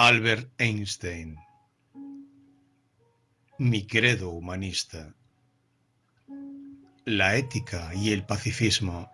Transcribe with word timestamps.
Albert 0.00 0.52
Einstein. 0.58 1.36
Mi 3.58 3.84
credo 3.84 4.30
humanista. 4.30 5.12
La 7.04 7.34
ética 7.34 7.90
y 7.96 8.12
el 8.12 8.24
pacifismo. 8.24 9.10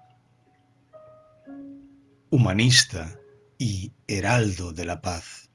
Humanista 2.28 3.18
y 3.56 3.92
heraldo 4.06 4.74
de 4.74 4.84
la 4.84 5.00
paz. 5.00 5.48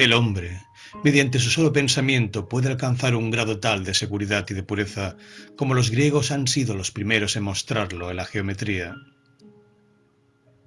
El 0.00 0.14
hombre, 0.14 0.60
mediante 1.04 1.38
su 1.38 1.50
solo 1.50 1.72
pensamiento, 1.72 2.48
puede 2.48 2.66
alcanzar 2.66 3.14
un 3.14 3.30
grado 3.30 3.60
tal 3.60 3.84
de 3.84 3.94
seguridad 3.94 4.44
y 4.50 4.54
de 4.54 4.64
pureza 4.64 5.16
como 5.56 5.74
los 5.74 5.92
griegos 5.92 6.32
han 6.32 6.48
sido 6.48 6.74
los 6.74 6.90
primeros 6.90 7.36
en 7.36 7.44
mostrarlo 7.44 8.10
en 8.10 8.16
la 8.16 8.24
geometría. 8.24 8.96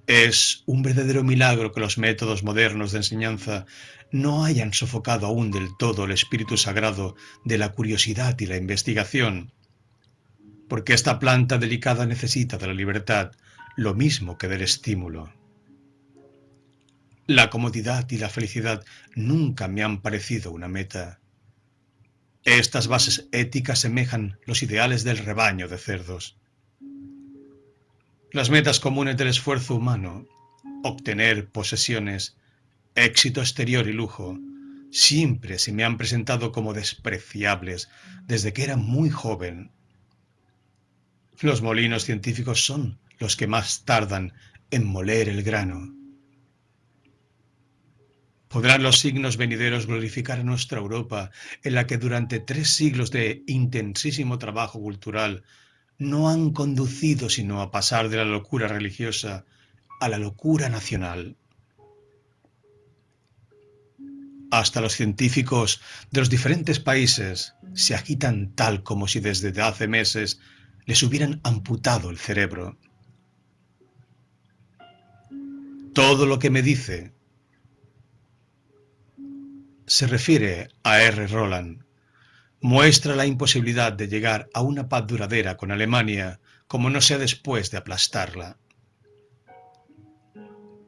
Es 0.07 0.63
un 0.65 0.81
verdadero 0.81 1.23
milagro 1.23 1.71
que 1.71 1.79
los 1.79 1.97
métodos 1.97 2.43
modernos 2.43 2.91
de 2.91 2.97
enseñanza 2.97 3.65
no 4.11 4.43
hayan 4.43 4.73
sofocado 4.73 5.27
aún 5.27 5.51
del 5.51 5.69
todo 5.77 6.05
el 6.05 6.11
espíritu 6.11 6.57
sagrado 6.57 7.15
de 7.45 7.57
la 7.57 7.69
curiosidad 7.69 8.37
y 8.39 8.45
la 8.45 8.57
investigación, 8.57 9.53
porque 10.67 10.93
esta 10.93 11.19
planta 11.19 11.57
delicada 11.57 12.05
necesita 12.05 12.57
de 12.57 12.67
la 12.67 12.73
libertad 12.73 13.31
lo 13.75 13.93
mismo 13.93 14.37
que 14.37 14.47
del 14.47 14.61
estímulo. 14.61 15.33
La 17.27 17.49
comodidad 17.49 18.09
y 18.09 18.17
la 18.17 18.29
felicidad 18.29 18.83
nunca 19.15 19.67
me 19.67 19.83
han 19.83 20.01
parecido 20.01 20.51
una 20.51 20.67
meta. 20.67 21.19
Estas 22.43 22.87
bases 22.87 23.29
éticas 23.31 23.79
semejan 23.79 24.39
los 24.45 24.63
ideales 24.63 25.03
del 25.03 25.19
rebaño 25.19 25.67
de 25.67 25.77
cerdos. 25.77 26.40
Las 28.33 28.49
metas 28.49 28.79
comunes 28.79 29.17
del 29.17 29.27
esfuerzo 29.27 29.75
humano, 29.75 30.25
obtener 30.83 31.49
posesiones, 31.49 32.37
éxito 32.95 33.41
exterior 33.41 33.89
y 33.89 33.91
lujo, 33.91 34.39
siempre 34.89 35.59
se 35.59 35.73
me 35.73 35.83
han 35.83 35.97
presentado 35.97 36.53
como 36.53 36.73
despreciables 36.73 37.89
desde 38.27 38.53
que 38.53 38.63
era 38.63 38.77
muy 38.77 39.09
joven. 39.09 39.73
Los 41.41 41.61
molinos 41.61 42.05
científicos 42.05 42.63
son 42.63 42.99
los 43.19 43.35
que 43.35 43.47
más 43.47 43.83
tardan 43.83 44.31
en 44.69 44.87
moler 44.87 45.27
el 45.27 45.43
grano. 45.43 45.93
¿Podrán 48.47 48.81
los 48.81 48.99
signos 48.99 49.35
venideros 49.35 49.87
glorificar 49.87 50.39
a 50.39 50.45
nuestra 50.45 50.79
Europa, 50.79 51.31
en 51.63 51.75
la 51.75 51.85
que 51.85 51.97
durante 51.97 52.39
tres 52.39 52.69
siglos 52.69 53.11
de 53.11 53.43
intensísimo 53.45 54.37
trabajo 54.37 54.79
cultural 54.79 55.43
no 56.01 56.29
han 56.29 56.49
conducido 56.49 57.29
sino 57.29 57.61
a 57.61 57.69
pasar 57.69 58.09
de 58.09 58.17
la 58.17 58.25
locura 58.25 58.67
religiosa 58.67 59.45
a 59.99 60.09
la 60.09 60.17
locura 60.17 60.67
nacional? 60.67 61.37
Hasta 64.49 64.81
los 64.81 64.93
científicos 64.93 65.79
de 66.09 66.21
los 66.21 66.31
diferentes 66.31 66.79
países 66.79 67.53
se 67.75 67.93
agitan 67.93 68.55
tal 68.55 68.81
como 68.81 69.07
si 69.07 69.19
desde 69.19 69.61
hace 69.61 69.87
meses 69.87 70.39
les 70.87 71.03
hubieran 71.03 71.39
amputado 71.43 72.09
el 72.09 72.17
cerebro. 72.17 72.79
Todo 75.93 76.25
lo 76.25 76.39
que 76.39 76.49
me 76.49 76.63
dice 76.63 77.13
se 79.85 80.07
refiere 80.07 80.69
a 80.81 80.99
R. 80.99 81.27
Roland, 81.27 81.83
muestra 82.61 83.15
la 83.15 83.25
imposibilidad 83.25 83.91
de 83.91 84.07
llegar 84.07 84.49
a 84.53 84.61
una 84.61 84.87
paz 84.87 85.07
duradera 85.07 85.57
con 85.57 85.71
Alemania 85.71 86.39
como 86.67 86.89
no 86.89 87.01
sea 87.01 87.17
después 87.17 87.71
de 87.71 87.77
aplastarla. 87.77 88.57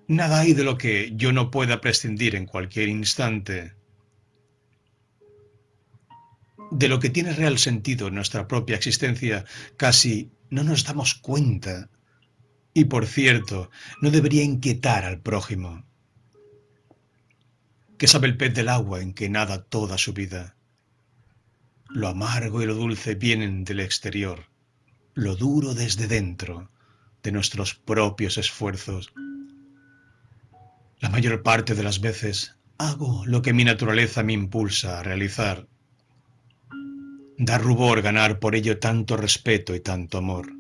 Nada 0.07 0.39
hay 0.39 0.53
de 0.53 0.63
lo 0.63 0.77
que 0.77 1.11
yo 1.15 1.33
no 1.33 1.51
pueda 1.51 1.81
prescindir 1.81 2.35
en 2.35 2.45
cualquier 2.45 2.89
instante. 2.89 3.73
De 6.71 6.87
lo 6.87 6.99
que 6.99 7.09
tiene 7.09 7.33
real 7.33 7.57
sentido 7.57 8.07
en 8.07 8.15
nuestra 8.15 8.47
propia 8.47 8.75
existencia 8.75 9.45
casi 9.75 10.31
no 10.49 10.63
nos 10.63 10.85
damos 10.85 11.15
cuenta. 11.15 11.89
Y 12.73 12.85
por 12.85 13.07
cierto, 13.07 13.69
no 14.01 14.11
debería 14.11 14.43
inquietar 14.43 15.05
al 15.05 15.19
prójimo 15.19 15.83
que 18.03 18.07
sabe 18.07 18.27
el 18.27 18.35
pez 18.35 18.53
del 18.53 18.67
agua 18.67 19.01
en 19.01 19.13
que 19.13 19.29
nada 19.29 19.63
toda 19.63 19.97
su 19.97 20.11
vida. 20.11 20.57
Lo 21.93 22.07
amargo 22.07 22.61
y 22.61 22.65
lo 22.65 22.75
dulce 22.75 23.15
vienen 23.15 23.63
del 23.63 23.79
exterior, 23.79 24.47
lo 25.13 25.35
duro 25.35 25.73
desde 25.73 26.07
dentro, 26.07 26.69
de 27.21 27.31
nuestros 27.31 27.75
propios 27.75 28.37
esfuerzos. 28.37 29.13
La 30.99 31.09
mayor 31.09 31.43
parte 31.43 31.75
de 31.75 31.83
las 31.83 32.01
veces 32.01 32.55
hago 32.77 33.23
lo 33.25 33.41
que 33.41 33.53
mi 33.53 33.63
naturaleza 33.63 34.23
me 34.23 34.33
impulsa 34.33 34.99
a 34.99 35.03
realizar. 35.03 35.67
Da 37.37 37.57
rubor 37.57 38.01
ganar 38.01 38.39
por 38.39 38.55
ello 38.55 38.79
tanto 38.79 39.15
respeto 39.15 39.75
y 39.75 39.79
tanto 39.79 40.17
amor. 40.17 40.51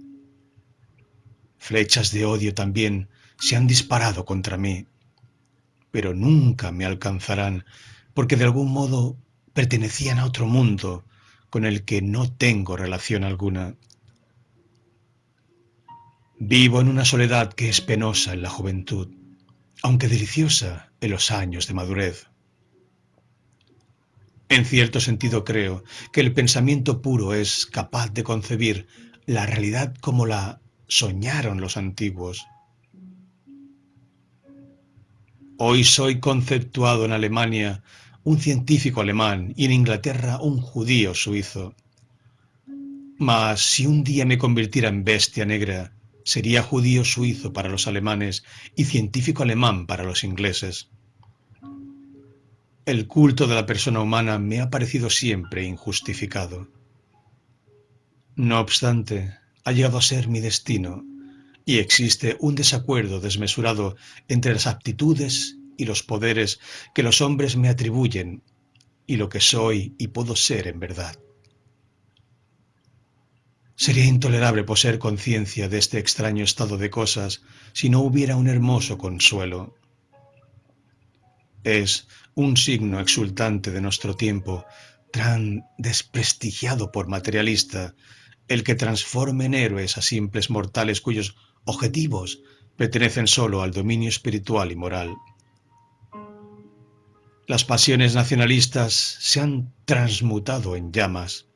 Flechas 1.57 2.11
de 2.11 2.25
odio 2.25 2.53
también 2.53 3.09
se 3.39 3.55
han 3.55 3.67
disparado 3.67 4.25
contra 4.25 4.57
mí 4.57 4.87
pero 5.93 6.15
nunca 6.15 6.71
me 6.71 6.85
alcanzarán, 6.85 7.65
porque 8.15 8.35
de 8.35 8.45
algún 8.45 8.71
modo 8.71 9.15
pertenecían 9.53 10.17
a 10.17 10.25
otro 10.25 10.47
mundo 10.47 11.05
con 11.53 11.65
el 11.65 11.85
que 11.85 12.01
no 12.01 12.31
tengo 12.31 12.75
relación 12.75 13.23
alguna. 13.23 13.75
Vivo 16.39 16.81
en 16.81 16.87
una 16.87 17.05
soledad 17.05 17.53
que 17.53 17.69
es 17.69 17.79
penosa 17.79 18.33
en 18.33 18.41
la 18.41 18.49
juventud, 18.49 19.09
aunque 19.83 20.07
deliciosa 20.07 20.91
en 20.99 21.11
los 21.11 21.29
años 21.29 21.67
de 21.67 21.75
madurez. 21.75 22.25
En 24.49 24.65
cierto 24.65 24.99
sentido 24.99 25.43
creo 25.43 25.83
que 26.11 26.21
el 26.21 26.33
pensamiento 26.33 27.03
puro 27.03 27.35
es 27.35 27.67
capaz 27.67 28.11
de 28.11 28.23
concebir 28.23 28.87
la 29.27 29.45
realidad 29.45 29.93
como 30.01 30.25
la 30.25 30.59
soñaron 30.87 31.61
los 31.61 31.77
antiguos, 31.77 32.47
Hoy 35.57 35.83
soy 35.83 36.19
conceptuado 36.19 37.05
en 37.05 37.11
Alemania 37.11 37.83
un 38.23 38.39
científico 38.39 39.01
alemán 39.01 39.53
y 39.55 39.65
en 39.65 39.71
Inglaterra 39.71 40.39
un 40.39 40.61
judío 40.61 41.13
suizo. 41.13 41.75
Mas 43.17 43.61
si 43.61 43.85
un 43.85 44.03
día 44.03 44.25
me 44.25 44.37
convirtiera 44.37 44.89
en 44.89 45.03
bestia 45.03 45.45
negra, 45.45 45.93
sería 46.23 46.63
judío 46.63 47.03
suizo 47.03 47.51
para 47.53 47.69
los 47.69 47.87
alemanes 47.87 48.43
y 48.75 48.85
científico 48.85 49.43
alemán 49.43 49.85
para 49.85 50.03
los 50.03 50.23
ingleses. 50.23 50.89
El 52.85 53.07
culto 53.07 53.47
de 53.47 53.55
la 53.55 53.65
persona 53.65 54.01
humana 54.01 54.39
me 54.39 54.61
ha 54.61 54.69
parecido 54.69 55.09
siempre 55.09 55.63
injustificado. 55.63 56.67
No 58.35 58.59
obstante, 58.59 59.35
ha 59.63 59.71
llegado 59.71 59.97
a 59.97 60.01
ser 60.01 60.27
mi 60.27 60.39
destino 60.39 61.05
y 61.65 61.77
existe 61.77 62.35
un 62.39 62.55
desacuerdo 62.55 63.19
desmesurado 63.19 63.95
entre 64.27 64.53
las 64.53 64.67
aptitudes 64.67 65.57
y 65.83 65.85
los 65.85 66.01
poderes 66.01 66.59
que 66.95 67.03
los 67.03 67.21
hombres 67.21 67.55
me 67.55 67.69
atribuyen 67.69 68.43
y 69.05 69.17
lo 69.17 69.29
que 69.29 69.39
soy 69.39 69.95
y 69.97 70.07
puedo 70.07 70.35
ser 70.35 70.67
en 70.67 70.79
verdad. 70.79 71.19
Sería 73.75 74.05
intolerable 74.05 74.63
poseer 74.63 74.97
conciencia 74.97 75.67
de 75.67 75.77
este 75.77 75.99
extraño 75.99 76.43
estado 76.43 76.77
de 76.77 76.89
cosas 76.89 77.41
si 77.73 77.89
no 77.89 77.99
hubiera 77.99 78.37
un 78.37 78.47
hermoso 78.47 78.97
consuelo. 78.97 79.75
Es 81.63 82.07
un 82.35 82.55
signo 82.55 82.99
exultante 82.99 83.71
de 83.71 83.81
nuestro 83.81 84.15
tiempo, 84.15 84.65
tan 85.11 85.65
desprestigiado 85.77 86.91
por 86.91 87.07
materialista, 87.07 87.93
el 88.47 88.63
que 88.63 88.75
transforme 88.75 89.45
en 89.45 89.53
héroes 89.53 89.97
a 89.97 90.01
simples 90.01 90.49
mortales 90.49 91.01
cuyos 91.01 91.35
objetivos 91.65 92.41
pertenecen 92.77 93.27
solo 93.27 93.61
al 93.61 93.71
dominio 93.71 94.09
espiritual 94.09 94.71
y 94.71 94.75
moral. 94.75 95.15
Las 97.45 97.65
pasiones 97.65 98.15
nacionalistas 98.15 98.93
se 98.93 99.41
han 99.41 99.73
transmutado 99.83 100.77
en 100.77 100.93
llamas. 100.93 101.47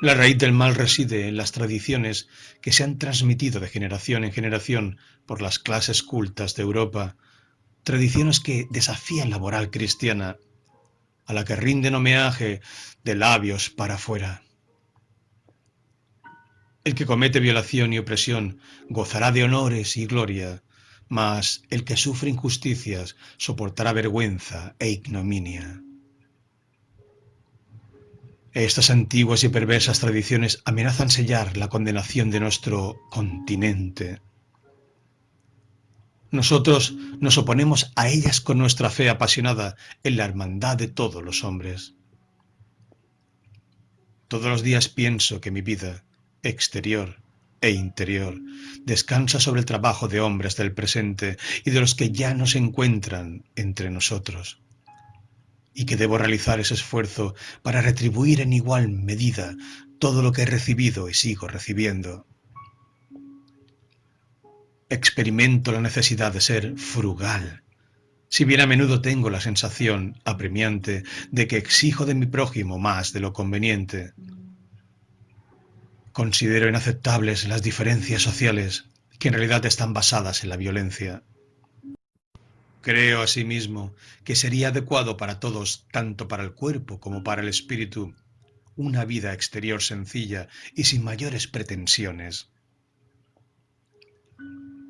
La 0.00 0.14
raíz 0.14 0.38
del 0.38 0.52
mal 0.52 0.76
reside 0.76 1.26
en 1.26 1.36
las 1.36 1.50
tradiciones 1.50 2.28
que 2.60 2.70
se 2.70 2.84
han 2.84 2.98
transmitido 2.98 3.58
de 3.58 3.68
generación 3.68 4.22
en 4.24 4.32
generación 4.32 4.98
por 5.26 5.42
las 5.42 5.58
clases 5.58 6.04
cultas 6.04 6.54
de 6.54 6.62
Europa, 6.62 7.16
tradiciones 7.82 8.38
que 8.38 8.68
desafían 8.70 9.28
la 9.28 9.40
moral 9.40 9.70
cristiana, 9.70 10.36
a 11.26 11.32
la 11.32 11.44
que 11.44 11.56
rinden 11.56 11.96
homenaje 11.96 12.60
de 13.02 13.16
labios 13.16 13.70
para 13.70 13.94
afuera. 13.94 14.42
El 16.84 16.94
que 16.94 17.06
comete 17.06 17.40
violación 17.40 17.92
y 17.92 17.98
opresión 17.98 18.60
gozará 18.88 19.32
de 19.32 19.42
honores 19.42 19.96
y 19.96 20.06
gloria, 20.06 20.62
mas 21.12 21.62
el 21.68 21.84
que 21.84 21.98
sufre 21.98 22.30
injusticias 22.30 23.16
soportará 23.36 23.92
vergüenza 23.92 24.60
e 24.78 24.88
ignominia. 24.88 25.82
Estas 28.54 28.88
antiguas 28.88 29.44
y 29.44 29.50
perversas 29.50 30.00
tradiciones 30.00 30.62
amenazan 30.64 31.10
sellar 31.10 31.58
la 31.58 31.68
condenación 31.68 32.30
de 32.30 32.40
nuestro 32.40 32.98
continente. 33.10 34.22
Nosotros 36.30 36.94
nos 37.20 37.36
oponemos 37.36 37.92
a 37.94 38.08
ellas 38.08 38.40
con 38.40 38.56
nuestra 38.56 38.88
fe 38.88 39.10
apasionada 39.10 39.76
en 40.02 40.16
la 40.16 40.24
hermandad 40.24 40.78
de 40.78 40.88
todos 40.88 41.22
los 41.22 41.44
hombres. 41.44 41.92
Todos 44.28 44.46
los 44.46 44.62
días 44.62 44.88
pienso 44.88 45.42
que 45.42 45.50
mi 45.50 45.60
vida, 45.60 46.04
exterior 46.42 47.21
e 47.62 47.70
interior, 47.70 48.38
descansa 48.84 49.40
sobre 49.40 49.60
el 49.60 49.66
trabajo 49.66 50.08
de 50.08 50.20
hombres 50.20 50.56
del 50.56 50.74
presente 50.74 51.38
y 51.64 51.70
de 51.70 51.80
los 51.80 51.94
que 51.94 52.10
ya 52.10 52.34
no 52.34 52.46
se 52.46 52.58
encuentran 52.58 53.44
entre 53.56 53.88
nosotros, 53.88 54.60
y 55.72 55.86
que 55.86 55.96
debo 55.96 56.18
realizar 56.18 56.60
ese 56.60 56.74
esfuerzo 56.74 57.34
para 57.62 57.80
retribuir 57.80 58.42
en 58.42 58.52
igual 58.52 58.90
medida 58.90 59.56
todo 59.98 60.22
lo 60.22 60.32
que 60.32 60.42
he 60.42 60.46
recibido 60.46 61.08
y 61.08 61.14
sigo 61.14 61.48
recibiendo. 61.48 62.26
Experimento 64.90 65.72
la 65.72 65.80
necesidad 65.80 66.32
de 66.32 66.40
ser 66.42 66.76
frugal, 66.76 67.62
si 68.28 68.46
bien 68.46 68.62
a 68.62 68.66
menudo 68.66 69.02
tengo 69.02 69.28
la 69.28 69.42
sensación 69.42 70.18
apremiante 70.24 71.04
de 71.30 71.46
que 71.46 71.58
exijo 71.58 72.06
de 72.06 72.14
mi 72.14 72.24
prójimo 72.24 72.78
más 72.78 73.12
de 73.12 73.20
lo 73.20 73.34
conveniente. 73.34 74.14
Considero 76.12 76.68
inaceptables 76.68 77.48
las 77.48 77.62
diferencias 77.62 78.20
sociales 78.20 78.84
que 79.18 79.28
en 79.28 79.34
realidad 79.34 79.64
están 79.64 79.94
basadas 79.94 80.42
en 80.42 80.50
la 80.50 80.58
violencia. 80.58 81.22
Creo 82.82 83.22
asimismo 83.22 83.94
que 84.24 84.36
sería 84.36 84.68
adecuado 84.68 85.16
para 85.16 85.40
todos, 85.40 85.86
tanto 85.90 86.28
para 86.28 86.42
el 86.42 86.52
cuerpo 86.52 87.00
como 87.00 87.22
para 87.22 87.40
el 87.40 87.48
espíritu, 87.48 88.14
una 88.76 89.04
vida 89.06 89.32
exterior 89.32 89.82
sencilla 89.82 90.48
y 90.74 90.84
sin 90.84 91.02
mayores 91.02 91.46
pretensiones. 91.46 92.48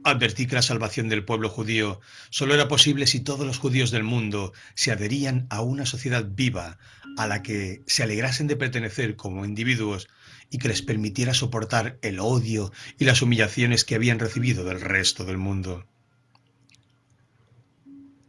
Advertí 0.05 0.49
que 0.49 0.57
la 0.57 0.63
salvación 0.63 1.09
del 1.09 1.25
pueblo 1.25 1.49
judío 1.49 2.01
solo 2.31 2.55
era 2.55 2.67
posible 2.67 3.07
si 3.07 3.21
todos 3.21 3.47
los 3.47 3.59
judíos 3.59 3.93
del 3.93 4.03
mundo 4.03 4.53
se 4.75 4.91
adherían 4.91 5.47
a 5.51 5.61
una 5.61 5.87
sociedad 5.87 6.27
viva 6.29 6.79
a 7.17 7.29
la 7.29 7.45
que 7.45 7.83
se 7.87 8.03
alegrasen 8.03 8.49
de 8.49 8.57
pertenecer 8.57 9.15
como 9.15 9.45
individuos 9.45 10.09
y 10.53 10.59
que 10.59 10.69
les 10.69 10.83
permitiera 10.83 11.35
soportar 11.35 11.99
el 12.03 12.21
odio 12.21 12.71
y 12.99 13.07
las 13.07 13.23
humillaciones 13.23 13.85
que 13.85 13.97
habían 13.97 14.21
recibido 14.21 14.65
del 14.65 14.81
resto 14.81 15.25
del 15.25 15.39
mundo. 15.39 15.87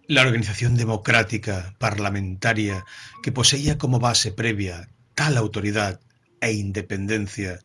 La 0.07 0.21
organización 0.21 0.75
democrática 0.75 1.75
parlamentaria 1.77 2.85
que 3.21 3.31
poseía 3.31 3.77
como 3.77 3.99
base 3.99 4.31
previa 4.31 4.89
tal 5.13 5.37
autoridad 5.37 5.99
e 6.41 6.53
independencia 6.53 7.59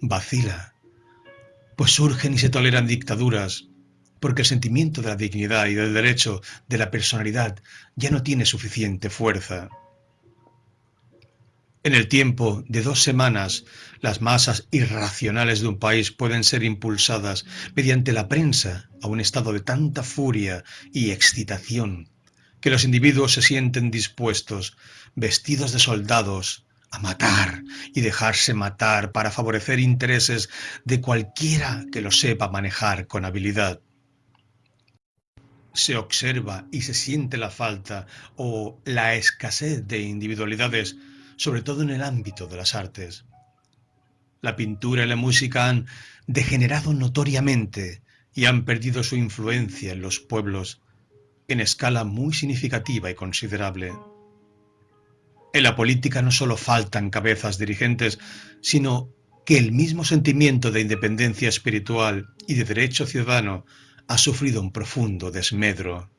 vacila 0.00 0.74
pues 1.78 1.92
surgen 1.92 2.34
y 2.34 2.38
se 2.38 2.48
toleran 2.48 2.88
dictaduras, 2.88 3.68
porque 4.18 4.42
el 4.42 4.46
sentimiento 4.46 5.00
de 5.00 5.10
la 5.10 5.16
dignidad 5.16 5.66
y 5.66 5.74
del 5.74 5.94
derecho 5.94 6.40
de 6.66 6.76
la 6.76 6.90
personalidad 6.90 7.56
ya 7.94 8.10
no 8.10 8.24
tiene 8.24 8.46
suficiente 8.46 9.10
fuerza. 9.10 9.68
En 11.84 11.94
el 11.94 12.08
tiempo 12.08 12.64
de 12.68 12.82
dos 12.82 13.02
semanas, 13.02 13.64
las 14.00 14.20
masas 14.20 14.66
irracionales 14.70 15.60
de 15.60 15.68
un 15.68 15.78
país 15.78 16.10
pueden 16.10 16.44
ser 16.44 16.62
impulsadas 16.64 17.46
mediante 17.74 18.12
la 18.12 18.28
prensa 18.28 18.90
a 19.02 19.06
un 19.06 19.20
estado 19.20 19.52
de 19.52 19.60
tanta 19.60 20.02
furia 20.02 20.64
y 20.92 21.10
excitación 21.10 22.10
que 22.60 22.70
los 22.70 22.84
individuos 22.84 23.32
se 23.34 23.42
sienten 23.42 23.90
dispuestos, 23.90 24.76
vestidos 25.14 25.72
de 25.72 25.78
soldados, 25.78 26.66
a 26.90 26.98
matar 27.00 27.62
y 27.94 28.00
dejarse 28.00 28.54
matar 28.54 29.12
para 29.12 29.30
favorecer 29.30 29.78
intereses 29.78 30.48
de 30.84 31.00
cualquiera 31.00 31.84
que 31.92 32.00
lo 32.00 32.10
sepa 32.10 32.48
manejar 32.48 33.06
con 33.06 33.24
habilidad. 33.24 33.80
Se 35.74 35.96
observa 35.96 36.66
y 36.72 36.82
se 36.82 36.94
siente 36.94 37.36
la 37.36 37.50
falta 37.50 38.06
o 38.36 38.80
la 38.84 39.14
escasez 39.14 39.86
de 39.86 40.00
individualidades, 40.00 40.96
sobre 41.38 41.62
todo 41.62 41.82
en 41.82 41.90
el 41.90 42.02
ámbito 42.02 42.46
de 42.46 42.56
las 42.56 42.74
artes. 42.74 43.24
La 44.42 44.56
pintura 44.56 45.04
y 45.04 45.08
la 45.08 45.16
música 45.16 45.68
han 45.68 45.86
degenerado 46.26 46.92
notoriamente 46.92 48.02
y 48.34 48.44
han 48.44 48.64
perdido 48.64 49.02
su 49.02 49.16
influencia 49.16 49.92
en 49.92 50.02
los 50.02 50.20
pueblos 50.20 50.82
en 51.48 51.60
escala 51.60 52.04
muy 52.04 52.34
significativa 52.34 53.10
y 53.10 53.14
considerable. 53.14 53.94
En 55.54 55.62
la 55.62 55.74
política 55.74 56.20
no 56.20 56.30
solo 56.30 56.56
faltan 56.56 57.08
cabezas 57.08 57.58
dirigentes, 57.58 58.18
sino 58.60 59.08
que 59.46 59.56
el 59.56 59.72
mismo 59.72 60.04
sentimiento 60.04 60.70
de 60.70 60.82
independencia 60.82 61.48
espiritual 61.48 62.28
y 62.46 62.54
de 62.54 62.64
derecho 62.64 63.06
ciudadano 63.06 63.64
ha 64.06 64.18
sufrido 64.18 64.60
un 64.60 64.72
profundo 64.72 65.30
desmedro. 65.30 66.10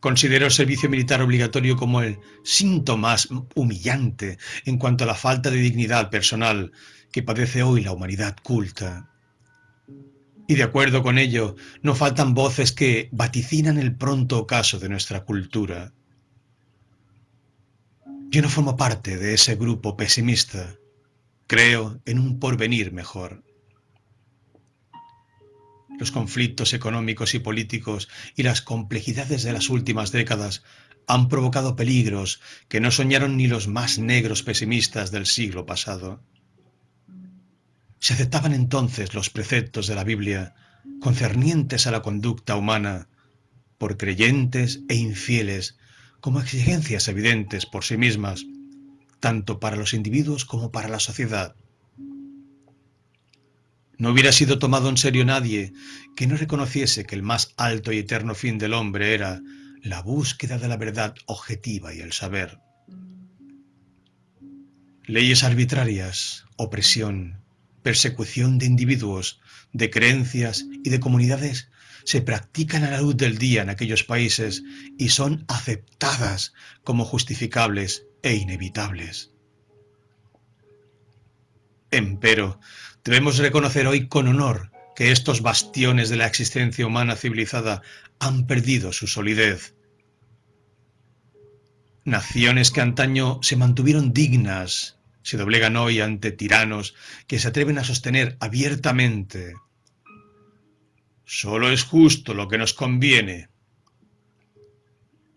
Considero 0.00 0.46
el 0.46 0.52
servicio 0.52 0.88
militar 0.88 1.20
obligatorio 1.20 1.76
como 1.76 2.00
el 2.00 2.18
síntoma 2.42 3.10
más 3.10 3.28
humillante 3.54 4.38
en 4.64 4.78
cuanto 4.78 5.04
a 5.04 5.06
la 5.06 5.14
falta 5.14 5.50
de 5.50 5.58
dignidad 5.58 6.10
personal 6.10 6.72
que 7.12 7.22
padece 7.22 7.62
hoy 7.62 7.82
la 7.82 7.92
humanidad 7.92 8.36
culta. 8.42 9.10
Y 10.48 10.54
de 10.54 10.62
acuerdo 10.62 11.02
con 11.02 11.18
ello, 11.18 11.54
no 11.82 11.94
faltan 11.94 12.34
voces 12.34 12.72
que 12.72 13.08
vaticinan 13.12 13.78
el 13.78 13.94
pronto 13.94 14.38
ocaso 14.38 14.78
de 14.78 14.88
nuestra 14.88 15.24
cultura. 15.24 15.92
Yo 18.30 18.42
no 18.42 18.48
formo 18.48 18.76
parte 18.76 19.16
de 19.16 19.34
ese 19.34 19.54
grupo 19.54 19.96
pesimista. 19.96 20.74
Creo 21.46 22.00
en 22.04 22.18
un 22.18 22.40
porvenir 22.40 22.92
mejor. 22.92 23.44
Los 26.00 26.12
conflictos 26.12 26.72
económicos 26.72 27.34
y 27.34 27.40
políticos 27.40 28.08
y 28.34 28.42
las 28.42 28.62
complejidades 28.62 29.42
de 29.42 29.52
las 29.52 29.68
últimas 29.68 30.12
décadas 30.12 30.62
han 31.06 31.28
provocado 31.28 31.76
peligros 31.76 32.40
que 32.68 32.80
no 32.80 32.90
soñaron 32.90 33.36
ni 33.36 33.48
los 33.48 33.68
más 33.68 33.98
negros 33.98 34.42
pesimistas 34.42 35.10
del 35.10 35.26
siglo 35.26 35.66
pasado. 35.66 36.22
Se 37.98 38.14
aceptaban 38.14 38.54
entonces 38.54 39.12
los 39.12 39.28
preceptos 39.28 39.86
de 39.88 39.94
la 39.94 40.04
Biblia 40.04 40.54
concernientes 41.02 41.86
a 41.86 41.90
la 41.90 42.00
conducta 42.00 42.56
humana 42.56 43.08
por 43.76 43.98
creyentes 43.98 44.80
e 44.88 44.94
infieles 44.94 45.76
como 46.20 46.40
exigencias 46.40 47.08
evidentes 47.08 47.66
por 47.66 47.84
sí 47.84 47.98
mismas, 47.98 48.46
tanto 49.20 49.60
para 49.60 49.76
los 49.76 49.92
individuos 49.92 50.46
como 50.46 50.72
para 50.72 50.88
la 50.88 50.98
sociedad. 50.98 51.56
No 54.00 54.12
hubiera 54.12 54.32
sido 54.32 54.58
tomado 54.58 54.88
en 54.88 54.96
serio 54.96 55.26
nadie 55.26 55.74
que 56.16 56.26
no 56.26 56.34
reconociese 56.34 57.04
que 57.04 57.14
el 57.14 57.22
más 57.22 57.52
alto 57.58 57.92
y 57.92 57.98
eterno 57.98 58.34
fin 58.34 58.56
del 58.56 58.72
hombre 58.72 59.12
era 59.12 59.42
la 59.82 60.00
búsqueda 60.00 60.56
de 60.56 60.68
la 60.68 60.78
verdad 60.78 61.14
objetiva 61.26 61.92
y 61.92 62.00
el 62.00 62.14
saber. 62.14 62.58
Leyes 65.04 65.44
arbitrarias, 65.44 66.46
opresión, 66.56 67.44
persecución 67.82 68.56
de 68.56 68.64
individuos, 68.64 69.38
de 69.74 69.90
creencias 69.90 70.64
y 70.82 70.88
de 70.88 70.98
comunidades 70.98 71.68
se 72.04 72.22
practican 72.22 72.84
a 72.84 72.90
la 72.90 73.02
luz 73.02 73.18
del 73.18 73.36
día 73.36 73.60
en 73.60 73.68
aquellos 73.68 74.02
países 74.02 74.62
y 74.96 75.10
son 75.10 75.44
aceptadas 75.46 76.54
como 76.84 77.04
justificables 77.04 78.06
e 78.22 78.34
inevitables. 78.34 79.30
Empero, 81.90 82.60
debemos 83.04 83.38
reconocer 83.38 83.86
hoy 83.86 84.08
con 84.08 84.28
honor 84.28 84.70
que 84.96 85.12
estos 85.12 85.42
bastiones 85.42 86.08
de 86.08 86.16
la 86.16 86.26
existencia 86.26 86.86
humana 86.86 87.16
civilizada 87.16 87.82
han 88.18 88.46
perdido 88.46 88.92
su 88.92 89.06
solidez. 89.06 89.74
Naciones 92.04 92.70
que 92.70 92.80
antaño 92.80 93.40
se 93.42 93.56
mantuvieron 93.56 94.12
dignas 94.12 94.96
se 95.22 95.36
doblegan 95.36 95.76
hoy 95.76 96.00
ante 96.00 96.32
tiranos 96.32 96.94
que 97.26 97.38
se 97.38 97.48
atreven 97.48 97.78
a 97.78 97.84
sostener 97.84 98.36
abiertamente 98.40 99.54
Solo 101.32 101.70
es 101.70 101.84
justo 101.84 102.34
lo 102.34 102.48
que 102.48 102.58
nos 102.58 102.74
conviene. 102.74 103.50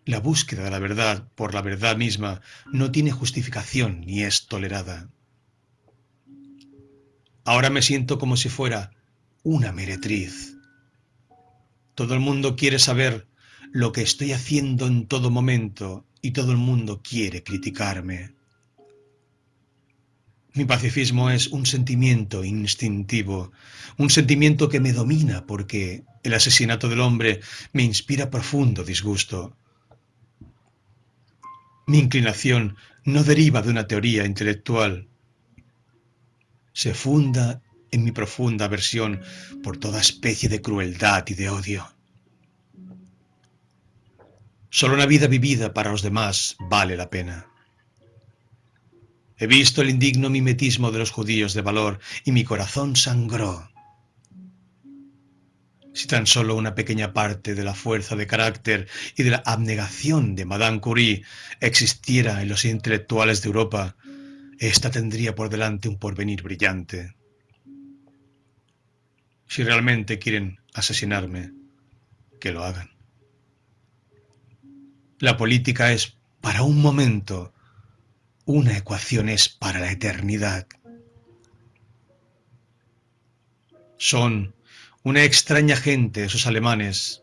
La 0.04 0.18
búsqueda 0.18 0.64
de 0.64 0.70
la 0.72 0.80
verdad 0.80 1.28
por 1.36 1.54
la 1.54 1.62
verdad 1.62 1.96
misma 1.96 2.40
no 2.72 2.90
tiene 2.90 3.12
justificación 3.12 4.00
ni 4.00 4.24
es 4.24 4.48
tolerada. 4.48 5.08
Ahora 7.44 7.68
me 7.70 7.82
siento 7.82 8.18
como 8.18 8.36
si 8.36 8.48
fuera 8.48 8.90
una 9.42 9.72
meretriz. 9.72 10.56
Todo 11.94 12.14
el 12.14 12.20
mundo 12.20 12.56
quiere 12.56 12.78
saber 12.78 13.26
lo 13.70 13.92
que 13.92 14.02
estoy 14.02 14.32
haciendo 14.32 14.86
en 14.86 15.06
todo 15.06 15.30
momento 15.30 16.06
y 16.22 16.30
todo 16.30 16.52
el 16.52 16.58
mundo 16.58 17.02
quiere 17.02 17.42
criticarme. 17.42 18.34
Mi 20.54 20.64
pacifismo 20.64 21.30
es 21.30 21.48
un 21.48 21.66
sentimiento 21.66 22.44
instintivo, 22.44 23.52
un 23.98 24.08
sentimiento 24.08 24.68
que 24.68 24.80
me 24.80 24.92
domina 24.92 25.44
porque 25.46 26.04
el 26.22 26.32
asesinato 26.32 26.88
del 26.88 27.00
hombre 27.00 27.40
me 27.72 27.82
inspira 27.82 28.30
profundo 28.30 28.84
disgusto. 28.84 29.56
Mi 31.86 31.98
inclinación 31.98 32.76
no 33.04 33.22
deriva 33.24 33.60
de 33.60 33.70
una 33.70 33.86
teoría 33.86 34.24
intelectual. 34.24 35.08
Se 36.74 36.92
funda 36.92 37.62
en 37.90 38.04
mi 38.04 38.12
profunda 38.12 38.66
aversión 38.66 39.22
por 39.62 39.78
toda 39.78 40.00
especie 40.00 40.48
de 40.48 40.60
crueldad 40.60 41.24
y 41.28 41.34
de 41.34 41.48
odio. 41.48 41.88
Solo 44.68 44.94
una 44.94 45.06
vida 45.06 45.28
vivida 45.28 45.72
para 45.72 45.92
los 45.92 46.02
demás 46.02 46.56
vale 46.58 46.96
la 46.96 47.08
pena. 47.08 47.46
He 49.38 49.46
visto 49.46 49.82
el 49.82 49.90
indigno 49.90 50.30
mimetismo 50.30 50.90
de 50.90 50.98
los 50.98 51.12
judíos 51.12 51.54
de 51.54 51.62
valor 51.62 52.00
y 52.24 52.32
mi 52.32 52.42
corazón 52.42 52.96
sangró. 52.96 53.70
Si 55.92 56.08
tan 56.08 56.26
solo 56.26 56.56
una 56.56 56.74
pequeña 56.74 57.12
parte 57.12 57.54
de 57.54 57.62
la 57.62 57.74
fuerza 57.74 58.16
de 58.16 58.26
carácter 58.26 58.88
y 59.16 59.22
de 59.22 59.30
la 59.30 59.42
abnegación 59.46 60.34
de 60.34 60.44
Madame 60.44 60.80
Curie 60.80 61.22
existiera 61.60 62.42
en 62.42 62.48
los 62.48 62.64
intelectuales 62.64 63.42
de 63.42 63.46
Europa, 63.46 63.94
ésta 64.58 64.90
tendría 64.90 65.34
por 65.34 65.48
delante 65.50 65.88
un 65.88 65.98
porvenir 65.98 66.42
brillante. 66.42 67.14
Si 69.46 69.62
realmente 69.62 70.18
quieren 70.18 70.60
asesinarme, 70.72 71.52
que 72.40 72.52
lo 72.52 72.64
hagan. 72.64 72.90
La 75.18 75.36
política 75.36 75.92
es 75.92 76.16
para 76.40 76.62
un 76.62 76.82
momento, 76.82 77.54
una 78.44 78.76
ecuación 78.76 79.28
es 79.28 79.48
para 79.48 79.80
la 79.80 79.90
eternidad. 79.90 80.66
Son 83.96 84.54
una 85.02 85.24
extraña 85.24 85.76
gente 85.76 86.24
esos 86.24 86.46
alemanes. 86.46 87.22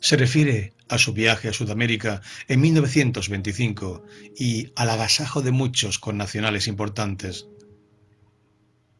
Se 0.00 0.16
refiere 0.16 0.74
a 0.92 0.98
su 0.98 1.14
viaje 1.14 1.48
a 1.48 1.54
Sudamérica 1.54 2.20
en 2.48 2.60
1925 2.60 4.04
y 4.36 4.72
al 4.76 4.90
agasajo 4.90 5.40
de 5.40 5.50
muchos 5.50 5.98
connacionales 5.98 6.68
importantes. 6.68 7.46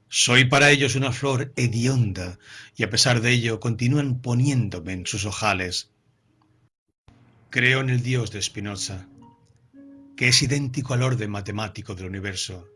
Soy 0.08 0.46
para 0.46 0.70
ellos 0.70 0.96
una 0.96 1.12
flor 1.12 1.52
hedionda 1.54 2.38
y 2.76 2.84
a 2.84 2.88
pesar 2.88 3.20
de 3.20 3.32
ello 3.32 3.60
continúan 3.60 4.22
poniéndome 4.22 4.94
en 4.94 5.06
sus 5.06 5.26
ojales. 5.26 5.90
Creo 7.50 7.80
en 7.80 7.90
el 7.90 8.02
Dios 8.02 8.30
de 8.30 8.40
Spinoza, 8.40 9.06
que 10.16 10.28
es 10.28 10.42
idéntico 10.42 10.94
al 10.94 11.02
orden 11.02 11.30
matemático 11.30 11.94
del 11.94 12.06
universo. 12.06 12.66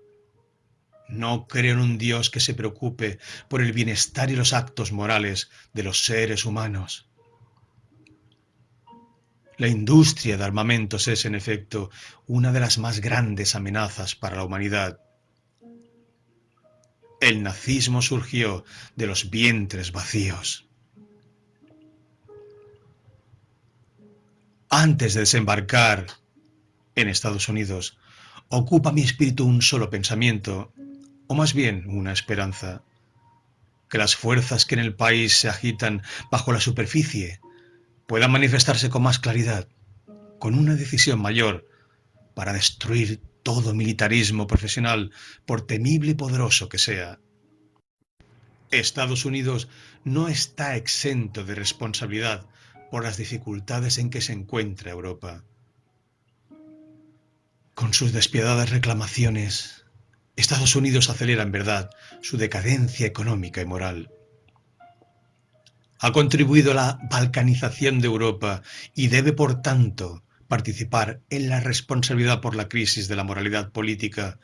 No 1.08 1.46
creo 1.46 1.72
en 1.72 1.80
un 1.80 1.96
Dios 1.96 2.28
que 2.28 2.40
se 2.40 2.52
preocupe 2.52 3.18
por 3.48 3.62
el 3.62 3.72
bienestar 3.72 4.30
y 4.30 4.36
los 4.36 4.52
actos 4.52 4.92
morales 4.92 5.48
de 5.72 5.84
los 5.84 6.04
seres 6.04 6.44
humanos. 6.44 7.06
La 9.58 9.68
industria 9.68 10.36
de 10.36 10.44
armamentos 10.44 11.08
es, 11.08 11.24
en 11.24 11.34
efecto, 11.34 11.90
una 12.26 12.52
de 12.52 12.60
las 12.60 12.76
más 12.76 13.00
grandes 13.00 13.54
amenazas 13.54 14.14
para 14.14 14.36
la 14.36 14.44
humanidad. 14.44 15.00
El 17.20 17.42
nazismo 17.42 18.02
surgió 18.02 18.64
de 18.96 19.06
los 19.06 19.30
vientres 19.30 19.92
vacíos. 19.92 20.68
Antes 24.68 25.14
de 25.14 25.20
desembarcar 25.20 26.06
en 26.94 27.08
Estados 27.08 27.48
Unidos, 27.48 27.98
ocupa 28.48 28.92
mi 28.92 29.02
espíritu 29.02 29.46
un 29.46 29.62
solo 29.62 29.88
pensamiento, 29.88 30.74
o 31.28 31.34
más 31.34 31.54
bien 31.54 31.88
una 31.88 32.12
esperanza, 32.12 32.82
que 33.88 33.96
las 33.96 34.16
fuerzas 34.16 34.66
que 34.66 34.74
en 34.74 34.80
el 34.80 34.94
país 34.94 35.34
se 35.34 35.48
agitan 35.48 36.02
bajo 36.30 36.52
la 36.52 36.60
superficie 36.60 37.40
puedan 38.06 38.30
manifestarse 38.30 38.88
con 38.90 39.02
más 39.02 39.18
claridad, 39.18 39.68
con 40.38 40.54
una 40.54 40.74
decisión 40.74 41.20
mayor, 41.20 41.66
para 42.34 42.52
destruir 42.52 43.20
todo 43.42 43.74
militarismo 43.74 44.46
profesional, 44.46 45.12
por 45.44 45.66
temible 45.66 46.12
y 46.12 46.14
poderoso 46.14 46.68
que 46.68 46.78
sea. 46.78 47.20
Estados 48.70 49.24
Unidos 49.24 49.68
no 50.04 50.28
está 50.28 50.76
exento 50.76 51.44
de 51.44 51.54
responsabilidad 51.54 52.46
por 52.90 53.04
las 53.04 53.16
dificultades 53.16 53.98
en 53.98 54.10
que 54.10 54.20
se 54.20 54.32
encuentra 54.32 54.90
Europa. 54.90 55.44
Con 57.74 57.94
sus 57.94 58.12
despiadadas 58.12 58.70
reclamaciones, 58.70 59.84
Estados 60.34 60.76
Unidos 60.76 61.08
acelera 61.10 61.42
en 61.42 61.52
verdad 61.52 61.90
su 62.22 62.36
decadencia 62.36 63.06
económica 63.06 63.60
y 63.60 63.64
moral. 63.64 64.10
Ha 65.98 66.12
contribuido 66.12 66.72
a 66.72 66.74
la 66.74 66.98
balcanización 67.10 68.00
de 68.00 68.06
Europa 68.06 68.62
y 68.94 69.08
debe, 69.08 69.32
por 69.32 69.62
tanto, 69.62 70.22
participar 70.48 71.20
en 71.30 71.48
la 71.48 71.60
responsabilidad 71.60 72.40
por 72.40 72.54
la 72.54 72.68
crisis 72.68 73.08
de 73.08 73.16
la 73.16 73.24
moralidad 73.24 73.72
política 73.72 74.38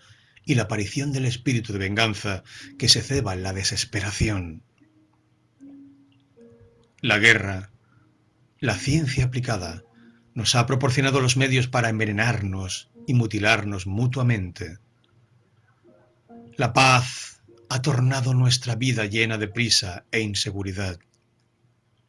y 0.44 0.54
la 0.54 0.64
aparición 0.64 1.12
del 1.12 1.26
espíritu 1.26 1.72
de 1.72 1.78
venganza 1.78 2.42
que 2.78 2.88
se 2.88 3.02
ceba 3.02 3.34
en 3.34 3.42
la 3.42 3.52
desesperación. 3.52 4.62
La 7.00 7.18
guerra, 7.18 7.70
la 8.58 8.76
ciencia 8.76 9.24
aplicada, 9.24 9.82
nos 10.34 10.54
ha 10.54 10.66
proporcionado 10.66 11.20
los 11.20 11.36
medios 11.36 11.68
para 11.68 11.88
envenenarnos 11.88 12.90
y 13.06 13.14
mutilarnos 13.14 13.86
mutuamente. 13.86 14.78
La 16.56 16.72
paz 16.72 17.42
ha 17.68 17.82
tornado 17.82 18.34
nuestra 18.34 18.74
vida 18.74 19.06
llena 19.06 19.38
de 19.38 19.48
prisa 19.48 20.04
e 20.10 20.20
inseguridad. 20.20 20.98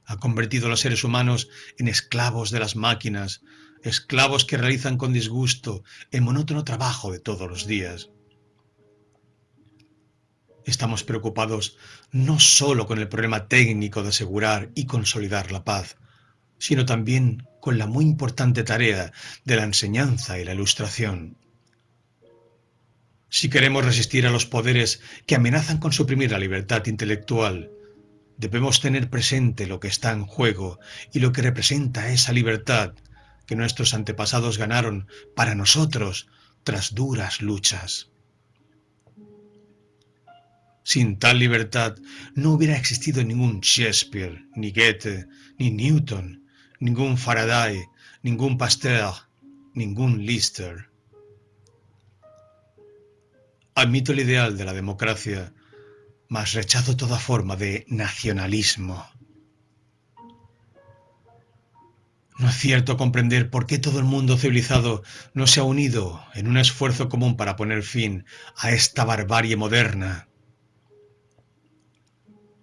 Ha 0.06 0.18
convertido 0.18 0.68
a 0.68 0.70
los 0.70 0.82
seres 0.82 1.04
humanos 1.04 1.50
en 1.78 1.88
esclavos 1.88 2.52
de 2.52 2.60
las 2.60 2.76
máquinas, 2.76 3.42
esclavos 3.84 4.46
que 4.46 4.58
realizan 4.58 4.98
con 4.98 5.14
disgusto 5.14 5.84
el 6.12 6.22
monótono 6.22 6.64
trabajo 6.64 7.12
de 7.12 7.20
todos 7.20 7.50
los 7.50 7.68
días. 7.68 8.10
Estamos 10.66 11.04
preocupados 11.04 11.78
no 12.12 12.40
solo 12.40 12.86
con 12.88 13.00
el 13.00 13.10
problema 13.10 13.48
técnico 13.48 14.02
de 14.02 14.10
asegurar 14.10 14.70
y 14.76 14.86
consolidar 14.86 15.52
la 15.52 15.64
paz, 15.64 15.98
sino 16.58 16.86
también 16.86 17.46
con 17.60 17.78
la 17.78 17.88
muy 17.88 18.06
importante 18.06 18.64
tarea 18.64 19.12
de 19.44 19.56
la 19.56 19.64
enseñanza 19.64 20.40
y 20.40 20.46
la 20.46 20.54
ilustración. 20.54 21.38
Si 23.30 23.50
queremos 23.50 23.84
resistir 23.84 24.28
a 24.28 24.32
los 24.32 24.46
poderes 24.46 25.02
que 25.26 25.36
amenazan 25.36 25.80
con 25.80 25.92
suprimir 25.92 26.32
la 26.32 26.40
libertad 26.40 26.86
intelectual, 26.86 27.72
debemos 28.38 28.82
tener 28.82 29.10
presente 29.10 29.68
lo 29.68 29.80
que 29.80 29.88
está 29.88 30.12
en 30.12 30.26
juego 30.26 30.80
y 31.12 31.20
lo 31.20 31.32
que 31.32 31.42
representa 31.42 32.10
esa 32.10 32.32
libertad 32.32 32.94
que 33.46 33.56
nuestros 33.56 33.94
antepasados 33.94 34.58
ganaron 34.58 35.08
para 35.36 35.56
nosotros 35.56 36.28
tras 36.64 36.94
duras 36.94 37.42
luchas. 37.42 38.10
Sin 40.84 41.18
tal 41.18 41.40
libertad 41.40 41.96
no 42.36 42.52
hubiera 42.52 42.78
existido 42.78 43.24
ningún 43.24 43.62
Shakespeare, 43.62 44.46
ni 44.56 44.72
Goethe, 44.72 45.28
ni 45.58 45.72
Newton, 45.72 46.46
ningún 46.80 47.18
Faraday, 47.18 47.82
ningún 48.22 48.58
Pasteur, 48.58 49.14
ningún 49.74 50.26
Lister. 50.26 50.90
Admito 53.76 54.12
el 54.12 54.20
ideal 54.20 54.58
de 54.58 54.66
la 54.66 54.74
democracia, 54.74 55.54
mas 56.34 56.54
rechazo 56.54 56.98
toda 56.98 57.20
forma 57.20 57.56
de 57.56 57.86
nacionalismo. 57.88 58.98
No 62.40 62.50
es 62.50 62.56
cierto 62.56 62.98
comprender 62.98 63.52
por 63.52 63.68
qué 63.68 63.78
todo 63.78 64.00
el 64.00 64.06
mundo 64.06 64.36
civilizado 64.36 65.04
no 65.36 65.46
se 65.46 65.60
ha 65.60 65.64
unido 65.64 66.26
en 66.34 66.48
un 66.48 66.58
esfuerzo 66.58 67.08
común 67.08 67.38
para 67.38 67.56
poner 67.56 67.84
fin 67.84 68.26
a 68.58 68.72
esta 68.72 69.06
barbarie 69.06 69.58
moderna. 69.58 70.28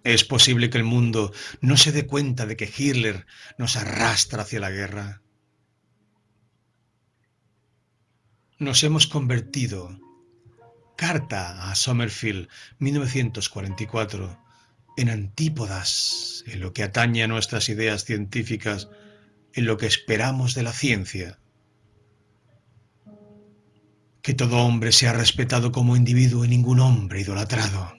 ¿Es 0.03 0.25
posible 0.25 0.69
que 0.69 0.77
el 0.77 0.83
mundo 0.83 1.31
no 1.61 1.77
se 1.77 1.93
dé 1.93 2.05
cuenta 2.05 2.45
de 2.45 2.57
que 2.57 2.69
Hitler 2.77 3.25
nos 3.57 3.77
arrastra 3.77 4.41
hacia 4.41 4.59
la 4.59 4.71
guerra? 4.71 5.21
Nos 8.59 8.83
hemos 8.83 9.07
convertido, 9.07 9.97
carta 11.01 11.71
a 11.71 11.73
Sommerfield 11.73 12.47
1944, 12.77 14.37
en 14.97 15.09
antípodas 15.09 16.43
en 16.45 16.59
lo 16.59 16.73
que 16.73 16.83
atañe 16.83 17.23
a 17.23 17.27
nuestras 17.27 17.69
ideas 17.69 18.05
científicas, 18.05 18.87
en 19.55 19.65
lo 19.65 19.77
que 19.77 19.87
esperamos 19.87 20.53
de 20.53 20.61
la 20.61 20.71
ciencia. 20.71 21.39
Que 24.21 24.35
todo 24.35 24.57
hombre 24.59 24.91
sea 24.91 25.13
respetado 25.13 25.71
como 25.71 25.95
individuo 25.95 26.45
y 26.45 26.49
ningún 26.49 26.79
hombre 26.79 27.21
idolatrado. 27.21 27.93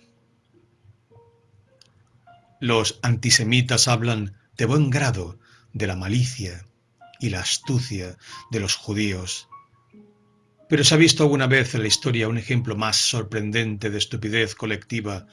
Los 2.60 3.00
antisemitas 3.02 3.88
hablan 3.88 4.36
de 4.56 4.66
buen 4.66 4.90
grado 4.90 5.40
de 5.72 5.88
la 5.88 5.96
malicia 5.96 6.64
y 7.18 7.30
la 7.30 7.40
astucia 7.40 8.16
de 8.52 8.60
los 8.60 8.76
judíos. 8.76 9.48
Pero 10.72 10.84
¿se 10.84 10.94
ha 10.94 10.96
visto 10.96 11.22
alguna 11.22 11.46
vez 11.46 11.74
en 11.74 11.82
la 11.82 11.88
historia 11.88 12.28
un 12.28 12.38
ejemplo 12.38 12.76
más 12.76 12.96
sorprendente 12.96 13.90
de 13.90 13.98
estupidez 13.98 14.54
colectiva 14.54 15.26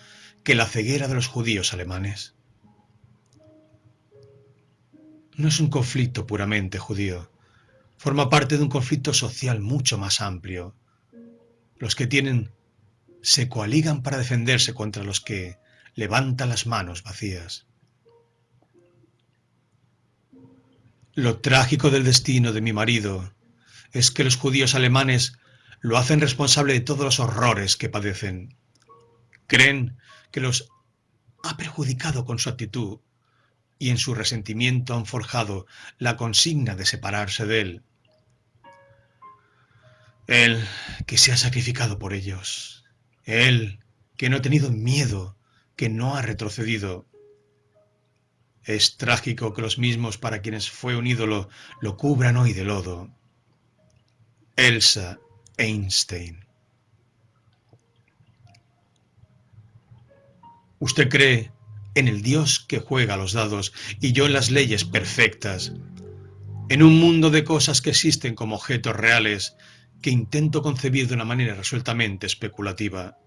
que 0.43 0.53
la 0.53 0.65
ceguera 0.65 1.07
de 1.07 1.13
los 1.13 1.27
judíos 1.27 1.71
alemanes? 1.71 2.35
No 5.37 5.47
es 5.47 5.61
un 5.61 5.69
conflicto 5.69 6.27
puramente 6.27 6.77
judío, 6.77 7.31
forma 7.95 8.29
parte 8.29 8.57
de 8.57 8.63
un 8.63 8.69
conflicto 8.69 9.13
social 9.13 9.61
mucho 9.61 9.97
más 9.97 10.19
amplio. 10.19 10.75
Los 11.77 11.95
que 11.95 12.05
tienen 12.05 12.51
se 13.21 13.47
coaligan 13.47 14.03
para 14.03 14.17
defenderse 14.17 14.73
contra 14.73 15.05
los 15.05 15.21
que 15.21 15.57
levantan 15.95 16.49
las 16.49 16.67
manos 16.67 17.01
vacías. 17.01 17.65
Lo 21.13 21.37
trágico 21.39 21.91
del 21.91 22.03
destino 22.03 22.51
de 22.51 22.59
mi 22.59 22.73
marido 22.73 23.38
es 23.91 24.11
que 24.11 24.23
los 24.23 24.37
judíos 24.37 24.75
alemanes 24.75 25.33
lo 25.81 25.97
hacen 25.97 26.19
responsable 26.19 26.73
de 26.73 26.81
todos 26.81 27.05
los 27.05 27.19
horrores 27.19 27.77
que 27.77 27.89
padecen. 27.89 28.55
Creen 29.47 29.97
que 30.31 30.41
los 30.41 30.69
ha 31.43 31.57
perjudicado 31.57 32.25
con 32.25 32.39
su 32.39 32.49
actitud 32.49 32.99
y 33.77 33.89
en 33.89 33.97
su 33.97 34.13
resentimiento 34.13 34.93
han 34.93 35.05
forjado 35.05 35.65
la 35.97 36.17
consigna 36.17 36.75
de 36.75 36.85
separarse 36.85 37.45
de 37.45 37.61
él. 37.61 37.83
Él 40.27 40.63
que 41.07 41.17
se 41.17 41.31
ha 41.31 41.37
sacrificado 41.37 41.97
por 41.97 42.13
ellos. 42.13 42.83
Él 43.23 43.79
que 44.17 44.29
no 44.29 44.37
ha 44.37 44.41
tenido 44.41 44.69
miedo, 44.69 45.37
que 45.75 45.89
no 45.89 46.15
ha 46.15 46.21
retrocedido. 46.21 47.07
Es 48.63 48.97
trágico 48.97 49.53
que 49.53 49.61
los 49.61 49.79
mismos 49.79 50.17
para 50.17 50.41
quienes 50.41 50.69
fue 50.69 50.97
un 50.97 51.07
ídolo 51.07 51.49
lo 51.79 51.95
cubran 51.95 52.35
hoy 52.35 52.53
de 52.53 52.65
lodo. 52.65 53.09
Elsa 54.59 55.17
Einstein. 55.57 56.45
Usted 60.79 61.07
cree 61.07 61.53
en 61.95 62.09
el 62.09 62.21
Dios 62.21 62.59
que 62.67 62.79
juega 62.79 63.15
los 63.15 63.31
dados 63.31 63.71
y 64.01 64.11
yo 64.11 64.25
en 64.25 64.33
las 64.33 64.51
leyes 64.51 64.83
perfectas, 64.83 65.71
en 66.67 66.83
un 66.83 66.99
mundo 66.99 67.29
de 67.29 67.45
cosas 67.45 67.81
que 67.81 67.91
existen 67.91 68.35
como 68.35 68.55
objetos 68.55 68.97
reales 68.97 69.55
que 70.01 70.09
intento 70.09 70.61
concebir 70.61 71.07
de 71.07 71.13
una 71.13 71.23
manera 71.23 71.55
resueltamente 71.55 72.27
especulativa. 72.27 73.17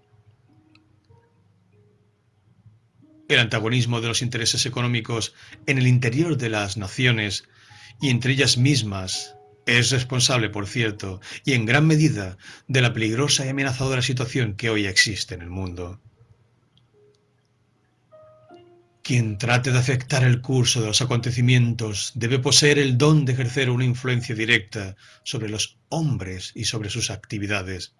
El 3.27 3.39
antagonismo 3.39 4.01
de 4.01 4.07
los 4.07 4.21
intereses 4.21 4.67
económicos 4.67 5.33
en 5.65 5.79
el 5.79 5.87
interior 5.87 6.37
de 6.37 6.49
las 6.49 6.77
naciones 6.77 7.49
y 7.99 8.11
entre 8.11 8.33
ellas 8.33 8.55
mismas 8.57 9.35
es 9.65 9.91
responsable, 9.91 10.49
por 10.49 10.67
cierto, 10.67 11.21
y 11.45 11.53
en 11.53 11.65
gran 11.65 11.87
medida, 11.87 12.37
de 12.67 12.81
la 12.81 12.93
peligrosa 12.93 13.45
y 13.45 13.49
amenazadora 13.49 14.01
situación 14.01 14.55
que 14.55 14.69
hoy 14.69 14.85
existe 14.85 15.35
en 15.35 15.41
el 15.41 15.49
mundo. 15.49 16.01
Quien 19.01 19.37
trate 19.37 19.71
de 19.71 19.79
afectar 19.79 20.23
el 20.23 20.41
curso 20.41 20.79
de 20.79 20.87
los 20.87 21.01
acontecimientos 21.01 22.13
debe 22.15 22.39
poseer 22.39 22.79
el 22.79 22.97
don 22.97 23.25
de 23.25 23.33
ejercer 23.33 23.69
una 23.69 23.83
influencia 23.83 24.33
directa 24.33 24.95
sobre 25.23 25.49
los 25.49 25.77
hombres 25.89 26.53
y 26.55 26.63
sobre 26.65 26.89
sus 26.89 27.09
actividades. 27.09 27.95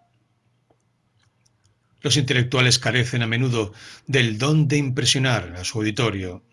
Los 1.99 2.15
intelectuales 2.15 2.79
carecen 2.79 3.21
a 3.21 3.27
menudo 3.27 3.73
del 4.07 4.37
don 4.37 4.67
de 4.69 4.77
impresionar 4.77 5.55
a 5.57 5.65
su 5.65 5.79
auditorio. 5.79 6.43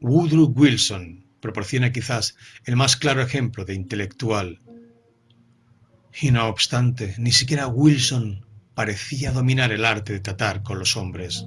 Woodrow 0.00 0.52
Wilson 0.54 1.27
proporciona 1.40 1.92
quizás 1.92 2.36
el 2.64 2.76
más 2.76 2.96
claro 2.96 3.22
ejemplo 3.22 3.64
de 3.64 3.74
intelectual. 3.74 4.60
Y 6.20 6.30
no 6.30 6.48
obstante, 6.48 7.14
ni 7.18 7.32
siquiera 7.32 7.66
Wilson 7.66 8.44
parecía 8.74 9.32
dominar 9.32 9.72
el 9.72 9.84
arte 9.84 10.12
de 10.12 10.20
tratar 10.20 10.62
con 10.62 10.78
los 10.78 10.96
hombres. 10.96 11.44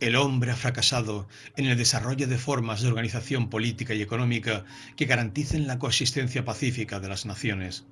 El 0.00 0.14
hombre 0.14 0.52
ha 0.52 0.56
fracasado 0.56 1.28
en 1.56 1.66
el 1.66 1.76
desarrollo 1.76 2.28
de 2.28 2.38
formas 2.38 2.82
de 2.82 2.88
organización 2.88 3.50
política 3.50 3.94
y 3.94 4.02
económica 4.02 4.64
que 4.96 5.06
garanticen 5.06 5.66
la 5.66 5.78
coexistencia 5.78 6.44
pacífica 6.44 7.00
de 7.00 7.08
las 7.08 7.26
naciones. 7.26 7.84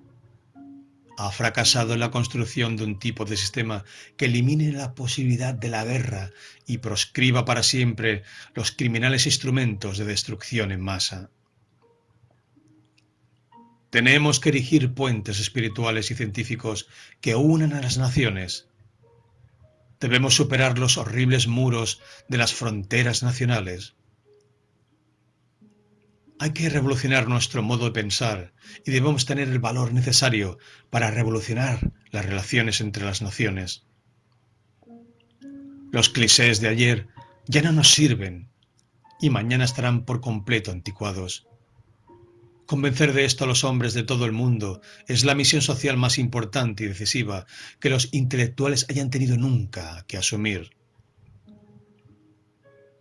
Ha 1.18 1.30
fracasado 1.30 1.94
en 1.94 2.00
la 2.00 2.10
construcción 2.10 2.76
de 2.76 2.84
un 2.84 2.98
tipo 2.98 3.24
de 3.24 3.36
sistema 3.36 3.84
que 4.16 4.26
elimine 4.26 4.72
la 4.72 4.94
posibilidad 4.94 5.54
de 5.54 5.68
la 5.68 5.84
guerra 5.84 6.30
y 6.66 6.78
proscriba 6.78 7.44
para 7.44 7.62
siempre 7.62 8.22
los 8.54 8.72
criminales 8.72 9.26
instrumentos 9.26 9.98
de 9.98 10.04
destrucción 10.04 10.72
en 10.72 10.80
masa. 10.80 11.30
Tenemos 13.90 14.40
que 14.40 14.50
erigir 14.50 14.92
puentes 14.92 15.40
espirituales 15.40 16.10
y 16.10 16.14
científicos 16.14 16.88
que 17.20 17.34
unan 17.34 17.72
a 17.72 17.80
las 17.80 17.96
naciones 17.96 18.68
Debemos 19.98 20.34
superar 20.34 20.78
los 20.78 20.98
horribles 20.98 21.48
muros 21.48 22.02
de 22.28 22.36
las 22.36 22.52
fronteras 22.52 23.22
nacionales. 23.22 23.94
Hay 26.38 26.50
que 26.52 26.68
revolucionar 26.68 27.28
nuestro 27.28 27.62
modo 27.62 27.86
de 27.86 27.92
pensar 27.92 28.52
y 28.84 28.90
debemos 28.90 29.24
tener 29.24 29.48
el 29.48 29.58
valor 29.58 29.94
necesario 29.94 30.58
para 30.90 31.10
revolucionar 31.10 31.92
las 32.10 32.26
relaciones 32.26 32.80
entre 32.82 33.04
las 33.04 33.22
naciones. 33.22 33.86
Los 35.92 36.10
clichés 36.10 36.60
de 36.60 36.68
ayer 36.68 37.08
ya 37.46 37.62
no 37.62 37.72
nos 37.72 37.88
sirven 37.88 38.50
y 39.18 39.30
mañana 39.30 39.64
estarán 39.64 40.04
por 40.04 40.20
completo 40.20 40.72
anticuados. 40.72 41.46
Convencer 42.66 43.14
de 43.14 43.24
esto 43.24 43.44
a 43.44 43.46
los 43.46 43.64
hombres 43.64 43.94
de 43.94 44.02
todo 44.02 44.26
el 44.26 44.32
mundo 44.32 44.82
es 45.06 45.24
la 45.24 45.34
misión 45.34 45.62
social 45.62 45.96
más 45.96 46.18
importante 46.18 46.84
y 46.84 46.88
decisiva 46.88 47.46
que 47.80 47.88
los 47.88 48.08
intelectuales 48.12 48.84
hayan 48.90 49.08
tenido 49.08 49.38
nunca 49.38 50.04
que 50.06 50.18
asumir. 50.18 50.75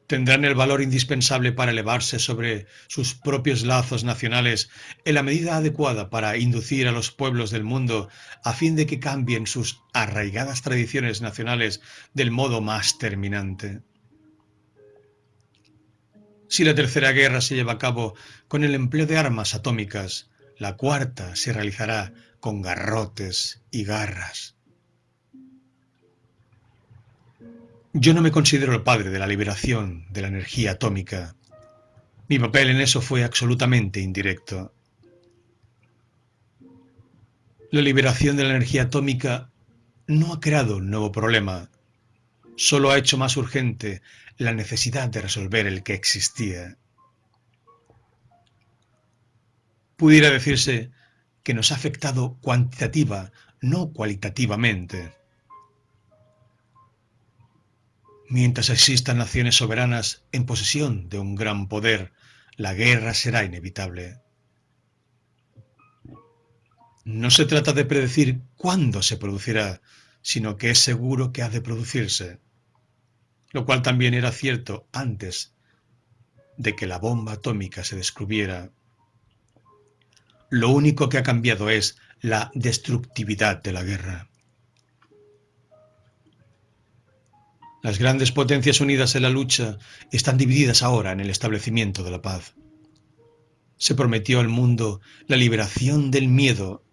Tendrán 0.08 0.46
el 0.46 0.54
valor 0.54 0.82
indispensable 0.82 1.52
para 1.52 1.72
elevarse 1.72 2.20
sobre 2.20 2.68
sus 2.88 3.15
propios 3.15 3.63
lazos 3.63 4.04
nacionales 4.04 4.70
en 5.04 5.15
la 5.15 5.24
medida 5.24 5.58
adecuada 5.58 6.10
para 6.10 6.38
inducir 6.38 6.88
a 6.88 6.91
los 6.91 7.12
pueblos 7.12 7.50
del 7.50 7.63
mundo 7.63 8.10
a 8.44 8.54
fin 8.54 8.76
de 8.76 8.86
que 8.86 9.00
cambien 9.00 9.48
sus 9.48 9.82
arraigadas 9.94 10.62
tradiciones 10.62 11.22
nacionales 11.22 11.82
del 12.13 12.30
modo 12.30 12.62
más 12.62 13.00
terminante. 13.00 13.82
Si 16.48 16.63
la 16.63 16.76
tercera 16.76 17.12
guerra 17.12 17.41
se 17.41 17.56
lleva 17.56 17.74
a 17.74 17.78
cabo 17.80 18.15
con 18.48 18.63
el 18.63 18.76
empleo 18.76 19.08
de 19.08 19.18
armas 19.18 19.56
atómicas, 19.56 20.30
la 20.58 20.78
cuarta 20.78 21.36
se 21.36 21.52
realizará 21.52 22.13
con 22.39 22.62
garrotes 22.62 23.63
y 23.72 23.84
garras. 23.84 24.55
Yo 27.97 28.13
no 28.13 28.21
me 28.21 28.29
considero 28.29 28.73
el 28.73 28.84
padre 28.84 29.10
de 29.10 29.19
la 29.19 29.25
liberación 29.25 30.05
de 30.10 30.21
la 30.21 30.27
energía 30.27 30.71
atómica. 30.71 31.34
Mi 32.27 32.38
papel 32.38 32.69
en 32.69 32.81
eso 32.81 32.99
fue 32.99 33.23
absolutamente 33.23 34.01
indirecto. 34.01 34.73
La 37.71 37.79
liberación 37.79 38.36
de 38.36 38.43
la 38.43 38.49
energía 38.49 38.84
atómica 38.84 39.49
no 40.08 40.34
ha 40.34 40.41
creado 40.41 40.75
un 40.75 40.89
nuevo 40.89 41.13
problema, 41.13 41.69
solo 42.58 42.91
ha 42.91 42.97
hecho 42.97 43.17
más 43.17 43.38
urgente 43.38 44.01
la 44.38 44.51
necesidad 44.51 45.08
de 45.08 45.21
resolver 45.21 45.65
el 45.65 45.81
que 45.81 45.93
existía. 45.93 46.77
Pudiera 49.95 50.31
decirse 50.31 50.91
que 51.43 51.53
nos 51.53 51.71
ha 51.71 51.75
afectado 51.75 52.38
cuantitativa, 52.41 53.31
no 53.62 53.93
cualitativamente. 53.93 55.13
Mientras 58.30 58.70
existan 58.70 59.18
naciones 59.18 59.56
soberanas 59.56 60.24
en 60.32 60.46
posesión 60.46 61.10
de 61.10 61.20
un 61.20 61.36
gran 61.36 61.68
poder, 61.68 62.14
la 62.56 62.74
guerra 62.74 63.14
será 63.14 63.44
inevitable. 63.44 64.20
No 67.04 67.30
se 67.30 67.46
trata 67.46 67.74
de 67.74 67.86
predecir 67.86 68.42
cuándo 68.56 69.02
se 69.02 69.18
producirá, 69.18 69.82
sino 70.22 70.58
que 70.58 70.72
es 70.72 70.80
seguro 70.80 71.32
que 71.32 71.44
ha 71.44 71.50
de 71.50 71.62
producirse 71.62 72.40
lo 73.56 73.66
cual 73.66 73.82
también 73.82 74.14
era 74.14 74.34
cierto 74.34 74.86
antes 74.92 75.54
de 76.58 76.76
que 76.76 76.88
la 76.88 76.98
bomba 76.98 77.32
atómica 77.32 77.86
se 77.86 77.96
descubriera. 77.96 78.70
Lo 80.50 80.72
único 80.72 81.08
que 81.08 81.20
ha 81.20 81.24
cambiado 81.24 81.70
es 81.70 81.98
la 82.20 82.52
destructividad 82.54 83.64
de 83.64 83.72
la 83.72 83.84
guerra. 83.84 84.28
Las 87.86 88.00
grandes 88.00 88.32
potencias 88.32 88.82
unidas 88.82 89.13
en 89.13 89.21
la 89.21 89.30
lucha 89.30 89.78
están 90.12 90.39
divididas 90.39 90.82
ahora 90.82 91.12
en 91.12 91.19
el 91.19 91.30
establecimiento 91.30 92.04
de 92.04 92.10
la 92.10 92.19
paz. 92.19 92.56
Se 93.78 93.93
prometió 93.93 94.39
al 94.39 94.48
mundo 94.48 95.02
la 95.28 95.38
liberación 95.38 96.10
del 96.10 96.28
miedo, 96.28 96.84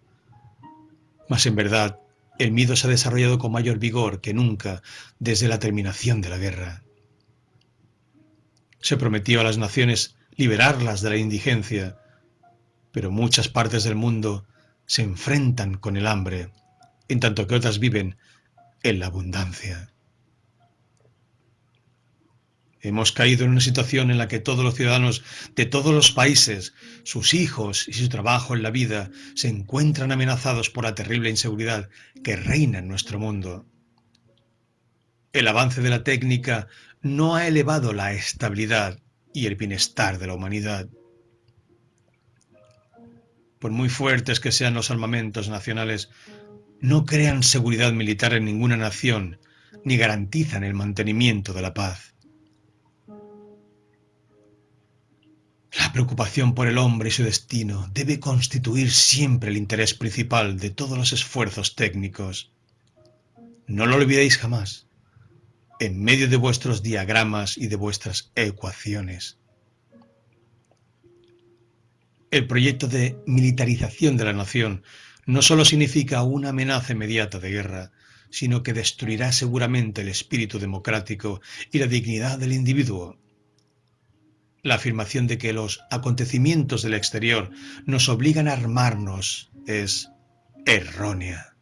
mas 1.27 1.47
en 1.47 1.55
verdad 1.55 1.99
el 2.37 2.51
miedo 2.51 2.75
se 2.75 2.85
ha 2.85 2.91
desarrollado 2.91 3.39
con 3.39 3.51
mayor 3.51 3.79
vigor 3.79 4.21
que 4.21 4.35
nunca 4.35 4.83
desde 5.17 5.47
la 5.47 5.57
terminación 5.57 6.21
de 6.21 6.29
la 6.29 6.37
guerra. 6.37 6.83
Se 8.79 8.95
prometió 8.95 9.41
a 9.41 9.43
las 9.43 9.57
naciones 9.57 10.15
liberarlas 10.35 11.01
de 11.01 11.09
la 11.09 11.17
indigencia, 11.17 11.97
pero 12.91 13.09
muchas 13.09 13.47
partes 13.47 13.83
del 13.83 13.95
mundo 13.95 14.45
se 14.85 15.01
enfrentan 15.01 15.73
con 15.73 15.97
el 15.97 16.05
hambre, 16.05 16.51
en 17.07 17.19
tanto 17.19 17.47
que 17.47 17.55
otras 17.55 17.79
viven 17.79 18.15
en 18.83 18.99
la 18.99 19.07
abundancia. 19.07 19.89
Hemos 22.85 23.13
caído 23.13 23.45
en 23.45 23.51
una 23.51 23.61
situación 23.61 24.11
en 24.11 24.17
la 24.17 24.27
que 24.27 24.41
todos 24.41 24.61
los 24.61 24.75
ciudadanos 24.75 25.23
de 25.55 25.65
todos 25.65 25.93
los 25.93 26.11
países, 26.11 26.73
sus 27.03 27.33
hijos 27.33 27.87
y 27.87 27.93
su 27.93 28.09
trabajo 28.09 28.55
en 28.55 28.61
la 28.61 28.71
vida 28.71 29.09
se 29.35 29.47
encuentran 29.47 30.11
amenazados 30.11 30.69
por 30.69 30.83
la 30.83 30.93
terrible 30.93 31.29
inseguridad 31.29 31.89
que 32.25 32.35
reina 32.35 32.79
en 32.79 32.89
nuestro 32.89 33.19
mundo. 33.19 33.65
El 35.31 35.47
avance 35.47 35.81
de 35.81 35.89
la 35.89 36.03
técnica 36.03 36.67
no 37.01 37.35
ha 37.35 37.47
elevado 37.47 37.93
la 37.93 38.11
estabilidad 38.11 38.99
y 39.33 39.45
el 39.45 39.55
bienestar 39.55 40.19
de 40.19 40.27
la 40.27 40.33
humanidad. 40.33 40.89
Por 43.59 43.71
muy 43.71 43.87
fuertes 43.87 44.41
que 44.41 44.51
sean 44.51 44.73
los 44.73 44.91
armamentos 44.91 45.47
nacionales, 45.47 46.09
no 46.81 47.05
crean 47.05 47.43
seguridad 47.43 47.93
militar 47.93 48.33
en 48.33 48.43
ninguna 48.43 48.75
nación 48.75 49.39
ni 49.85 49.95
garantizan 49.95 50.65
el 50.65 50.73
mantenimiento 50.73 51.53
de 51.53 51.61
la 51.61 51.73
paz. 51.73 52.12
La 55.79 55.91
preocupación 55.91 56.53
por 56.53 56.67
el 56.67 56.77
hombre 56.77 57.09
y 57.09 57.11
su 57.11 57.23
destino 57.23 57.89
debe 57.93 58.19
constituir 58.19 58.91
siempre 58.91 59.49
el 59.49 59.57
interés 59.57 59.95
principal 59.95 60.59
de 60.59 60.69
todos 60.69 60.97
los 60.97 61.13
esfuerzos 61.13 61.75
técnicos. 61.75 62.51
No 63.65 63.87
lo 63.87 63.95
olvidéis 63.95 64.37
jamás, 64.37 64.87
en 65.79 66.03
medio 66.03 66.27
de 66.27 66.37
vuestros 66.37 66.83
diagramas 66.83 67.57
y 67.57 67.67
de 67.67 67.75
vuestras 67.75 68.31
ecuaciones. 68.35 69.39
El 72.29 72.45
proyecto 72.45 72.87
de 72.87 73.17
militarización 73.25 74.15
de 74.15 74.25
la 74.25 74.33
nación 74.33 74.83
no 75.25 75.41
solo 75.41 75.65
significa 75.65 76.21
una 76.23 76.49
amenaza 76.49 76.93
inmediata 76.93 77.39
de 77.39 77.49
guerra, 77.49 77.91
sino 78.29 78.61
que 78.61 78.73
destruirá 78.73 79.31
seguramente 79.31 80.01
el 80.01 80.09
espíritu 80.09 80.59
democrático 80.59 81.41
y 81.71 81.79
la 81.79 81.87
dignidad 81.87 82.37
del 82.37 82.53
individuo 82.53 83.22
la 84.63 84.75
afirmación 84.75 85.27
de 85.27 85.37
que 85.37 85.53
los 85.53 85.81
acontecimientos 85.91 86.81
del 86.81 86.93
exterior 86.93 87.51
nos 87.85 88.09
obligan 88.09 88.47
a 88.47 88.53
armarnos 88.53 89.51
es 89.67 90.09
errónea. 90.65 91.55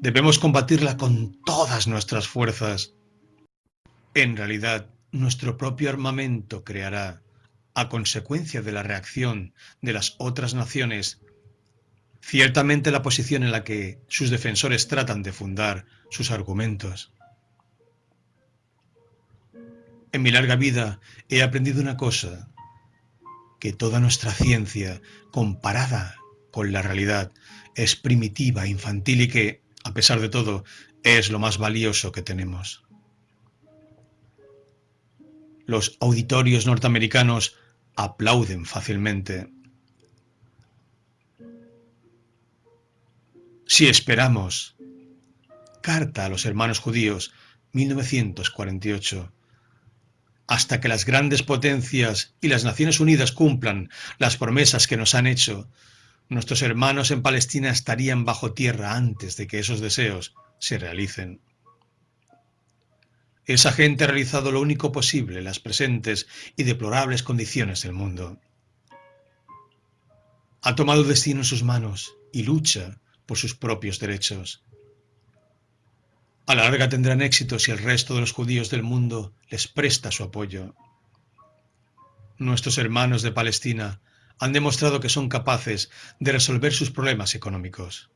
Debemos 0.00 0.38
combatirla 0.38 0.96
con 0.96 1.40
todas 1.44 1.86
nuestras 1.88 2.28
fuerzas. 2.28 2.94
En 4.14 4.36
realidad, 4.36 4.90
nuestro 5.12 5.56
propio 5.56 5.88
armamento 5.88 6.62
creará, 6.62 7.22
a 7.74 7.88
consecuencia 7.88 8.60
de 8.60 8.72
la 8.72 8.82
reacción 8.82 9.54
de 9.80 9.94
las 9.94 10.16
otras 10.18 10.52
naciones, 10.52 11.20
ciertamente 12.20 12.90
la 12.90 13.02
posición 13.02 13.42
en 13.44 13.52
la 13.52 13.64
que 13.64 13.98
sus 14.08 14.28
defensores 14.28 14.88
tratan 14.88 15.22
de 15.22 15.32
fundar 15.32 15.86
sus 16.10 16.30
argumentos. 16.30 17.12
En 20.12 20.22
mi 20.22 20.30
larga 20.30 20.56
vida 20.56 21.00
he 21.28 21.42
aprendido 21.42 21.80
una 21.80 21.96
cosa, 21.96 22.48
que 23.58 23.72
toda 23.72 23.98
nuestra 23.98 24.32
ciencia, 24.32 25.00
comparada 25.30 26.16
con 26.50 26.72
la 26.72 26.82
realidad, 26.82 27.32
es 27.74 27.96
primitiva, 27.96 28.66
infantil 28.66 29.22
y 29.22 29.28
que, 29.28 29.62
a 29.84 29.94
pesar 29.94 30.20
de 30.20 30.28
todo, 30.28 30.64
es 31.02 31.30
lo 31.30 31.38
más 31.38 31.58
valioso 31.58 32.12
que 32.12 32.22
tenemos. 32.22 32.84
Los 35.64 35.96
auditorios 36.00 36.66
norteamericanos 36.66 37.56
aplauden 37.96 38.66
fácilmente. 38.66 39.50
Si 43.66 43.86
esperamos, 43.86 44.76
Carta 45.82 46.26
a 46.26 46.28
los 46.28 46.44
Hermanos 46.46 46.78
Judíos, 46.78 47.32
1948, 47.72 49.32
hasta 50.46 50.80
que 50.80 50.88
las 50.88 51.04
grandes 51.04 51.42
potencias 51.42 52.34
y 52.40 52.48
las 52.48 52.64
Naciones 52.64 53.00
Unidas 53.00 53.32
cumplan 53.32 53.90
las 54.18 54.36
promesas 54.36 54.86
que 54.86 54.96
nos 54.96 55.14
han 55.14 55.26
hecho, 55.26 55.68
nuestros 56.28 56.62
hermanos 56.62 57.10
en 57.10 57.22
Palestina 57.22 57.70
estarían 57.70 58.24
bajo 58.24 58.52
tierra 58.52 58.94
antes 58.96 59.36
de 59.36 59.46
que 59.46 59.58
esos 59.58 59.80
deseos 59.80 60.34
se 60.58 60.78
realicen. 60.78 61.40
Esa 63.44 63.72
gente 63.72 64.04
ha 64.04 64.06
realizado 64.06 64.52
lo 64.52 64.60
único 64.60 64.92
posible 64.92 65.38
en 65.38 65.44
las 65.44 65.58
presentes 65.58 66.28
y 66.56 66.62
deplorables 66.62 67.22
condiciones 67.22 67.82
del 67.82 67.92
mundo. 67.92 68.40
Ha 70.62 70.74
tomado 70.76 71.02
destino 71.02 71.40
en 71.40 71.44
sus 71.44 71.64
manos 71.64 72.14
y 72.32 72.44
lucha 72.44 73.00
por 73.26 73.36
sus 73.36 73.54
propios 73.54 73.98
derechos. 73.98 74.62
A 76.52 76.54
la 76.54 76.64
larga 76.64 76.90
tendrán 76.90 77.22
éxito 77.22 77.58
si 77.58 77.70
el 77.70 77.78
resto 77.78 78.12
de 78.12 78.20
los 78.20 78.32
judíos 78.32 78.68
del 78.68 78.82
mundo 78.82 79.32
les 79.48 79.68
presta 79.68 80.10
su 80.10 80.22
apoyo. 80.22 80.74
Nuestros 82.36 82.76
hermanos 82.76 83.22
de 83.22 83.32
Palestina 83.32 84.02
han 84.38 84.52
demostrado 84.52 85.00
que 85.00 85.08
son 85.08 85.30
capaces 85.30 85.88
de 86.20 86.30
resolver 86.30 86.74
sus 86.74 86.90
problemas 86.90 87.34
económicos. 87.34 88.10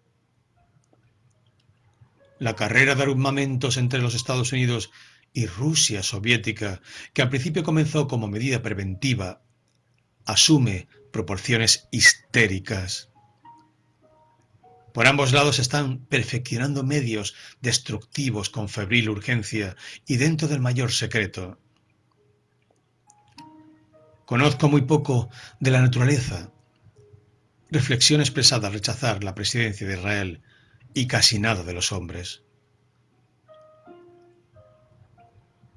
La 2.39 2.55
carrera 2.55 2.95
de 2.95 3.05
armamentos 3.05 3.79
entre 3.79 4.03
los 4.03 4.15
Estados 4.15 4.53
Unidos 4.53 4.91
y 5.33 5.47
Rusia 5.47 6.03
soviética, 6.03 6.83
que 7.15 7.23
al 7.23 7.31
principio 7.31 7.63
comenzó 7.63 8.07
como 8.07 8.29
medida 8.29 8.61
preventiva, 8.61 9.41
asume 10.27 10.89
proporciones 11.11 11.89
histéricas. 11.91 13.09
Por 14.97 15.09
ambos 15.09 15.35
lados 15.35 15.59
están 15.59 15.99
perfeccionando 16.07 16.83
medios 16.83 17.35
destructivos 17.61 18.49
con 18.49 18.71
febril 18.71 19.11
urgencia 19.11 19.77
y 20.07 20.17
dentro 20.17 20.49
del 20.49 20.61
mayor 20.61 20.91
secreto. 20.91 21.61
Conozco 24.25 24.71
muy 24.71 24.81
poco 24.81 25.29
de 25.61 25.71
la 25.71 25.83
naturaleza. 25.83 26.51
Reflexión 27.71 28.23
expresada 28.23 28.69
al 28.69 28.73
rechazar 28.73 29.23
la 29.23 29.35
presidencia 29.35 29.87
de 29.87 29.99
Israel 29.99 30.41
y 30.95 31.07
casi 31.09 31.39
nada 31.39 31.63
de 31.63 31.75
los 31.75 31.93
hombres. 31.93 32.43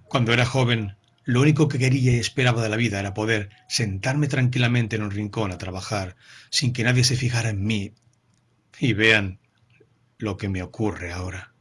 Cuando 0.08 0.32
era 0.32 0.46
joven, 0.46 0.96
lo 1.26 1.42
único 1.42 1.68
que 1.68 1.78
quería 1.78 2.14
y 2.14 2.20
esperaba 2.20 2.64
de 2.64 2.70
la 2.70 2.78
vida 2.78 3.02
era 3.02 3.14
poder 3.14 3.50
sentarme 3.68 4.30
tranquilamente 4.30 4.96
en 4.96 5.04
un 5.04 5.12
rincón 5.12 5.52
a 5.52 5.58
trabajar 5.58 6.16
sin 6.52 6.72
que 6.72 6.86
nadie 6.86 7.04
se 7.04 7.18
fijara 7.18 7.50
en 7.50 7.66
mí 7.66 7.94
y 8.80 8.94
vean 8.94 9.40
lo 10.18 10.38
que 10.38 10.50
me 10.50 10.64
ocurre 10.64 11.12
ahora. 11.12 11.54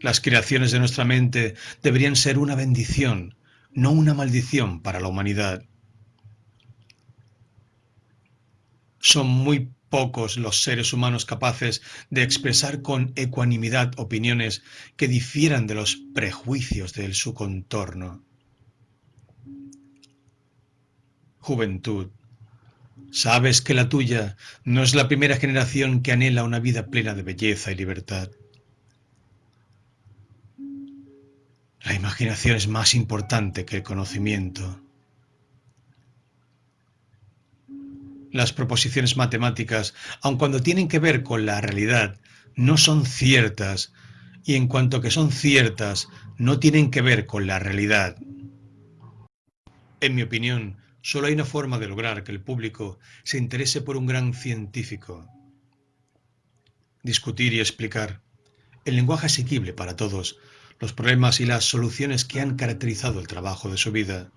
Las 0.00 0.20
creaciones 0.20 0.70
de 0.70 0.78
nuestra 0.78 1.04
mente 1.04 1.54
deberían 1.82 2.16
ser 2.16 2.38
una 2.38 2.54
bendición, 2.54 3.36
no 3.72 3.90
una 3.90 4.14
maldición 4.14 4.82
para 4.82 5.00
la 5.00 5.08
humanidad. 5.08 5.64
Son 8.98 9.26
muy 9.26 9.72
pocos 9.88 10.36
los 10.36 10.62
seres 10.62 10.92
humanos 10.92 11.24
capaces 11.24 11.80
de 12.10 12.22
expresar 12.22 12.82
con 12.82 13.12
ecuanimidad 13.16 13.92
opiniones 13.96 14.62
que 14.96 15.08
difieran 15.08 15.66
de 15.66 15.74
los 15.74 15.96
prejuicios 16.14 16.92
de 16.94 17.14
su 17.14 17.32
contorno. 17.32 18.24
Juventud, 21.38 22.10
Sabes 23.14 23.62
que 23.62 23.74
la 23.74 23.88
tuya 23.88 24.36
no 24.64 24.82
es 24.82 24.96
la 24.96 25.06
primera 25.06 25.36
generación 25.36 26.02
que 26.02 26.10
anhela 26.10 26.42
una 26.42 26.58
vida 26.58 26.86
plena 26.86 27.14
de 27.14 27.22
belleza 27.22 27.70
y 27.70 27.76
libertad. 27.76 28.28
La 31.84 31.94
imaginación 31.94 32.56
es 32.56 32.66
más 32.66 32.92
importante 32.92 33.64
que 33.64 33.76
el 33.76 33.82
conocimiento. 33.84 34.80
Las 38.32 38.52
proposiciones 38.52 39.16
matemáticas, 39.16 39.94
aun 40.20 40.36
cuando 40.36 40.60
tienen 40.60 40.88
que 40.88 40.98
ver 40.98 41.22
con 41.22 41.46
la 41.46 41.60
realidad, 41.60 42.18
no 42.56 42.76
son 42.76 43.06
ciertas 43.06 43.92
y 44.44 44.56
en 44.56 44.66
cuanto 44.66 45.00
que 45.00 45.12
son 45.12 45.30
ciertas, 45.30 46.08
no 46.36 46.58
tienen 46.58 46.90
que 46.90 47.00
ver 47.00 47.26
con 47.26 47.46
la 47.46 47.60
realidad. 47.60 48.16
En 50.00 50.16
mi 50.16 50.22
opinión, 50.22 50.82
Solo 51.06 51.26
hay 51.26 51.34
una 51.34 51.44
forma 51.44 51.78
de 51.78 51.86
lograr 51.86 52.24
que 52.24 52.32
el 52.32 52.40
público 52.40 52.98
se 53.24 53.36
interese 53.36 53.82
por 53.82 53.98
un 53.98 54.06
gran 54.06 54.32
científico. 54.32 55.28
Discutir 57.02 57.52
y 57.52 57.60
explicar, 57.60 58.22
en 58.86 58.96
lenguaje 58.96 59.26
asequible 59.26 59.74
para 59.74 59.96
todos, 59.96 60.38
los 60.80 60.94
problemas 60.94 61.40
y 61.40 61.44
las 61.44 61.66
soluciones 61.66 62.24
que 62.24 62.40
han 62.40 62.56
caracterizado 62.56 63.20
el 63.20 63.26
trabajo 63.26 63.68
de 63.68 63.76
su 63.76 63.92
vida. 63.92 64.32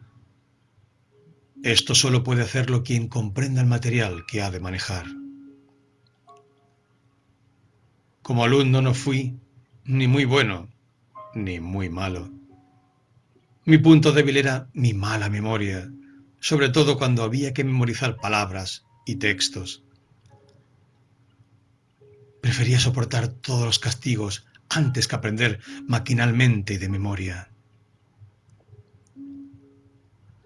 Esto 1.63 1.95
solo 1.95 2.25
puede 2.25 2.43
hacerlo 2.43 2.83
quien 2.83 3.07
comprenda 3.07 3.61
el 3.61 3.67
material 3.67 4.25
que 4.27 4.41
ha 4.41 4.51
de 4.51 4.59
manejar. 4.59 5.05
Como 8.21 8.43
alumno 8.43 8.81
no 8.81 8.93
fui 8.93 9.39
ni 9.85 10.09
muy 10.09 10.25
bueno 10.25 10.67
ni 11.33 11.61
muy 11.61 11.87
malo. 11.87 12.29
Mi 13.63 13.77
punto 13.77 14.11
débil 14.11 14.35
era 14.35 14.67
mi 14.73 14.93
mala 14.93 15.29
memoria 15.29 15.89
sobre 16.39 16.69
todo 16.69 16.97
cuando 16.97 17.23
había 17.23 17.53
que 17.53 17.63
memorizar 17.63 18.17
palabras 18.17 18.85
y 19.05 19.15
textos. 19.15 19.83
Prefería 22.41 22.79
soportar 22.79 23.27
todos 23.27 23.65
los 23.65 23.79
castigos 23.79 24.45
antes 24.69 25.07
que 25.07 25.15
aprender 25.15 25.59
maquinalmente 25.87 26.77
de 26.77 26.89
memoria. 26.89 27.51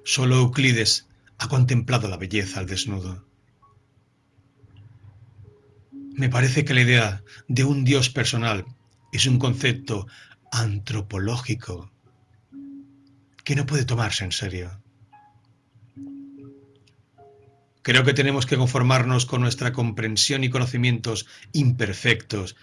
Solo 0.04 0.38
Euclides 0.38 1.08
ha 1.38 1.48
contemplado 1.48 2.08
la 2.08 2.18
belleza 2.18 2.60
al 2.60 2.68
desnudo. 2.68 3.26
Me 6.14 6.30
parece 6.30 6.66
que 6.66 6.74
la 6.74 6.82
idea 6.82 7.24
de 7.48 7.64
un 7.64 7.84
Dios 7.84 8.10
personal 8.10 8.66
es 9.12 9.26
un 9.26 9.40
concepto 9.40 10.08
antropológico 10.52 11.92
que 13.44 13.56
no 13.56 13.66
puede 13.66 13.86
tomarse 13.86 14.24
en 14.24 14.32
serio. 14.32 14.81
Creo 17.84 18.04
que 18.04 18.14
tenemos 18.14 18.46
que 18.46 18.58
conformarnos 18.58 19.26
con 19.26 19.42
nuestra 19.42 19.74
comprensión 19.74 20.44
y 20.44 20.50
conocimientos 20.50 21.26
imperfectos 21.52 22.56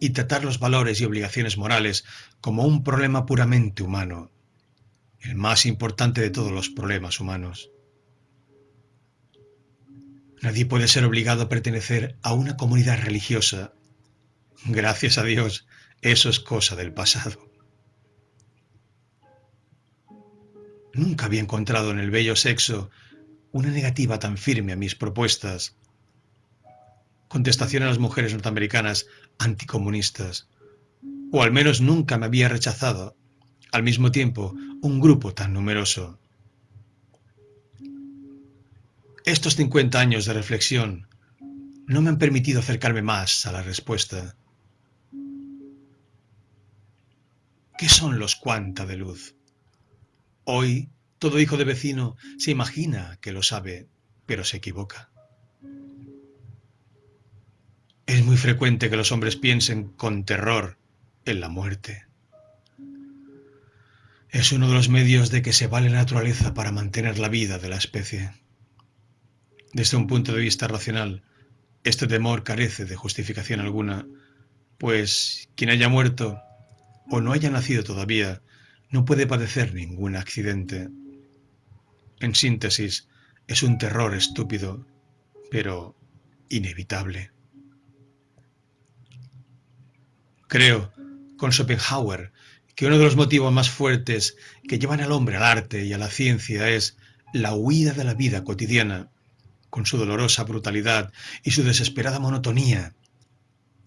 y 0.00 0.10
tratar 0.10 0.44
los 0.44 0.58
valores 0.58 1.00
y 1.00 1.04
obligaciones 1.04 1.56
morales 1.56 2.04
como 2.40 2.64
un 2.64 2.84
problema 2.84 3.24
puramente 3.24 3.82
humano, 3.82 4.30
el 5.20 5.34
más 5.34 5.64
importante 5.66 6.20
de 6.20 6.30
todos 6.30 6.52
los 6.52 6.68
problemas 6.68 7.18
humanos. 7.18 7.70
Nadie 10.42 10.66
puede 10.66 10.86
ser 10.86 11.04
obligado 11.04 11.42
a 11.42 11.48
pertenecer 11.48 12.16
a 12.22 12.32
una 12.32 12.56
comunidad 12.56 13.02
religiosa. 13.02 13.72
Gracias 14.66 15.18
a 15.18 15.24
Dios, 15.24 15.66
eso 16.00 16.28
es 16.28 16.38
cosa 16.38 16.76
del 16.76 16.92
pasado. 16.92 17.48
Nunca 20.92 21.26
había 21.26 21.40
encontrado 21.40 21.90
en 21.90 21.98
el 21.98 22.10
bello 22.10 22.36
sexo 22.36 22.90
una 23.52 23.70
negativa 23.70 24.18
tan 24.18 24.36
firme 24.36 24.72
a 24.72 24.76
mis 24.76 24.94
propuestas. 24.94 25.76
Contestación 27.28 27.82
a 27.82 27.86
las 27.86 27.98
mujeres 27.98 28.32
norteamericanas 28.32 29.06
anticomunistas. 29.38 30.48
O 31.32 31.42
al 31.42 31.52
menos 31.52 31.80
nunca 31.80 32.18
me 32.18 32.26
había 32.26 32.48
rechazado, 32.48 33.16
al 33.72 33.82
mismo 33.82 34.10
tiempo, 34.10 34.54
un 34.80 35.00
grupo 35.00 35.34
tan 35.34 35.52
numeroso. 35.52 36.18
Estos 39.24 39.56
50 39.56 40.00
años 40.00 40.24
de 40.24 40.32
reflexión 40.32 41.06
no 41.86 42.02
me 42.02 42.08
han 42.10 42.18
permitido 42.18 42.60
acercarme 42.60 43.02
más 43.02 43.46
a 43.46 43.52
la 43.52 43.62
respuesta. 43.62 44.36
¿Qué 47.76 47.88
son 47.88 48.18
los 48.18 48.36
cuanta 48.36 48.86
de 48.86 48.96
luz? 48.96 49.34
Hoy, 50.44 50.88
todo 51.18 51.40
hijo 51.40 51.56
de 51.56 51.64
vecino 51.64 52.16
se 52.38 52.50
imagina 52.50 53.18
que 53.20 53.32
lo 53.32 53.42
sabe, 53.42 53.88
pero 54.26 54.44
se 54.44 54.58
equivoca. 54.58 55.10
Es 58.06 58.24
muy 58.24 58.36
frecuente 58.36 58.88
que 58.88 58.96
los 58.96 59.12
hombres 59.12 59.36
piensen 59.36 59.88
con 59.88 60.24
terror 60.24 60.78
en 61.24 61.40
la 61.40 61.48
muerte. 61.48 62.06
Es 64.30 64.52
uno 64.52 64.68
de 64.68 64.74
los 64.74 64.88
medios 64.88 65.30
de 65.30 65.42
que 65.42 65.52
se 65.52 65.66
vale 65.66 65.90
la 65.90 65.98
naturaleza 65.98 66.54
para 66.54 66.72
mantener 66.72 67.18
la 67.18 67.28
vida 67.28 67.58
de 67.58 67.68
la 67.68 67.76
especie. 67.76 68.32
Desde 69.72 69.96
un 69.96 70.06
punto 70.06 70.32
de 70.32 70.40
vista 70.40 70.68
racional, 70.68 71.22
este 71.84 72.06
temor 72.06 72.44
carece 72.44 72.84
de 72.84 72.96
justificación 72.96 73.60
alguna, 73.60 74.06
pues 74.78 75.48
quien 75.54 75.70
haya 75.70 75.88
muerto 75.88 76.40
o 77.10 77.20
no 77.20 77.32
haya 77.32 77.50
nacido 77.50 77.84
todavía 77.84 78.42
no 78.90 79.04
puede 79.04 79.26
padecer 79.26 79.74
ningún 79.74 80.16
accidente. 80.16 80.88
En 82.20 82.34
síntesis, 82.34 83.08
es 83.46 83.62
un 83.62 83.78
terror 83.78 84.14
estúpido, 84.14 84.86
pero 85.50 85.96
inevitable. 86.48 87.30
Creo, 90.48 90.92
con 91.36 91.52
Schopenhauer, 91.52 92.32
que 92.74 92.86
uno 92.86 92.98
de 92.98 93.04
los 93.04 93.16
motivos 93.16 93.52
más 93.52 93.70
fuertes 93.70 94.36
que 94.66 94.78
llevan 94.78 95.00
al 95.00 95.12
hombre 95.12 95.36
al 95.36 95.42
arte 95.42 95.84
y 95.84 95.92
a 95.92 95.98
la 95.98 96.08
ciencia 96.08 96.70
es 96.70 96.96
la 97.32 97.54
huida 97.54 97.92
de 97.92 98.04
la 98.04 98.14
vida 98.14 98.44
cotidiana 98.44 99.10
con 99.70 99.84
su 99.84 99.98
dolorosa 99.98 100.44
brutalidad 100.44 101.12
y 101.42 101.50
su 101.50 101.62
desesperada 101.62 102.18
monotonía, 102.18 102.94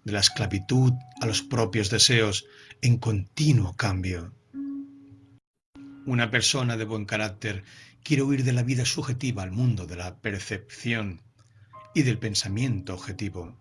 de 0.03 0.11
la 0.11 0.19
esclavitud 0.19 0.93
a 1.21 1.25
los 1.25 1.41
propios 1.41 1.89
deseos 1.89 2.45
en 2.81 2.97
continuo 2.97 3.75
cambio. 3.75 4.33
Una 6.05 6.31
persona 6.31 6.77
de 6.77 6.85
buen 6.85 7.05
carácter 7.05 7.63
quiere 8.03 8.23
huir 8.23 8.43
de 8.43 8.53
la 8.53 8.63
vida 8.63 8.85
subjetiva 8.85 9.43
al 9.43 9.51
mundo 9.51 9.85
de 9.85 9.95
la 9.95 10.17
percepción 10.17 11.21
y 11.93 12.03
del 12.03 12.17
pensamiento 12.17 12.93
objetivo. 12.93 13.57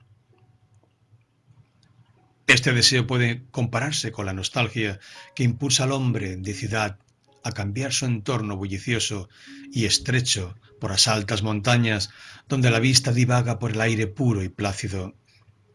Este 2.46 2.72
deseo 2.72 3.06
puede 3.06 3.44
compararse 3.50 4.10
con 4.10 4.26
la 4.26 4.32
nostalgia 4.32 4.98
que 5.34 5.44
impulsa 5.44 5.84
al 5.84 5.92
hombre 5.92 6.36
de 6.36 6.54
ciudad 6.54 6.98
a 7.44 7.52
cambiar 7.52 7.92
su 7.92 8.06
entorno 8.06 8.56
bullicioso 8.56 9.28
y 9.72 9.84
estrecho 9.84 10.56
por 10.80 10.90
las 10.90 11.08
altas 11.08 11.42
montañas, 11.42 12.10
donde 12.48 12.70
la 12.70 12.80
vista 12.80 13.12
divaga 13.12 13.58
por 13.58 13.72
el 13.72 13.80
aire 13.80 14.06
puro 14.06 14.42
y 14.42 14.48
plácido, 14.48 15.14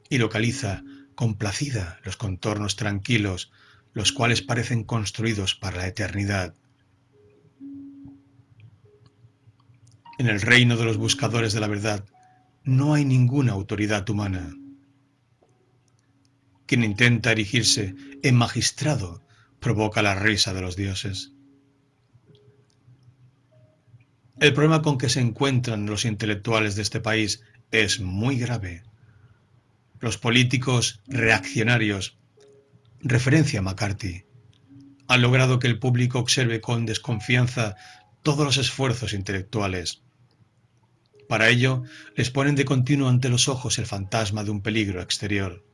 y 0.09 0.17
localiza 0.17 0.83
complacida 1.15 1.99
los 2.03 2.17
contornos 2.17 2.75
tranquilos, 2.75 3.51
los 3.93 4.11
cuales 4.11 4.41
parecen 4.41 4.83
construidos 4.83 5.55
para 5.55 5.77
la 5.77 5.87
eternidad. 5.87 6.55
En 10.17 10.27
el 10.27 10.41
reino 10.41 10.77
de 10.77 10.85
los 10.85 10.97
buscadores 10.97 11.53
de 11.53 11.59
la 11.59 11.67
verdad 11.67 12.05
no 12.63 12.93
hay 12.93 13.03
ninguna 13.03 13.51
autoridad 13.51 14.09
humana. 14.09 14.55
Quien 16.65 16.83
intenta 16.83 17.31
erigirse 17.31 17.95
en 18.23 18.35
magistrado 18.35 19.23
provoca 19.59 20.01
la 20.01 20.15
risa 20.15 20.53
de 20.53 20.61
los 20.61 20.75
dioses. 20.75 21.31
El 24.39 24.53
problema 24.53 24.81
con 24.81 24.97
que 24.97 25.09
se 25.09 25.19
encuentran 25.19 25.85
los 25.85 26.05
intelectuales 26.05 26.75
de 26.75 26.81
este 26.81 26.99
país 26.99 27.41
es 27.71 27.99
muy 27.99 28.37
grave. 28.37 28.83
Los 29.99 30.17
políticos 30.17 31.01
reaccionarios, 31.07 32.17
referencia 32.99 33.59
a 33.59 33.63
McCarthy, 33.63 34.25
han 35.07 35.21
logrado 35.21 35.59
que 35.59 35.67
el 35.67 35.79
público 35.79 36.19
observe 36.19 36.61
con 36.61 36.85
desconfianza 36.85 37.75
todos 38.23 38.45
los 38.45 38.57
esfuerzos 38.57 39.13
intelectuales. 39.13 40.04
Para 41.27 41.49
ello, 41.49 41.83
les 42.15 42.29
ponen 42.29 42.55
de 42.55 42.65
continuo 42.65 43.09
ante 43.09 43.29
los 43.29 43.47
ojos 43.47 43.79
el 43.79 43.85
fantasma 43.85 44.43
de 44.43 44.51
un 44.51 44.61
peligro 44.61 45.01
exterior. 45.01 45.65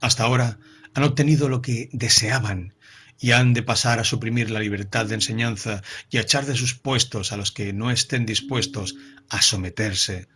Hasta 0.00 0.24
ahora 0.24 0.58
han 0.94 1.04
obtenido 1.04 1.48
lo 1.48 1.62
que 1.62 1.88
deseaban 1.92 2.74
y 3.18 3.30
han 3.30 3.54
de 3.54 3.62
pasar 3.62 4.00
a 4.00 4.04
suprimir 4.04 4.50
la 4.50 4.60
libertad 4.60 5.06
de 5.06 5.14
enseñanza 5.14 5.82
y 6.10 6.18
a 6.18 6.22
echar 6.22 6.44
de 6.44 6.56
sus 6.56 6.74
puestos 6.74 7.32
a 7.32 7.36
los 7.36 7.52
que 7.52 7.72
no 7.72 7.90
estén 7.90 8.26
dispuestos 8.26 8.96
a 9.28 9.40
someterse, 9.42 10.28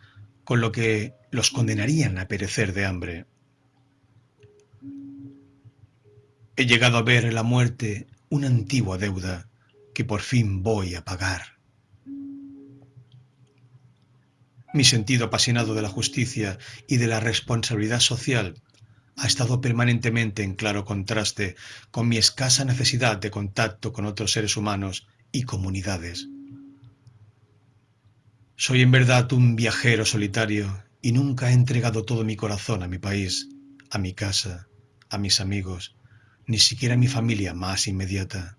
con 0.44 0.60
lo 0.60 0.70
que 0.70 1.14
los 1.30 1.50
condenarían 1.50 2.18
a 2.18 2.28
perecer 2.28 2.72
de 2.72 2.86
hambre. 2.86 3.26
He 6.54 6.66
llegado 6.66 6.96
a 6.96 7.02
ver 7.02 7.24
en 7.24 7.34
la 7.34 7.42
muerte 7.42 8.06
una 8.28 8.46
antigua 8.46 8.98
deuda 8.98 9.48
que 9.92 10.04
por 10.04 10.20
fin 10.20 10.62
voy 10.62 10.94
a 10.94 11.04
pagar. 11.04 11.55
Mi 14.76 14.84
sentido 14.84 15.24
apasionado 15.24 15.74
de 15.74 15.80
la 15.80 15.88
justicia 15.88 16.58
y 16.86 16.98
de 16.98 17.06
la 17.06 17.18
responsabilidad 17.18 18.00
social 18.00 18.60
ha 19.16 19.26
estado 19.26 19.62
permanentemente 19.62 20.42
en 20.42 20.54
claro 20.54 20.84
contraste 20.84 21.56
con 21.90 22.08
mi 22.08 22.18
escasa 22.18 22.62
necesidad 22.66 23.16
de 23.16 23.30
contacto 23.30 23.94
con 23.94 24.04
otros 24.04 24.32
seres 24.32 24.54
humanos 24.54 25.06
y 25.32 25.44
comunidades. 25.44 26.28
Soy 28.56 28.82
en 28.82 28.90
verdad 28.90 29.32
un 29.32 29.56
viajero 29.56 30.04
solitario 30.04 30.84
y 31.00 31.12
nunca 31.12 31.48
he 31.48 31.54
entregado 31.54 32.04
todo 32.04 32.22
mi 32.22 32.36
corazón 32.36 32.82
a 32.82 32.86
mi 32.86 32.98
país, 32.98 33.48
a 33.90 33.96
mi 33.96 34.12
casa, 34.12 34.68
a 35.08 35.16
mis 35.16 35.40
amigos, 35.40 35.96
ni 36.46 36.58
siquiera 36.58 36.96
a 36.96 36.98
mi 36.98 37.08
familia 37.08 37.54
más 37.54 37.86
inmediata. 37.86 38.55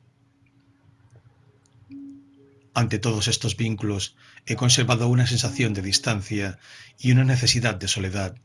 Ante 2.78 3.00
todos 3.00 3.28
estos 3.28 3.58
vínculos 3.58 4.16
he 4.46 4.56
conservado 4.56 5.08
una 5.08 5.26
sensación 5.26 5.74
de 5.74 5.82
distancia 5.82 6.60
y 7.00 7.12
una 7.12 7.24
necesidad 7.24 7.74
de 7.74 7.88
soledad 7.88 8.36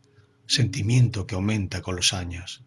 sentimiento 0.47 1.27
que 1.27 1.35
aumenta 1.35 1.83
con 1.83 1.97
los 1.97 2.15
años. 2.15 2.65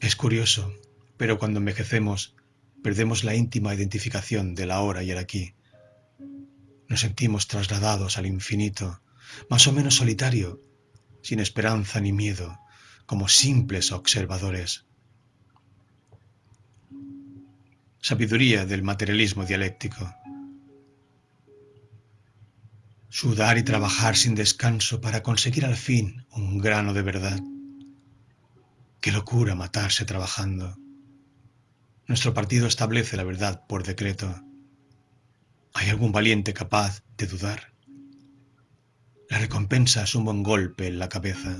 Es 0.00 0.16
curioso, 0.16 0.70
pero 1.16 1.38
cuando 1.38 1.60
envejecemos 1.60 2.36
perdemos 2.82 3.24
la 3.24 3.36
íntima 3.36 3.74
identificación 3.74 4.54
del 4.54 4.70
ahora 4.70 5.02
y 5.02 5.12
el 5.12 5.16
aquí. 5.16 5.54
Nos 6.86 7.00
sentimos 7.00 7.48
trasladados 7.48 8.18
al 8.18 8.26
infinito, 8.26 9.00
más 9.48 9.66
o 9.66 9.72
menos 9.72 9.94
solitario, 9.94 10.60
sin 11.22 11.40
esperanza 11.40 12.02
ni 12.02 12.12
miedo, 12.12 12.60
como 13.06 13.28
simples 13.28 13.92
observadores. 13.92 14.83
Sabiduría 18.06 18.66
del 18.66 18.82
materialismo 18.82 19.46
dialéctico 19.46 20.14
sudar 23.08 23.56
y 23.56 23.62
trabajar 23.62 24.14
sin 24.14 24.34
descanso 24.34 25.00
para 25.00 25.22
conseguir 25.22 25.64
al 25.64 25.76
fin 25.76 26.26
un 26.30 26.58
grano 26.58 26.92
de 26.92 27.00
verdad. 27.00 27.40
Qué 29.00 29.10
locura 29.10 29.54
matarse 29.54 30.04
trabajando. 30.04 30.76
Nuestro 32.06 32.34
partido 32.34 32.66
establece 32.66 33.16
la 33.16 33.24
verdad 33.24 33.66
por 33.66 33.84
decreto. 33.84 34.38
¿Hay 35.72 35.88
algún 35.88 36.12
valiente 36.12 36.52
capaz 36.52 37.02
de 37.16 37.26
dudar? 37.26 37.72
La 39.30 39.38
recompensa 39.38 40.02
es 40.02 40.14
un 40.14 40.26
buen 40.26 40.42
golpe 40.42 40.88
en 40.88 40.98
la 40.98 41.08
cabeza. 41.08 41.56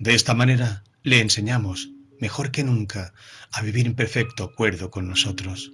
De 0.00 0.16
esta 0.16 0.34
manera 0.34 0.82
le 1.04 1.20
enseñamos, 1.20 1.93
mejor 2.20 2.50
que 2.50 2.64
nunca, 2.64 3.12
a 3.52 3.62
vivir 3.62 3.86
en 3.86 3.94
perfecto 3.94 4.44
acuerdo 4.44 4.90
con 4.90 5.08
nosotros. 5.08 5.72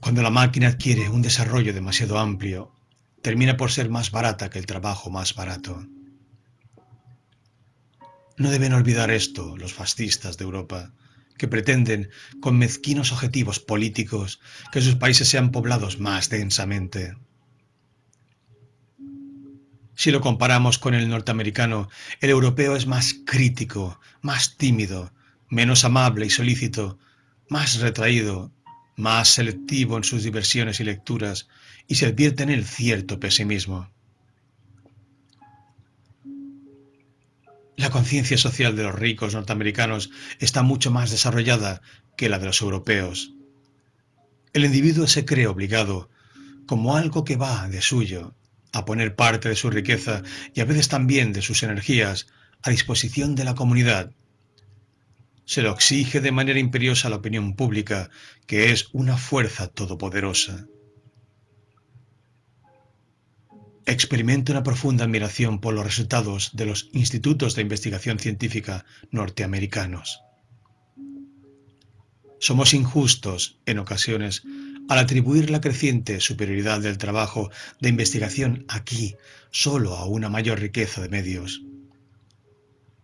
Cuando 0.00 0.22
la 0.22 0.30
máquina 0.30 0.68
adquiere 0.68 1.08
un 1.10 1.22
desarrollo 1.22 1.72
demasiado 1.74 2.18
amplio, 2.18 2.72
termina 3.20 3.56
por 3.56 3.70
ser 3.70 3.90
más 3.90 4.10
barata 4.10 4.48
que 4.48 4.58
el 4.58 4.66
trabajo 4.66 5.10
más 5.10 5.34
barato. 5.34 5.86
No 8.36 8.50
deben 8.50 8.72
olvidar 8.72 9.10
esto 9.10 9.56
los 9.56 9.74
fascistas 9.74 10.38
de 10.38 10.44
Europa, 10.44 10.94
que 11.36 11.48
pretenden, 11.48 12.10
con 12.40 12.56
mezquinos 12.58 13.12
objetivos 13.12 13.60
políticos, 13.60 14.40
que 14.72 14.80
sus 14.80 14.96
países 14.96 15.28
sean 15.28 15.50
poblados 15.50 15.98
más 15.98 16.28
densamente. 16.30 17.16
Si 19.98 20.12
lo 20.12 20.20
comparamos 20.20 20.78
con 20.78 20.94
el 20.94 21.08
norteamericano, 21.08 21.88
el 22.20 22.30
europeo 22.30 22.76
es 22.76 22.86
más 22.86 23.16
crítico, 23.26 23.98
más 24.22 24.56
tímido, 24.56 25.12
menos 25.48 25.84
amable 25.84 26.24
y 26.24 26.30
solícito, 26.30 27.00
más 27.48 27.80
retraído, 27.80 28.52
más 28.94 29.28
selectivo 29.30 29.96
en 29.96 30.04
sus 30.04 30.22
diversiones 30.22 30.78
y 30.78 30.84
lecturas, 30.84 31.48
y 31.88 31.96
se 31.96 32.06
advierte 32.06 32.44
en 32.44 32.50
él 32.50 32.64
cierto 32.64 33.18
pesimismo. 33.18 33.90
La 37.74 37.90
conciencia 37.90 38.38
social 38.38 38.76
de 38.76 38.84
los 38.84 38.94
ricos 38.94 39.34
norteamericanos 39.34 40.10
está 40.38 40.62
mucho 40.62 40.92
más 40.92 41.10
desarrollada 41.10 41.82
que 42.16 42.28
la 42.28 42.38
de 42.38 42.46
los 42.46 42.62
europeos. 42.62 43.32
El 44.52 44.64
individuo 44.64 45.08
se 45.08 45.24
cree 45.24 45.48
obligado, 45.48 46.08
como 46.66 46.94
algo 46.94 47.24
que 47.24 47.34
va 47.34 47.66
de 47.66 47.82
suyo, 47.82 48.36
a 48.72 48.84
poner 48.84 49.14
parte 49.14 49.48
de 49.48 49.56
su 49.56 49.70
riqueza 49.70 50.22
y 50.54 50.60
a 50.60 50.64
veces 50.64 50.88
también 50.88 51.32
de 51.32 51.42
sus 51.42 51.62
energías 51.62 52.26
a 52.62 52.70
disposición 52.70 53.34
de 53.34 53.44
la 53.44 53.54
comunidad. 53.54 54.12
Se 55.44 55.62
lo 55.62 55.72
exige 55.72 56.20
de 56.20 56.32
manera 56.32 56.58
imperiosa 56.58 57.08
la 57.08 57.16
opinión 57.16 57.54
pública, 57.54 58.10
que 58.46 58.70
es 58.70 58.88
una 58.92 59.16
fuerza 59.16 59.68
todopoderosa. 59.68 60.66
Experimento 63.86 64.52
una 64.52 64.62
profunda 64.62 65.04
admiración 65.04 65.60
por 65.60 65.72
los 65.72 65.84
resultados 65.84 66.50
de 66.52 66.66
los 66.66 66.90
institutos 66.92 67.54
de 67.54 67.62
investigación 67.62 68.18
científica 68.18 68.84
norteamericanos. 69.10 70.20
Somos 72.40 72.74
injustos, 72.74 73.58
en 73.64 73.78
ocasiones, 73.78 74.42
al 74.88 74.98
atribuir 74.98 75.50
la 75.50 75.60
creciente 75.60 76.20
superioridad 76.20 76.80
del 76.80 76.98
trabajo 76.98 77.50
de 77.80 77.90
investigación 77.90 78.64
aquí 78.68 79.16
solo 79.50 79.96
a 79.96 80.06
una 80.06 80.28
mayor 80.28 80.60
riqueza 80.60 81.00
de 81.00 81.08
medios. 81.08 81.62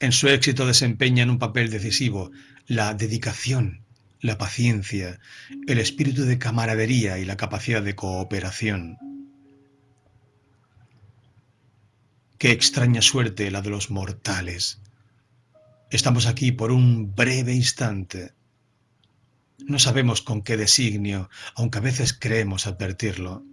En 0.00 0.12
su 0.12 0.28
éxito 0.28 0.66
desempeñan 0.66 1.30
un 1.30 1.38
papel 1.38 1.70
decisivo 1.70 2.30
la 2.66 2.94
dedicación, 2.94 3.84
la 4.20 4.38
paciencia, 4.38 5.20
el 5.66 5.78
espíritu 5.78 6.24
de 6.24 6.38
camaradería 6.38 7.18
y 7.18 7.24
la 7.24 7.36
capacidad 7.36 7.82
de 7.82 7.94
cooperación. 7.94 8.98
Qué 12.38 12.50
extraña 12.50 13.00
suerte 13.00 13.50
la 13.50 13.62
de 13.62 13.70
los 13.70 13.90
mortales. 13.90 14.80
Estamos 15.90 16.26
aquí 16.26 16.52
por 16.52 16.72
un 16.72 17.14
breve 17.14 17.54
instante. 17.54 18.33
No 19.66 19.78
sabemos 19.78 20.20
con 20.20 20.42
qué 20.42 20.56
designio, 20.56 21.30
aunque 21.54 21.78
a 21.78 21.82
veces 21.82 22.12
creemos 22.12 22.66
advertirlo. 22.66 23.44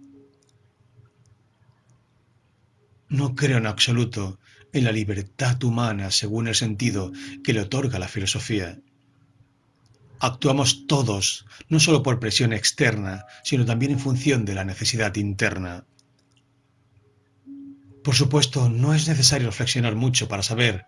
No 3.08 3.34
creo 3.34 3.58
en 3.58 3.66
absoluto 3.66 4.38
en 4.72 4.84
la 4.84 4.92
libertad 4.92 5.62
humana 5.64 6.10
según 6.10 6.48
el 6.48 6.54
sentido 6.54 7.12
que 7.44 7.52
le 7.52 7.60
otorga 7.60 7.98
la 7.98 8.08
filosofía. 8.08 8.78
Actuamos 10.18 10.86
todos, 10.86 11.46
no 11.68 11.80
solo 11.80 12.02
por 12.02 12.20
presión 12.20 12.52
externa, 12.52 13.24
sino 13.42 13.64
también 13.64 13.92
en 13.92 13.98
función 13.98 14.44
de 14.44 14.54
la 14.54 14.64
necesidad 14.64 15.16
interna. 15.16 15.84
Por 18.04 18.14
supuesto, 18.14 18.68
no 18.68 18.94
es 18.94 19.08
necesario 19.08 19.48
reflexionar 19.48 19.96
mucho 19.96 20.28
para 20.28 20.42
saber, 20.42 20.86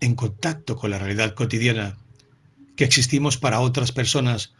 en 0.00 0.14
contacto 0.14 0.76
con 0.76 0.90
la 0.90 0.98
realidad 0.98 1.34
cotidiana, 1.34 1.98
que 2.80 2.86
existimos 2.86 3.36
para 3.36 3.60
otras 3.60 3.92
personas, 3.92 4.54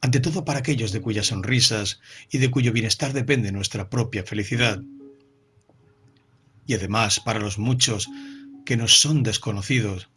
ante 0.00 0.20
todo 0.20 0.44
para 0.44 0.60
aquellos 0.60 0.92
de 0.92 1.00
cuyas 1.00 1.26
sonrisas 1.26 1.98
y 2.30 2.38
de 2.38 2.48
cuyo 2.48 2.72
bienestar 2.72 3.12
depende 3.12 3.50
nuestra 3.50 3.90
propia 3.90 4.22
felicidad. 4.22 4.80
Y 6.64 6.74
además 6.74 7.18
para 7.18 7.40
los 7.40 7.58
muchos 7.58 8.08
que 8.64 8.76
nos 8.76 9.00
son 9.00 9.24
desconocidos, 9.24 10.08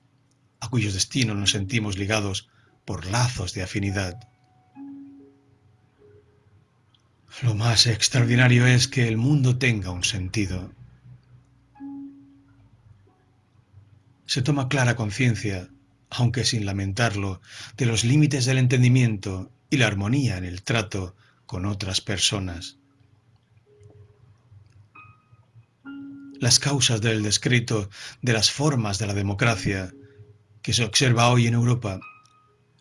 a 0.60 0.70
cuyos 0.70 0.94
destinos 0.94 1.38
nos 1.38 1.50
sentimos 1.50 1.98
ligados 1.98 2.50
por 2.86 3.08
lazos 3.08 3.56
de 3.56 3.64
afinidad. 3.64 4.20
Lo 7.42 7.56
más 7.56 7.88
extraordinario 7.88 8.68
es 8.68 8.88
que 8.88 9.08
el 9.08 9.18
mundo 9.18 9.58
tenga 9.58 9.90
un 9.90 10.04
sentido. 10.04 10.70
se 14.28 14.44
toma 14.44 14.70
clara 14.70 14.96
conciencia, 14.96 15.70
aunque 16.10 16.46
sin 16.46 16.66
lamentarlo, 16.66 17.42
de 17.78 17.86
los 17.86 18.04
límites 18.04 18.46
del 18.46 18.58
entendimiento 18.58 19.52
y 19.70 19.78
la 19.78 19.88
armonía 19.88 20.38
en 20.38 20.46
el 20.46 20.64
trato 20.64 21.16
con 21.46 21.66
otras 21.66 22.02
personas. 22.02 22.78
Las 26.40 26.60
causas 26.60 27.02
del 27.02 27.22
descrito 27.22 27.90
de 28.22 28.34
las 28.34 28.50
formas 28.50 28.98
de 28.98 29.08
la 29.08 29.14
democracia 29.14 29.92
que 30.62 30.74
se 30.74 30.84
observa 30.84 31.30
hoy 31.30 31.48
en 31.48 31.54
Europa 31.54 32.00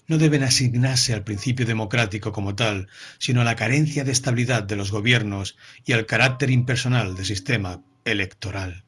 no 0.07 0.17
deben 0.17 0.43
asignarse 0.43 1.13
al 1.13 1.23
principio 1.23 1.67
democrático 1.67 2.33
como 2.33 2.55
tal, 2.55 2.89
sino 3.19 3.43
a 3.43 3.45
la 3.45 3.57
carencia 3.57 4.05
de 4.05 4.13
estabilidad 4.13 4.63
de 4.63 4.77
los 4.77 4.91
gobiernos 4.91 5.57
y 5.85 5.93
al 5.93 6.07
carácter 6.07 6.51
impersonal 6.51 7.15
del 7.15 7.27
sistema 7.27 7.83
electoral. 8.05 8.85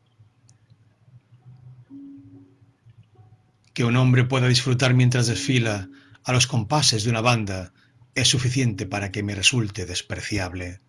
Que 3.80 3.86
un 3.86 3.96
hombre 3.96 4.24
pueda 4.24 4.46
disfrutar 4.46 4.92
mientras 4.92 5.26
desfila 5.26 5.88
a 6.22 6.34
los 6.34 6.46
compases 6.46 7.02
de 7.02 7.08
una 7.08 7.22
banda 7.22 7.72
es 8.14 8.28
suficiente 8.28 8.84
para 8.84 9.10
que 9.10 9.22
me 9.22 9.34
resulte 9.34 9.86
despreciable. 9.86 10.80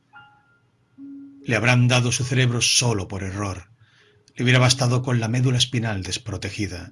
Le 1.46 1.56
habrán 1.56 1.88
dado 1.88 2.12
su 2.12 2.26
cerebro 2.26 2.60
solo 2.60 3.08
por 3.08 3.24
error. 3.24 3.70
Le 4.36 4.44
hubiera 4.44 4.60
bastado 4.60 5.04
con 5.04 5.22
la 5.22 5.30
médula 5.30 5.58
espinal 5.58 6.04
desprotegida. 6.04 6.92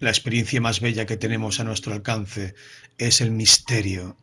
La 0.00 0.10
experiencia 0.10 0.60
más 0.60 0.80
bella 0.80 1.06
que 1.06 1.16
tenemos 1.16 1.60
a 1.60 1.64
nuestro 1.64 1.92
alcance 1.92 2.56
es 2.98 3.20
el 3.20 3.30
misterio. 3.30 4.16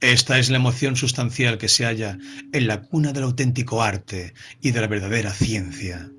Esta 0.00 0.38
es 0.38 0.48
la 0.48 0.56
emoción 0.56 0.96
sustancial 0.96 1.58
que 1.58 1.68
se 1.68 1.84
halla 1.84 2.16
en 2.50 2.66
la 2.66 2.80
cuna 2.80 3.12
del 3.12 3.24
auténtico 3.24 3.82
arte 3.82 4.32
y 4.62 4.70
de 4.70 4.80
la 4.80 4.86
verdadera 4.86 5.34
ciencia. 5.34 6.10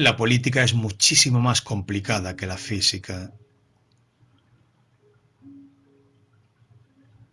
La 0.00 0.16
política 0.16 0.62
es 0.62 0.72
muchísimo 0.72 1.40
más 1.40 1.60
complicada 1.60 2.34
que 2.34 2.46
la 2.46 2.56
física. 2.56 3.34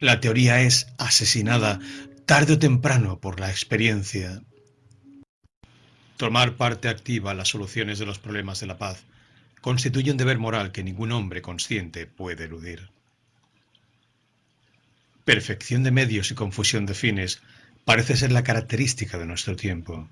La 0.01 0.19
teoría 0.19 0.59
es 0.59 0.87
asesinada 0.97 1.79
tarde 2.25 2.55
o 2.55 2.59
temprano 2.59 3.21
por 3.21 3.39
la 3.39 3.49
experiencia. 3.49 4.41
Tomar 6.17 6.57
parte 6.57 6.89
activa 6.89 7.31
en 7.31 7.37
las 7.37 7.47
soluciones 7.47 7.99
de 7.99 8.05
los 8.05 8.19
problemas 8.19 8.59
de 8.59 8.67
la 8.67 8.77
paz 8.77 9.05
constituye 9.61 10.11
un 10.11 10.17
deber 10.17 10.37
moral 10.37 10.73
que 10.73 10.83
ningún 10.83 11.13
hombre 11.13 11.41
consciente 11.41 12.05
puede 12.05 12.43
eludir. 12.43 12.89
Perfección 15.23 15.83
de 15.83 15.91
medios 15.91 16.31
y 16.31 16.35
confusión 16.35 16.85
de 16.85 16.95
fines 16.95 17.41
parece 17.85 18.17
ser 18.17 18.33
la 18.33 18.43
característica 18.43 19.17
de 19.17 19.25
nuestro 19.25 19.55
tiempo. 19.55 20.09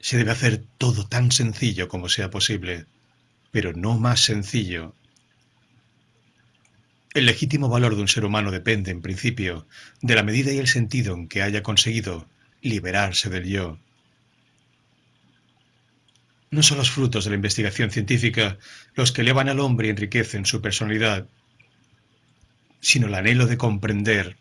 Se 0.00 0.16
debe 0.16 0.30
hacer 0.30 0.64
todo 0.78 1.06
tan 1.06 1.32
sencillo 1.32 1.88
como 1.88 2.08
sea 2.08 2.30
posible, 2.30 2.86
pero 3.50 3.72
no 3.72 3.98
más 3.98 4.20
sencillo. 4.20 4.94
El 7.14 7.26
legítimo 7.26 7.68
valor 7.68 7.96
de 7.96 8.02
un 8.02 8.08
ser 8.08 8.24
humano 8.24 8.50
depende, 8.50 8.90
en 8.90 9.02
principio, 9.02 9.66
de 10.02 10.14
la 10.14 10.22
medida 10.22 10.52
y 10.52 10.58
el 10.58 10.68
sentido 10.68 11.14
en 11.14 11.26
que 11.26 11.42
haya 11.42 11.62
conseguido 11.62 12.28
liberarse 12.62 13.30
del 13.30 13.44
yo. 13.44 13.78
No 16.50 16.62
son 16.62 16.78
los 16.78 16.90
frutos 16.90 17.24
de 17.24 17.30
la 17.30 17.36
investigación 17.36 17.90
científica 17.90 18.58
los 18.94 19.12
que 19.12 19.22
elevan 19.22 19.48
al 19.48 19.60
hombre 19.60 19.88
y 19.88 19.90
enriquecen 19.90 20.46
su 20.46 20.62
personalidad, 20.62 21.26
sino 22.80 23.06
el 23.06 23.14
anhelo 23.14 23.46
de 23.46 23.58
comprender 23.58 24.36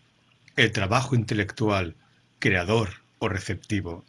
el 0.55 0.71
trabajo 0.71 1.15
intelectual, 1.15 1.95
creador 2.39 3.01
o 3.19 3.27
receptivo. 3.27 4.05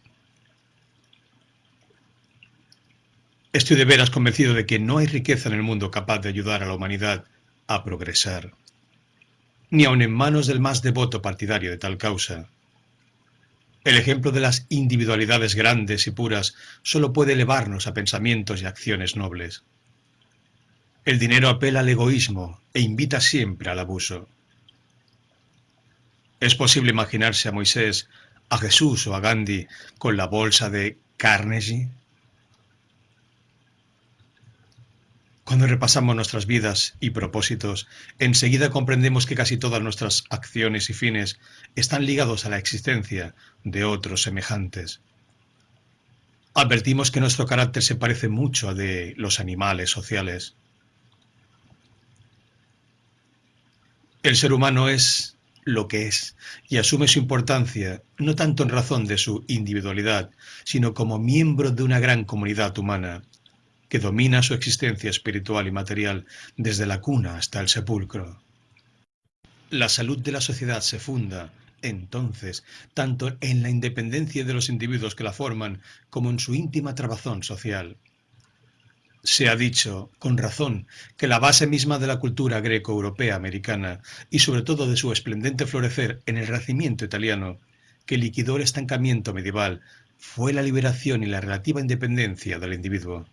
Estoy 3.53 3.77
de 3.77 3.87
veras 3.87 4.11
convencido 4.11 4.53
de 4.53 4.67
que 4.67 4.79
no 4.79 4.99
hay 4.99 5.07
riqueza 5.07 5.49
en 5.49 5.55
el 5.55 5.63
mundo 5.63 5.91
capaz 5.91 6.19
de 6.19 6.29
ayudar 6.29 6.63
a 6.63 6.67
la 6.67 6.75
humanidad 6.75 7.25
a 7.67 7.83
progresar, 7.83 8.53
ni 9.71 9.87
aun 9.87 10.03
en 10.03 10.13
manos 10.13 10.47
del 10.47 10.61
más 10.61 10.83
devoto 10.83 11.23
partidario 11.23 11.71
de 11.71 11.79
tal 11.79 11.97
causa. 11.97 12.51
El 13.85 13.97
ejemplo 13.97 14.33
de 14.33 14.41
las 14.41 14.67
individualidades 14.69 15.55
grandes 15.55 16.07
y 16.07 16.11
puras 16.11 16.57
solo 16.83 17.15
puede 17.15 17.33
elevarnos 17.33 17.87
a 17.87 17.95
pensamientos 17.95 18.61
y 18.61 18.67
acciones 18.67 19.17
nobles. 19.17 19.63
El 21.07 21.19
dinero 21.19 21.49
apela 21.49 21.81
al 21.81 21.89
egoísmo 21.89 22.61
e 22.75 22.81
invita 22.81 23.19
siempre 23.23 23.71
al 23.71 23.79
abuso. 23.79 24.29
Es 26.39 26.55
posible 26.55 26.91
imaginarse 26.91 27.49
a 27.49 27.53
Moisés, 27.53 28.11
a 28.51 28.59
Jesús 28.59 29.07
o 29.07 29.15
a 29.15 29.21
Gandhi 29.21 29.67
con 29.97 30.19
la 30.19 30.27
bolsa 30.27 30.69
de 30.69 30.99
Carnegie. 31.17 31.89
Cuando 35.49 35.67
repasamos 35.67 36.15
nuestras 36.15 36.45
vidas 36.45 36.95
y 37.01 37.09
propósitos, 37.09 37.89
enseguida 38.19 38.69
comprendemos 38.69 39.25
que 39.25 39.35
casi 39.35 39.57
todas 39.57 39.81
nuestras 39.81 40.25
acciones 40.29 40.91
y 40.91 40.93
fines 40.93 41.41
están 41.75 42.05
ligados 42.05 42.45
a 42.45 42.51
la 42.51 42.59
existencia 42.59 43.35
de 43.65 43.83
otros 43.85 44.21
semejantes. 44.21 45.01
Advertimos 46.53 47.11
que 47.11 47.21
nuestro 47.21 47.47
carácter 47.47 47.83
se 47.83 47.95
parece 47.95 48.29
mucho 48.29 48.69
al 48.69 48.77
de 48.77 49.15
los 49.17 49.41
animales 49.41 49.89
sociales. 49.89 50.55
El 54.23 54.37
ser 54.37 54.53
humano 54.53 54.91
es 54.91 55.39
lo 55.65 55.89
que 55.89 56.09
es 56.09 56.37
y 56.69 56.77
asume 56.77 57.09
su 57.09 57.21
importancia 57.21 58.03
no 58.19 58.35
tanto 58.35 58.65
en 58.65 58.69
razón 58.69 59.07
de 59.07 59.17
su 59.17 59.47
individualidad, 59.49 60.29
sino 60.65 60.93
como 60.93 61.19
miembro 61.19 61.71
de 61.71 61.85
una 61.85 62.01
gran 62.01 62.25
comunidad 62.25 62.77
humana 62.77 63.23
que 63.89 63.99
domina 63.99 64.43
su 64.43 64.55
existencia 64.55 65.11
espiritual 65.11 65.67
y 65.67 65.71
material 65.73 66.27
desde 66.57 66.87
la 66.87 67.01
cuna 67.01 67.37
hasta 67.37 67.61
el 67.61 67.69
sepulcro. 67.69 68.43
La 69.71 69.89
salud 69.89 70.19
de 70.19 70.33
la 70.33 70.41
sociedad 70.41 70.81
se 70.81 70.99
funda, 70.99 71.53
entonces, 71.83 72.65
tanto 72.95 73.37
en 73.41 73.63
la 73.63 73.71
independencia 73.71 74.45
de 74.45 74.55
los 74.55 74.69
individuos 74.69 75.15
que 75.15 75.25
la 75.25 75.33
forman 75.33 75.81
como 76.11 76.31
en 76.31 76.39
su 76.39 76.55
íntima 76.55 76.95
trabazón 76.95 77.43
social. 77.43 77.97
Se 79.23 79.49
ha 79.49 79.57
dicho, 79.57 80.11
con 80.19 80.39
razón, 80.39 80.87
que 81.17 81.29
la 81.29 81.39
base 81.39 81.67
misma 81.67 81.99
de 81.99 82.07
la 82.07 82.19
cultura 82.19 82.61
greco-europea 82.61 83.37
americana, 83.37 84.01
y 84.31 84.39
sobre 84.39 84.63
todo 84.63 84.89
de 84.89 84.97
su 84.97 85.13
esplendente 85.13 85.67
florecer 85.67 86.21
en 86.27 86.39
el 86.39 86.47
Renacimiento 86.47 87.05
italiano, 87.05 87.59
que 88.07 88.17
liquidó 88.17 88.57
el 88.57 88.63
estancamiento 88.63 89.35
medieval, 89.35 89.83
fue 90.17 90.53
la 90.53 90.63
liberación 90.63 91.23
y 91.23 91.27
la 91.27 91.41
relativa 91.41 91.81
independencia 91.81 92.59
del 92.59 92.73
individuo. 92.73 93.27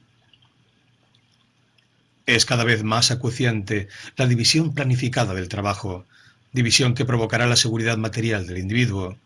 Es 2.25 2.45
cada 2.45 2.63
vez 2.63 2.83
más 2.83 3.11
acuciante 3.11 3.87
la 4.15 4.25
división 4.25 4.73
planificada 4.73 5.35
del 5.35 5.47
trabajo, 5.47 6.05
división 6.51 6.95
que 6.95 7.05
provocará 7.05 7.45
la 7.45 7.55
seguridad 7.55 7.97
material 7.97 8.47
del 8.47 8.57
individuo. 8.57 9.17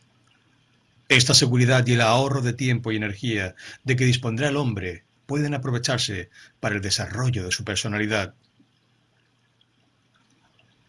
Esta 1.08 1.34
seguridad 1.34 1.88
y 1.88 1.94
el 1.94 2.02
ahorro 2.02 2.42
de 2.42 2.54
tiempo 2.54 2.92
y 2.92 2.98
energía 2.98 3.56
de 3.86 3.96
que 3.96 4.06
dispondrá 4.06 4.50
el 4.50 4.58
hombre 4.58 5.04
pueden 5.26 5.54
aprovecharse 5.54 6.30
para 6.60 6.76
el 6.76 6.82
desarrollo 6.82 7.46
de 7.46 7.52
su 7.52 7.64
personalidad. 7.64 8.34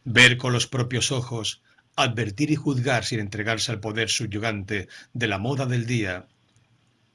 Ver 0.05 0.37
con 0.37 0.53
los 0.53 0.67
propios 0.67 1.13
ojos, 1.13 1.63
advertir 1.95 2.51
y 2.51 2.57
juzgar 2.57 3.05
sin 3.05 3.21
entregarse 3.21 3.71
al 3.71 3.81
poder 3.81 4.09
subyugante 4.09 4.89
de 5.13 5.27
la 5.29 5.39
moda 5.39 5.67
del 5.67 5.87
día, 5.87 6.27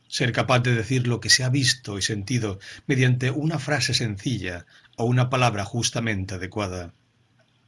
ser 0.08 0.32
capaz 0.32 0.60
de 0.60 0.76
decir 0.76 1.08
lo 1.08 1.20
que 1.20 1.30
se 1.30 1.44
ha 1.44 1.50
visto 1.50 1.98
y 1.98 2.02
sentido 2.02 2.60
mediante 2.88 3.32
una 3.32 3.60
frase 3.60 3.94
sencilla 3.94 4.66
o 4.96 5.06
una 5.06 5.30
palabra 5.30 5.66
justamente 5.66 6.36
adecuada. 6.36 6.94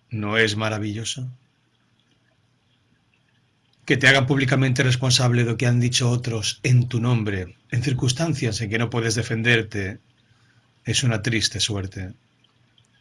¿No 0.09 0.37
es 0.37 0.55
maravilloso? 0.55 1.29
que 3.87 3.95
te 3.95 4.09
hagan 4.09 4.27
públicamente 4.27 4.83
responsable 4.83 5.45
de 5.45 5.51
lo 5.51 5.57
que 5.57 5.65
han 5.65 5.79
dicho 5.79 6.09
otros 6.09 6.59
en 6.63 6.89
tu 6.89 6.99
nombre, 6.99 7.55
en 7.71 7.81
circunstancias 7.81 8.59
en 8.59 8.69
que 8.69 8.77
no 8.77 8.89
puedes 8.89 9.15
defenderte, 9.15 9.99
es 10.83 11.03
una 11.03 11.21
triste 11.21 11.61
suerte. 11.61 12.11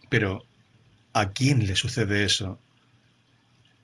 Pero, 0.08 0.46
¿a 1.12 1.30
quién 1.30 1.66
le 1.66 1.74
sucede 1.74 2.24
eso? 2.24 2.60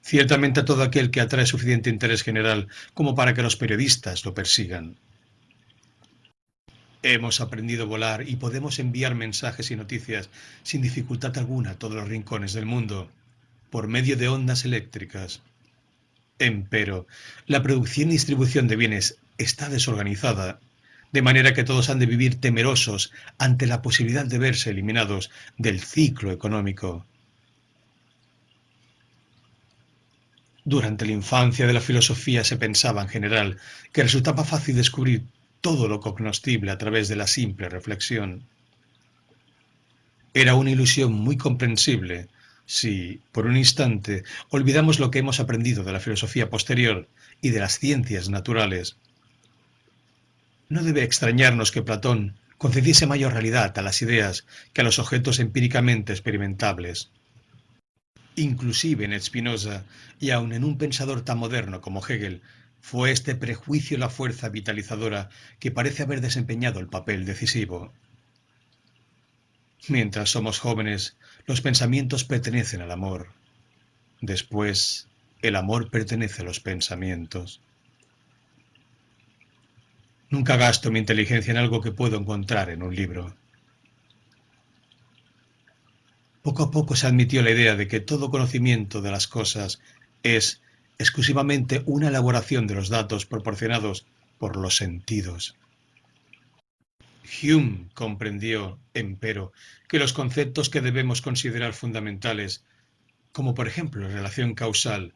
Ciertamente 0.00 0.60
a 0.60 0.64
todo 0.64 0.84
aquel 0.84 1.10
que 1.10 1.20
atrae 1.20 1.44
suficiente 1.44 1.90
interés 1.90 2.22
general 2.22 2.68
como 2.94 3.16
para 3.16 3.34
que 3.34 3.42
los 3.42 3.56
periodistas 3.56 4.24
lo 4.24 4.32
persigan. 4.32 4.96
Hemos 7.02 7.40
aprendido 7.40 7.84
a 7.84 7.86
volar 7.86 8.28
y 8.28 8.36
podemos 8.36 8.78
enviar 8.78 9.14
mensajes 9.14 9.70
y 9.70 9.76
noticias 9.76 10.30
sin 10.62 10.82
dificultad 10.82 11.36
alguna 11.36 11.72
a 11.72 11.78
todos 11.78 11.94
los 11.94 12.08
rincones 12.08 12.52
del 12.52 12.66
mundo, 12.66 13.10
por 13.70 13.88
medio 13.88 14.16
de 14.16 14.28
ondas 14.28 14.64
eléctricas, 14.64 15.42
Empero, 16.42 17.06
la 17.46 17.62
producción 17.62 18.08
y 18.08 18.12
distribución 18.12 18.66
de 18.66 18.74
bienes 18.74 19.18
está 19.38 19.68
desorganizada, 19.68 20.58
de 21.12 21.22
manera 21.22 21.54
que 21.54 21.62
todos 21.62 21.88
han 21.88 22.00
de 22.00 22.06
vivir 22.06 22.40
temerosos 22.40 23.12
ante 23.38 23.66
la 23.66 23.80
posibilidad 23.80 24.26
de 24.26 24.38
verse 24.38 24.70
eliminados 24.70 25.30
del 25.56 25.80
ciclo 25.80 26.32
económico. 26.32 27.06
Durante 30.64 31.06
la 31.06 31.12
infancia 31.12 31.66
de 31.66 31.72
la 31.74 31.80
filosofía 31.80 32.42
se 32.42 32.56
pensaba 32.56 33.02
en 33.02 33.08
general 33.08 33.58
que 33.92 34.02
resultaba 34.02 34.44
fácil 34.44 34.74
descubrir 34.74 35.22
todo 35.62 35.88
lo 35.88 36.00
cognoscible 36.00 36.70
a 36.70 36.76
través 36.76 37.08
de 37.08 37.16
la 37.16 37.26
simple 37.26 37.70
reflexión. 37.70 38.44
Era 40.34 40.54
una 40.54 40.70
ilusión 40.70 41.14
muy 41.14 41.38
comprensible, 41.38 42.28
si, 42.66 43.20
por 43.32 43.46
un 43.46 43.56
instante, 43.56 44.24
olvidamos 44.50 44.98
lo 44.98 45.10
que 45.10 45.20
hemos 45.20 45.40
aprendido 45.40 45.84
de 45.84 45.92
la 45.92 46.00
filosofía 46.00 46.50
posterior 46.50 47.08
y 47.40 47.50
de 47.50 47.60
las 47.60 47.78
ciencias 47.78 48.28
naturales, 48.28 48.96
no 50.68 50.82
debe 50.82 51.02
extrañarnos 51.02 51.70
que 51.70 51.82
Platón 51.82 52.34
concediese 52.56 53.06
mayor 53.06 53.34
realidad 53.34 53.76
a 53.78 53.82
las 53.82 54.00
ideas 54.00 54.46
que 54.72 54.80
a 54.80 54.84
los 54.84 54.98
objetos 54.98 55.38
empíricamente 55.38 56.12
experimentables. 56.12 57.10
Inclusive 58.36 59.04
en 59.04 59.20
Spinoza, 59.20 59.84
y 60.18 60.30
aun 60.30 60.54
en 60.54 60.64
un 60.64 60.78
pensador 60.78 61.22
tan 61.22 61.36
moderno 61.36 61.82
como 61.82 62.00
Hegel, 62.00 62.40
fue 62.82 63.12
este 63.12 63.36
prejuicio 63.36 63.96
la 63.96 64.10
fuerza 64.10 64.48
vitalizadora 64.48 65.30
que 65.60 65.70
parece 65.70 66.02
haber 66.02 66.20
desempeñado 66.20 66.80
el 66.80 66.88
papel 66.88 67.24
decisivo. 67.24 67.92
Mientras 69.88 70.30
somos 70.30 70.58
jóvenes, 70.58 71.16
los 71.46 71.60
pensamientos 71.60 72.24
pertenecen 72.24 72.82
al 72.82 72.90
amor. 72.90 73.28
Después, 74.20 75.08
el 75.42 75.56
amor 75.56 75.90
pertenece 75.90 76.42
a 76.42 76.44
los 76.44 76.60
pensamientos. 76.60 77.60
Nunca 80.28 80.56
gasto 80.56 80.90
mi 80.90 80.98
inteligencia 80.98 81.52
en 81.52 81.58
algo 81.58 81.80
que 81.80 81.92
puedo 81.92 82.18
encontrar 82.18 82.68
en 82.68 82.82
un 82.82 82.94
libro. 82.94 83.36
Poco 86.42 86.64
a 86.64 86.70
poco 86.72 86.96
se 86.96 87.06
admitió 87.06 87.42
la 87.42 87.52
idea 87.52 87.76
de 87.76 87.86
que 87.86 88.00
todo 88.00 88.30
conocimiento 88.30 89.00
de 89.02 89.12
las 89.12 89.28
cosas 89.28 89.80
es 90.24 90.62
exclusivamente 90.98 91.82
una 91.86 92.08
elaboración 92.08 92.66
de 92.66 92.74
los 92.74 92.88
datos 92.88 93.26
proporcionados 93.26 94.06
por 94.38 94.56
los 94.56 94.76
sentidos. 94.76 95.56
Hume 97.42 97.86
comprendió, 97.94 98.78
empero, 98.94 99.52
que 99.88 99.98
los 99.98 100.12
conceptos 100.12 100.68
que 100.68 100.80
debemos 100.80 101.22
considerar 101.22 101.72
fundamentales, 101.72 102.64
como 103.32 103.54
por 103.54 103.68
ejemplo 103.68 104.02
la 104.02 104.14
relación 104.14 104.54
causal, 104.54 105.14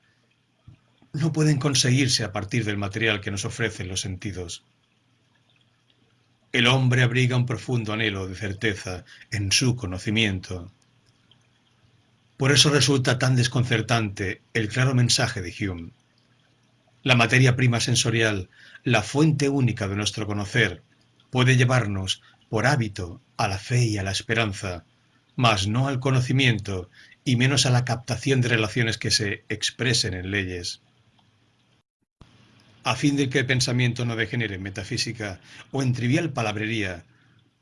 no 1.13 1.33
pueden 1.33 1.59
conseguirse 1.59 2.25
a 2.25 2.33
partir 2.33 2.65
del 2.65 2.77
material 2.77 3.21
que 3.21 3.31
nos 3.31 3.45
ofrecen 3.45 3.89
los 3.89 4.01
sentidos. 4.01 4.65
El 6.53 6.67
hombre 6.67 7.03
abriga 7.03 7.37
un 7.37 7.47
profundo 7.47 7.93
anhelo 7.93 8.27
de 8.27 8.35
certeza 8.35 9.05
en 9.31 9.53
su 9.53 9.77
conocimiento. 9.77 10.73
Por 12.37 12.53
eso 12.53 12.71
resulta 12.71 13.19
tan 13.19 13.35
desconcertante 13.35 14.43
el 14.53 14.69
claro 14.69 14.95
mensaje 14.95 15.41
de 15.41 15.55
Hume. 15.59 15.93
La 17.03 17.15
materia 17.15 17.57
prima 17.57 17.81
sensorial, 17.81 18.51
la 18.85 19.03
fuente 19.03 19.49
única 19.49 19.89
de 19.89 19.97
nuestro 19.97 20.27
conocer, 20.27 20.83
puede 21.31 21.57
llevarnos 21.57 22.23
por 22.51 22.67
hábito 22.67 23.23
a 23.37 23.49
la 23.49 23.59
fe 23.59 23.85
y 23.87 23.97
a 23.97 24.03
la 24.03 24.11
esperanza, 24.11 24.85
mas 25.35 25.67
no 25.67 25.89
al 25.89 25.99
conocimiento 25.99 26.91
y 27.25 27.37
menos 27.37 27.65
a 27.65 27.71
la 27.71 27.85
captación 27.85 28.41
de 28.41 28.49
relaciones 28.49 28.99
que 28.99 29.11
se 29.11 29.45
expresen 29.49 30.15
en 30.15 30.31
leyes. 30.31 30.83
A 32.85 32.97
fin 32.97 33.17
de 33.17 33.29
que 33.29 33.41
el 33.41 33.47
pensamiento 33.47 34.05
no 34.05 34.15
degenere 34.15 34.57
en 34.57 34.63
metafísica 34.63 35.41
o 35.73 35.83
en 35.83 35.93
trivial 35.93 36.31
palabrería, 36.31 37.05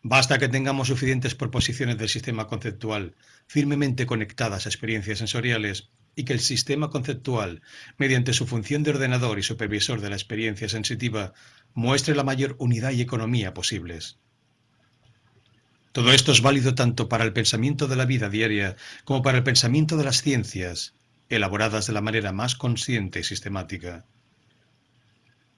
basta 0.02 0.38
que 0.38 0.48
tengamos 0.48 0.88
suficientes 0.88 1.34
proposiciones 1.34 1.96
del 1.96 2.08
sistema 2.08 2.46
conceptual 2.46 3.14
firmemente 3.46 4.06
conectadas 4.06 4.66
a 4.66 4.68
experiencias 4.68 5.18
sensoriales 5.18 5.90
y 6.16 6.24
que 6.24 6.32
el 6.32 6.40
sistema 6.40 6.90
conceptual, 6.90 7.62
mediante 7.98 8.32
su 8.32 8.46
función 8.46 8.82
de 8.82 8.90
ordenador 8.90 9.38
y 9.38 9.42
supervisor 9.42 10.00
de 10.00 10.10
la 10.10 10.16
experiencia 10.16 10.68
sensitiva, 10.68 11.32
muestre 11.74 12.14
la 12.14 12.24
mayor 12.24 12.56
unidad 12.58 12.92
y 12.92 13.00
economía 13.00 13.54
posibles. 13.54 14.18
Todo 15.92 16.12
esto 16.12 16.32
es 16.32 16.40
válido 16.40 16.74
tanto 16.74 17.08
para 17.08 17.24
el 17.24 17.32
pensamiento 17.32 17.86
de 17.86 17.96
la 17.96 18.04
vida 18.04 18.28
diaria 18.28 18.76
como 19.04 19.22
para 19.22 19.38
el 19.38 19.44
pensamiento 19.44 19.96
de 19.96 20.04
las 20.04 20.22
ciencias, 20.22 20.94
elaboradas 21.28 21.86
de 21.86 21.92
la 21.92 22.00
manera 22.00 22.32
más 22.32 22.56
consciente 22.56 23.20
y 23.20 23.24
sistemática. 23.24 24.04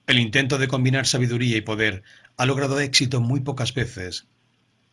El 0.05 0.19
intento 0.19 0.57
de 0.57 0.67
combinar 0.67 1.05
sabiduría 1.05 1.57
y 1.57 1.61
poder 1.61 2.03
ha 2.37 2.45
logrado 2.45 2.79
éxito 2.79 3.19
muy 3.19 3.41
pocas 3.41 3.73
veces, 3.73 4.27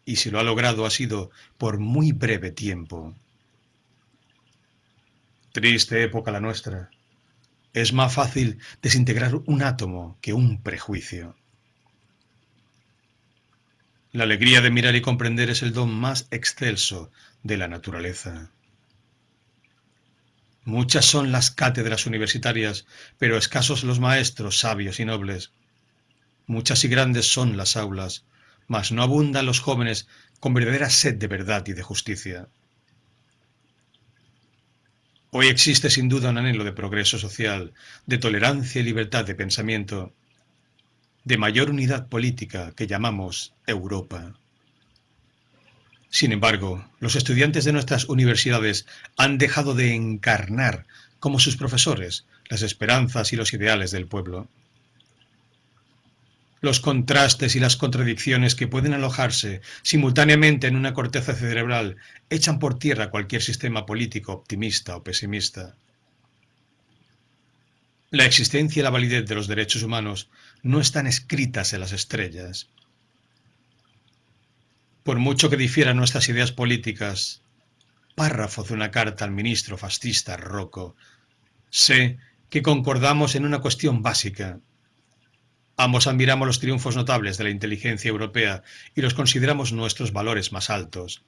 y 0.04 0.16
si 0.16 0.30
lo 0.30 0.38
ha 0.38 0.42
logrado 0.42 0.86
ha 0.86 0.90
sido 0.90 1.30
por 1.58 1.78
muy 1.78 2.12
breve 2.12 2.50
tiempo. 2.50 3.14
Triste 5.52 6.02
época 6.02 6.30
la 6.32 6.40
nuestra. 6.40 6.90
Es 7.72 7.92
más 7.92 8.12
fácil 8.12 8.58
desintegrar 8.82 9.36
un 9.46 9.62
átomo 9.62 10.18
que 10.20 10.32
un 10.32 10.62
prejuicio. 10.62 11.36
La 14.12 14.24
alegría 14.24 14.60
de 14.60 14.70
mirar 14.70 14.94
y 14.94 15.00
comprender 15.00 15.50
es 15.50 15.62
el 15.62 15.72
don 15.72 15.92
más 15.92 16.28
excelso 16.30 17.10
de 17.42 17.56
la 17.56 17.66
naturaleza. 17.66 18.52
Muchas 20.64 21.04
son 21.04 21.32
las 21.32 21.50
cátedras 21.50 22.06
universitarias, 22.06 22.86
pero 23.18 23.36
escasos 23.36 23.84
los 23.84 24.00
maestros 24.00 24.60
sabios 24.60 24.98
y 25.00 25.04
nobles. 25.04 25.52
Muchas 26.46 26.84
y 26.84 26.88
grandes 26.88 27.26
son 27.26 27.56
las 27.56 27.76
aulas, 27.76 28.24
mas 28.68 28.92
no 28.92 29.02
abundan 29.02 29.46
los 29.46 29.60
jóvenes 29.60 30.08
con 30.40 30.54
verdadera 30.54 30.90
sed 30.90 31.14
de 31.14 31.26
verdad 31.26 31.64
y 31.66 31.72
de 31.72 31.82
justicia. 31.82 32.48
Hoy 35.30 35.48
existe 35.48 35.90
sin 35.90 36.08
duda 36.08 36.30
un 36.30 36.38
anhelo 36.38 36.62
de 36.62 36.72
progreso 36.72 37.18
social, 37.18 37.72
de 38.06 38.18
tolerancia 38.18 38.80
y 38.80 38.84
libertad 38.84 39.24
de 39.24 39.34
pensamiento, 39.34 40.12
de 41.24 41.38
mayor 41.38 41.70
unidad 41.70 42.08
política 42.08 42.72
que 42.76 42.86
llamamos 42.86 43.52
Europa. 43.66 44.34
Sin 46.10 46.30
embargo, 46.30 46.88
los 47.00 47.16
estudiantes 47.16 47.64
de 47.64 47.72
nuestras 47.72 48.08
universidades 48.08 48.86
han 49.16 49.36
dejado 49.36 49.74
de 49.74 49.94
encarnar, 49.94 50.86
como 51.18 51.40
sus 51.40 51.56
profesores, 51.56 52.26
las 52.48 52.62
esperanzas 52.62 53.32
y 53.32 53.36
los 53.36 53.52
ideales 53.52 53.90
del 53.90 54.06
pueblo. 54.06 54.48
Los 56.64 56.80
contrastes 56.80 57.56
y 57.56 57.60
las 57.60 57.76
contradicciones 57.76 58.54
que 58.54 58.66
pueden 58.66 58.94
alojarse 58.94 59.60
simultáneamente 59.82 60.66
en 60.66 60.76
una 60.76 60.94
corteza 60.94 61.34
cerebral 61.34 61.98
echan 62.30 62.58
por 62.58 62.78
tierra 62.78 63.10
cualquier 63.10 63.42
sistema 63.42 63.84
político 63.84 64.32
optimista 64.32 64.96
o 64.96 65.04
pesimista. 65.04 65.76
La 68.08 68.24
existencia 68.24 68.80
y 68.80 68.82
la 68.82 68.88
validez 68.88 69.26
de 69.26 69.34
los 69.34 69.46
derechos 69.46 69.82
humanos 69.82 70.30
no 70.62 70.80
están 70.80 71.06
escritas 71.06 71.74
en 71.74 71.80
las 71.80 71.92
estrellas. 71.92 72.70
Por 75.02 75.18
mucho 75.18 75.50
que 75.50 75.58
difieran 75.58 75.98
nuestras 75.98 76.30
ideas 76.30 76.50
políticas, 76.50 77.42
párrafo 78.14 78.62
de 78.62 78.72
una 78.72 78.90
carta 78.90 79.26
al 79.26 79.32
ministro 79.32 79.76
fascista 79.76 80.38
Rocco, 80.38 80.96
sé 81.68 82.16
que 82.48 82.62
concordamos 82.62 83.34
en 83.34 83.44
una 83.44 83.58
cuestión 83.58 84.00
básica. 84.00 84.60
Ambos 85.76 86.06
admiramos 86.06 86.46
los 86.46 86.60
triunfos 86.60 86.94
notables 86.94 87.36
de 87.36 87.44
la 87.44 87.50
inteligencia 87.50 88.08
europea 88.08 88.62
y 88.94 89.00
los 89.00 89.14
consideramos 89.14 89.72
nuestros 89.72 90.12
valores 90.12 90.52
más 90.52 90.70
altos. 90.70 91.24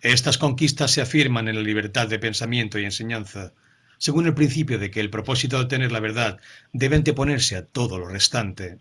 Estas 0.00 0.38
conquistas 0.38 0.92
se 0.92 1.00
afirman 1.00 1.48
en 1.48 1.56
la 1.56 1.62
libertad 1.62 2.06
de 2.08 2.18
pensamiento 2.18 2.78
y 2.78 2.84
enseñanza, 2.84 3.54
según 3.98 4.26
el 4.26 4.34
principio 4.34 4.78
de 4.78 4.90
que 4.90 5.00
el 5.00 5.10
propósito 5.10 5.56
de 5.56 5.62
obtener 5.62 5.90
la 5.90 6.00
verdad 6.00 6.40
debe 6.72 6.96
anteponerse 6.96 7.56
a 7.56 7.64
todo 7.64 7.98
lo 7.98 8.06
restante. 8.06 8.78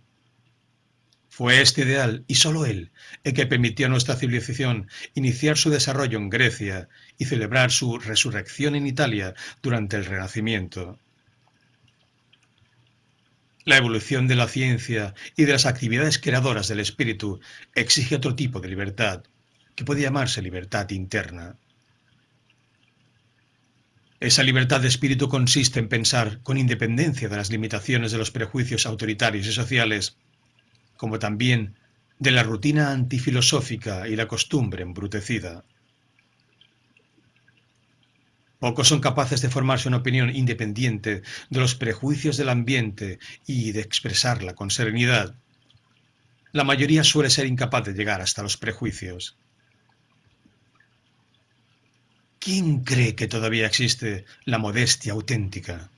Fue 1.29 1.61
este 1.61 1.81
ideal, 1.81 2.25
y 2.27 2.35
sólo 2.35 2.65
él, 2.67 2.91
el 3.23 3.33
que 3.33 3.47
permitió 3.47 3.87
a 3.87 3.89
nuestra 3.89 4.15
civilización 4.15 4.87
iniciar 5.15 5.57
su 5.57 5.71
desarrollo 5.71 6.19
en 6.19 6.29
Grecia 6.29 6.89
y 7.17 7.25
celebrar 7.25 7.71
su 7.71 7.97
resurrección 7.97 8.75
en 8.75 8.85
Italia 8.85 9.33
durante 9.63 9.95
el 9.95 10.05
Renacimiento. 10.05 10.99
La 13.65 13.77
evolución 13.77 14.27
de 14.27 14.35
la 14.35 14.47
ciencia 14.47 15.13
y 15.37 15.45
de 15.45 15.53
las 15.53 15.65
actividades 15.65 16.19
creadoras 16.19 16.67
del 16.67 16.81
espíritu 16.81 17.39
exige 17.75 18.15
otro 18.15 18.35
tipo 18.35 18.59
de 18.59 18.67
libertad, 18.67 19.23
que 19.75 19.85
puede 19.85 20.01
llamarse 20.01 20.41
libertad 20.41 20.89
interna. 20.89 21.55
Esa 24.19 24.43
libertad 24.43 24.81
de 24.81 24.87
espíritu 24.87 25.29
consiste 25.29 25.79
en 25.79 25.89
pensar 25.89 26.41
con 26.43 26.57
independencia 26.57 27.29
de 27.29 27.37
las 27.37 27.49
limitaciones 27.49 28.11
de 28.11 28.17
los 28.17 28.31
prejuicios 28.31 28.85
autoritarios 28.85 29.47
y 29.47 29.51
sociales 29.51 30.17
como 30.97 31.19
también 31.19 31.75
de 32.19 32.31
la 32.31 32.43
rutina 32.43 32.91
antifilosófica 32.91 34.07
y 34.07 34.15
la 34.15 34.27
costumbre 34.27 34.83
embrutecida. 34.83 35.65
Pocos 38.63 38.87
son 38.87 39.01
capaces 39.01 39.41
de 39.41 39.49
formarse 39.49 39.89
una 39.89 39.97
opinión 39.97 40.33
independiente 40.33 41.21
de 41.49 41.59
los 41.59 41.75
prejuicios 41.75 42.37
del 42.37 42.47
ambiente 42.47 43.19
y 43.45 43.73
de 43.73 43.81
expresarla 43.81 44.55
con 44.55 44.71
serenidad. 44.71 45.35
La 46.53 46.63
mayoría 46.63 47.03
suele 47.03 47.29
ser 47.29 47.45
incapaz 47.45 47.83
de 47.83 47.93
llegar 47.93 48.21
hasta 48.21 48.41
los 48.41 48.55
prejuicios. 48.55 49.35
¿Quién 52.39 52.85
cree 52.85 53.15
que 53.15 53.27
todavía 53.27 53.67
existe 53.67 54.23
la 54.45 54.59
modestia 54.59 55.11
auténtica? 55.11 55.89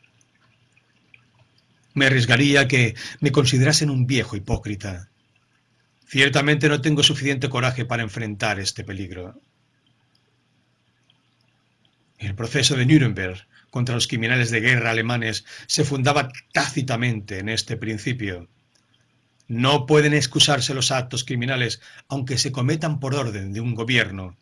Me 1.93 2.07
arriesgaría 2.07 2.67
que 2.67 2.95
me 3.19 3.31
considerasen 3.31 3.91
un 3.91 4.07
viejo 4.07 4.35
hipócrita. 4.35 5.11
Ciertamente 6.07 6.67
no 6.67 6.81
tengo 6.81 7.03
suficiente 7.03 7.47
coraje 7.47 7.85
para 7.85 8.01
enfrentar 8.01 8.59
este 8.59 8.83
peligro. 8.83 9.39
El 12.17 12.35
proceso 12.35 12.75
de 12.75 12.85
Nuremberg 12.85 13.47
contra 13.69 13.95
los 13.95 14.07
criminales 14.07 14.51
de 14.51 14.61
guerra 14.61 14.91
alemanes 14.91 15.45
se 15.67 15.83
fundaba 15.83 16.29
tácitamente 16.53 17.39
en 17.39 17.49
este 17.49 17.77
principio. 17.77 18.47
No 19.47 19.85
pueden 19.85 20.13
excusarse 20.13 20.73
los 20.73 20.91
actos 20.91 21.23
criminales 21.23 21.81
aunque 22.07 22.37
se 22.37 22.51
cometan 22.51 22.99
por 22.99 23.15
orden 23.15 23.53
de 23.53 23.61
un 23.61 23.75
gobierno. 23.75 24.37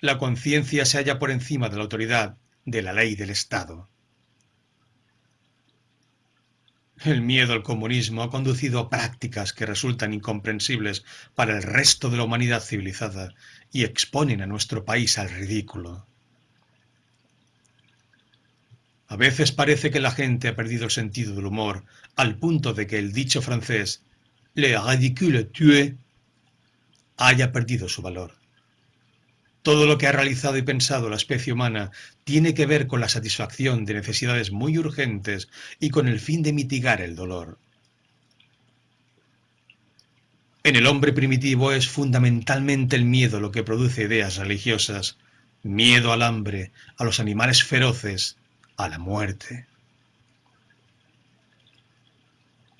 La 0.00 0.18
conciencia 0.18 0.84
se 0.84 0.98
halla 0.98 1.18
por 1.18 1.30
encima 1.30 1.68
de 1.68 1.76
la 1.76 1.82
autoridad 1.82 2.36
de 2.64 2.82
la 2.82 2.92
ley 2.92 3.16
del 3.16 3.30
Estado. 3.30 3.88
El 7.04 7.22
miedo 7.22 7.52
al 7.52 7.62
comunismo 7.62 8.22
ha 8.22 8.30
conducido 8.30 8.80
a 8.80 8.90
prácticas 8.90 9.52
que 9.52 9.66
resultan 9.66 10.12
incomprensibles 10.12 11.04
para 11.36 11.56
el 11.56 11.62
resto 11.62 12.10
de 12.10 12.16
la 12.16 12.24
humanidad 12.24 12.60
civilizada 12.60 13.34
y 13.70 13.84
exponen 13.84 14.42
a 14.42 14.46
nuestro 14.46 14.84
país 14.84 15.16
al 15.16 15.30
ridículo. 15.30 16.07
A 19.08 19.16
veces 19.16 19.52
parece 19.52 19.90
que 19.90 20.00
la 20.00 20.10
gente 20.10 20.48
ha 20.48 20.56
perdido 20.56 20.84
el 20.84 20.90
sentido 20.90 21.34
del 21.34 21.46
humor 21.46 21.84
al 22.14 22.36
punto 22.36 22.74
de 22.74 22.86
que 22.86 22.98
el 22.98 23.12
dicho 23.12 23.40
francés 23.40 24.02
le 24.54 24.78
ridicule 24.78 25.44
tue 25.44 25.96
haya 27.16 27.50
perdido 27.50 27.88
su 27.88 28.02
valor. 28.02 28.34
Todo 29.62 29.86
lo 29.86 29.98
que 29.98 30.06
ha 30.06 30.12
realizado 30.12 30.56
y 30.56 30.62
pensado 30.62 31.08
la 31.08 31.16
especie 31.16 31.52
humana 31.52 31.90
tiene 32.24 32.54
que 32.54 32.66
ver 32.66 32.86
con 32.86 33.00
la 33.00 33.08
satisfacción 33.08 33.84
de 33.84 33.94
necesidades 33.94 34.52
muy 34.52 34.78
urgentes 34.78 35.48
y 35.80 35.90
con 35.90 36.06
el 36.06 36.20
fin 36.20 36.42
de 36.42 36.52
mitigar 36.52 37.00
el 37.00 37.16
dolor. 37.16 37.58
En 40.64 40.76
el 40.76 40.86
hombre 40.86 41.12
primitivo 41.12 41.72
es 41.72 41.88
fundamentalmente 41.88 42.94
el 42.94 43.04
miedo 43.04 43.40
lo 43.40 43.52
que 43.52 43.62
produce 43.62 44.02
ideas 44.02 44.36
religiosas, 44.36 45.16
miedo 45.62 46.12
al 46.12 46.22
hambre, 46.22 46.72
a 46.98 47.04
los 47.04 47.20
animales 47.20 47.64
feroces, 47.64 48.36
a 48.78 48.88
la 48.88 48.98
muerte. 48.98 49.66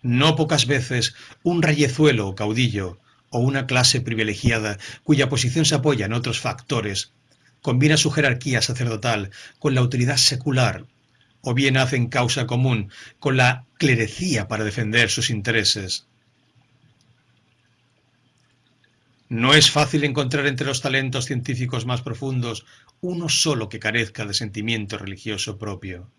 No 0.03 0.37
pocas 0.37 0.67
veces 0.67 1.15
un 1.43 1.61
rayezuelo 1.61 2.29
o 2.29 2.35
caudillo 2.35 2.99
o 3.31 3.41
una 3.41 3.67
clase 3.67 4.01
privilegiada 4.01 4.79
cuya 5.03 5.29
posición 5.29 5.67
se 5.67 5.75
apoya 5.75 6.07
en 6.07 6.15
otros 6.15 6.41
factores, 6.41 7.13
combina 7.61 7.97
su 7.97 8.11
jerarquía 8.11 8.63
sacerdotal 8.63 9.31
con 9.59 9.75
la 9.75 9.81
autoridad 9.81 10.17
secular, 10.17 10.87
o 11.43 11.53
bien 11.53 11.77
hacen 11.77 12.09
causa 12.09 12.47
común 12.47 12.91
con 13.19 13.37
la 13.37 13.67
clerecía 13.77 14.49
para 14.49 14.65
defender 14.65 15.11
sus 15.11 15.31
intereses. 15.31 16.08
No 19.29 19.53
es 19.53 19.71
fácil 19.71 20.05
encontrar 20.05 20.47
entre 20.47 20.67
los 20.67 20.81
talentos 20.81 21.27
científicos 21.27 21.85
más 21.85 22.01
profundos 22.01 22.65
uno 23.01 23.29
solo 23.29 23.69
que 23.69 23.79
carezca 23.79 24.25
de 24.25 24.33
sentimiento 24.33 24.97
religioso 24.97 25.59
propio. 25.59 26.11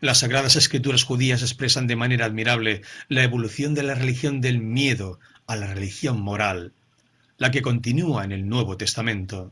Las 0.00 0.18
sagradas 0.18 0.56
escrituras 0.56 1.04
judías 1.04 1.42
expresan 1.42 1.86
de 1.86 1.96
manera 1.96 2.26
admirable 2.26 2.82
la 3.08 3.22
evolución 3.22 3.74
de 3.74 3.82
la 3.82 3.94
religión 3.94 4.40
del 4.40 4.58
miedo 4.58 5.20
a 5.46 5.56
la 5.56 5.72
religión 5.72 6.20
moral, 6.20 6.72
la 7.38 7.50
que 7.50 7.62
continúa 7.62 8.24
en 8.24 8.32
el 8.32 8.48
Nuevo 8.48 8.76
Testamento. 8.76 9.50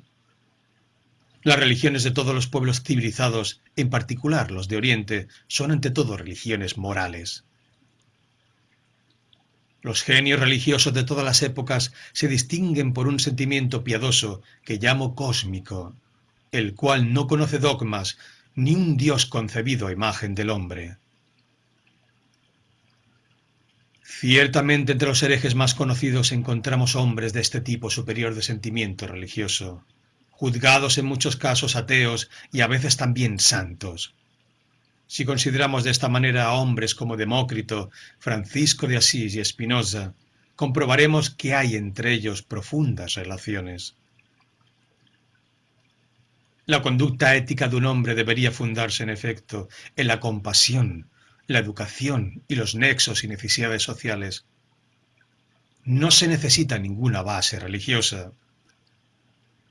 Las 1.42 1.58
religiones 1.58 2.02
de 2.02 2.10
todos 2.10 2.34
los 2.34 2.46
pueblos 2.46 2.82
civilizados, 2.82 3.62
en 3.76 3.88
particular 3.88 4.50
los 4.50 4.68
de 4.68 4.76
Oriente, 4.76 5.28
son 5.46 5.70
ante 5.70 5.90
todo 5.90 6.16
religiones 6.16 6.76
morales. 6.76 7.44
Los 9.80 10.02
genios 10.02 10.40
religiosos 10.40 10.92
de 10.92 11.04
todas 11.04 11.24
las 11.24 11.42
épocas 11.42 11.92
se 12.12 12.26
distinguen 12.26 12.92
por 12.92 13.06
un 13.06 13.20
sentimiento 13.20 13.84
piadoso 13.84 14.42
que 14.64 14.78
llamo 14.78 15.14
cósmico, 15.14 15.94
el 16.50 16.74
cual 16.74 17.12
no 17.12 17.26
conoce 17.26 17.58
dogmas 17.58 18.18
ni 18.54 18.74
un 18.74 18.96
Dios 18.96 19.26
concebido 19.26 19.86
a 19.86 19.92
imagen 19.92 20.34
del 20.34 20.50
hombre. 20.50 20.96
Ciertamente 24.02 24.90
entre 24.92 25.08
los 25.08 25.22
herejes 25.22 25.54
más 25.54 25.74
conocidos 25.74 26.32
encontramos 26.32 26.96
hombres 26.96 27.32
de 27.32 27.40
este 27.40 27.60
tipo 27.60 27.88
superior 27.88 28.34
de 28.34 28.42
sentimiento 28.42 29.06
religioso, 29.06 29.84
juzgados 30.30 30.98
en 30.98 31.04
muchos 31.04 31.36
casos 31.36 31.76
ateos 31.76 32.28
y 32.50 32.62
a 32.62 32.66
veces 32.66 32.96
también 32.96 33.38
santos. 33.38 34.16
Si 35.08 35.24
consideramos 35.24 35.84
de 35.84 35.90
esta 35.90 36.08
manera 36.08 36.44
a 36.44 36.52
hombres 36.52 36.94
como 36.94 37.16
Demócrito, 37.16 37.90
Francisco 38.18 38.86
de 38.86 38.98
Asís 38.98 39.34
y 39.34 39.40
Espinosa, 39.40 40.14
comprobaremos 40.54 41.30
que 41.30 41.54
hay 41.54 41.76
entre 41.76 42.12
ellos 42.12 42.42
profundas 42.42 43.14
relaciones. 43.14 43.96
La 46.66 46.82
conducta 46.82 47.34
ética 47.34 47.68
de 47.68 47.76
un 47.76 47.86
hombre 47.86 48.14
debería 48.14 48.52
fundarse, 48.52 49.02
en 49.02 49.08
efecto, 49.08 49.70
en 49.96 50.08
la 50.08 50.20
compasión, 50.20 51.08
la 51.46 51.58
educación 51.58 52.42
y 52.46 52.56
los 52.56 52.74
nexos 52.74 53.24
y 53.24 53.28
necesidades 53.28 53.82
sociales. 53.82 54.44
No 55.84 56.10
se 56.10 56.28
necesita 56.28 56.78
ninguna 56.78 57.22
base 57.22 57.58
religiosa. 57.58 58.32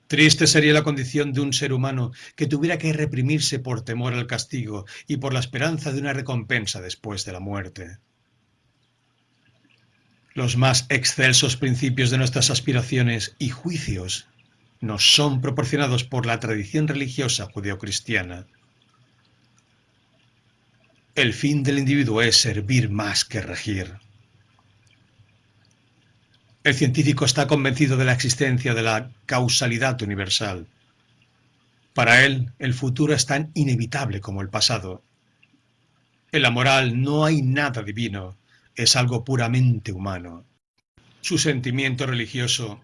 Triste 0.08 0.48
sería 0.48 0.74
la 0.74 0.84
condición 0.84 1.34
de 1.34 1.42
un 1.42 1.52
ser 1.52 1.74
humano 1.74 2.12
que 2.36 2.48
tuviera 2.48 2.78
que 2.78 2.94
reprimirse 2.94 3.60
por 3.60 3.82
temor 3.82 4.14
al 4.14 4.26
castigo 4.26 4.86
y 5.06 5.18
por 5.18 5.34
la 5.34 5.42
esperanza 5.42 5.92
de 5.92 6.00
una 6.00 6.14
recompensa 6.14 6.82
después 6.82 7.26
de 7.26 7.34
la 7.34 7.42
muerte. 7.42 7.98
Los 10.34 10.56
más 10.56 10.86
excelsos 10.90 11.58
principios 11.58 12.10
de 12.10 12.18
nuestras 12.18 12.50
aspiraciones 12.50 13.36
y 13.38 13.50
juicios 13.50 14.28
nos 14.80 15.14
son 15.14 15.42
proporcionados 15.42 16.04
por 16.04 16.26
la 16.26 16.40
tradición 16.40 16.88
religiosa 16.88 17.46
judeocristiana. 17.52 18.46
El 21.16 21.34
fin 21.34 21.64
del 21.64 21.80
individuo 21.80 22.22
es 22.22 22.38
servir 22.38 22.90
más 22.90 23.26
que 23.26 23.42
regir. 23.42 24.07
El 26.68 26.76
científico 26.76 27.24
está 27.24 27.48
convencido 27.48 27.96
de 27.96 28.04
la 28.04 28.12
existencia 28.12 28.74
de 28.74 28.82
la 28.82 29.10
causalidad 29.26 30.02
universal. 30.02 30.68
Para 31.94 32.26
él, 32.26 32.52
el 32.60 32.74
futuro 32.74 33.14
es 33.14 33.26
tan 33.26 33.52
inevitable 33.54 34.20
como 34.20 34.42
el 34.42 34.50
pasado. 34.50 35.02
En 36.30 36.42
la 36.42 36.52
moral 36.52 37.02
no 37.02 37.24
hay 37.24 37.42
nada 37.42 37.84
divino, 37.84 38.38
es 38.76 38.98
algo 38.98 39.24
puramente 39.24 39.94
humano. 39.94 40.44
Su 41.22 41.38
sentimiento 41.38 42.06
religioso 42.06 42.82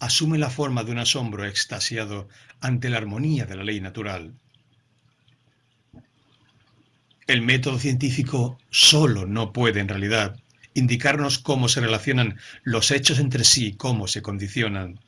asume 0.00 0.36
la 0.36 0.50
forma 0.50 0.84
de 0.84 0.92
un 0.92 0.98
asombro 0.98 1.46
extasiado 1.46 2.28
ante 2.60 2.90
la 2.90 2.98
armonía 2.98 3.46
de 3.46 3.56
la 3.56 3.64
ley 3.64 3.80
natural. 3.80 4.34
El 7.26 7.40
método 7.40 7.78
científico 7.78 8.58
solo 8.68 9.24
no 9.24 9.54
puede, 9.54 9.80
en 9.80 9.88
realidad, 9.88 10.36
indicarnos 10.74 11.38
cómo 11.38 11.68
se 11.68 11.80
relacionan 11.80 12.38
los 12.62 12.90
hechos 12.90 13.18
entre 13.18 13.44
sí 13.44 13.74
cómo 13.76 14.08
se 14.08 14.22
condicionan. 14.22 15.00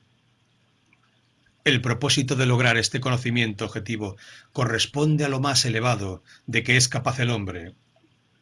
El 1.64 1.82
propósito 1.82 2.36
de 2.36 2.46
lograr 2.46 2.76
este 2.76 3.00
conocimiento 3.00 3.64
objetivo 3.64 4.16
corresponde 4.52 5.24
a 5.24 5.28
lo 5.28 5.40
más 5.40 5.64
elevado 5.64 6.22
de 6.46 6.62
que 6.62 6.76
es 6.76 6.88
capaz 6.88 7.18
el 7.18 7.30
hombre, 7.30 7.74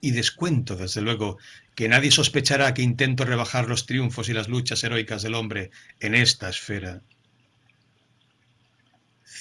y 0.05 0.11
descuento, 0.11 0.77
desde 0.77 1.01
luego, 1.01 1.39
que 1.75 1.89
nadie 1.89 2.11
sospechará 2.11 2.75
que 2.75 2.83
intento 2.83 3.25
rebajar 3.25 3.67
los 3.67 3.87
triunfos 3.87 4.29
y 4.29 4.35
las 4.35 4.49
luchas 4.49 4.85
heroicas 4.85 5.23
del 5.23 5.35
hombre 5.35 5.71
en 5.99 6.15
esta 6.15 6.51
esfera. 6.51 7.01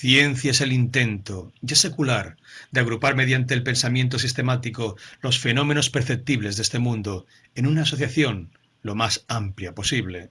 Ciencia 0.04 0.52
es 0.52 0.60
el 0.60 0.74
intento, 0.74 1.54
ya 1.62 1.78
secular, 1.78 2.36
de 2.72 2.82
agrupar 2.82 3.16
mediante 3.16 3.54
el 3.54 3.64
pensamiento 3.64 4.20
sistemático 4.20 4.98
los 5.22 5.40
fenómenos 5.40 5.90
perceptibles 5.90 6.58
de 6.58 6.64
este 6.64 6.78
mundo 6.78 7.26
en 7.56 7.68
una 7.68 7.84
asociación 7.84 8.52
lo 8.82 8.96
más 8.96 9.24
amplia 9.30 9.74
posible. 9.74 10.30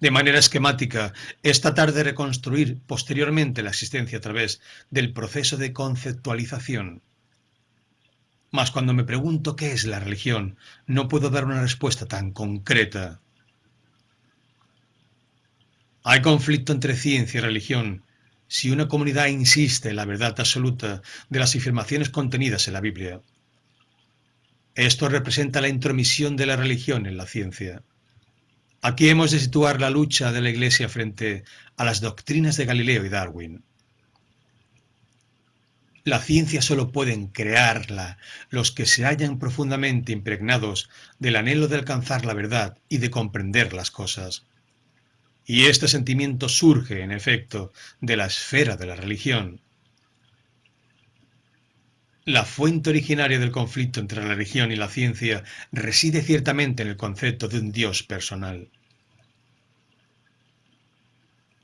De 0.00 0.10
manera 0.10 0.38
esquemática, 0.38 1.12
es 1.42 1.60
tratar 1.60 1.92
de 1.92 2.02
reconstruir 2.02 2.78
posteriormente 2.86 3.62
la 3.62 3.68
existencia 3.68 4.16
a 4.16 4.22
través 4.22 4.62
del 4.88 5.12
proceso 5.12 5.58
de 5.58 5.74
conceptualización 5.74 7.02
mas 8.54 8.70
cuando 8.70 8.92
me 8.92 9.04
pregunto 9.04 9.56
qué 9.56 9.72
es 9.72 9.84
la 9.86 9.98
religión, 9.98 10.58
no 10.86 11.08
puedo 11.08 11.30
dar 11.30 11.46
una 11.46 11.62
respuesta 11.62 12.06
tan 12.06 12.32
concreta. 12.32 13.21
Hay 16.04 16.20
conflicto 16.20 16.72
entre 16.72 16.96
ciencia 16.96 17.38
y 17.38 17.42
religión 17.42 18.04
si 18.48 18.70
una 18.70 18.88
comunidad 18.88 19.26
insiste 19.26 19.90
en 19.90 19.96
la 19.96 20.04
verdad 20.04 20.34
absoluta 20.38 21.00
de 21.30 21.38
las 21.38 21.54
afirmaciones 21.54 22.10
contenidas 22.10 22.66
en 22.66 22.74
la 22.74 22.80
Biblia. 22.80 23.20
Esto 24.74 25.08
representa 25.08 25.60
la 25.60 25.68
intromisión 25.68 26.36
de 26.36 26.46
la 26.46 26.56
religión 26.56 27.06
en 27.06 27.16
la 27.16 27.26
ciencia. 27.26 27.82
Aquí 28.80 29.08
hemos 29.08 29.30
de 29.30 29.38
situar 29.38 29.80
la 29.80 29.90
lucha 29.90 30.32
de 30.32 30.40
la 30.40 30.50
Iglesia 30.50 30.88
frente 30.88 31.44
a 31.76 31.84
las 31.84 32.00
doctrinas 32.00 32.56
de 32.56 32.64
Galileo 32.64 33.04
y 33.06 33.08
Darwin. 33.08 33.64
La 36.04 36.18
ciencia 36.18 36.62
solo 36.62 36.90
pueden 36.90 37.28
crearla 37.28 38.18
los 38.50 38.72
que 38.72 38.86
se 38.86 39.04
hallan 39.04 39.38
profundamente 39.38 40.10
impregnados 40.10 40.90
del 41.20 41.36
anhelo 41.36 41.68
de 41.68 41.76
alcanzar 41.76 42.24
la 42.26 42.34
verdad 42.34 42.76
y 42.88 42.98
de 42.98 43.10
comprender 43.10 43.72
las 43.72 43.92
cosas. 43.92 44.44
Y 45.44 45.66
este 45.66 45.88
sentimiento 45.88 46.48
surge, 46.48 47.02
en 47.02 47.10
efecto, 47.10 47.72
de 48.00 48.16
la 48.16 48.26
esfera 48.26 48.76
de 48.76 48.86
la 48.86 48.96
religión. 48.96 49.60
La 52.24 52.44
fuente 52.44 52.90
originaria 52.90 53.38
del 53.38 53.50
conflicto 53.50 53.98
entre 53.98 54.22
la 54.22 54.28
religión 54.28 54.70
y 54.70 54.76
la 54.76 54.88
ciencia 54.88 55.42
reside 55.72 56.22
ciertamente 56.22 56.82
en 56.82 56.90
el 56.90 56.96
concepto 56.96 57.48
de 57.48 57.58
un 57.58 57.72
Dios 57.72 58.04
personal. 58.04 58.68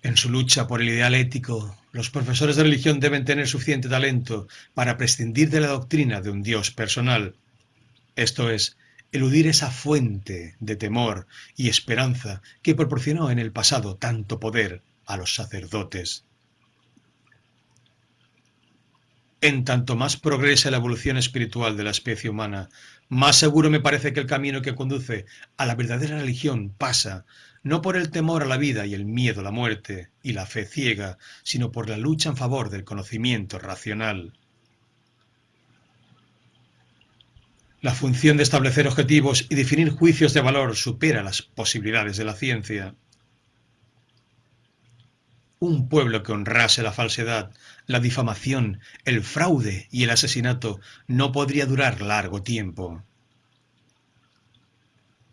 En 0.02 0.16
su 0.16 0.30
lucha 0.30 0.66
por 0.66 0.80
el 0.80 0.88
ideal 0.88 1.14
ético, 1.14 1.76
los 1.92 2.10
profesores 2.10 2.56
de 2.56 2.64
religión 2.64 2.98
deben 2.98 3.24
tener 3.24 3.46
suficiente 3.46 3.88
talento 3.88 4.48
para 4.74 4.96
prescindir 4.96 5.50
de 5.50 5.60
la 5.60 5.68
doctrina 5.68 6.20
de 6.20 6.30
un 6.30 6.42
Dios 6.42 6.70
personal, 6.70 7.34
esto 8.18 8.50
es, 8.50 8.76
eludir 9.12 9.46
esa 9.46 9.70
fuente 9.70 10.56
de 10.60 10.76
temor 10.76 11.26
y 11.56 11.68
esperanza 11.68 12.42
que 12.62 12.74
proporcionó 12.74 13.30
en 13.30 13.38
el 13.38 13.52
pasado 13.52 13.96
tanto 13.96 14.38
poder 14.38 14.82
a 15.06 15.16
los 15.16 15.34
sacerdotes. 15.34 16.24
En 19.40 19.64
tanto 19.64 19.94
más 19.94 20.16
progresa 20.16 20.70
la 20.70 20.78
evolución 20.78 21.16
espiritual 21.16 21.76
de 21.76 21.84
la 21.84 21.90
especie 21.90 22.28
humana, 22.28 22.68
más 23.08 23.36
seguro 23.36 23.70
me 23.70 23.80
parece 23.80 24.12
que 24.12 24.20
el 24.20 24.26
camino 24.26 24.62
que 24.62 24.74
conduce 24.74 25.26
a 25.56 25.64
la 25.64 25.76
verdadera 25.76 26.18
religión 26.18 26.74
pasa 26.76 27.24
no 27.62 27.80
por 27.80 27.96
el 27.96 28.10
temor 28.10 28.42
a 28.42 28.46
la 28.46 28.56
vida 28.56 28.84
y 28.86 28.94
el 28.94 29.04
miedo 29.04 29.40
a 29.40 29.44
la 29.44 29.50
muerte 29.50 30.10
y 30.22 30.32
la 30.32 30.46
fe 30.46 30.64
ciega, 30.64 31.18
sino 31.42 31.70
por 31.70 31.88
la 31.88 31.96
lucha 31.96 32.30
en 32.30 32.36
favor 32.36 32.68
del 32.70 32.84
conocimiento 32.84 33.58
racional. 33.58 34.32
La 37.80 37.94
función 37.94 38.36
de 38.36 38.42
establecer 38.42 38.88
objetivos 38.88 39.46
y 39.48 39.54
definir 39.54 39.90
juicios 39.90 40.34
de 40.34 40.40
valor 40.40 40.74
supera 40.74 41.22
las 41.22 41.42
posibilidades 41.42 42.16
de 42.16 42.24
la 42.24 42.34
ciencia. 42.34 42.96
Un 45.60 45.88
pueblo 45.88 46.24
que 46.24 46.32
honrase 46.32 46.82
la 46.82 46.90
falsedad, 46.92 47.52
la 47.86 48.00
difamación, 48.00 48.80
el 49.04 49.22
fraude 49.22 49.86
y 49.92 50.02
el 50.02 50.10
asesinato 50.10 50.80
no 51.06 51.30
podría 51.30 51.66
durar 51.66 52.00
largo 52.00 52.42
tiempo. 52.42 53.04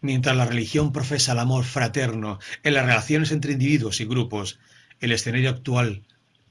Mientras 0.01 0.37
la 0.37 0.45
religión 0.45 0.91
profesa 0.93 1.31
el 1.31 1.39
amor 1.39 1.65
fraterno 1.65 2.37
en 2.61 2.75
las 2.75 2.85
relaciones 2.85 3.31
entre 3.31 3.53
individuos 3.53 3.99
y 4.01 4.05
grupos, 4.05 4.59
el 4.99 5.11
escenario 5.11 5.49
actual 5.49 6.05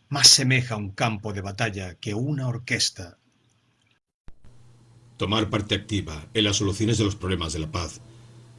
más 0.08 0.26
semeja 0.26 0.74
a 0.74 0.78
un 0.78 0.90
campo 0.90 1.32
de 1.32 1.40
batalla 1.40 1.94
que 1.94 2.14
una 2.14 2.48
orquesta. 2.48 3.18
Tomar 5.16 5.48
parte 5.48 5.74
activa 5.74 6.28
en 6.34 6.44
las 6.44 6.56
soluciones 6.56 6.98
de 6.98 7.04
los 7.04 7.14
problemas 7.14 7.52
de 7.52 7.60
la 7.60 7.70
paz 7.70 8.00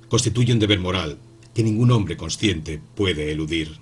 constituye 0.07 0.53
un 0.53 0.59
deber 0.59 0.79
moral 0.79 1.17
que 1.53 1.63
ningún 1.63 1.91
hombre 1.91 2.15
consciente 2.15 2.81
puede 2.95 3.31
eludir. 3.31 3.77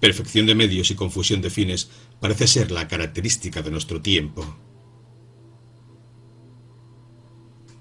Perfección 0.00 0.46
de 0.46 0.54
medios 0.54 0.90
y 0.90 0.94
confusión 0.94 1.40
de 1.40 1.50
fines 1.50 1.90
parece 2.20 2.46
ser 2.46 2.70
la 2.70 2.88
característica 2.88 3.62
de 3.62 3.70
nuestro 3.70 4.00
tiempo. 4.00 4.44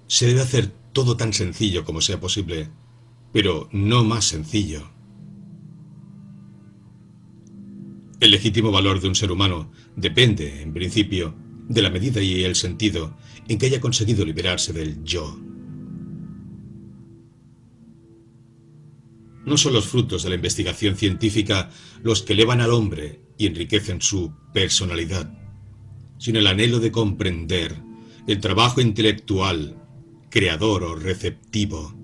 Se 0.07 0.27
debe 0.27 0.41
hacer 0.41 0.71
todo 0.93 1.17
tan 1.17 1.33
sencillo 1.33 1.83
como 1.85 2.01
sea 2.01 2.19
posible, 2.19 2.69
pero 3.31 3.69
no 3.71 4.03
más 4.03 4.25
sencillo. 4.25 4.89
El 8.19 8.29
legítimo 8.29 8.71
valor 8.71 9.01
de 9.01 9.07
un 9.07 9.15
ser 9.15 9.31
humano 9.31 9.71
depende, 9.95 10.61
en 10.61 10.73
principio, 10.73 11.33
de 11.73 11.81
la 11.81 11.89
medida 11.89 12.21
y 12.21 12.43
el 12.43 12.55
sentido 12.55 13.15
en 13.47 13.57
que 13.57 13.67
haya 13.67 13.81
conseguido 13.81 14.25
liberarse 14.25 14.73
del 14.73 15.03
yo. 15.03 15.39
No 19.45 19.57
son 19.57 19.73
los 19.73 19.87
frutos 19.87 20.23
de 20.23 20.29
la 20.29 20.35
investigación 20.35 20.95
científica 20.95 21.69
los 22.03 22.21
que 22.21 22.33
elevan 22.33 22.61
al 22.61 22.71
hombre 22.71 23.21
y 23.37 23.47
enriquecen 23.47 24.01
su 24.01 24.33
personalidad, 24.53 25.33
sino 26.19 26.39
el 26.39 26.47
anhelo 26.47 26.79
de 26.79 26.91
comprender, 26.91 27.75
el 28.27 28.39
trabajo 28.39 28.81
intelectual, 28.81 29.77
creador 30.29 30.83
o 30.83 30.95
receptivo. 30.95 31.95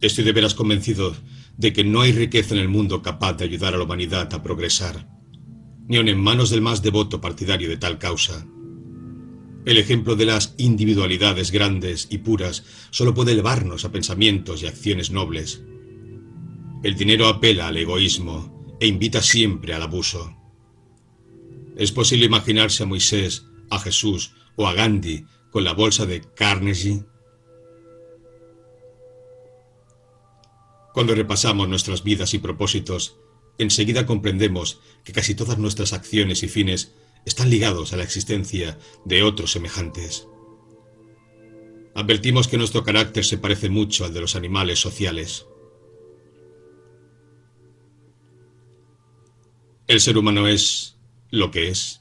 Estoy 0.00 0.24
de 0.24 0.32
veras 0.32 0.54
convencido 0.54 1.14
de 1.56 1.72
que 1.72 1.84
no 1.84 2.00
hay 2.00 2.12
riqueza 2.12 2.54
en 2.54 2.60
el 2.60 2.68
mundo 2.68 3.02
capaz 3.02 3.34
de 3.34 3.44
ayudar 3.44 3.74
a 3.74 3.78
la 3.78 3.84
humanidad 3.84 4.32
a 4.32 4.42
progresar, 4.42 5.08
en 6.00 6.20
manos 6.20 6.48
del 6.50 6.62
más 6.62 6.82
devoto 6.82 7.20
partidario 7.20 7.68
de 7.68 7.76
tal 7.76 7.98
causa. 7.98 8.46
El 9.64 9.76
ejemplo 9.78 10.16
de 10.16 10.24
las 10.24 10.54
individualidades 10.56 11.50
grandes 11.50 12.08
y 12.10 12.18
puras 12.18 12.64
solo 12.90 13.14
puede 13.14 13.32
elevarnos 13.32 13.84
a 13.84 13.92
pensamientos 13.92 14.62
y 14.62 14.66
acciones 14.66 15.10
nobles. 15.10 15.62
El 16.82 16.96
dinero 16.96 17.28
apela 17.28 17.68
al 17.68 17.76
egoísmo 17.76 18.76
e 18.80 18.86
invita 18.86 19.22
siempre 19.22 19.74
al 19.74 19.82
abuso. 19.82 20.34
Es 21.76 21.92
posible 21.92 22.26
imaginarse 22.26 22.82
a 22.82 22.86
Moisés, 22.86 23.46
a 23.70 23.78
Jesús 23.78 24.32
o 24.56 24.66
a 24.66 24.74
Gandhi 24.74 25.24
con 25.50 25.62
la 25.62 25.74
bolsa 25.74 26.06
de 26.06 26.22
Carnegie 26.34 27.04
Cuando 30.92 31.14
repasamos 31.14 31.68
nuestras 31.68 32.02
vidas 32.02 32.34
y 32.34 32.38
propósitos, 32.38 33.18
enseguida 33.58 34.06
comprendemos 34.06 34.80
que 35.04 35.12
casi 35.12 35.34
todas 35.34 35.58
nuestras 35.58 35.92
acciones 35.92 36.42
y 36.42 36.48
fines 36.48 36.92
están 37.24 37.50
ligados 37.50 37.92
a 37.92 37.96
la 37.96 38.04
existencia 38.04 38.78
de 39.04 39.22
otros 39.22 39.52
semejantes. 39.52 40.26
Advertimos 41.94 42.48
que 42.48 42.56
nuestro 42.56 42.84
carácter 42.84 43.24
se 43.24 43.38
parece 43.38 43.68
mucho 43.68 44.04
al 44.04 44.14
de 44.14 44.20
los 44.20 44.34
animales 44.34 44.80
sociales. 44.80 45.46
El 49.86 50.00
ser 50.00 50.16
humano 50.16 50.48
es 50.48 50.96
lo 51.30 51.50
que 51.50 51.68
es 51.68 52.00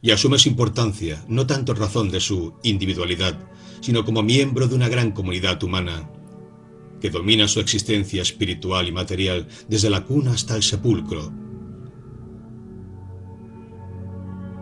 y 0.00 0.10
asume 0.10 0.38
su 0.38 0.48
importancia 0.48 1.24
no 1.28 1.46
tanto 1.46 1.72
en 1.72 1.78
razón 1.78 2.10
de 2.10 2.20
su 2.20 2.54
individualidad, 2.62 3.50
sino 3.80 4.04
como 4.04 4.22
miembro 4.22 4.68
de 4.68 4.74
una 4.74 4.88
gran 4.88 5.12
comunidad 5.12 5.62
humana 5.62 6.10
que 7.04 7.10
domina 7.10 7.46
su 7.48 7.60
existencia 7.60 8.22
espiritual 8.22 8.88
y 8.88 8.92
material 8.92 9.46
desde 9.68 9.90
la 9.90 10.06
cuna 10.06 10.32
hasta 10.32 10.56
el 10.56 10.62
sepulcro. 10.62 11.30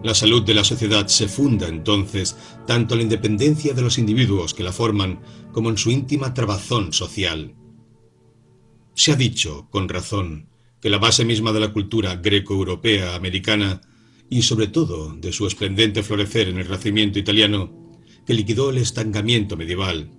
La 0.02 0.12
salud 0.12 0.42
de 0.42 0.52
la 0.52 0.64
sociedad 0.64 1.06
se 1.06 1.28
funda 1.28 1.68
entonces 1.68 2.36
tanto 2.66 2.94
en 2.94 2.98
la 2.98 3.04
independencia 3.04 3.74
de 3.74 3.82
los 3.82 3.96
individuos 3.96 4.54
que 4.54 4.64
la 4.64 4.72
forman 4.72 5.20
como 5.52 5.70
en 5.70 5.78
su 5.78 5.92
íntima 5.92 6.34
trabazón 6.34 6.92
social. 6.92 7.54
Se 8.94 9.12
ha 9.12 9.14
dicho, 9.14 9.68
con 9.70 9.88
razón, 9.88 10.48
que 10.80 10.90
la 10.90 10.98
base 10.98 11.24
misma 11.24 11.52
de 11.52 11.60
la 11.60 11.72
cultura 11.72 12.16
greco-europea 12.16 13.14
americana 13.14 13.82
y 14.28 14.42
sobre 14.42 14.66
todo 14.66 15.14
de 15.14 15.32
su 15.32 15.46
esplendente 15.46 16.02
florecer 16.02 16.48
en 16.48 16.58
el 16.58 16.64
Renacimiento 16.64 17.20
italiano, 17.20 17.94
que 18.26 18.34
liquidó 18.34 18.70
el 18.70 18.78
estancamiento 18.78 19.56
medieval, 19.56 20.10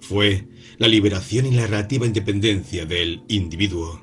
fue 0.00 0.48
la 0.80 0.88
liberación 0.88 1.44
y 1.44 1.50
la 1.50 1.66
relativa 1.66 2.06
independencia 2.06 2.86
del 2.86 3.22
individuo. 3.28 4.00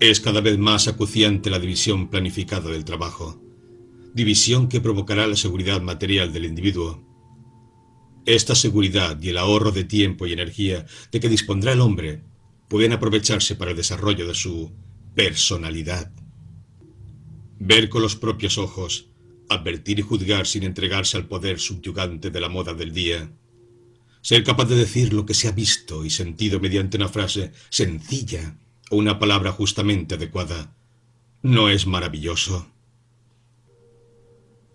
Es 0.00 0.18
cada 0.18 0.40
vez 0.40 0.56
más 0.56 0.88
acuciante 0.88 1.50
la 1.50 1.58
división 1.58 2.08
planificada 2.08 2.70
del 2.70 2.86
trabajo, 2.86 3.42
división 4.14 4.66
que 4.66 4.80
provocará 4.80 5.26
la 5.26 5.36
seguridad 5.36 5.82
material 5.82 6.32
del 6.32 6.46
individuo. 6.46 7.04
Esta 8.24 8.54
seguridad 8.54 9.20
y 9.20 9.28
el 9.28 9.36
ahorro 9.36 9.72
de 9.72 9.84
tiempo 9.84 10.26
y 10.26 10.32
energía 10.32 10.86
de 11.12 11.20
que 11.20 11.28
dispondrá 11.28 11.74
el 11.74 11.82
hombre 11.82 12.24
pueden 12.70 12.92
aprovecharse 12.92 13.56
para 13.56 13.72
el 13.72 13.76
desarrollo 13.76 14.26
de 14.26 14.34
su 14.34 14.72
personalidad. 15.14 16.10
Ver 17.58 17.90
con 17.90 18.00
los 18.00 18.16
propios 18.16 18.56
ojos 18.56 19.10
advertir 19.48 19.98
y 19.98 20.02
juzgar 20.02 20.46
sin 20.46 20.62
entregarse 20.62 21.16
al 21.16 21.26
poder 21.26 21.58
subyugante 21.58 22.30
de 22.30 22.40
la 22.40 22.48
moda 22.48 22.74
del 22.74 22.92
día, 22.92 23.30
ser 24.20 24.42
capaz 24.42 24.66
de 24.66 24.76
decir 24.76 25.12
lo 25.12 25.26
que 25.26 25.34
se 25.34 25.48
ha 25.48 25.52
visto 25.52 26.04
y 26.04 26.10
sentido 26.10 26.58
mediante 26.58 26.96
una 26.96 27.08
frase 27.08 27.52
sencilla 27.68 28.56
o 28.90 28.96
una 28.96 29.18
palabra 29.18 29.52
justamente 29.52 30.14
adecuada, 30.14 30.74
¿no 31.42 31.68
es 31.68 31.86
maravilloso? 31.86 32.66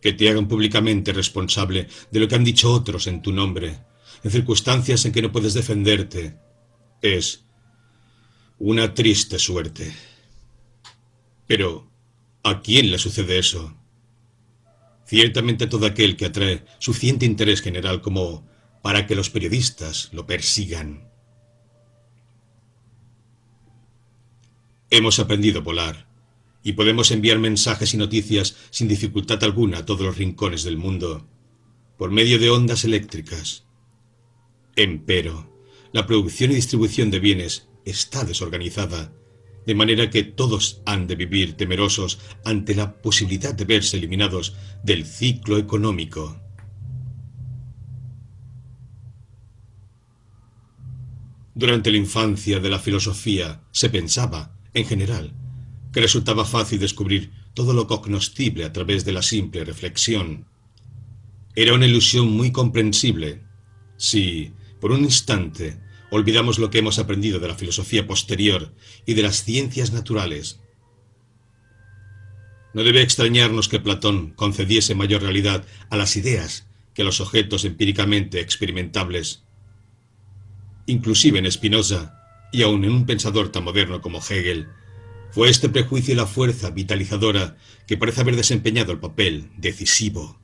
Que 0.01 0.13
te 0.13 0.29
hagan 0.29 0.47
públicamente 0.47 1.13
responsable 1.13 1.87
de 2.11 2.19
lo 2.19 2.27
que 2.27 2.35
han 2.35 2.43
dicho 2.43 2.71
otros 2.71 3.07
en 3.07 3.21
tu 3.21 3.31
nombre, 3.31 3.79
en 4.23 4.31
circunstancias 4.31 5.05
en 5.05 5.11
que 5.11 5.21
no 5.21 5.31
puedes 5.31 5.55
defenderte, 5.55 6.37
es 7.01 7.45
una 8.59 8.93
triste 8.93 9.39
suerte. 9.39 9.91
Pero, 11.47 11.89
¿a 12.43 12.61
quién 12.61 12.91
le 12.91 12.99
sucede 12.99 13.39
eso? 13.39 13.78
Ciertamente 15.09 15.65
todo 15.65 15.87
aquel 15.87 16.15
que 16.15 16.25
atrae 16.27 16.63
suficiente 16.77 17.25
interés 17.25 17.63
general 17.63 17.99
como 17.99 18.47
para 18.83 19.07
que 19.07 19.15
los 19.15 19.31
periodistas 19.31 20.09
lo 20.13 20.27
persigan. 20.27 21.09
Hemos 24.91 25.17
aprendido 25.17 25.61
a 25.61 25.63
volar 25.63 26.07
y 26.61 26.73
podemos 26.73 27.09
enviar 27.09 27.39
mensajes 27.39 27.95
y 27.95 27.97
noticias 27.97 28.55
sin 28.69 28.87
dificultad 28.87 29.43
alguna 29.43 29.79
a 29.79 29.85
todos 29.87 30.01
los 30.01 30.15
rincones 30.15 30.63
del 30.63 30.77
mundo 30.77 31.27
por 31.97 32.11
medio 32.11 32.37
de 32.37 32.51
ondas 32.51 32.85
eléctricas. 32.85 33.65
Empero, 34.75 35.51
la 35.91 36.05
producción 36.05 36.51
y 36.51 36.55
distribución 36.55 37.09
de 37.09 37.19
bienes 37.19 37.67
está 37.83 38.23
desorganizada 38.25 39.11
de 39.69 39.75
manera 39.75 40.09
que 40.09 40.23
todos 40.23 40.81
han 40.87 41.05
de 41.05 41.13
vivir 41.13 41.53
temerosos 41.53 42.17
ante 42.43 42.73
la 42.73 42.91
posibilidad 42.91 43.53
de 43.53 43.65
verse 43.65 43.97
eliminados 43.97 44.55
del 44.83 45.05
ciclo 45.05 45.59
económico. 45.59 46.41
Durante 51.53 51.91
la 51.91 51.97
infancia 51.97 52.59
de 52.59 52.69
la 52.71 52.79
filosofía 52.79 53.61
se 53.69 53.91
pensaba, 53.91 54.57
en 54.73 54.85
general, 54.87 55.33
que 55.93 56.01
resultaba 56.01 56.45
fácil 56.45 56.79
descubrir 56.79 57.31
todo 57.53 57.73
lo 57.73 57.85
cognoscible 57.85 58.65
a 58.65 58.73
través 58.73 59.05
de 59.05 59.11
la 59.11 59.21
simple 59.21 59.63
reflexión. 59.63 60.47
Era 61.53 61.75
una 61.75 61.85
ilusión 61.85 62.31
muy 62.31 62.51
comprensible 62.51 63.43
si, 63.97 64.51
por 64.81 64.91
un 64.91 65.01
instante, 65.01 65.79
olvidamos 66.11 66.59
lo 66.59 66.69
que 66.69 66.79
hemos 66.79 66.99
aprendido 66.99 67.39
de 67.39 67.47
la 67.47 67.55
filosofía 67.55 68.07
posterior 68.07 68.73
y 69.05 69.13
de 69.13 69.23
las 69.23 69.43
ciencias 69.43 69.91
naturales. 69.91 70.59
No 72.73 72.83
debe 72.83 73.01
extrañarnos 73.01 73.67
que 73.67 73.79
Platón 73.79 74.31
concediese 74.31 74.95
mayor 74.95 75.23
realidad 75.23 75.65
a 75.89 75.97
las 75.97 76.15
ideas 76.15 76.67
que 76.93 77.01
a 77.01 77.05
los 77.05 77.21
objetos 77.21 77.65
empíricamente 77.65 78.39
experimentables. 78.39 79.43
Inclusive 80.85 81.39
en 81.39 81.51
Spinoza, 81.51 82.15
y 82.51 82.63
aun 82.63 82.83
en 82.83 82.91
un 82.91 83.05
pensador 83.05 83.49
tan 83.49 83.63
moderno 83.63 84.01
como 84.01 84.19
Hegel, 84.19 84.67
fue 85.31 85.49
este 85.49 85.69
prejuicio 85.69 86.15
la 86.15 86.25
fuerza 86.25 86.71
vitalizadora 86.71 87.57
que 87.87 87.97
parece 87.97 88.21
haber 88.21 88.35
desempeñado 88.35 88.91
el 88.91 88.99
papel 88.99 89.51
decisivo. 89.57 90.39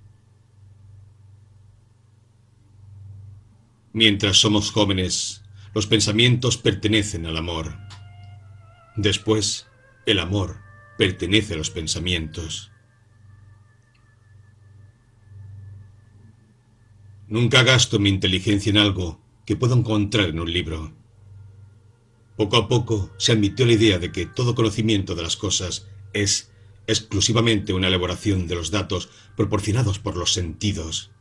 Mientras 3.93 4.37
somos 4.37 4.71
jóvenes, 4.71 5.44
los 5.75 5.87
pensamientos 5.87 6.57
pertenecen 6.57 7.25
al 7.25 7.35
amor. 7.35 7.77
Después, 8.95 9.67
el 10.05 10.19
amor 10.19 10.61
pertenece 10.97 11.53
a 11.53 11.57
los 11.57 11.69
pensamientos. 11.69 12.71
Nunca 17.27 17.63
gasto 17.63 17.99
mi 17.99 18.07
inteligencia 18.07 18.69
en 18.69 18.77
algo 18.77 19.19
que 19.45 19.57
puedo 19.57 19.75
encontrar 19.75 20.29
en 20.29 20.39
un 20.39 20.51
libro. 20.51 20.93
Poco 22.37 22.55
a 22.55 22.69
poco 22.69 23.13
se 23.17 23.33
admitió 23.33 23.65
la 23.65 23.73
idea 23.73 23.99
de 23.99 24.13
que 24.13 24.25
todo 24.25 24.55
conocimiento 24.55 25.13
de 25.13 25.23
las 25.23 25.35
cosas 25.35 25.89
es 26.13 26.53
exclusivamente 26.87 27.73
una 27.73 27.89
elaboración 27.89 28.47
de 28.47 28.55
los 28.55 28.71
datos 28.71 29.09
proporcionados 29.35 29.99
por 29.99 30.15
los 30.15 30.31
sentidos. 30.31 31.11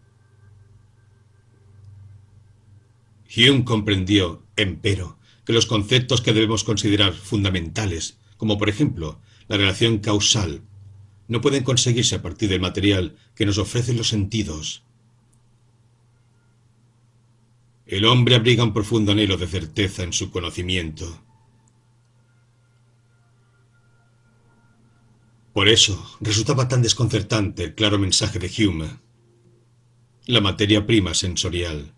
Hume 3.37 3.64
comprendió, 3.64 4.43
empero, 4.57 5.18
que 5.45 5.53
los 5.53 5.66
conceptos 5.66 6.20
que 6.20 6.32
debemos 6.32 6.64
considerar 6.64 7.12
fundamentales, 7.12 8.18
como 8.37 8.59
por 8.59 8.68
ejemplo 8.68 9.20
la 9.49 9.57
relación 9.57 9.99
causal, 9.99 10.62
no 11.28 11.41
pueden 11.41 11.64
conseguirse 11.64 12.16
a 12.16 12.22
partir 12.22 12.49
del 12.49 12.61
material 12.61 13.16
que 13.35 13.47
nos 13.47 13.59
ofrecen 13.59 13.97
los 13.97 14.09
sentidos. 14.09 14.85
El 17.87 18.05
hombre 18.07 18.35
abriga 18.35 18.64
un 18.64 18.72
profundo 18.72 19.12
anhelo 19.12 19.37
de 19.37 19.47
certeza 19.47 20.03
en 20.03 20.12
su 20.12 20.30
conocimiento. 20.30 21.22
Por 25.53 25.68
eso 25.68 26.16
resultaba 26.20 26.66
tan 26.66 26.82
desconcertante 26.82 27.62
el 27.62 27.74
claro 27.74 27.99
mensaje 27.99 28.39
de 28.39 28.51
Hume. 28.51 28.99
La 30.26 30.41
materia 30.41 30.87
prima 30.87 31.14
sensorial, 31.14 31.95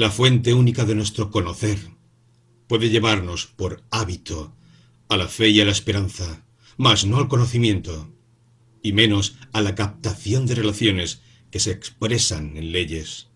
la 0.00 0.10
fuente 0.10 0.54
única 0.54 0.86
de 0.86 0.94
nuestro 0.94 1.30
conocer, 1.30 1.78
puede 2.66 2.88
llevarnos 2.88 3.44
por 3.44 3.84
hábito 3.90 4.56
a 5.10 5.18
la 5.18 5.28
fe 5.28 5.50
y 5.50 5.60
a 5.60 5.66
la 5.66 5.72
esperanza, 5.72 6.46
mas 6.78 7.04
no 7.04 7.18
al 7.18 7.28
conocimiento, 7.28 8.10
y 8.82 8.94
menos 8.94 9.36
a 9.52 9.60
la 9.60 9.74
captación 9.74 10.46
de 10.46 10.54
relaciones 10.54 11.20
que 11.50 11.60
se 11.60 11.72
expresan 11.72 12.56
en 12.56 12.72
leyes. 12.72 13.28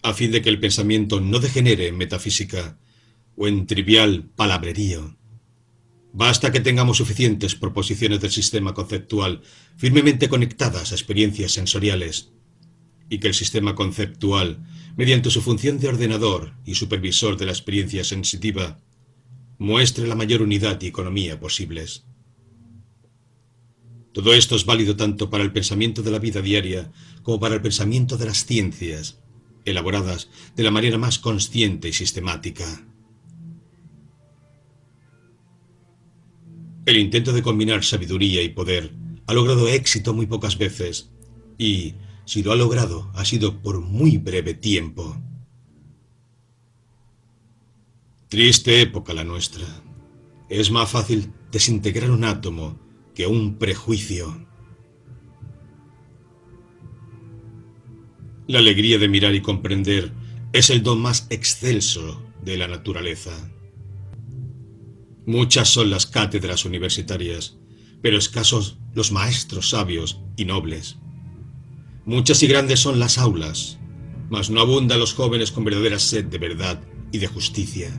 A 0.00 0.14
fin 0.14 0.32
de 0.32 0.40
que 0.40 0.48
el 0.48 0.58
pensamiento 0.58 1.20
no 1.20 1.38
degenere 1.38 1.88
en 1.88 1.98
metafísica 1.98 2.78
o 3.36 3.48
en 3.48 3.66
trivial 3.66 4.30
palabrerío, 4.34 5.14
Basta 6.18 6.50
que 6.50 6.60
tengamos 6.60 6.96
suficientes 6.96 7.54
proposiciones 7.54 8.22
del 8.22 8.30
sistema 8.30 8.72
conceptual 8.72 9.42
firmemente 9.76 10.30
conectadas 10.30 10.90
a 10.90 10.94
experiencias 10.94 11.52
sensoriales 11.52 12.30
y 13.08 13.18
que 13.18 13.28
el 13.28 13.34
sistema 13.34 13.74
conceptual, 13.74 14.58
mediante 14.96 15.30
su 15.30 15.42
función 15.42 15.78
de 15.78 15.88
ordenador 15.88 16.54
y 16.64 16.74
supervisor 16.74 17.36
de 17.36 17.46
la 17.46 17.52
experiencia 17.52 18.04
sensitiva, 18.04 18.78
muestre 19.58 20.06
la 20.06 20.14
mayor 20.14 20.42
unidad 20.42 20.80
y 20.80 20.86
economía 20.86 21.38
posibles. 21.40 22.04
Todo 24.12 24.32
esto 24.32 24.56
es 24.56 24.64
válido 24.64 24.96
tanto 24.96 25.28
para 25.28 25.44
el 25.44 25.52
pensamiento 25.52 26.02
de 26.02 26.10
la 26.10 26.18
vida 26.18 26.40
diaria 26.40 26.90
como 27.22 27.38
para 27.38 27.54
el 27.54 27.60
pensamiento 27.60 28.16
de 28.16 28.26
las 28.26 28.46
ciencias, 28.46 29.20
elaboradas 29.66 30.30
de 30.54 30.62
la 30.62 30.70
manera 30.70 30.96
más 30.96 31.18
consciente 31.18 31.88
y 31.88 31.92
sistemática. 31.92 32.86
El 36.86 36.96
intento 36.96 37.32
de 37.32 37.42
combinar 37.42 37.84
sabiduría 37.84 38.42
y 38.42 38.48
poder 38.48 38.92
ha 39.26 39.34
logrado 39.34 39.68
éxito 39.68 40.14
muy 40.14 40.26
pocas 40.26 40.56
veces 40.56 41.10
y, 41.58 41.94
si 42.26 42.42
lo 42.42 42.52
ha 42.52 42.56
logrado, 42.56 43.10
ha 43.14 43.24
sido 43.24 43.62
por 43.62 43.80
muy 43.80 44.18
breve 44.18 44.52
tiempo. 44.52 45.16
Triste 48.28 48.82
época 48.82 49.14
la 49.14 49.22
nuestra. 49.22 49.64
Es 50.48 50.72
más 50.72 50.90
fácil 50.90 51.32
desintegrar 51.52 52.10
un 52.10 52.24
átomo 52.24 52.78
que 53.14 53.28
un 53.28 53.58
prejuicio. 53.58 54.44
La 58.48 58.58
alegría 58.58 58.98
de 58.98 59.08
mirar 59.08 59.34
y 59.36 59.40
comprender 59.40 60.12
es 60.52 60.70
el 60.70 60.82
don 60.82 61.00
más 61.00 61.28
excelso 61.30 62.22
de 62.42 62.56
la 62.56 62.66
naturaleza. 62.66 63.52
Muchas 65.26 65.68
son 65.68 65.90
las 65.90 66.06
cátedras 66.06 66.64
universitarias, 66.64 67.56
pero 68.02 68.18
escasos 68.18 68.78
los 68.94 69.12
maestros 69.12 69.70
sabios 69.70 70.20
y 70.36 70.44
nobles. 70.44 70.98
Muchas 72.06 72.40
y 72.44 72.46
grandes 72.46 72.78
son 72.78 73.00
las 73.00 73.18
aulas, 73.18 73.80
mas 74.30 74.48
no 74.48 74.60
abundan 74.60 75.00
los 75.00 75.12
jóvenes 75.12 75.50
con 75.50 75.64
verdadera 75.64 75.98
sed 75.98 76.26
de 76.26 76.38
verdad 76.38 76.80
y 77.10 77.18
de 77.18 77.26
justicia. 77.26 77.90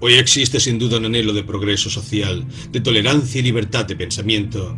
Hoy 0.00 0.14
existe 0.14 0.58
sin 0.58 0.80
duda 0.80 0.98
un 0.98 1.04
anhelo 1.04 1.32
de 1.32 1.44
progreso 1.44 1.90
social, 1.90 2.44
de 2.72 2.80
tolerancia 2.80 3.38
y 3.38 3.44
libertad 3.44 3.84
de 3.84 3.94
pensamiento, 3.94 4.76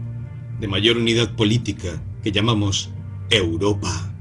de 0.60 0.68
mayor 0.68 0.98
unidad 0.98 1.34
política 1.34 2.04
que 2.22 2.30
llamamos 2.30 2.90
Europa. 3.30 4.14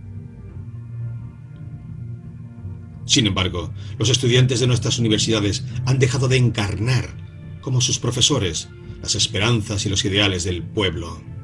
Sin 3.04 3.28
embargo, 3.28 3.74
los 4.00 4.08
estudiantes 4.08 4.62
de 4.62 4.68
nuestras 4.68 4.98
universidades 4.98 5.66
han 5.86 6.00
dejado 6.00 6.30
de 6.30 6.38
encarnar, 6.38 7.18
como 7.60 7.82
sus 7.82 8.00
profesores, 8.00 8.70
las 9.02 9.16
esperanzas 9.16 9.86
y 9.86 9.90
los 9.90 10.06
ideales 10.06 10.46
del 10.46 10.64
pueblo. 10.64 11.35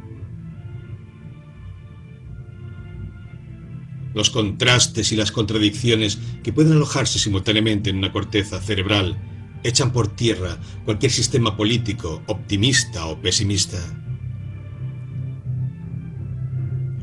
Los 4.13 4.29
contrastes 4.29 5.11
y 5.11 5.15
las 5.15 5.31
contradicciones 5.31 6.19
que 6.43 6.53
pueden 6.53 6.73
alojarse 6.73 7.19
simultáneamente 7.19 7.89
en 7.89 7.97
una 7.97 8.11
corteza 8.11 8.61
cerebral 8.61 9.17
echan 9.63 9.93
por 9.93 10.15
tierra 10.15 10.59
cualquier 10.85 11.11
sistema 11.11 11.55
político 11.55 12.23
optimista 12.27 13.05
o 13.05 13.21
pesimista. 13.21 13.79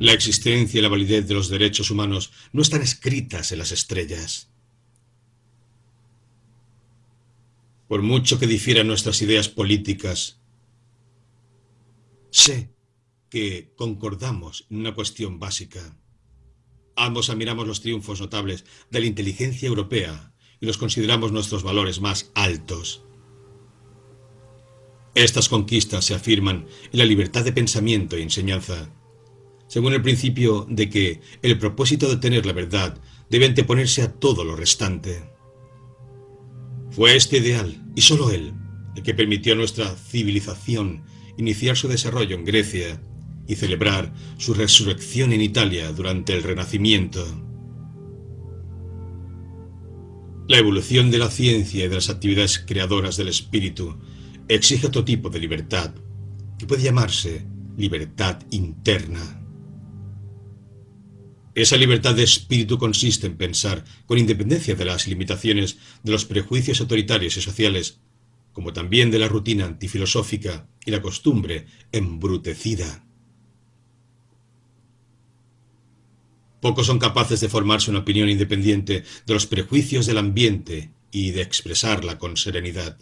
La 0.01 0.13
existencia 0.13 0.79
y 0.79 0.83
la 0.83 0.89
validez 0.89 1.27
de 1.27 1.35
los 1.35 1.49
derechos 1.49 1.91
humanos 1.91 2.31
no 2.53 2.63
están 2.63 2.83
escritas 2.83 3.51
en 3.51 3.59
las 3.59 3.73
estrellas. 3.73 4.49
Por 7.89 8.03
mucho 8.03 8.39
que 8.39 8.47
difieran 8.47 8.87
nuestras 8.87 9.23
ideas 9.23 9.49
políticas, 9.49 10.41
sé 12.31 12.71
que 13.29 13.73
concordamos 13.77 14.67
en 14.71 14.79
una 14.79 14.95
cuestión 14.95 15.39
básica. 15.39 15.97
Ambos 16.99 17.31
admiramos 17.31 17.67
los 17.67 17.81
triunfos 17.81 18.21
notables 18.21 18.65
de 18.91 19.01
la 19.01 19.07
inteligencia 19.07 19.69
europea 19.69 20.33
y 20.61 20.67
los 20.67 20.79
consideramos 20.79 21.33
nuestros 21.33 21.63
valores 21.63 22.01
más 22.01 22.31
altos. 22.35 23.05
Estas 25.15 25.49
conquistas 25.49 26.05
se 26.05 26.15
afirman 26.15 26.67
en 26.93 26.99
la 26.99 27.05
libertad 27.05 27.45
de 27.45 27.53
pensamiento 27.53 28.19
y 28.19 28.23
enseñanza 28.23 28.93
según 29.69 29.93
el 29.93 30.03
principio 30.03 30.67
de 30.69 30.89
que 30.89 31.21
el 31.43 31.59
propósito 31.59 32.09
de 32.09 32.17
tener 32.17 32.47
la 32.47 32.53
verdad 32.53 32.99
debe 33.31 33.47
anteponerse 33.47 34.03
a 34.03 34.13
todo 34.13 34.45
lo 34.45 34.57
restante. 34.57 35.31
Fue 36.91 37.15
este 37.15 37.37
ideal, 37.37 37.85
y 37.95 38.01
sólo 38.01 38.31
él, 38.31 38.55
el 38.97 39.03
que 39.03 39.15
permitió 39.15 39.53
a 39.53 39.57
nuestra 39.57 39.95
civilización 39.95 41.05
iniciar 41.37 41.77
su 41.77 41.87
desarrollo 41.87 42.35
en 42.35 42.45
Grecia 42.45 43.01
y 43.49 43.57
celebrar 43.57 44.13
su 44.37 44.55
resurrección 44.55 45.33
en 45.33 45.41
Italia 45.41 45.91
durante 45.91 46.35
el 46.35 46.45
Renacimiento. 46.45 47.27
La 50.47 50.59
evolución 50.59 51.11
de 51.11 51.19
la 51.19 51.31
ciencia 51.31 51.85
y 51.85 51.89
de 51.89 51.95
las 51.95 52.11
actividades 52.11 52.59
creadoras 52.59 53.17
del 53.17 53.29
espíritu 53.29 53.99
exige 54.49 54.87
otro 54.87 55.05
tipo 55.05 55.31
de 55.31 55.41
libertad, 55.41 55.95
que 56.59 56.67
puede 56.67 56.83
llamarse 56.83 57.45
libertad 57.77 58.43
interna. 58.51 59.43
Esa 61.55 61.77
libertad 61.77 62.15
de 62.15 62.23
espíritu 62.23 62.79
consiste 62.79 63.27
en 63.27 63.37
pensar, 63.37 63.85
con 64.07 64.19
independencia 64.19 64.75
de 64.75 64.85
las 64.85 65.09
limitaciones 65.09 65.79
de 66.03 66.13
los 66.13 66.25
prejuicios 66.25 66.81
autoritarios 66.81 67.37
y 67.37 67.41
sociales, 67.41 68.01
como 68.53 68.73
también 68.73 69.11
de 69.11 69.19
la 69.19 69.29
rutina 69.29 69.65
antifilosófica 69.65 70.69
y 70.85 70.91
la 70.91 71.03
costumbre 71.03 71.67
embrutecida. 71.93 73.08
Pocos 76.61 76.87
son 76.87 76.99
capaces 76.99 77.41
de 77.41 77.49
formarse 77.49 77.91
una 77.91 78.01
opinión 78.01 78.29
independiente 78.29 79.05
de 79.27 79.35
los 79.35 79.47
prejuicios 79.47 80.07
del 80.07 80.19
ambiente 80.19 80.91
y 81.11 81.31
de 81.31 81.43
expresarla 81.43 82.19
con 82.19 82.37
serenidad. 82.37 82.99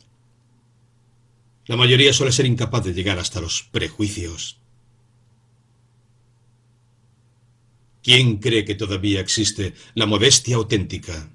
La 1.66 1.76
mayoría 1.76 2.12
suele 2.12 2.32
ser 2.32 2.46
incapaz 2.46 2.84
de 2.84 2.94
llegar 2.94 3.18
hasta 3.18 3.40
los 3.40 3.62
prejuicios. 3.62 4.61
¿Quién 8.02 8.36
cree 8.36 8.64
que 8.64 8.76
todavía 8.76 9.20
existe 9.20 9.74
la 9.94 10.07
modestia 10.07 10.57
auténtica? 10.57 11.32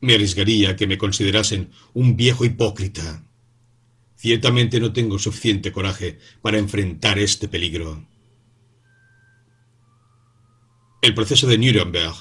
Me 0.00 0.14
arriesgaría 0.14 0.70
a 0.70 0.76
que 0.76 0.86
me 0.86 0.98
considerasen 0.98 1.70
un 1.94 2.16
viejo 2.16 2.44
hipócrita. 2.44 3.24
Ciertamente 4.14 4.78
no 4.78 4.92
tengo 4.92 5.18
suficiente 5.18 5.72
coraje 5.72 6.18
para 6.42 6.58
enfrentar 6.58 7.18
este 7.18 7.48
peligro. 7.48 8.06
El 11.00 11.14
proceso 11.14 11.46
de 11.46 11.58
Nuremberg 11.58 12.14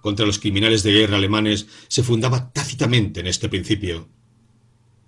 contra 0.00 0.26
los 0.26 0.38
criminales 0.38 0.82
de 0.82 0.92
guerra 0.92 1.16
alemanes 1.16 1.66
se 1.88 2.02
fundaba 2.02 2.52
tácitamente 2.52 3.20
en 3.20 3.26
este 3.26 3.48
principio. 3.48 4.08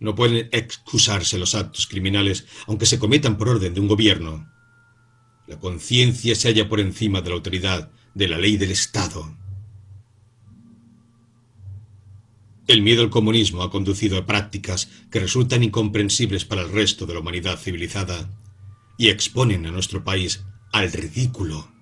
No 0.01 0.15
pueden 0.15 0.49
excusarse 0.53 1.39
los 1.39 1.55
actos 1.55 1.87
criminales 1.87 2.47
aunque 2.67 2.87
se 2.87 2.99
cometan 2.99 3.37
por 3.37 3.49
orden 3.49 3.75
de 3.75 3.81
un 3.81 3.89
gobierno. 3.89 4.49
La 5.47 5.59
conciencia 5.59 6.35
se 6.35 6.49
halla 6.49 6.69
por 6.69 6.79
encima 6.79 7.21
de 7.21 7.31
la 7.31 7.37
autoridad 7.37 7.91
de 8.15 8.29
la 8.29 8.39
ley 8.39 8.57
del 8.57 8.71
Estado. 8.71 9.37
El 12.67 12.83
miedo 12.83 13.03
al 13.03 13.11
comunismo 13.11 13.63
ha 13.63 13.71
conducido 13.71 14.19
a 14.19 14.27
prácticas 14.27 14.91
que 15.11 15.21
resultan 15.21 15.63
incomprensibles 15.63 16.45
para 16.45 16.63
el 16.63 16.71
resto 16.71 17.07
de 17.07 17.15
la 17.15 17.21
humanidad 17.21 17.59
civilizada 17.59 18.29
y 18.99 19.09
exponen 19.09 19.65
a 19.67 19.71
nuestro 19.71 20.05
país 20.05 20.45
al 20.71 20.93
ridículo. 20.93 21.78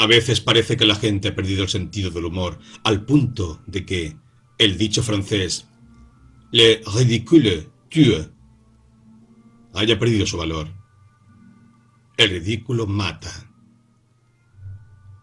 A 0.00 0.06
veces 0.06 0.40
parece 0.40 0.78
que 0.78 0.86
la 0.86 0.94
gente 0.94 1.28
ha 1.28 1.34
perdido 1.34 1.62
el 1.62 1.68
sentido 1.68 2.10
del 2.10 2.24
humor 2.24 2.58
al 2.84 3.04
punto 3.04 3.62
de 3.66 3.84
que 3.84 4.16
el 4.56 4.78
dicho 4.78 5.02
francés 5.02 5.68
Le 6.52 6.80
ridicule 6.96 7.68
tue 7.90 8.30
haya 9.74 9.98
perdido 9.98 10.24
su 10.24 10.38
valor. 10.38 10.68
El 12.16 12.30
ridículo 12.30 12.86
mata. 12.86 13.52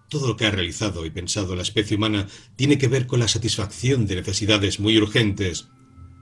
todo 0.10 0.28
lo 0.28 0.38
que 0.38 0.46
ha 0.46 0.52
realizado 0.52 1.08
y 1.08 1.10
pensado 1.10 1.56
la 1.56 1.64
especie 1.64 1.98
humana 1.98 2.28
tiene 2.56 2.78
que 2.78 2.88
ver 2.88 3.08
con 3.08 3.20
la 3.20 3.28
satisfacción 3.28 4.06
de 4.06 4.18
necesidades 4.18 4.80
muy 4.80 4.96
urgentes 5.00 5.70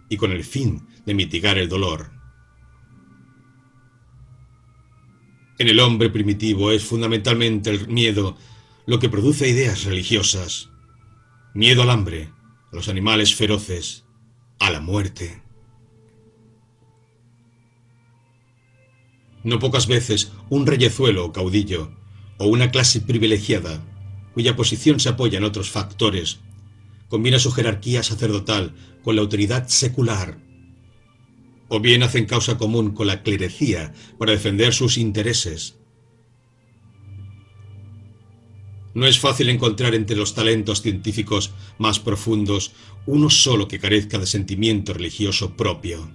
y 0.08 0.16
con 0.16 0.32
el 0.32 0.46
fin 0.46 0.88
de 1.06 1.14
mitigar 1.14 1.58
el 1.58 1.68
dolor. 1.68 2.15
En 5.58 5.70
el 5.70 5.80
hombre 5.80 6.10
primitivo 6.10 6.72
es 6.72 6.84
fundamentalmente 6.84 7.70
el 7.70 7.88
miedo 7.88 8.38
lo 8.86 9.00
que 9.00 9.10
produce 9.10 9.48
ideas 9.48 9.86
religiosas. 9.86 10.70
Miedo 11.54 11.82
al 11.82 11.90
hambre, 11.90 12.30
a 12.72 12.76
los 12.76 12.90
animales 12.90 13.36
feroces, 13.36 14.04
a 14.60 14.70
la 14.70 14.82
muerte. 14.82 15.42
No 19.44 19.60
pocas 19.60 19.88
veces 19.88 20.34
un 20.50 20.68
reyezuelo 20.68 21.26
o 21.26 21.32
caudillo, 21.32 21.92
o 22.38 22.48
una 22.48 22.70
clase 22.70 23.00
privilegiada, 23.00 23.82
cuya 24.34 24.58
posición 24.58 25.00
se 25.00 25.08
apoya 25.08 25.38
en 25.38 25.46
otros 25.46 25.70
factores, 25.70 26.40
combina 27.08 27.40
su 27.40 27.52
jerarquía 27.52 28.04
sacerdotal 28.04 28.76
con 29.04 29.16
la 29.16 29.22
autoridad 29.22 29.70
secular, 29.70 30.38
o 31.68 31.80
bien 31.80 32.04
hacen 32.04 32.26
causa 32.26 32.58
común 32.58 32.92
con 32.94 33.08
la 33.08 33.24
clerecía 33.24 33.94
para 34.18 34.32
defender 34.32 34.74
sus 34.74 34.98
intereses. 34.98 35.76
No 38.94 39.06
es 39.08 39.20
fácil 39.20 39.50
encontrar 39.50 39.94
entre 39.94 40.16
los 40.16 40.34
talentos 40.36 40.82
científicos 40.82 41.52
más 41.78 42.00
profundos 42.00 42.72
uno 43.06 43.30
solo 43.30 43.68
que 43.68 43.80
carezca 43.80 44.18
de 44.18 44.26
sentimiento 44.26 44.94
religioso 44.94 45.56
propio. 45.58 46.10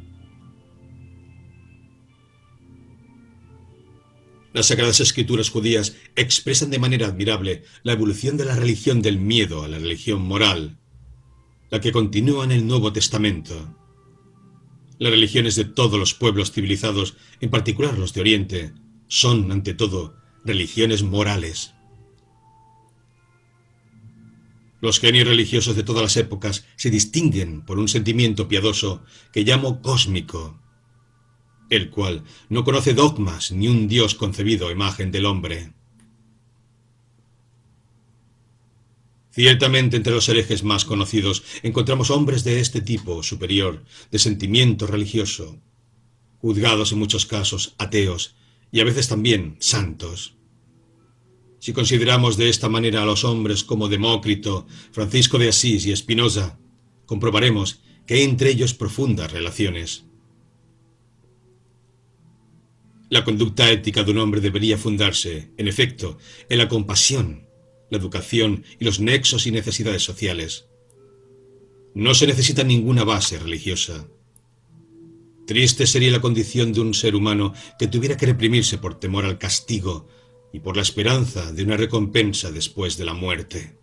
Las 4.52 4.66
sagradas 4.66 4.98
escrituras 5.00 5.50
judías 5.50 5.96
expresan 6.16 6.70
de 6.70 6.80
manera 6.80 7.06
admirable 7.06 7.62
la 7.82 7.92
evolución 7.92 8.36
de 8.36 8.46
la 8.46 8.56
religión 8.56 9.02
del 9.02 9.18
miedo 9.18 9.62
a 9.62 9.68
la 9.68 9.78
religión 9.78 10.22
moral, 10.22 10.78
la 11.70 11.80
que 11.80 11.92
continúa 11.92 12.44
en 12.44 12.52
el 12.52 12.66
Nuevo 12.66 12.92
Testamento. 12.92 13.76
Las 15.00 15.12
religiones 15.12 15.56
de 15.56 15.64
todos 15.64 15.98
los 15.98 16.12
pueblos 16.12 16.52
civilizados, 16.52 17.16
en 17.40 17.48
particular 17.48 17.96
los 17.96 18.12
de 18.12 18.20
Oriente, 18.20 18.74
son, 19.08 19.50
ante 19.50 19.72
todo, 19.72 20.14
religiones 20.44 21.02
morales. 21.02 21.72
Los 24.82 25.00
genios 25.00 25.26
religiosos 25.26 25.74
de 25.74 25.84
todas 25.84 26.02
las 26.02 26.18
épocas 26.18 26.66
se 26.76 26.90
distinguen 26.90 27.62
por 27.62 27.78
un 27.78 27.88
sentimiento 27.88 28.46
piadoso 28.46 29.02
que 29.32 29.42
llamo 29.42 29.80
cósmico, 29.80 30.60
el 31.70 31.88
cual 31.88 32.24
no 32.50 32.62
conoce 32.62 32.92
dogmas 32.92 33.52
ni 33.52 33.68
un 33.68 33.88
Dios 33.88 34.14
concebido 34.14 34.68
a 34.68 34.72
imagen 34.72 35.10
del 35.10 35.24
hombre. 35.24 35.72
Ciertamente 39.32 39.96
entre 39.96 40.12
los 40.12 40.28
herejes 40.28 40.64
más 40.64 40.84
conocidos 40.84 41.44
encontramos 41.62 42.10
hombres 42.10 42.42
de 42.42 42.60
este 42.60 42.80
tipo 42.80 43.22
superior, 43.22 43.84
de 44.10 44.18
sentimiento 44.18 44.86
religioso, 44.86 45.60
juzgados 46.38 46.92
en 46.92 46.98
muchos 46.98 47.26
casos 47.26 47.74
ateos 47.78 48.34
y 48.72 48.80
a 48.80 48.84
veces 48.84 49.08
también 49.08 49.56
santos. 49.60 50.34
Si 51.60 51.72
consideramos 51.72 52.36
de 52.36 52.48
esta 52.48 52.68
manera 52.68 53.02
a 53.02 53.06
los 53.06 53.24
hombres 53.24 53.64
como 53.64 53.88
Demócrito, 53.88 54.66
Francisco 54.92 55.38
de 55.38 55.50
Asís 55.50 55.86
y 55.86 55.92
Espinosa, 55.92 56.58
comprobaremos 57.06 57.82
que 58.06 58.14
hay 58.14 58.22
entre 58.22 58.50
ellos 58.50 58.74
profundas 58.74 59.30
relaciones. 59.30 60.06
La 63.10 63.24
conducta 63.24 63.70
ética 63.70 64.04
de 64.04 64.12
un 64.12 64.18
hombre 64.18 64.40
debería 64.40 64.78
fundarse, 64.78 65.50
en 65.56 65.68
efecto, 65.68 66.16
en 66.48 66.58
la 66.58 66.68
compasión, 66.68 67.49
la 67.90 67.98
educación 67.98 68.64
y 68.78 68.84
los 68.84 69.00
nexos 69.00 69.46
y 69.46 69.50
necesidades 69.50 70.02
sociales. 70.02 70.66
No 71.94 72.14
se 72.14 72.26
necesita 72.26 72.62
ninguna 72.64 73.04
base 73.04 73.38
religiosa. 73.38 74.08
Triste 75.46 75.86
sería 75.86 76.12
la 76.12 76.20
condición 76.20 76.72
de 76.72 76.80
un 76.80 76.94
ser 76.94 77.16
humano 77.16 77.52
que 77.78 77.88
tuviera 77.88 78.16
que 78.16 78.26
reprimirse 78.26 78.78
por 78.78 79.00
temor 79.00 79.24
al 79.24 79.38
castigo 79.38 80.06
y 80.52 80.60
por 80.60 80.76
la 80.76 80.82
esperanza 80.82 81.52
de 81.52 81.64
una 81.64 81.76
recompensa 81.76 82.52
después 82.52 82.96
de 82.96 83.04
la 83.04 83.14
muerte. 83.14 83.76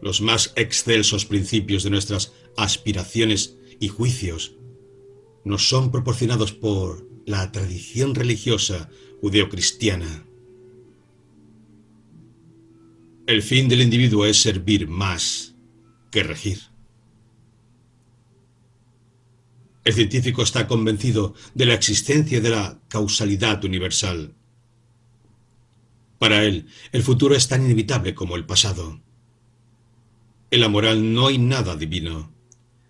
Los 0.00 0.20
más 0.20 0.52
excelsos 0.56 1.24
principios 1.24 1.82
de 1.82 1.90
nuestras 1.90 2.32
aspiraciones 2.56 3.56
y 3.80 3.88
juicios 3.88 4.54
nos 5.44 5.68
son 5.68 5.90
proporcionados 5.90 6.52
por 6.52 7.08
la 7.26 7.50
tradición 7.52 8.14
religiosa 8.14 8.90
judeocristiana. 9.20 10.24
El 13.26 13.42
fin 13.42 13.68
del 13.68 13.82
individuo 13.82 14.24
es 14.24 14.40
servir 14.40 14.88
más 14.88 15.54
que 16.10 16.22
regir. 16.22 16.60
El 19.84 19.94
científico 19.94 20.42
está 20.42 20.66
convencido 20.66 21.34
de 21.54 21.66
la 21.66 21.74
existencia 21.74 22.40
de 22.40 22.50
la 22.50 22.80
causalidad 22.88 23.64
universal. 23.64 24.34
Para 26.18 26.42
él, 26.44 26.66
el 26.92 27.02
futuro 27.02 27.34
es 27.34 27.48
tan 27.48 27.64
inevitable 27.64 28.14
como 28.14 28.36
el 28.36 28.44
pasado. 28.44 29.00
En 30.50 30.60
la 30.60 30.68
moral 30.68 31.12
no 31.12 31.26
hay 31.26 31.38
nada 31.38 31.76
divino, 31.76 32.32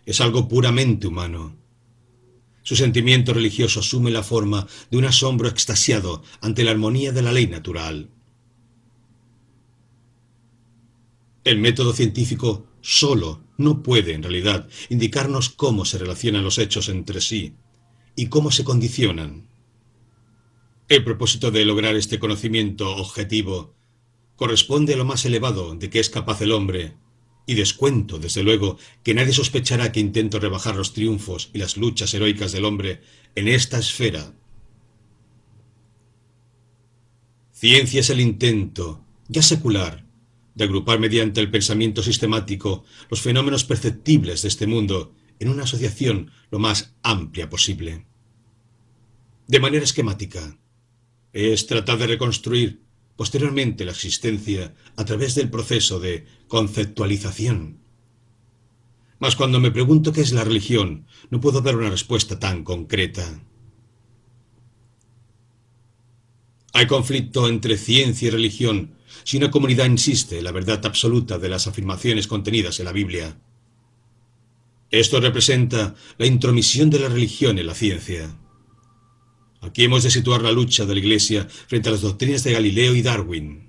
es 0.06 0.20
algo 0.20 0.48
puramente 0.48 1.06
humano. 1.06 1.57
Su 2.68 2.76
sentimiento 2.76 3.32
religioso 3.32 3.80
asume 3.80 4.10
la 4.10 4.22
forma 4.22 4.66
de 4.90 4.98
un 4.98 5.06
asombro 5.06 5.48
extasiado 5.48 6.22
ante 6.42 6.64
la 6.64 6.72
armonía 6.72 7.12
de 7.12 7.22
la 7.22 7.32
ley 7.32 7.46
natural. 7.46 8.10
El 11.44 11.60
método 11.60 11.94
científico 11.94 12.66
solo 12.82 13.42
no 13.56 13.82
puede, 13.82 14.12
en 14.12 14.22
realidad, 14.22 14.68
indicarnos 14.90 15.48
cómo 15.48 15.86
se 15.86 15.96
relacionan 15.96 16.44
los 16.44 16.58
hechos 16.58 16.90
entre 16.90 17.22
sí 17.22 17.54
y 18.14 18.26
cómo 18.26 18.50
se 18.50 18.64
condicionan. 18.64 19.48
El 20.90 21.04
propósito 21.04 21.50
de 21.50 21.64
lograr 21.64 21.96
este 21.96 22.18
conocimiento 22.18 22.96
objetivo 22.96 23.76
corresponde 24.36 24.92
a 24.92 24.98
lo 24.98 25.06
más 25.06 25.24
elevado 25.24 25.74
de 25.74 25.88
que 25.88 26.00
es 26.00 26.10
capaz 26.10 26.42
el 26.42 26.52
hombre 26.52 26.98
y 27.48 27.54
descuento, 27.54 28.18
desde 28.18 28.42
luego, 28.42 28.78
que 29.02 29.14
nadie 29.14 29.32
sospechará 29.32 29.90
que 29.90 30.00
intento 30.00 30.38
rebajar 30.38 30.76
los 30.76 30.92
triunfos 30.92 31.48
y 31.54 31.58
las 31.58 31.78
luchas 31.78 32.12
heroicas 32.12 32.52
del 32.52 32.66
hombre 32.66 33.00
en 33.34 33.48
esta 33.48 33.78
esfera. 33.78 34.34
Ciencia 37.52 38.00
es 38.00 38.10
el 38.10 38.20
intento, 38.20 39.02
ya 39.28 39.40
secular, 39.40 40.04
de 40.54 40.64
agrupar 40.64 41.00
mediante 41.00 41.40
el 41.40 41.50
pensamiento 41.50 42.02
sistemático 42.02 42.84
los 43.08 43.22
fenómenos 43.22 43.64
perceptibles 43.64 44.42
de 44.42 44.48
este 44.48 44.66
mundo 44.66 45.14
en 45.38 45.48
una 45.48 45.62
asociación 45.62 46.30
lo 46.50 46.58
más 46.58 46.96
amplia 47.02 47.48
posible. 47.48 48.04
De 49.46 49.58
manera 49.58 49.84
esquemática, 49.84 50.58
es 51.32 51.66
tratar 51.66 51.96
de 51.96 52.08
reconstruir 52.08 52.82
posteriormente 53.18 53.84
la 53.84 53.90
existencia 53.90 54.76
a 54.94 55.04
través 55.04 55.34
del 55.34 55.50
proceso 55.50 55.98
de 55.98 56.24
conceptualización. 56.46 57.80
Mas 59.18 59.34
cuando 59.34 59.58
me 59.58 59.72
pregunto 59.72 60.12
qué 60.12 60.20
es 60.20 60.30
la 60.30 60.44
religión, 60.44 61.04
no 61.28 61.40
puedo 61.40 61.60
dar 61.60 61.76
una 61.76 61.90
respuesta 61.90 62.38
tan 62.38 62.62
concreta. 62.62 63.42
Hay 66.72 66.86
conflicto 66.86 67.48
entre 67.48 67.76
ciencia 67.76 68.28
y 68.28 68.30
religión 68.30 68.94
si 69.24 69.36
una 69.36 69.50
comunidad 69.50 69.86
insiste 69.86 70.38
en 70.38 70.44
la 70.44 70.52
verdad 70.52 70.86
absoluta 70.86 71.38
de 71.38 71.48
las 71.48 71.66
afirmaciones 71.66 72.28
contenidas 72.28 72.78
en 72.78 72.84
la 72.84 72.92
Biblia. 72.92 73.36
Esto 74.92 75.20
representa 75.20 75.96
la 76.18 76.26
intromisión 76.26 76.88
de 76.88 77.00
la 77.00 77.08
religión 77.08 77.58
en 77.58 77.66
la 77.66 77.74
ciencia. 77.74 78.30
Aquí 79.60 79.84
hemos 79.84 80.02
de 80.02 80.10
situar 80.10 80.42
la 80.42 80.52
lucha 80.52 80.86
de 80.86 80.94
la 80.94 81.00
Iglesia 81.00 81.48
frente 81.48 81.88
a 81.88 81.92
las 81.92 82.02
doctrinas 82.02 82.44
de 82.44 82.52
Galileo 82.52 82.94
y 82.94 83.02
Darwin. 83.02 83.68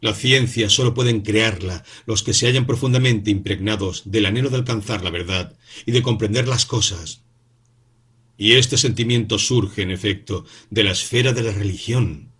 La 0.00 0.14
ciencia 0.14 0.68
solo 0.68 0.94
pueden 0.94 1.20
crearla 1.20 1.84
los 2.06 2.24
que 2.24 2.34
se 2.34 2.48
hayan 2.48 2.66
profundamente 2.66 3.30
impregnados 3.30 4.02
del 4.04 4.26
anhelo 4.26 4.50
de 4.50 4.56
alcanzar 4.56 5.04
la 5.04 5.10
verdad 5.10 5.56
y 5.86 5.92
de 5.92 6.02
comprender 6.02 6.48
las 6.48 6.66
cosas. 6.66 7.22
Y 8.36 8.54
este 8.54 8.76
sentimiento 8.76 9.38
surge, 9.38 9.82
en 9.82 9.92
efecto, 9.92 10.44
de 10.70 10.82
la 10.82 10.90
esfera 10.90 11.32
de 11.32 11.44
la 11.44 11.52
religión. 11.52 12.31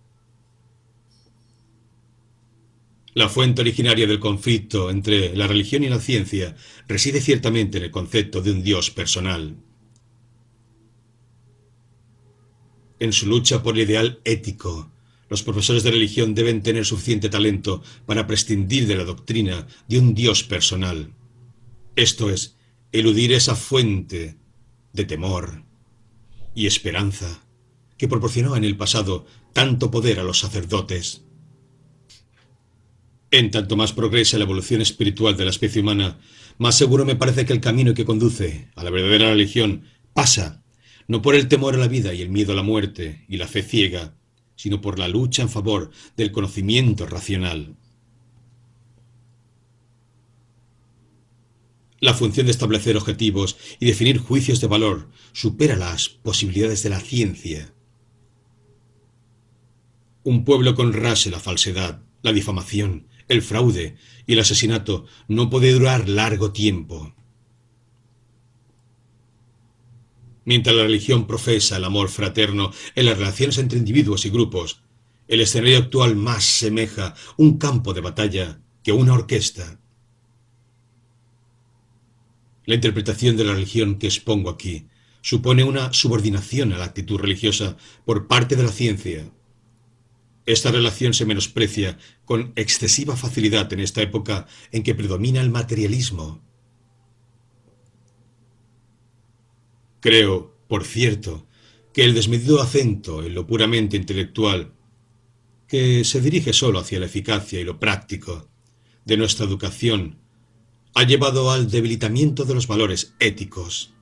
La 3.13 3.29
fuente 3.29 3.61
originaria 3.61 4.07
del 4.07 4.19
conflicto 4.19 4.89
entre 4.89 5.35
la 5.35 5.47
religión 5.47 5.83
y 5.83 5.89
la 5.89 5.99
ciencia 5.99 6.55
reside 6.87 7.21
ciertamente 7.21 7.77
en 7.77 7.83
el 7.85 7.91
concepto 7.91 8.41
de 8.41 8.51
un 8.51 8.63
Dios 8.63 8.89
personal. 8.89 9.55
En 12.99 13.13
su 13.13 13.27
lucha 13.27 13.61
por 13.61 13.75
el 13.75 13.81
ideal 13.81 14.19
ético, 14.23 14.91
los 15.29 15.43
profesores 15.43 15.83
de 15.83 15.91
religión 15.91 16.33
deben 16.33 16.63
tener 16.63 16.85
suficiente 16.85 17.29
talento 17.29 17.83
para 18.05 18.27
prescindir 18.27 18.87
de 18.87 18.95
la 18.95 19.03
doctrina 19.03 19.67
de 19.87 19.99
un 19.99 20.13
Dios 20.13 20.43
personal. 20.43 21.13
Esto 21.95 22.29
es, 22.29 22.55
eludir 22.91 23.33
esa 23.33 23.55
fuente 23.55 24.37
de 24.93 25.05
temor. 25.05 25.63
y 26.55 26.67
esperanza 26.67 27.43
que 27.97 28.07
proporcionó 28.07 28.55
en 28.55 28.63
el 28.63 28.77
pasado 28.77 29.25
tanto 29.53 29.89
poder 29.89 30.19
a 30.19 30.23
los 30.23 30.37
sacerdotes. 30.37 31.22
En 33.33 33.49
tanto 33.49 33.75
más 33.75 33.93
progresa 33.93 34.37
la 34.37 34.43
evolución 34.43 34.79
espiritual 34.79 35.35
de 35.35 35.45
la 35.45 35.49
especie 35.49 35.81
humana, 35.81 36.19
más 36.59 36.77
seguro 36.77 37.03
me 37.03 37.15
parece 37.15 37.47
que 37.47 37.53
el 37.53 37.61
camino 37.61 37.95
que 37.95 38.05
conduce 38.05 38.69
a 38.75 38.83
la 38.83 38.91
verdadera 38.91 39.31
religión 39.31 39.85
pasa 40.13 40.63
no 41.07 41.23
por 41.23 41.33
el 41.33 41.47
temor 41.47 41.73
a 41.73 41.79
la 41.79 41.87
vida 41.87 42.13
y 42.13 42.21
el 42.21 42.29
miedo 42.29 42.53
a 42.53 42.55
la 42.55 42.61
muerte 42.61 43.25
y 43.27 43.37
la 43.37 43.47
fe 43.47 43.63
ciega, 43.63 44.15
sino 44.55 44.81
por 44.81 44.99
la 44.99 45.07
lucha 45.07 45.41
en 45.41 45.49
favor 45.49 45.89
del 46.15 46.31
conocimiento 46.31 47.07
racional. 47.07 47.75
La 52.01 52.13
función 52.13 52.45
de 52.45 52.51
establecer 52.51 52.95
objetivos 52.97 53.57
y 53.79 53.87
definir 53.87 54.19
juicios 54.19 54.61
de 54.61 54.67
valor 54.67 55.09
supera 55.31 55.75
las 55.75 56.07
posibilidades 56.07 56.83
de 56.83 56.89
la 56.91 56.99
ciencia. 56.99 57.73
Un 60.23 60.45
pueblo 60.45 60.75
con 60.75 60.93
rase 60.93 61.31
la 61.31 61.39
falsedad, 61.39 62.03
la 62.21 62.31
difamación, 62.31 63.07
el 63.27 63.41
fraude 63.41 63.95
y 64.25 64.33
el 64.33 64.39
asesinato 64.39 65.05
no 65.27 65.49
puede 65.49 65.71
durar 65.71 66.09
largo 66.09 66.51
tiempo. 66.51 67.13
Mientras 70.45 70.75
la 70.75 70.83
religión 70.83 71.25
profesa 71.25 71.77
el 71.77 71.85
amor 71.85 72.09
fraterno 72.09 72.71
en 72.95 73.05
las 73.05 73.17
relaciones 73.17 73.57
entre 73.57 73.79
individuos 73.79 74.25
y 74.25 74.29
grupos, 74.29 74.83
el 75.27 75.41
escenario 75.41 75.77
actual 75.77 76.15
más 76.15 76.43
semeja 76.43 77.15
un 77.37 77.57
campo 77.57 77.93
de 77.93 78.01
batalla 78.01 78.59
que 78.83 78.91
una 78.91 79.13
orquesta. 79.13 79.79
La 82.65 82.75
interpretación 82.75 83.37
de 83.37 83.45
la 83.45 83.53
religión 83.53 83.99
que 83.99 84.07
expongo 84.07 84.49
aquí 84.49 84.87
supone 85.21 85.63
una 85.63 85.93
subordinación 85.93 86.73
a 86.73 86.77
la 86.77 86.85
actitud 86.85 87.19
religiosa 87.19 87.77
por 88.05 88.27
parte 88.27 88.55
de 88.55 88.63
la 88.63 88.71
ciencia. 88.71 89.25
Esta 90.45 90.71
relación 90.71 91.13
se 91.13 91.25
menosprecia 91.25 91.97
con 92.25 92.51
excesiva 92.55 93.15
facilidad 93.15 93.71
en 93.71 93.79
esta 93.79 94.01
época 94.01 94.45
en 94.71 94.83
que 94.83 94.95
predomina 94.95 95.41
el 95.41 95.49
materialismo. 95.49 96.41
Creo, 100.01 100.57
por 100.67 100.83
cierto, 100.83 101.47
que 101.93 102.03
el 102.03 102.13
desmedido 102.13 102.61
acento 102.61 103.23
en 103.23 103.35
lo 103.35 103.47
puramente 103.47 103.95
intelectual, 103.95 104.73
que 105.67 106.03
se 106.03 106.19
dirige 106.19 106.51
solo 106.51 106.79
hacia 106.79 106.99
la 106.99 107.05
eficacia 107.05 107.59
y 107.59 107.63
lo 107.63 107.79
práctico 107.79 108.49
de 109.05 109.15
nuestra 109.15 109.45
educación, 109.45 110.19
ha 110.93 111.03
llevado 111.03 111.51
al 111.51 111.71
debilitamiento 111.71 112.43
de 112.43 112.53
los 112.53 112.67
valores 112.67 113.15
éticos. 113.19 113.93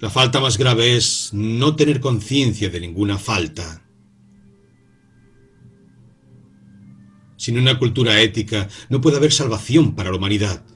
La 0.00 0.10
falta 0.10 0.40
más 0.40 0.56
grave 0.58 0.96
es 0.96 1.30
no 1.32 1.76
tener 1.76 2.00
conciencia 2.00 2.70
de 2.70 2.80
ninguna 2.80 3.18
falta. 3.18 3.87
Sin 7.48 7.56
una 7.56 7.78
cultura 7.78 8.20
ética 8.20 8.68
no 8.90 9.00
puede 9.00 9.16
haber 9.16 9.32
salvación 9.32 9.94
para 9.94 10.10
la 10.10 10.18
humanidad. 10.18 10.66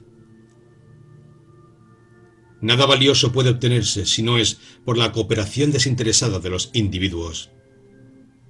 Nada 2.61 2.87
valioso 2.87 3.31
puede 3.31 3.51
obtenerse 3.51 4.07
si 4.07 4.23
no 4.23 4.39
es 4.39 4.57
por 4.83 4.97
la 4.97 5.11
cooperación 5.11 5.71
desinteresada 5.71 6.39
de 6.39 6.49
los 6.49 6.71
individuos. 6.73 7.51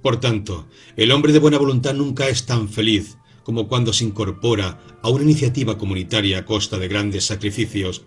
Por 0.02 0.22
tanto, 0.22 0.70
el 0.96 1.12
hombre 1.12 1.34
de 1.34 1.40
buena 1.40 1.58
voluntad 1.58 1.96
nunca 1.96 2.30
es 2.30 2.46
tan 2.46 2.70
feliz 2.70 3.18
como 3.44 3.68
cuando 3.68 3.92
se 3.92 4.06
incorpora 4.06 4.80
a 5.02 5.10
una 5.10 5.24
iniciativa 5.24 5.78
comunitaria 5.78 6.38
a 6.38 6.46
costa 6.46 6.78
de 6.78 6.88
grandes 6.88 7.26
sacrificios, 7.26 8.06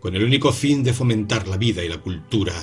con 0.00 0.16
el 0.16 0.24
único 0.24 0.50
fin 0.50 0.82
de 0.82 0.94
fomentar 0.94 1.46
la 1.46 1.58
vida 1.58 1.84
y 1.84 1.90
la 1.90 2.00
cultura. 2.00 2.54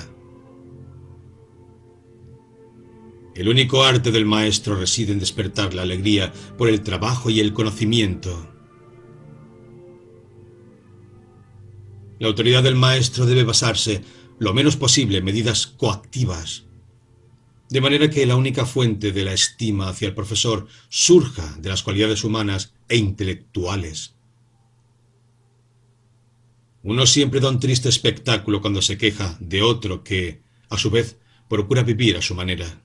El 3.34 3.48
único 3.48 3.82
arte 3.82 4.12
del 4.12 4.26
maestro 4.26 4.76
reside 4.76 5.12
en 5.12 5.18
despertar 5.18 5.74
la 5.74 5.82
alegría 5.82 6.32
por 6.56 6.68
el 6.68 6.82
trabajo 6.82 7.30
y 7.30 7.40
el 7.40 7.52
conocimiento. 7.52 8.48
La 12.20 12.28
autoridad 12.28 12.62
del 12.62 12.76
maestro 12.76 13.26
debe 13.26 13.42
basarse 13.42 14.02
lo 14.38 14.54
menos 14.54 14.76
posible 14.76 15.18
en 15.18 15.24
medidas 15.24 15.66
coactivas, 15.66 16.64
de 17.70 17.80
manera 17.80 18.08
que 18.08 18.24
la 18.24 18.36
única 18.36 18.66
fuente 18.66 19.10
de 19.10 19.24
la 19.24 19.32
estima 19.32 19.88
hacia 19.88 20.06
el 20.06 20.14
profesor 20.14 20.68
surja 20.88 21.56
de 21.58 21.70
las 21.70 21.82
cualidades 21.82 22.22
humanas 22.22 22.74
e 22.88 22.96
intelectuales. 22.96 24.14
Uno 26.84 27.06
siempre 27.06 27.40
da 27.40 27.48
un 27.48 27.58
triste 27.58 27.88
espectáculo 27.88 28.60
cuando 28.60 28.80
se 28.80 28.96
queja 28.96 29.36
de 29.40 29.62
otro 29.62 30.04
que, 30.04 30.42
a 30.68 30.78
su 30.78 30.90
vez, 30.90 31.18
procura 31.48 31.82
vivir 31.82 32.16
a 32.16 32.22
su 32.22 32.34
manera. 32.34 32.83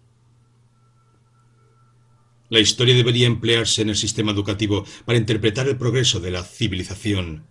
La 2.49 2.59
historia 2.59 2.95
debería 2.95 3.27
emplearse 3.27 3.81
en 3.81 3.89
el 3.89 3.95
sistema 3.95 4.31
educativo 4.31 4.85
para 5.05 5.19
interpretar 5.19 5.67
el 5.67 5.77
progreso 5.77 6.19
de 6.19 6.31
la 6.31 6.43
civilización 6.43 7.49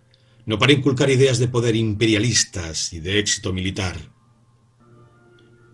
no 0.49 0.57
para 0.57 0.73
inculcar 0.73 1.11
ideas 1.11 1.37
de 1.37 1.47
poder 1.47 1.75
imperialistas 1.75 2.91
y 2.91 2.99
de 2.99 3.19
éxito 3.19 3.53
militar. 3.53 4.11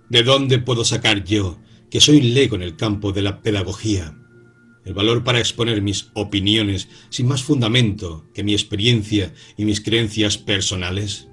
¿De 0.09 0.21
dónde 0.21 0.59
puedo 0.59 0.83
sacar 0.83 1.23
yo, 1.23 1.59
que 1.89 2.01
soy 2.01 2.19
lego 2.19 2.57
en 2.57 2.61
el 2.61 2.75
campo 2.75 3.13
de 3.13 3.21
la 3.21 3.41
pedagogía, 3.41 4.17
el 4.83 4.93
valor 4.93 5.23
para 5.23 5.39
exponer 5.39 5.81
mis 5.81 6.11
opiniones 6.13 6.89
sin 7.09 7.25
más 7.25 7.41
fundamento 7.41 8.29
que 8.33 8.43
mi 8.43 8.51
experiencia 8.51 9.33
y 9.55 9.63
mis 9.63 9.79
creencias 9.79 10.37
personales? 10.37 11.29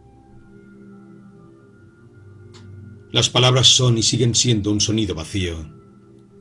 Las 3.10 3.28
palabras 3.28 3.66
son 3.66 3.98
y 3.98 4.04
siguen 4.04 4.36
siendo 4.36 4.70
un 4.70 4.80
sonido 4.80 5.16
vacío, 5.16 5.81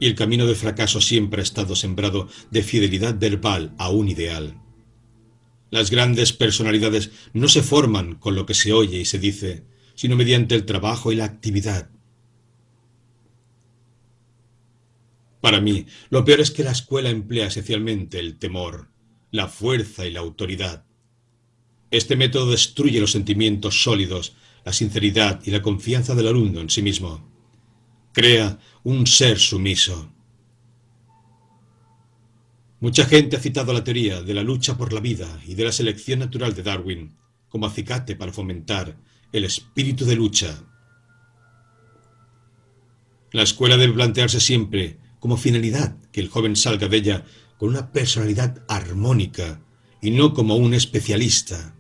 y 0.02 0.08
el 0.08 0.16
camino 0.16 0.48
del 0.48 0.56
fracaso 0.56 1.00
siempre 1.00 1.42
ha 1.42 1.44
estado 1.44 1.76
sembrado 1.76 2.28
de 2.50 2.64
fidelidad 2.64 3.20
verbal 3.20 3.76
a 3.78 3.92
un 3.92 4.10
ideal. 4.10 4.60
Las 5.70 5.92
grandes 5.92 6.34
personalidades 6.34 7.12
no 7.34 7.48
se 7.48 7.62
forman 7.62 8.16
con 8.16 8.34
lo 8.34 8.48
que 8.48 8.56
se 8.56 8.74
oye 8.74 8.98
y 8.98 9.06
se 9.06 9.20
dice, 9.20 9.64
sino 9.94 10.16
mediante 10.16 10.56
el 10.56 10.66
trabajo 10.66 11.12
y 11.12 11.16
la 11.16 11.26
actividad. 11.26 11.92
Para 15.40 15.62
mí, 15.62 15.86
lo 16.10 16.26
peor 16.26 16.42
es 16.42 16.50
que 16.50 16.64
la 16.64 16.72
escuela 16.72 17.12
emplea 17.12 17.46
esencialmente 17.46 18.18
el 18.18 18.40
temor, 18.40 18.90
la 19.30 19.48
fuerza 19.48 20.08
y 20.08 20.12
la 20.12 20.22
autoridad. 20.22 20.84
Este 21.92 22.16
método 22.16 22.50
destruye 22.50 23.00
los 23.00 23.12
sentimientos 23.12 23.84
sólidos, 23.84 24.36
la 24.66 24.74
sinceridad 24.74 25.42
y 25.46 25.52
la 25.52 25.62
confianza 25.62 26.16
del 26.16 26.28
alumno 26.28 26.60
en 26.60 26.72
sí 26.72 26.82
mismo. 26.82 27.30
Crea 28.14 28.60
un 28.84 29.06
ser 29.06 29.38
sumiso. 29.38 30.12
Mucha 32.80 33.06
gente 33.06 33.36
ha 33.36 33.40
citado 33.40 33.74
la 33.74 33.84
teoría 33.84 34.24
de 34.24 34.34
la 34.34 34.42
lucha 34.42 34.76
por 34.76 34.92
la 34.92 35.00
vida 35.00 35.40
y 35.46 35.54
de 35.54 35.66
la 35.66 35.72
selección 35.72 36.20
natural 36.20 36.56
de 36.56 36.64
Darwin 36.64 37.16
como 37.48 37.68
acicate 37.68 38.16
para 38.16 38.34
fomentar 38.34 38.98
el 39.32 39.44
espíritu 39.44 40.06
de 40.06 40.16
lucha. 40.16 40.64
La 43.32 43.44
escuela 43.44 43.78
debe 43.78 43.94
plantearse 43.94 44.40
siempre 44.40 44.98
como 45.20 45.38
finalidad 45.38 45.96
que 46.12 46.22
el 46.22 46.30
joven 46.30 46.56
salga 46.56 46.88
de 46.88 46.98
ella 46.98 47.26
con 47.58 47.70
una 47.70 47.92
personalidad 47.92 48.64
armónica 48.68 49.62
y 50.02 50.10
no 50.10 50.34
como 50.34 50.56
un 50.56 50.74
especialista. 50.74 51.76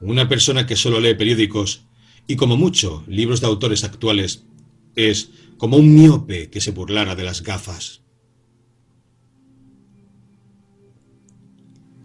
Una 0.00 0.28
persona 0.28 0.66
que 0.66 0.76
solo 0.76 0.98
lee 0.98 1.14
periódicos 1.14 1.84
y 2.26 2.36
como 2.36 2.56
mucho 2.56 3.04
libros 3.06 3.40
de 3.40 3.46
autores 3.46 3.84
actuales 3.84 4.44
es 4.96 5.30
como 5.58 5.76
un 5.76 5.94
miope 5.94 6.48
que 6.48 6.60
se 6.60 6.70
burlara 6.70 7.14
de 7.14 7.24
las 7.24 7.42
gafas. 7.42 8.00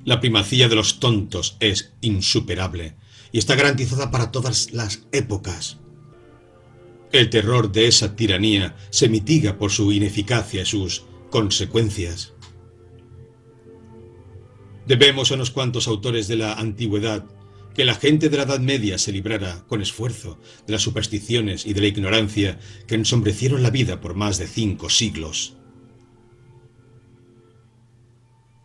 La 0.04 0.20
primacía 0.20 0.68
de 0.68 0.76
los 0.76 1.00
tontos 1.00 1.58
es 1.60 1.94
insuperable 2.02 2.96
y 3.32 3.40
está 3.40 3.56
garantizada 3.56 4.12
para 4.12 4.32
todas 4.32 4.72
las 4.74 5.08
épocas. 5.12 5.80
El 7.12 7.30
terror 7.30 7.72
de 7.72 7.88
esa 7.88 8.16
tiranía 8.16 8.76
se 8.90 9.08
mitiga 9.08 9.58
por 9.58 9.72
su 9.72 9.92
ineficacia 9.92 10.64
y 10.64 10.66
sus 10.66 11.06
consecuencias. 11.32 12.34
Debemos 14.86 15.32
a 15.32 15.36
unos 15.36 15.50
cuantos 15.50 15.88
autores 15.88 16.28
de 16.28 16.36
la 16.36 16.54
antigüedad 16.54 17.26
que 17.76 17.86
la 17.86 17.94
gente 17.94 18.30
de 18.30 18.38
la 18.38 18.44
Edad 18.44 18.62
Media 18.62 18.98
se 18.98 19.12
librara, 19.12 19.66
con 19.68 19.82
esfuerzo, 19.82 20.40
de 20.66 20.74
las 20.74 20.82
supersticiones 20.82 21.66
y 21.66 21.74
de 21.74 21.82
la 21.82 21.88
ignorancia 21.88 22.58
que 22.88 22.96
ensombrecieron 22.96 23.62
la 23.62 23.70
vida 23.70 24.00
por 24.00 24.16
más 24.16 24.38
de 24.38 24.48
cinco 24.48 24.90
siglos. 24.90 25.58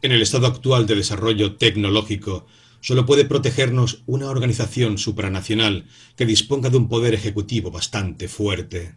En 0.02 0.12
el 0.12 0.22
estado 0.22 0.46
actual 0.46 0.86
de 0.86 0.94
desarrollo 0.94 1.56
tecnológico, 1.56 2.46
solo 2.80 3.04
puede 3.04 3.24
protegernos 3.24 4.02
una 4.06 4.30
organización 4.30 4.96
supranacional 4.96 5.86
que 6.16 6.24
disponga 6.24 6.70
de 6.70 6.78
un 6.78 6.88
poder 6.88 7.12
ejecutivo 7.12 7.70
bastante 7.72 8.28
fuerte. 8.28 8.94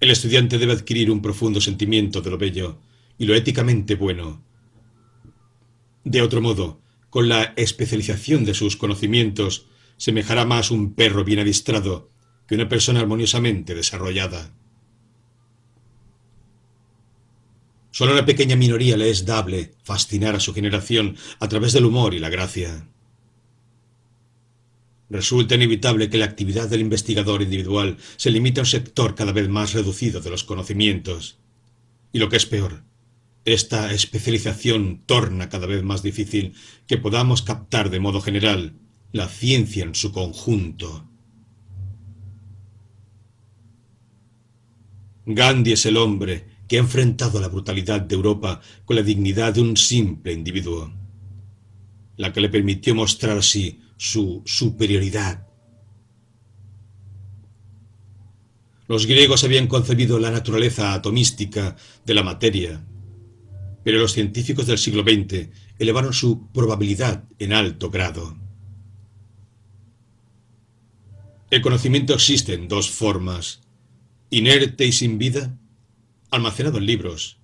El 0.00 0.10
estudiante 0.10 0.58
debe 0.58 0.74
adquirir 0.74 1.10
un 1.10 1.22
profundo 1.22 1.62
sentimiento 1.62 2.20
de 2.20 2.30
lo 2.30 2.36
bello 2.36 2.78
y 3.16 3.24
lo 3.24 3.34
éticamente 3.34 3.94
bueno, 3.94 4.43
De 6.04 6.20
otro 6.20 6.40
modo, 6.40 6.80
con 7.08 7.28
la 7.28 7.54
especialización 7.56 8.44
de 8.44 8.54
sus 8.54 8.76
conocimientos, 8.76 9.66
semejará 9.96 10.44
más 10.44 10.70
un 10.70 10.94
perro 10.94 11.24
bien 11.24 11.38
adiestrado 11.38 12.10
que 12.46 12.54
una 12.54 12.68
persona 12.68 13.00
armoniosamente 13.00 13.74
desarrollada. 13.74 14.52
Solo 17.90 18.10
a 18.10 18.14
una 18.14 18.26
pequeña 18.26 18.56
minoría 18.56 18.96
le 18.96 19.08
es 19.08 19.24
dable 19.24 19.72
fascinar 19.82 20.34
a 20.34 20.40
su 20.40 20.52
generación 20.52 21.16
a 21.38 21.48
través 21.48 21.72
del 21.72 21.84
humor 21.84 22.12
y 22.12 22.18
la 22.18 22.28
gracia. 22.28 22.88
Resulta 25.08 25.54
inevitable 25.54 26.10
que 26.10 26.18
la 26.18 26.24
actividad 26.24 26.68
del 26.68 26.80
investigador 26.80 27.40
individual 27.40 27.98
se 28.16 28.30
limite 28.30 28.60
a 28.60 28.62
un 28.62 28.66
sector 28.66 29.14
cada 29.14 29.32
vez 29.32 29.48
más 29.48 29.72
reducido 29.72 30.20
de 30.20 30.30
los 30.30 30.42
conocimientos. 30.42 31.38
Y 32.12 32.18
lo 32.18 32.28
que 32.28 32.36
es 32.36 32.46
peor, 32.46 32.82
esta 33.44 33.92
especialización 33.92 35.02
torna 35.06 35.48
cada 35.48 35.66
vez 35.66 35.82
más 35.82 36.02
difícil 36.02 36.54
que 36.86 36.98
podamos 36.98 37.42
captar 37.42 37.90
de 37.90 38.00
modo 38.00 38.20
general 38.20 38.78
la 39.12 39.28
ciencia 39.28 39.84
en 39.84 39.94
su 39.94 40.12
conjunto. 40.12 41.08
Gandhi 45.26 45.72
es 45.72 45.86
el 45.86 45.96
hombre 45.96 46.46
que 46.68 46.76
ha 46.76 46.80
enfrentado 46.80 47.40
la 47.40 47.48
brutalidad 47.48 48.00
de 48.00 48.14
Europa 48.14 48.60
con 48.84 48.96
la 48.96 49.02
dignidad 49.02 49.54
de 49.54 49.60
un 49.60 49.76
simple 49.76 50.32
individuo, 50.32 50.92
la 52.16 52.32
que 52.32 52.40
le 52.40 52.48
permitió 52.48 52.94
mostrar 52.94 53.38
así 53.38 53.80
su 53.96 54.42
superioridad. 54.44 55.46
Los 58.86 59.06
griegos 59.06 59.44
habían 59.44 59.66
concebido 59.66 60.18
la 60.18 60.30
naturaleza 60.30 60.92
atomística 60.92 61.76
de 62.04 62.14
la 62.14 62.22
materia, 62.22 62.84
pero 63.84 63.98
los 63.98 64.12
científicos 64.12 64.66
del 64.66 64.78
siglo 64.78 65.02
XX 65.02 65.50
elevaron 65.78 66.12
su 66.12 66.48
probabilidad 66.52 67.24
en 67.38 67.52
alto 67.52 67.90
grado. 67.90 68.36
El 71.50 71.62
conocimiento 71.62 72.14
existe 72.14 72.54
en 72.54 72.66
dos 72.66 72.90
formas, 72.90 73.60
inerte 74.30 74.86
y 74.86 74.92
sin 74.92 75.18
vida, 75.18 75.56
almacenado 76.30 76.78
en 76.78 76.86
libros, 76.86 77.38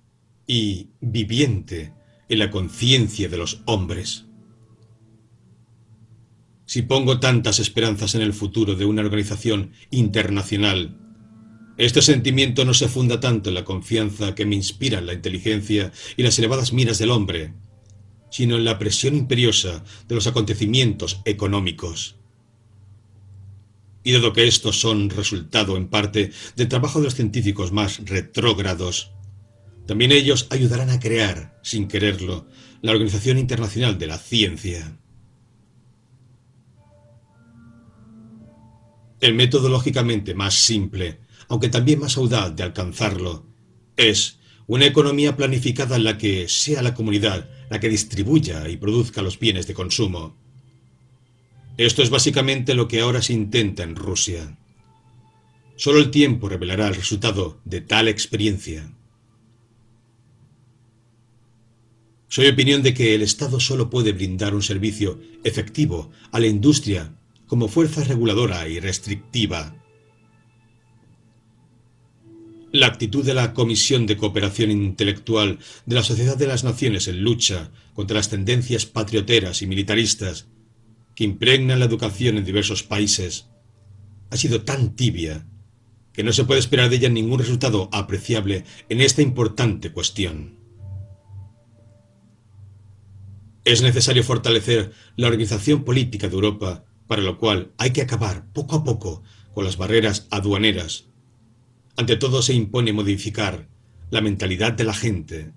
y 0.47 0.89
viviente 0.99 1.93
en 2.27 2.39
la 2.39 2.49
conciencia 2.49 3.29
de 3.29 3.37
los 3.37 3.61
hombres. 3.65 4.25
Si 6.65 6.81
pongo 6.81 7.19
tantas 7.19 7.59
esperanzas 7.59 8.15
en 8.15 8.21
el 8.21 8.33
futuro 8.33 8.75
de 8.75 8.85
una 8.85 9.01
organización 9.01 9.71
internacional, 9.91 11.00
este 11.77 12.01
sentimiento 12.01 12.65
no 12.65 12.73
se 12.73 12.87
funda 12.87 13.19
tanto 13.19 13.49
en 13.49 13.55
la 13.55 13.65
confianza 13.65 14.35
que 14.35 14.45
me 14.45 14.55
inspiran 14.55 15.05
la 15.05 15.13
inteligencia 15.13 15.91
y 16.17 16.23
las 16.23 16.37
elevadas 16.37 16.73
miras 16.73 16.99
del 16.99 17.11
hombre, 17.11 17.53
sino 18.29 18.55
en 18.57 18.65
la 18.65 18.77
presión 18.77 19.15
imperiosa 19.15 19.83
de 20.07 20.15
los 20.15 20.27
acontecimientos 20.27 21.21
económicos. 21.25 22.17
Y 24.03 24.11
dado 24.13 24.33
que 24.33 24.47
estos 24.47 24.79
son 24.79 25.09
resultado 25.09 25.77
en 25.77 25.87
parte 25.87 26.31
del 26.55 26.67
trabajo 26.67 26.99
de 26.99 27.05
los 27.05 27.15
científicos 27.15 27.71
más 27.71 27.99
retrógrados, 28.05 29.11
también 29.85 30.11
ellos 30.11 30.47
ayudarán 30.49 30.89
a 30.89 30.99
crear, 30.99 31.59
sin 31.63 31.87
quererlo, 31.87 32.47
la 32.81 32.91
Organización 32.91 33.37
Internacional 33.37 33.97
de 33.97 34.07
la 34.07 34.17
Ciencia. 34.17 34.97
El 39.19 39.35
método 39.35 39.69
lógicamente 39.69 40.33
más 40.33 40.55
simple, 40.55 41.19
aunque 41.51 41.67
también 41.67 41.99
más 41.99 42.15
audaz 42.15 42.55
de 42.55 42.63
alcanzarlo, 42.63 43.45
es 43.97 44.39
una 44.67 44.85
economía 44.85 45.35
planificada 45.35 45.97
en 45.97 46.05
la 46.05 46.17
que 46.17 46.47
sea 46.47 46.81
la 46.81 46.93
comunidad 46.93 47.49
la 47.69 47.81
que 47.81 47.89
distribuya 47.89 48.69
y 48.69 48.77
produzca 48.77 49.21
los 49.21 49.37
bienes 49.37 49.67
de 49.67 49.73
consumo. 49.73 50.37
Esto 51.75 52.03
es 52.03 52.09
básicamente 52.09 52.73
lo 52.73 52.87
que 52.87 53.01
ahora 53.01 53.21
se 53.21 53.33
intenta 53.33 53.83
en 53.83 53.97
Rusia. 53.97 54.57
Solo 55.75 55.99
el 55.99 56.09
tiempo 56.09 56.47
revelará 56.47 56.87
el 56.87 56.95
resultado 56.95 57.59
de 57.65 57.81
tal 57.81 58.07
experiencia. 58.07 58.89
Soy 62.29 62.47
opinión 62.47 62.81
de 62.81 62.93
que 62.93 63.13
el 63.13 63.23
Estado 63.23 63.59
solo 63.59 63.89
puede 63.89 64.13
brindar 64.13 64.55
un 64.55 64.63
servicio 64.63 65.19
efectivo 65.43 66.11
a 66.31 66.39
la 66.39 66.47
industria 66.47 67.13
como 67.45 67.67
fuerza 67.67 68.05
reguladora 68.05 68.69
y 68.69 68.79
restrictiva. 68.79 69.75
La 72.73 72.87
actitud 72.87 73.25
de 73.25 73.33
la 73.33 73.53
Comisión 73.53 74.05
de 74.05 74.15
Cooperación 74.15 74.71
Intelectual 74.71 75.59
de 75.85 75.95
la 75.95 76.03
Sociedad 76.03 76.37
de 76.37 76.47
las 76.47 76.63
Naciones 76.63 77.09
en 77.09 77.21
lucha 77.21 77.69
contra 77.93 78.15
las 78.15 78.29
tendencias 78.29 78.85
patrioteras 78.85 79.61
y 79.61 79.67
militaristas 79.67 80.47
que 81.13 81.25
impregnan 81.25 81.79
la 81.79 81.85
educación 81.85 82.37
en 82.37 82.45
diversos 82.45 82.83
países 82.83 83.49
ha 84.29 84.37
sido 84.37 84.63
tan 84.63 84.95
tibia 84.95 85.45
que 86.13 86.23
no 86.23 86.31
se 86.31 86.45
puede 86.45 86.61
esperar 86.61 86.89
de 86.89 86.95
ella 86.95 87.09
ningún 87.09 87.39
resultado 87.39 87.89
apreciable 87.91 88.63
en 88.87 89.01
esta 89.01 89.21
importante 89.21 89.91
cuestión. 89.91 90.57
Es 93.65 93.81
necesario 93.81 94.23
fortalecer 94.23 94.93
la 95.17 95.27
organización 95.27 95.83
política 95.83 96.29
de 96.29 96.35
Europa 96.35 96.85
para 97.07 97.21
lo 97.21 97.37
cual 97.37 97.73
hay 97.77 97.91
que 97.91 98.01
acabar 98.01 98.51
poco 98.53 98.77
a 98.77 98.83
poco 98.85 99.23
con 99.53 99.65
las 99.65 99.75
barreras 99.75 100.27
aduaneras. 100.31 101.10
Ante 102.01 102.17
todo 102.17 102.41
se 102.41 102.55
impone 102.55 102.93
modificar 102.93 103.69
la 104.09 104.21
mentalidad 104.21 104.73
de 104.73 104.83
la 104.85 104.93
gente. 104.95 105.53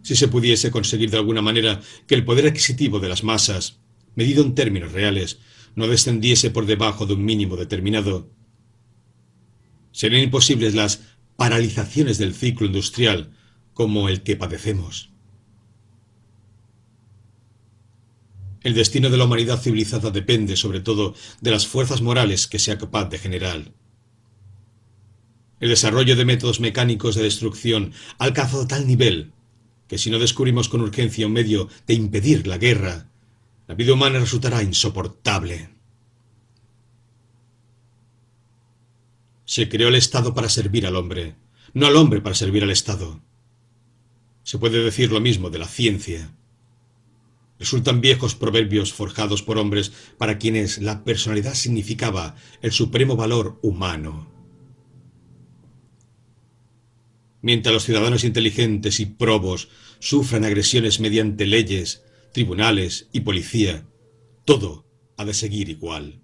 Si 0.00 0.16
se 0.16 0.26
pudiese 0.26 0.70
conseguir 0.70 1.10
de 1.10 1.18
alguna 1.18 1.42
manera 1.42 1.78
que 2.06 2.14
el 2.14 2.24
poder 2.24 2.46
adquisitivo 2.46 2.98
de 2.98 3.10
las 3.10 3.24
masas, 3.24 3.82
medido 4.14 4.42
en 4.42 4.54
términos 4.54 4.92
reales, 4.92 5.40
no 5.74 5.86
descendiese 5.86 6.48
por 6.48 6.64
debajo 6.64 7.04
de 7.04 7.12
un 7.12 7.26
mínimo 7.26 7.58
determinado, 7.58 8.32
serían 9.92 10.22
imposibles 10.22 10.74
las 10.74 11.02
paralizaciones 11.36 12.16
del 12.16 12.32
ciclo 12.32 12.68
industrial 12.68 13.36
como 13.74 14.08
el 14.08 14.22
que 14.22 14.36
padecemos. 14.36 15.12
El 18.62 18.74
destino 18.74 19.10
de 19.10 19.16
la 19.16 19.24
humanidad 19.24 19.60
civilizada 19.60 20.10
depende, 20.10 20.56
sobre 20.56 20.80
todo, 20.80 21.14
de 21.40 21.50
las 21.50 21.66
fuerzas 21.66 22.02
morales 22.02 22.46
que 22.46 22.58
sea 22.58 22.78
capaz 22.78 23.08
de 23.08 23.18
generar. 23.18 23.72
El 25.60 25.68
desarrollo 25.68 26.16
de 26.16 26.24
métodos 26.24 26.60
mecánicos 26.60 27.14
de 27.14 27.22
destrucción 27.22 27.92
ha 28.18 28.24
alcanzado 28.24 28.66
tal 28.66 28.86
nivel 28.86 29.32
que 29.88 29.98
si 29.98 30.10
no 30.10 30.18
descubrimos 30.18 30.68
con 30.68 30.82
urgencia 30.82 31.26
un 31.26 31.32
medio 31.32 31.68
de 31.86 31.94
impedir 31.94 32.46
la 32.46 32.58
guerra, 32.58 33.08
la 33.66 33.74
vida 33.74 33.94
humana 33.94 34.18
resultará 34.18 34.62
insoportable. 34.62 35.70
Se 39.46 39.68
creó 39.68 39.88
el 39.88 39.94
Estado 39.94 40.34
para 40.34 40.50
servir 40.50 40.86
al 40.86 40.94
hombre, 40.94 41.36
no 41.72 41.86
al 41.86 41.96
hombre 41.96 42.20
para 42.20 42.34
servir 42.34 42.62
al 42.62 42.70
Estado. 42.70 43.20
Se 44.42 44.58
puede 44.58 44.82
decir 44.84 45.10
lo 45.10 45.20
mismo 45.20 45.48
de 45.48 45.58
la 45.58 45.66
ciencia. 45.66 46.34
Resultan 47.58 48.00
viejos 48.00 48.34
proverbios 48.34 48.92
forjados 48.92 49.42
por 49.42 49.58
hombres 49.58 49.92
para 50.16 50.38
quienes 50.38 50.78
la 50.78 51.04
personalidad 51.04 51.54
significaba 51.54 52.36
el 52.62 52.72
supremo 52.72 53.16
valor 53.16 53.58
humano. 53.62 54.32
Mientras 57.40 57.72
los 57.72 57.84
ciudadanos 57.84 58.24
inteligentes 58.24 59.00
y 59.00 59.06
probos 59.06 59.68
sufran 59.98 60.44
agresiones 60.44 61.00
mediante 61.00 61.46
leyes, 61.46 62.04
tribunales 62.32 63.08
y 63.12 63.20
policía, 63.20 63.86
todo 64.44 64.86
ha 65.16 65.24
de 65.24 65.34
seguir 65.34 65.68
igual. 65.68 66.20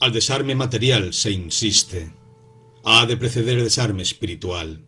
Al 0.00 0.12
desarme 0.12 0.54
material 0.54 1.12
se 1.12 1.32
insiste. 1.32 2.12
Ha 2.84 3.04
de 3.06 3.16
preceder 3.16 3.58
el 3.58 3.64
desarme 3.64 4.02
espiritual. 4.02 4.86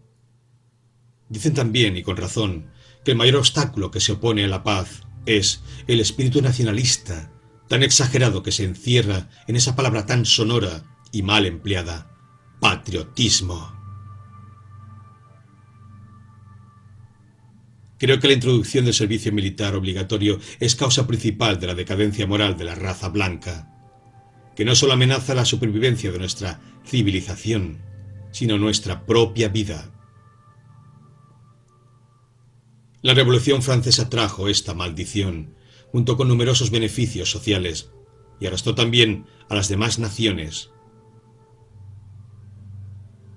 Dicen 1.28 1.52
también, 1.52 1.96
y 1.96 2.02
con 2.02 2.16
razón, 2.16 2.70
que 3.04 3.12
el 3.12 3.16
mayor 3.16 3.36
obstáculo 3.36 3.90
que 3.90 4.00
se 4.00 4.12
opone 4.12 4.44
a 4.44 4.48
la 4.48 4.62
paz 4.62 5.02
es 5.26 5.62
el 5.86 6.00
espíritu 6.00 6.42
nacionalista, 6.42 7.32
tan 7.68 7.82
exagerado 7.82 8.42
que 8.42 8.52
se 8.52 8.64
encierra 8.64 9.30
en 9.46 9.56
esa 9.56 9.76
palabra 9.76 10.06
tan 10.06 10.24
sonora 10.26 10.84
y 11.12 11.22
mal 11.22 11.46
empleada, 11.46 12.10
patriotismo. 12.60 13.78
Creo 17.98 18.18
que 18.18 18.28
la 18.28 18.34
introducción 18.34 18.86
del 18.86 18.94
servicio 18.94 19.30
militar 19.30 19.74
obligatorio 19.74 20.40
es 20.58 20.74
causa 20.74 21.06
principal 21.06 21.60
de 21.60 21.66
la 21.66 21.74
decadencia 21.74 22.26
moral 22.26 22.56
de 22.56 22.64
la 22.64 22.74
raza 22.74 23.10
blanca, 23.10 23.68
que 24.56 24.64
no 24.64 24.74
solo 24.74 24.94
amenaza 24.94 25.34
la 25.34 25.44
supervivencia 25.44 26.10
de 26.10 26.18
nuestra 26.18 26.60
civilización, 26.86 27.82
sino 28.30 28.56
nuestra 28.56 29.04
propia 29.04 29.48
vida. 29.48 29.90
La 33.02 33.14
Revolución 33.14 33.62
Francesa 33.62 34.10
trajo 34.10 34.48
esta 34.48 34.74
maldición, 34.74 35.54
junto 35.90 36.18
con 36.18 36.28
numerosos 36.28 36.70
beneficios 36.70 37.30
sociales, 37.30 37.90
y 38.38 38.46
arrastró 38.46 38.74
también 38.74 39.24
a 39.48 39.54
las 39.54 39.68
demás 39.68 39.98
naciones. 39.98 40.70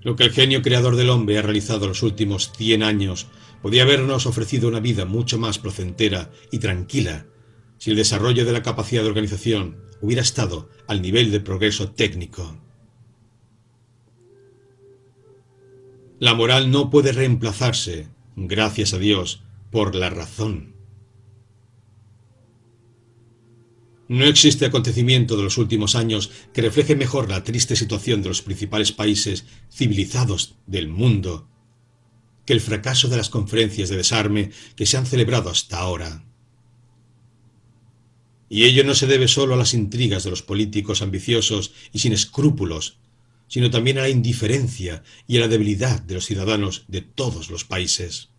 Lo 0.02 0.18
que 0.18 0.26
el 0.26 0.32
genio 0.32 0.62
creador 0.62 0.98
del 0.98 1.10
hombre 1.10 1.38
ha 1.38 1.42
realizado 1.42 1.88
los 1.88 2.04
últimos 2.04 2.52
100 2.58 2.84
años 2.84 3.28
podía 3.62 3.84
habernos 3.84 4.26
ofrecido 4.26 4.68
una 4.68 4.82
vida 4.82 5.06
mucho 5.06 5.40
más 5.40 5.60
placentera 5.60 6.30
y 6.52 6.60
tranquila 6.60 7.26
si 7.78 7.92
el 7.92 7.96
desarrollo 7.96 8.44
de 8.44 8.52
la 8.52 8.64
capacidad 8.64 9.02
de 9.02 9.08
organización 9.08 9.78
hubiera 10.02 10.22
estado 10.22 10.70
al 10.88 11.02
nivel 11.02 11.32
de 11.32 11.40
progreso 11.40 11.92
técnico. 11.92 12.58
La 16.20 16.34
moral 16.34 16.70
no 16.70 16.90
puede 16.90 17.14
reemplazarse, 17.14 18.10
gracias 18.36 18.94
a 18.94 18.98
Dios, 18.98 19.43
por 19.74 19.96
la 19.96 20.12
razón. 20.12 20.76
No 24.08 24.26
existe 24.26 24.68
acontecimiento 24.68 25.36
de 25.36 25.42
los 25.42 25.58
últimos 25.58 25.96
años 25.96 26.30
que 26.54 26.62
refleje 26.62 26.96
mejor 26.96 27.28
la 27.28 27.44
triste 27.44 27.76
situación 27.76 28.22
de 28.22 28.30
los 28.30 28.44
principales 28.44 28.92
países 28.92 29.46
civilizados 29.72 30.58
del 30.68 30.90
mundo 30.90 31.50
que 32.46 32.54
el 32.54 32.62
fracaso 32.62 33.08
de 33.08 33.18
las 33.18 33.30
conferencias 33.30 33.90
de 33.90 33.98
desarme 33.98 34.52
que 34.76 34.86
se 34.86 34.98
han 34.98 35.08
celebrado 35.08 35.50
hasta 35.50 35.80
ahora. 35.80 36.24
Y 38.50 38.66
ello 38.66 38.84
no 38.84 38.94
se 38.94 39.08
debe 39.08 39.28
solo 39.28 39.56
a 39.56 39.58
las 39.58 39.74
intrigas 39.74 40.24
de 40.24 40.30
los 40.30 40.44
políticos 40.44 41.02
ambiciosos 41.02 41.74
y 41.92 41.98
sin 41.98 42.14
escrúpulos, 42.14 43.00
sino 43.48 43.72
también 43.72 43.98
a 43.98 44.02
la 44.02 44.10
indiferencia 44.10 45.04
y 45.26 45.38
a 45.38 45.40
la 45.40 45.48
debilidad 45.48 46.00
de 46.00 46.14
los 46.14 46.26
ciudadanos 46.26 46.86
de 46.90 47.02
todos 47.02 47.50
los 47.50 47.64
países. 47.64 48.33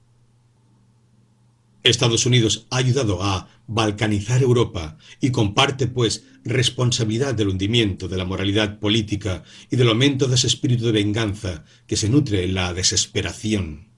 Estados 1.84 2.24
Unidos 2.24 2.66
ha 2.70 2.78
ayudado 2.78 3.22
a 3.22 3.48
balcanizar 3.66 4.42
Europa 4.42 4.96
y 5.20 5.30
comparte, 5.30 5.86
pues, 5.86 6.24
responsabilidad 6.42 7.34
del 7.34 7.48
hundimiento 7.48 8.08
de 8.08 8.16
la 8.16 8.24
moralidad 8.24 8.78
política 8.78 9.44
y 9.70 9.76
del 9.76 9.90
aumento 9.90 10.26
de 10.26 10.34
ese 10.34 10.46
espíritu 10.46 10.86
de 10.86 10.92
venganza 10.92 11.64
que 11.86 11.96
se 11.96 12.08
nutre 12.08 12.44
en 12.44 12.54
la 12.54 12.72
desesperación. 12.72 13.88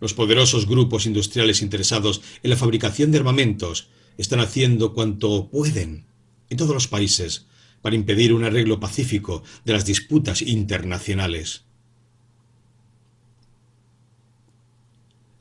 Los 0.00 0.14
poderosos 0.14 0.66
grupos 0.68 1.06
industriales 1.06 1.60
interesados 1.60 2.22
en 2.44 2.50
la 2.50 2.56
fabricación 2.56 3.10
de 3.10 3.18
armamentos 3.18 3.88
están 4.18 4.38
haciendo 4.38 4.94
cuanto 4.94 5.50
pueden 5.50 6.06
en 6.50 6.56
todos 6.56 6.74
los 6.74 6.86
países 6.86 7.46
para 7.82 7.96
impedir 7.96 8.32
un 8.32 8.44
arreglo 8.44 8.78
pacífico 8.78 9.42
de 9.64 9.72
las 9.72 9.84
disputas 9.84 10.42
internacionales. 10.42 11.64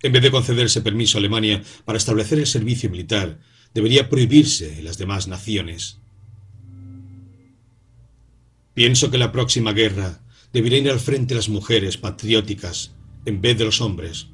En 0.05 0.11
vez 0.11 0.21
de 0.21 0.29
concederse 0.29 0.81
permiso 0.81 1.17
a 1.17 1.19
Alemania 1.19 1.63
para 1.83 1.97
establecer 1.97 2.37
el 2.37 2.45
servicio 2.45 2.91
militar, 2.91 3.39
debería 3.73 4.07
prohibirse 4.07 4.77
en 4.77 4.85
las 4.85 4.99
demás 4.99 5.27
naciones. 5.27 5.97
Pienso 8.75 9.09
que 9.09 9.17
la 9.17 9.31
próxima 9.31 9.73
guerra 9.73 10.21
debería 10.53 10.77
ir 10.77 10.91
al 10.91 10.99
frente 10.99 11.33
las 11.33 11.49
mujeres 11.49 11.97
patrióticas 11.97 12.91
en 13.25 13.41
vez 13.41 13.57
de 13.57 13.65
los 13.65 13.81
hombres. 13.81 14.27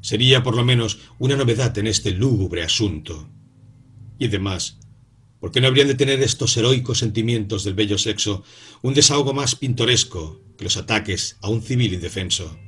Sería 0.00 0.42
por 0.42 0.56
lo 0.56 0.64
menos 0.64 0.98
una 1.20 1.36
novedad 1.36 1.78
en 1.78 1.86
este 1.86 2.10
lúgubre 2.10 2.64
asunto. 2.64 3.30
Y 4.18 4.26
además, 4.26 4.80
¿por 5.38 5.52
qué 5.52 5.60
no 5.60 5.68
habrían 5.68 5.86
de 5.86 5.94
tener 5.94 6.20
estos 6.22 6.56
heroicos 6.56 6.98
sentimientos 6.98 7.62
del 7.62 7.74
bello 7.74 7.98
sexo 7.98 8.42
un 8.82 8.94
desahogo 8.94 9.32
más 9.32 9.54
pintoresco 9.54 10.42
que 10.58 10.64
los 10.64 10.76
ataques 10.76 11.36
a 11.40 11.50
un 11.50 11.62
civil 11.62 11.94
indefenso? 11.94 12.58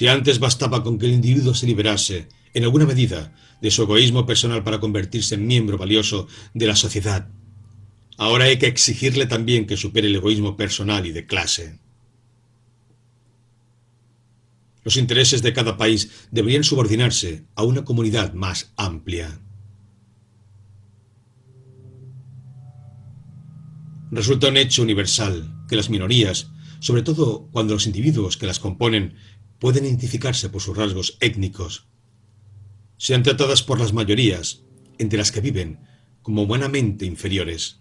Si 0.00 0.08
antes 0.08 0.38
bastaba 0.38 0.82
con 0.82 0.98
que 0.98 1.04
el 1.04 1.12
individuo 1.12 1.52
se 1.52 1.66
liberase, 1.66 2.26
en 2.54 2.64
alguna 2.64 2.86
medida, 2.86 3.34
de 3.60 3.70
su 3.70 3.82
egoísmo 3.82 4.24
personal 4.24 4.64
para 4.64 4.80
convertirse 4.80 5.34
en 5.34 5.46
miembro 5.46 5.76
valioso 5.76 6.26
de 6.54 6.66
la 6.66 6.74
sociedad, 6.74 7.28
ahora 8.16 8.46
hay 8.46 8.56
que 8.56 8.66
exigirle 8.66 9.26
también 9.26 9.66
que 9.66 9.76
supere 9.76 10.08
el 10.08 10.16
egoísmo 10.16 10.56
personal 10.56 11.04
y 11.04 11.12
de 11.12 11.26
clase. 11.26 11.78
Los 14.84 14.96
intereses 14.96 15.42
de 15.42 15.52
cada 15.52 15.76
país 15.76 16.10
deberían 16.30 16.64
subordinarse 16.64 17.44
a 17.54 17.64
una 17.64 17.84
comunidad 17.84 18.32
más 18.32 18.72
amplia. 18.78 19.38
Resulta 24.10 24.48
un 24.48 24.56
hecho 24.56 24.80
universal 24.80 25.66
que 25.68 25.76
las 25.76 25.90
minorías, 25.90 26.48
sobre 26.78 27.02
todo 27.02 27.50
cuando 27.52 27.74
los 27.74 27.84
individuos 27.84 28.38
que 28.38 28.46
las 28.46 28.60
componen 28.60 29.16
pueden 29.60 29.84
identificarse 29.84 30.48
por 30.48 30.60
sus 30.60 30.76
rasgos 30.76 31.16
étnicos, 31.20 31.86
sean 32.96 33.22
tratadas 33.22 33.62
por 33.62 33.78
las 33.78 33.92
mayorías, 33.92 34.62
entre 34.98 35.18
las 35.18 35.30
que 35.30 35.40
viven, 35.40 35.78
como 36.22 36.42
humanamente 36.42 37.06
inferiores. 37.06 37.80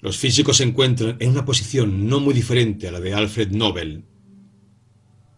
Los 0.00 0.18
físicos 0.18 0.58
se 0.58 0.64
encuentran 0.64 1.16
en 1.20 1.30
una 1.30 1.44
posición 1.44 2.08
no 2.08 2.20
muy 2.20 2.34
diferente 2.34 2.86
a 2.86 2.92
la 2.92 3.00
de 3.00 3.14
Alfred 3.14 3.50
Nobel. 3.50 4.04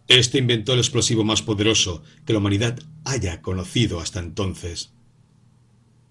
Este 0.08 0.38
inventó 0.38 0.72
el 0.72 0.80
explosivo 0.80 1.24
más 1.24 1.42
poderoso 1.42 2.02
que 2.26 2.32
la 2.32 2.40
humanidad 2.40 2.78
haya 3.04 3.40
conocido 3.40 4.00
hasta 4.00 4.20
entonces. 4.20 4.92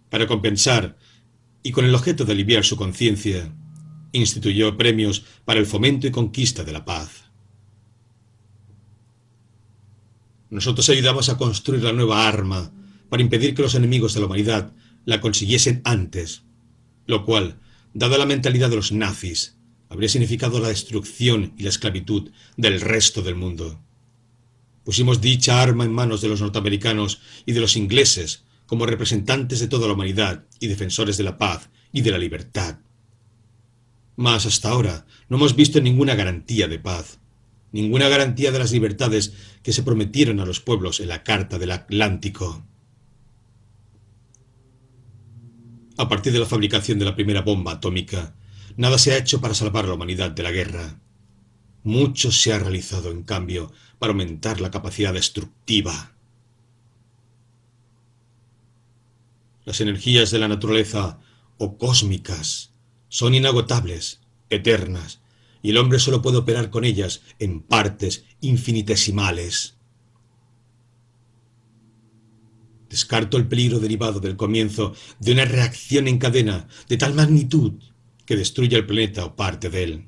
Para 0.09 0.25
compensar, 0.25 0.97
y 1.61 1.71
con 1.71 1.85
el 1.85 1.93
objeto 1.93 2.23
de 2.23 2.31
aliviar 2.31 2.63
su 2.63 2.77
conciencia, 2.77 3.53
instituyó 4.13 4.77
premios 4.77 5.25
para 5.45 5.59
el 5.59 5.65
fomento 5.65 6.07
y 6.07 6.11
conquista 6.11 6.63
de 6.63 6.71
la 6.71 6.85
paz. 6.85 7.16
Nosotros 10.49 10.88
ayudamos 10.90 11.30
a 11.30 11.38
construir 11.38 11.84
la 11.84 11.94
nueva 11.94 12.28
arma 12.28 12.72
para 13.10 13.22
impedir 13.22 13.53
que 13.53 13.61
los 13.61 13.76
enemigos 13.76 14.14
de 14.14 14.22
la 14.22 14.26
humanidad 14.28 14.74
la 15.06 15.22
consiguiesen 15.22 15.82
antes, 15.84 16.44
lo 17.06 17.26
cual, 17.26 17.60
dada 17.94 18.18
la 18.18 18.26
mentalidad 18.26 18.69
de 18.69 18.76
los 18.76 18.91
nazis, 18.91 19.57
habría 19.90 20.10
significado 20.10 20.60
la 20.60 20.69
destrucción 20.69 21.53
y 21.57 21.64
la 21.64 21.69
esclavitud 21.69 22.32
del 22.56 22.82
resto 22.82 23.22
del 23.22 23.36
mundo. 23.36 23.82
Pusimos 24.84 25.19
dicha 25.22 25.61
arma 25.61 25.84
en 25.84 25.94
manos 25.94 26.22
de 26.22 26.30
los 26.30 26.41
norteamericanos 26.41 27.22
y 27.45 27.52
de 27.52 27.60
los 27.60 27.76
ingleses 27.76 28.44
como 28.65 28.86
representantes 28.86 29.60
de 29.60 29.68
toda 29.68 29.88
la 29.88 29.94
humanidad 29.94 30.45
y 30.60 30.68
defensores 30.68 31.18
de 31.18 31.24
la 31.24 31.38
paz 31.38 31.69
y 31.91 32.02
de 32.02 32.11
la 32.11 32.18
libertad. 32.18 32.80
Mas 34.15 34.45
hasta 34.45 34.69
ahora 34.69 35.06
no 35.30 35.38
hemos 35.38 35.56
visto 35.56 35.80
ninguna 35.82 36.15
garantía 36.15 36.68
de 36.68 36.80
paz 36.80 37.19
ninguna 37.77 38.09
garantía 38.09 38.51
de 38.51 38.57
las 38.57 38.71
libertades 38.71 39.33
que 39.61 39.71
se 39.71 39.83
prometieron 39.83 40.39
a 40.39 40.45
los 40.45 40.59
pueblos 40.59 40.99
en 40.99 41.09
la 41.09 41.21
Carta 41.21 41.59
del 41.59 41.69
Atlántico. 41.69 42.65
A 45.95 46.09
partir 46.09 46.33
de 46.33 46.39
la 46.39 46.47
fabricación 46.47 46.97
de 46.97 47.05
la 47.05 47.13
primera 47.13 47.41
bomba 47.41 47.73
atómica, 47.73 48.35
nada 48.77 48.97
se 48.97 49.13
ha 49.13 49.17
hecho 49.17 49.41
para 49.41 49.53
salvar 49.53 49.85
a 49.85 49.89
la 49.89 49.93
humanidad 49.93 50.31
de 50.31 50.41
la 50.41 50.51
guerra. 50.51 50.99
Mucho 51.83 52.31
se 52.31 52.51
ha 52.51 52.57
realizado, 52.57 53.11
en 53.11 53.21
cambio, 53.21 53.71
para 53.99 54.11
aumentar 54.11 54.59
la 54.59 54.71
capacidad 54.71 55.13
destructiva. 55.13 56.15
Las 59.65 59.81
energías 59.81 60.31
de 60.31 60.39
la 60.39 60.47
naturaleza, 60.47 61.19
o 61.59 61.77
cósmicas, 61.77 62.71
son 63.07 63.35
inagotables, 63.35 64.21
eternas, 64.49 65.21
y 65.68 65.72
el 65.72 65.77
hombre 65.80 65.99
solo 65.99 66.22
puede 66.22 66.38
operar 66.38 66.69
con 66.69 66.85
ellas 66.85 67.23
en 67.39 67.60
partes 67.60 68.23
infinitesimales. 68.39 69.76
Descarto 72.89 73.35
el 73.35 73.49
peligro 73.49 73.81
derivado 73.81 74.22
del 74.22 74.38
comienzo 74.38 74.95
de 75.19 75.34
una 75.34 75.44
reacción 75.44 76.07
en 76.07 76.19
cadena 76.19 76.69
de 76.88 76.95
tal 76.95 77.15
magnitud 77.15 77.73
que 78.26 78.38
destruya 78.38 78.77
el 78.77 78.85
planeta 78.85 79.26
o 79.26 79.35
parte 79.35 79.69
de 79.69 79.84
él. 79.84 80.07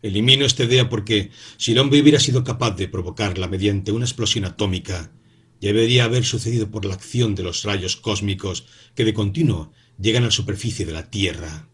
Elimino 0.00 0.46
esta 0.46 0.64
idea 0.64 0.88
porque 0.88 1.30
si 1.58 1.72
el 1.72 1.78
hombre 1.78 2.00
hubiera 2.00 2.18
sido 2.18 2.44
capaz 2.44 2.76
de 2.76 2.88
provocarla 2.88 3.46
mediante 3.46 3.92
una 3.92 4.06
explosión 4.06 4.46
atómica, 4.46 5.12
debería 5.60 6.04
haber 6.04 6.24
sucedido 6.24 6.70
por 6.70 6.86
la 6.86 6.94
acción 6.94 7.34
de 7.34 7.42
los 7.42 7.62
rayos 7.62 7.96
cósmicos 7.96 8.64
que 8.94 9.04
de 9.04 9.12
continuo 9.12 9.74
llegan 10.00 10.22
a 10.22 10.26
la 10.28 10.32
superficie 10.32 10.86
de 10.86 10.92
la 10.92 11.10
Tierra. 11.10 11.68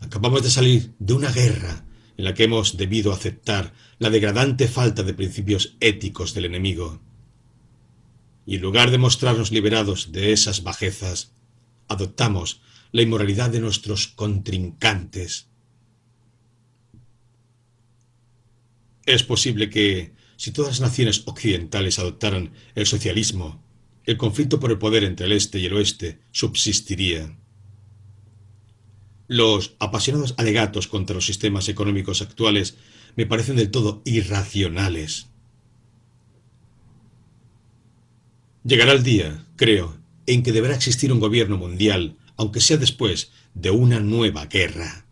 Acabamos 0.00 0.42
de 0.42 0.50
salir 0.50 0.94
de 0.98 1.12
una 1.12 1.30
guerra 1.30 1.84
en 2.16 2.24
la 2.24 2.34
que 2.34 2.44
hemos 2.44 2.76
debido 2.76 3.12
aceptar 3.12 3.72
la 3.98 4.10
degradante 4.10 4.68
falta 4.68 5.02
de 5.02 5.14
principios 5.14 5.76
éticos 5.80 6.34
del 6.34 6.46
enemigo. 6.46 7.00
Y 8.46 8.56
en 8.56 8.62
lugar 8.62 8.90
de 8.90 8.98
mostrarnos 8.98 9.52
liberados 9.52 10.12
de 10.12 10.32
esas 10.32 10.62
bajezas, 10.62 11.32
adoptamos 11.88 12.62
la 12.92 13.02
inmoralidad 13.02 13.50
de 13.50 13.60
nuestros 13.60 14.08
contrincantes. 14.08 15.48
Es 19.06 19.22
posible 19.22 19.70
que, 19.70 20.14
si 20.36 20.50
todas 20.50 20.72
las 20.72 20.90
naciones 20.90 21.22
occidentales 21.26 21.98
adoptaran 21.98 22.52
el 22.74 22.86
socialismo, 22.86 23.62
el 24.04 24.16
conflicto 24.16 24.60
por 24.60 24.70
el 24.70 24.78
poder 24.78 25.04
entre 25.04 25.26
el 25.26 25.32
este 25.32 25.58
y 25.58 25.66
el 25.66 25.74
oeste 25.74 26.20
subsistiría. 26.32 27.39
Los 29.32 29.76
apasionados 29.78 30.34
alegatos 30.38 30.88
contra 30.88 31.14
los 31.14 31.24
sistemas 31.24 31.68
económicos 31.68 32.20
actuales 32.20 32.76
me 33.14 33.26
parecen 33.26 33.54
del 33.54 33.70
todo 33.70 34.02
irracionales. 34.04 35.28
Llegará 38.64 38.90
el 38.90 39.04
día, 39.04 39.46
creo, 39.54 39.96
en 40.26 40.42
que 40.42 40.50
deberá 40.50 40.74
existir 40.74 41.12
un 41.12 41.20
gobierno 41.20 41.56
mundial, 41.56 42.16
aunque 42.36 42.60
sea 42.60 42.76
después 42.76 43.30
de 43.54 43.70
una 43.70 44.00
nueva 44.00 44.46
guerra. 44.46 45.06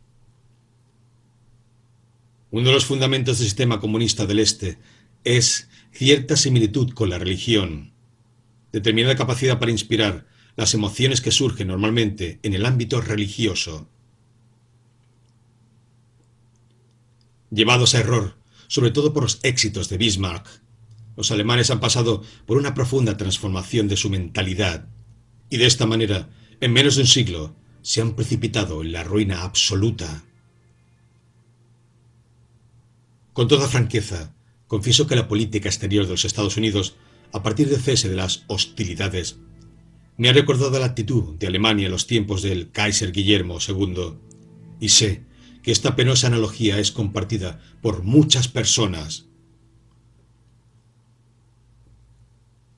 Uno 2.51 2.71
de 2.71 2.75
los 2.75 2.87
fundamentos 2.87 3.39
del 3.39 3.47
sistema 3.47 3.79
comunista 3.79 4.27
del 4.27 4.41
Este 4.41 4.79
es 5.23 5.69
cierta 5.93 6.35
similitud 6.37 6.91
con 6.91 7.09
la 7.09 7.21
religión, 7.21 7.93
determinada 8.73 9.15
capacidad 9.15 9.61
para 9.61 9.71
inspirar 9.71 10.27
las 10.57 10.75
emociones 10.75 11.21
que 11.21 11.31
surgen 11.31 11.69
normalmente 11.69 12.41
en 12.43 12.55
el 12.55 12.67
ámbito 12.67 13.01
religioso. 13.01 13.89
Llevados 17.51 17.95
a 17.95 18.01
error, 18.01 18.39
sobre 18.67 18.91
todo 18.91 19.13
por 19.13 19.23
los 19.23 19.41
éxitos 19.43 19.89
de 19.89 19.97
Bismarck, 19.97 20.47
los 21.17 21.31
alemanes 21.31 21.71
han 21.71 21.81
pasado 21.81 22.23
por 22.47 22.59
una 22.59 22.75
profunda 22.75 23.17
transformación 23.17 23.89
de 23.89 23.97
su 23.97 24.11
mentalidad 24.11 24.89
y 25.51 25.57
de 25.57 25.67
esta 25.67 25.87
manera, 25.87 26.29
en 26.61 26.73
menos 26.73 26.97
de 26.97 27.03
un 27.03 27.09
siglo, 27.09 27.57
se 27.83 28.01
han 28.01 28.15
precipitado 28.15 28.83
en 28.83 28.93
la 28.93 29.03
ruina 29.03 29.43
absoluta. 29.43 30.25
Con 33.33 33.49
toda 33.49 33.67
franqueza, 33.67 34.35
confieso 34.67 35.07
que 35.07 35.17
la 35.17 35.29
política 35.29 35.69
exterior 35.69 36.05
de 36.05 36.13
los 36.13 36.25
Estados 36.25 36.57
Unidos, 36.57 36.97
a 37.33 37.43
partir 37.43 37.69
del 37.69 37.81
cese 37.81 38.09
de 38.09 38.17
las 38.17 38.45
hostilidades, 38.47 39.39
me 40.19 40.29
ha 40.29 40.33
recordado 40.33 40.79
la 40.79 40.87
actitud 40.87 41.37
de 41.37 41.47
Alemania 41.47 41.87
en 41.87 41.93
los 41.93 42.07
tiempos 42.07 42.43
del 42.43 42.71
Kaiser 42.71 43.13
Guillermo 43.13 43.59
II, 43.67 44.15
y 44.81 44.89
sé 44.91 45.28
que 45.63 45.73
esta 45.73 45.97
penosa 45.97 46.27
analogía 46.29 46.79
es 46.79 46.93
compartida 46.93 47.61
por 47.83 48.03
muchas 48.03 48.49
personas. 48.49 49.27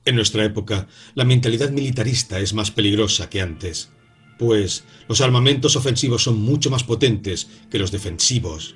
En 0.03 0.15
nuestra 0.15 0.43
época, 0.43 0.87
la 1.13 1.25
mentalidad 1.25 1.69
militarista 1.69 2.39
es 2.39 2.53
más 2.53 2.71
peligrosa 2.71 3.29
que 3.29 3.41
antes, 3.41 3.91
pues 4.39 4.83
los 5.07 5.21
armamentos 5.21 5.75
ofensivos 5.75 6.23
son 6.23 6.41
mucho 6.41 6.71
más 6.71 6.83
potentes 6.83 7.47
que 7.69 7.77
los 7.77 7.91
defensivos. 7.91 8.75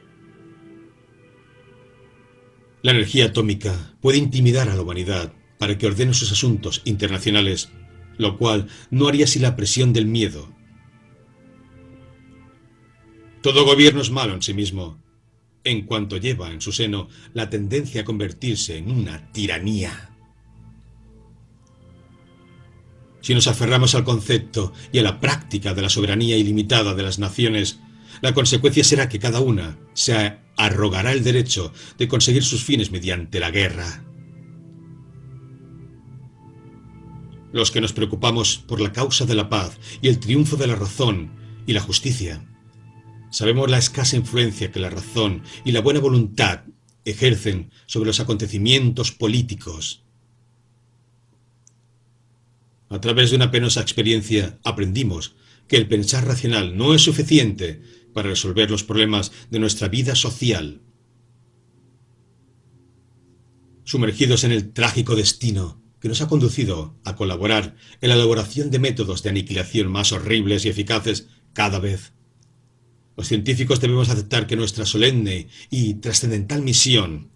La 2.84 2.92
energía 2.92 3.26
atómica 3.26 3.96
puede 4.00 4.20
intimidar 4.20 4.70
a 4.70 4.76
la 4.76 4.84
humanidad 4.84 5.34
para 5.58 5.76
que 5.76 5.88
ordene 5.88 6.14
sus 6.14 6.32
asuntos 6.32 6.84
internacionales, 6.86 7.70
lo 8.18 8.38
cual 8.38 8.68
no 8.92 9.08
haría 9.08 9.26
sin 9.26 9.42
la 9.42 9.56
presión 9.56 9.92
del 9.92 10.06
miedo. 10.06 10.55
Todo 13.46 13.64
gobierno 13.64 14.02
es 14.02 14.10
malo 14.10 14.34
en 14.34 14.42
sí 14.42 14.56
mismo, 14.56 14.98
en 15.64 15.86
cuanto 15.86 16.18
lleva 16.18 16.50
en 16.50 16.62
su 16.62 16.72
seno 16.72 17.10
la 17.36 17.48
tendencia 17.48 18.02
a 18.02 18.04
convertirse 18.04 18.76
en 18.76 18.90
una 18.90 19.32
tiranía. 19.34 20.10
Si 23.22 23.36
nos 23.36 23.46
aferramos 23.46 23.94
al 23.94 24.04
concepto 24.04 24.74
y 24.92 24.98
a 24.98 25.04
la 25.04 25.20
práctica 25.20 25.76
de 25.76 25.84
la 25.84 25.90
soberanía 25.90 26.36
ilimitada 26.38 26.96
de 26.96 27.04
las 27.04 27.20
naciones, 27.20 27.78
la 28.24 28.34
consecuencia 28.34 28.84
será 28.84 29.10
que 29.10 29.20
cada 29.20 29.42
una 29.42 29.78
se 29.94 30.40
arrogará 30.58 31.12
el 31.12 31.24
derecho 31.24 31.72
de 32.00 32.08
conseguir 32.08 32.44
sus 32.44 32.64
fines 32.64 32.90
mediante 32.90 33.40
la 33.40 33.52
guerra. 33.52 34.04
Los 37.54 37.70
que 37.70 37.80
nos 37.80 37.94
preocupamos 37.94 38.58
por 38.58 38.82
la 38.82 38.92
causa 38.92 39.28
de 39.28 39.36
la 39.36 39.50
paz 39.50 39.78
y 40.02 40.08
el 40.08 40.20
triunfo 40.20 40.56
de 40.56 40.66
la 40.66 40.76
razón 40.76 41.30
y 41.68 41.74
la 41.74 41.82
justicia, 41.82 42.44
sabemos 43.36 43.70
la 43.70 43.78
escasa 43.78 44.16
influencia 44.16 44.72
que 44.72 44.80
la 44.80 44.90
razón 44.90 45.44
y 45.66 45.74
la 45.74 45.82
buena 45.82 46.00
voluntad 46.00 46.62
ejercen 47.04 47.70
sobre 47.86 48.08
los 48.08 48.22
acontecimientos 48.22 49.12
políticos 49.12 50.06
a 52.90 53.02
través 53.02 53.30
de 53.30 53.36
una 53.36 53.52
penosa 53.52 53.82
experiencia 53.82 54.58
aprendimos 54.64 55.36
que 55.68 55.76
el 55.76 55.88
pensar 55.88 56.26
racional 56.26 56.78
no 56.78 56.94
es 56.94 57.02
suficiente 57.02 57.82
para 58.14 58.30
resolver 58.30 58.72
los 58.72 58.86
problemas 58.86 59.34
de 59.50 59.60
nuestra 59.60 59.90
vida 59.90 60.16
social. 60.16 60.82
Sumergidos 63.84 64.46
en 64.46 64.54
el 64.54 64.72
trágico 64.72 65.16
destino 65.16 65.84
que 66.00 66.08
nos 66.08 66.22
ha 66.22 66.30
conducido 66.30 66.98
a 67.04 67.18
colaborar 67.18 67.76
en 68.00 68.10
la 68.10 68.16
elaboración 68.16 68.72
de 68.72 68.80
métodos 68.80 69.24
de 69.24 69.30
aniquilación 69.32 69.92
más 69.92 70.14
horribles 70.14 70.64
y 70.64 70.70
eficaces 70.70 71.28
cada 71.52 71.80
vez, 71.80 72.14
los 73.16 73.28
científicos 73.28 73.80
debemos 73.80 74.10
aceptar 74.10 74.46
que 74.46 74.56
nuestra 74.56 74.86
solemne 74.86 75.48
y 75.70 75.96
trascendental 75.96 76.62
misión 76.62 77.32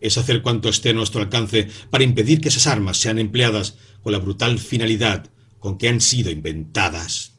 es 0.00 0.18
hacer 0.18 0.42
cuanto 0.42 0.68
esté 0.68 0.90
a 0.90 0.92
nuestro 0.92 1.22
alcance 1.22 1.68
para 1.90 2.04
impedir 2.04 2.40
que 2.40 2.48
esas 2.48 2.66
armas 2.66 2.98
sean 2.98 3.18
empleadas 3.18 3.76
con 4.02 4.12
la 4.12 4.18
brutal 4.18 4.58
finalidad 4.58 5.30
con 5.58 5.78
que 5.78 5.88
han 5.88 6.00
sido 6.00 6.30
inventadas. 6.30 7.32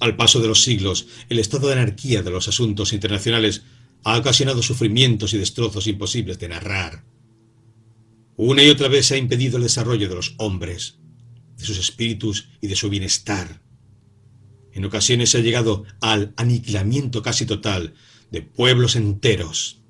Al 0.00 0.16
paso 0.16 0.40
de 0.40 0.48
los 0.48 0.62
siglos, 0.62 1.06
el 1.28 1.38
estado 1.38 1.68
de 1.68 1.72
anarquía 1.74 2.22
de 2.22 2.30
los 2.30 2.46
asuntos 2.46 2.92
internacionales 2.92 3.62
ha 4.04 4.18
ocasionado 4.18 4.62
sufrimientos 4.62 5.34
y 5.34 5.38
destrozos 5.38 5.86
imposibles 5.86 6.38
de 6.38 6.48
narrar. 6.48 7.04
Una 8.36 8.62
y 8.62 8.68
otra 8.68 8.88
vez 8.88 9.06
se 9.06 9.14
ha 9.14 9.18
impedido 9.18 9.56
el 9.56 9.64
desarrollo 9.64 10.08
de 10.08 10.14
los 10.14 10.34
hombres, 10.38 10.98
de 11.56 11.64
sus 11.64 11.78
espíritus 11.78 12.50
y 12.60 12.68
de 12.68 12.76
su 12.76 12.88
bienestar. 12.88 13.62
En 14.72 14.84
ocasiones 14.84 15.30
se 15.30 15.38
ha 15.38 15.40
llegado 15.40 15.84
al 16.00 16.32
aniquilamiento 16.36 17.22
casi 17.22 17.46
total 17.46 17.94
de 18.30 18.42
pueblos 18.42 18.96
enteros. 18.96 19.82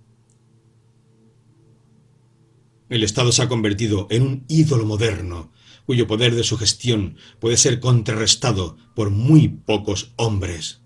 El 2.89 3.03
Estado 3.03 3.33
se 3.33 3.43
ha 3.43 3.49
convertido 3.49 4.07
en 4.11 4.23
un 4.23 4.45
ídolo 4.49 4.87
moderno, 4.87 5.53
cuyo 5.85 6.07
poder 6.07 6.35
de 6.35 6.45
sugestión 6.45 7.17
puede 7.39 7.57
ser 7.57 7.81
contrarrestado 7.81 8.77
por 8.95 9.11
muy 9.11 9.49
pocos 9.49 10.13
hombres. 10.17 10.81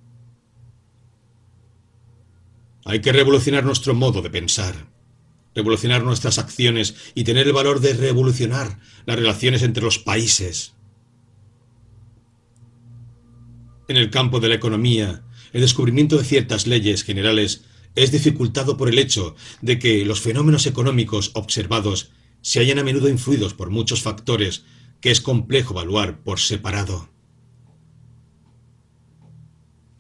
Hay 2.85 3.01
que 3.01 3.13
revolucionar 3.13 3.65
nuestro 3.65 3.95
modo 3.95 4.23
de 4.23 4.31
pensar, 4.31 4.91
revolucionar 5.55 6.03
nuestras 6.03 6.39
acciones 6.39 6.95
y 7.15 7.25
tener 7.25 7.47
el 7.47 7.53
valor 7.53 7.81
de 7.81 7.95
revolucionar 7.95 8.81
las 9.07 9.17
relaciones 9.17 9.63
entre 9.63 9.85
los 9.85 9.99
países. 9.99 10.75
En 13.93 13.99
el 13.99 14.09
campo 14.09 14.41
de 14.41 14.49
la 14.49 14.55
economía, 14.55 15.23
el 15.53 15.61
descubrimiento 15.61 16.17
de 16.17 16.25
ciertas 16.25 16.67
leyes 16.67 17.05
generales 17.05 17.65
es 17.95 18.11
dificultado 18.11 18.79
por 18.79 18.89
el 18.89 18.99
hecho 18.99 19.37
de 19.61 19.79
que 19.79 20.07
los 20.07 20.23
fenómenos 20.23 20.65
económicos 20.65 21.31
observados 21.35 22.11
se 22.41 22.61
hayan 22.61 22.79
a 22.79 22.85
menudo 22.85 23.11
influidos 23.11 23.53
por 23.53 23.69
muchos 23.69 24.01
factores 24.01 24.65
que 25.03 25.11
es 25.11 25.21
complejo 25.21 25.75
evaluar 25.75 26.25
por 26.25 26.41
separado. 26.41 27.11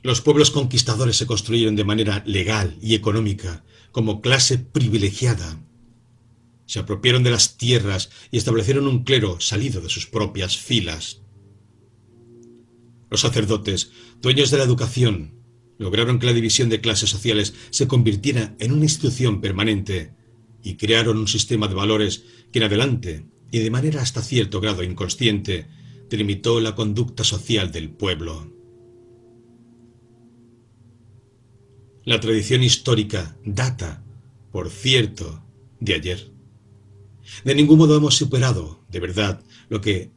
Los 0.02 0.22
pueblos 0.22 0.50
conquistadores 0.50 1.16
se 1.16 1.26
construyeron 1.26 1.76
de 1.76 1.84
manera 1.84 2.22
legal 2.24 2.78
y 2.80 2.94
económica, 2.94 3.62
como 3.90 4.22
clase 4.22 4.56
privilegiada. 4.56 5.62
Se 6.64 6.78
apropiaron 6.78 7.24
de 7.24 7.30
las 7.30 7.58
tierras 7.58 8.08
y 8.30 8.38
establecieron 8.38 8.86
un 8.86 9.04
clero 9.04 9.38
salido 9.38 9.82
de 9.82 9.90
sus 9.90 10.06
propias 10.06 10.56
filas. 10.56 11.21
Los 13.12 13.20
sacerdotes, 13.20 13.90
dueños 14.22 14.50
de 14.50 14.56
la 14.56 14.64
educación, 14.64 15.34
lograron 15.76 16.18
que 16.18 16.24
la 16.24 16.32
división 16.32 16.70
de 16.70 16.80
clases 16.80 17.10
sociales 17.10 17.52
se 17.68 17.86
convirtiera 17.86 18.56
en 18.58 18.72
una 18.72 18.84
institución 18.84 19.42
permanente 19.42 20.14
y 20.62 20.76
crearon 20.76 21.18
un 21.18 21.28
sistema 21.28 21.68
de 21.68 21.74
valores 21.74 22.24
que 22.50 22.60
en 22.60 22.64
adelante, 22.64 23.26
y 23.50 23.58
de 23.58 23.70
manera 23.70 24.00
hasta 24.00 24.22
cierto 24.22 24.62
grado 24.62 24.82
inconsciente, 24.82 25.68
delimitó 26.08 26.58
la 26.58 26.74
conducta 26.74 27.22
social 27.22 27.70
del 27.70 27.90
pueblo. 27.90 28.50
La 32.06 32.18
tradición 32.18 32.62
histórica 32.62 33.36
data, 33.44 34.02
por 34.52 34.70
cierto, 34.70 35.44
de 35.80 35.94
ayer. 35.96 36.32
De 37.44 37.54
ningún 37.54 37.76
modo 37.76 37.94
hemos 37.94 38.16
superado, 38.16 38.86
de 38.88 39.00
verdad, 39.00 39.44
lo 39.68 39.82
que 39.82 40.12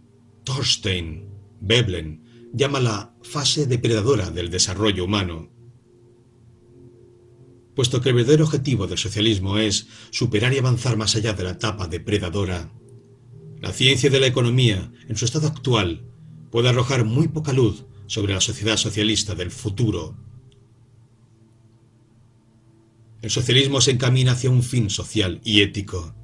Thorstein 0.45 1.27
Veblen 1.59 2.24
llama 2.55 2.79
la 2.79 3.13
fase 3.21 3.65
depredadora 3.65 4.31
del 4.31 4.49
desarrollo 4.49 5.03
humano, 5.03 5.51
puesto 7.75 7.99
que 7.99 8.09
el 8.09 8.15
verdadero 8.15 8.45
objetivo 8.45 8.87
del 8.87 8.97
socialismo 8.97 9.57
es 9.57 9.87
superar 10.09 10.53
y 10.53 10.59
avanzar 10.59 10.95
más 10.95 11.17
allá 11.17 11.33
de 11.33 11.43
la 11.43 11.51
etapa 11.51 11.87
depredadora. 11.87 12.71
La 13.59 13.73
ciencia 13.73 14.09
de 14.09 14.21
la 14.21 14.27
economía, 14.27 14.89
en 15.09 15.17
su 15.17 15.25
estado 15.25 15.47
actual, 15.47 16.05
puede 16.49 16.69
arrojar 16.69 17.03
muy 17.03 17.27
poca 17.27 17.51
luz 17.51 17.85
sobre 18.07 18.33
la 18.33 18.39
sociedad 18.39 18.77
socialista 18.77 19.35
del 19.35 19.51
futuro. 19.51 20.15
El 23.21 23.31
socialismo 23.31 23.81
se 23.81 23.91
encamina 23.91 24.31
hacia 24.31 24.49
un 24.49 24.63
fin 24.63 24.89
social 24.89 25.41
y 25.43 25.61
ético. 25.61 26.15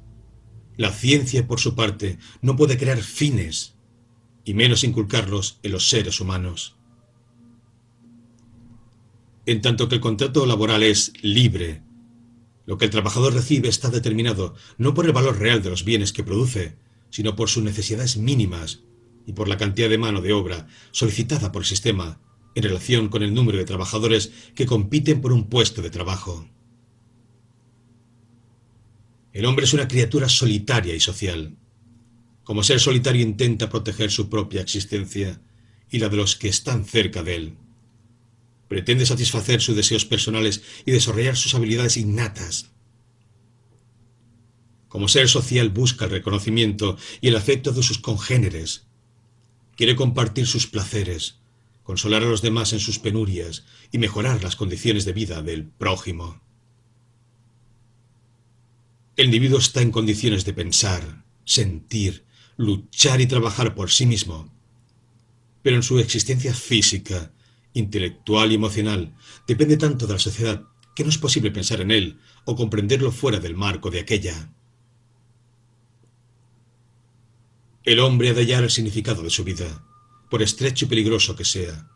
La 0.78 0.92
ciencia, 0.92 1.46
por 1.46 1.60
su 1.60 1.74
parte, 1.74 2.18
no 2.40 2.56
puede 2.56 2.78
crear 2.78 3.02
fines, 3.02 3.76
y 4.44 4.54
menos 4.54 4.84
inculcarlos 4.84 5.58
en 5.62 5.72
los 5.72 5.88
seres 5.88 6.20
humanos 6.20 6.76
en 9.46 9.60
tanto 9.60 9.88
que 9.88 9.96
el 9.96 10.00
contrato 10.00 10.46
laboral 10.46 10.82
es 10.82 11.12
libre, 11.22 11.82
Lo 12.64 12.78
que 12.78 12.84
el 12.84 12.92
trabajador 12.92 13.34
recibe 13.34 13.68
está 13.68 13.90
determinado 13.90 14.54
no 14.78 14.94
por 14.94 15.04
el 15.04 15.12
valor 15.12 15.36
real 15.40 15.62
de 15.62 15.70
los 15.70 15.84
bienes 15.84 16.12
que 16.12 16.22
produce, 16.22 16.76
sino 17.10 17.34
por 17.34 17.48
sus 17.48 17.64
necesidades 17.64 18.16
mínimas 18.16 18.84
y 19.26 19.32
por 19.32 19.48
la 19.48 19.56
cantidad 19.56 19.90
de 19.90 19.98
mano 19.98 20.20
de 20.20 20.32
obra 20.32 20.68
solicitada 20.92 21.50
por 21.50 21.62
el 21.62 21.66
sistema 21.66 22.20
en 22.54 22.62
relación 22.62 23.08
con 23.08 23.24
el 23.24 23.34
número 23.34 23.58
de 23.58 23.64
trabajadores 23.64 24.30
que 24.54 24.66
compiten 24.66 25.20
por 25.20 25.32
un 25.32 25.48
puesto 25.48 25.82
de 25.82 25.90
trabajo. 25.90 26.48
El 29.32 29.44
hombre 29.44 29.64
es 29.64 29.74
una 29.74 29.88
criatura 29.88 30.28
solitaria 30.28 30.94
y 30.94 31.00
social. 31.00 31.56
Como 32.44 32.62
ser 32.62 32.80
solitario 32.80 33.22
intenta 33.22 33.68
proteger 33.68 34.10
su 34.10 34.28
propia 34.28 34.60
existencia 34.60 35.40
y 35.90 35.98
la 35.98 36.08
de 36.08 36.16
los 36.16 36.36
que 36.36 36.48
están 36.48 36.84
cerca 36.84 37.22
de 37.22 37.36
él. 37.36 37.56
Pretende 38.68 39.06
satisfacer 39.06 39.60
sus 39.60 39.76
deseos 39.76 40.04
personales 40.04 40.62
y 40.86 40.92
desarrollar 40.92 41.36
sus 41.36 41.54
habilidades 41.54 41.96
innatas. 41.96 42.70
Como 44.88 45.08
ser 45.08 45.28
social 45.28 45.70
busca 45.70 46.06
el 46.06 46.10
reconocimiento 46.10 46.96
y 47.20 47.28
el 47.28 47.36
afecto 47.36 47.72
de 47.72 47.82
sus 47.82 47.98
congéneres. 47.98 48.86
Quiere 49.76 49.96
compartir 49.96 50.46
sus 50.46 50.66
placeres, 50.66 51.38
consolar 51.82 52.22
a 52.22 52.26
los 52.26 52.42
demás 52.42 52.72
en 52.72 52.80
sus 52.80 52.98
penurias 52.98 53.64
y 53.90 53.98
mejorar 53.98 54.42
las 54.42 54.56
condiciones 54.56 55.04
de 55.04 55.12
vida 55.12 55.42
del 55.42 55.66
prójimo. 55.66 56.42
El 59.16 59.26
individuo 59.26 59.58
está 59.58 59.82
en 59.82 59.90
condiciones 59.90 60.44
de 60.44 60.54
pensar, 60.54 61.24
sentir, 61.44 62.24
luchar 62.62 63.20
y 63.20 63.26
trabajar 63.26 63.74
por 63.74 63.90
sí 63.90 64.06
mismo, 64.06 64.52
pero 65.62 65.76
en 65.76 65.82
su 65.82 65.98
existencia 65.98 66.54
física, 66.54 67.32
intelectual 67.72 68.52
y 68.52 68.56
emocional 68.56 69.14
depende 69.46 69.76
tanto 69.76 70.06
de 70.06 70.12
la 70.14 70.18
sociedad 70.18 70.64
que 70.94 71.04
no 71.04 71.10
es 71.10 71.18
posible 71.18 71.50
pensar 71.50 71.80
en 71.80 71.90
él 71.90 72.20
o 72.44 72.54
comprenderlo 72.54 73.12
fuera 73.12 73.40
del 73.40 73.56
marco 73.56 73.90
de 73.90 74.00
aquella. 74.00 74.52
El 77.84 77.98
hombre 77.98 78.30
ha 78.30 78.34
de 78.34 78.42
hallar 78.42 78.62
el 78.62 78.70
significado 78.70 79.22
de 79.22 79.30
su 79.30 79.42
vida, 79.42 79.84
por 80.30 80.42
estrecho 80.42 80.84
y 80.84 80.88
peligroso 80.88 81.34
que 81.34 81.44
sea, 81.44 81.88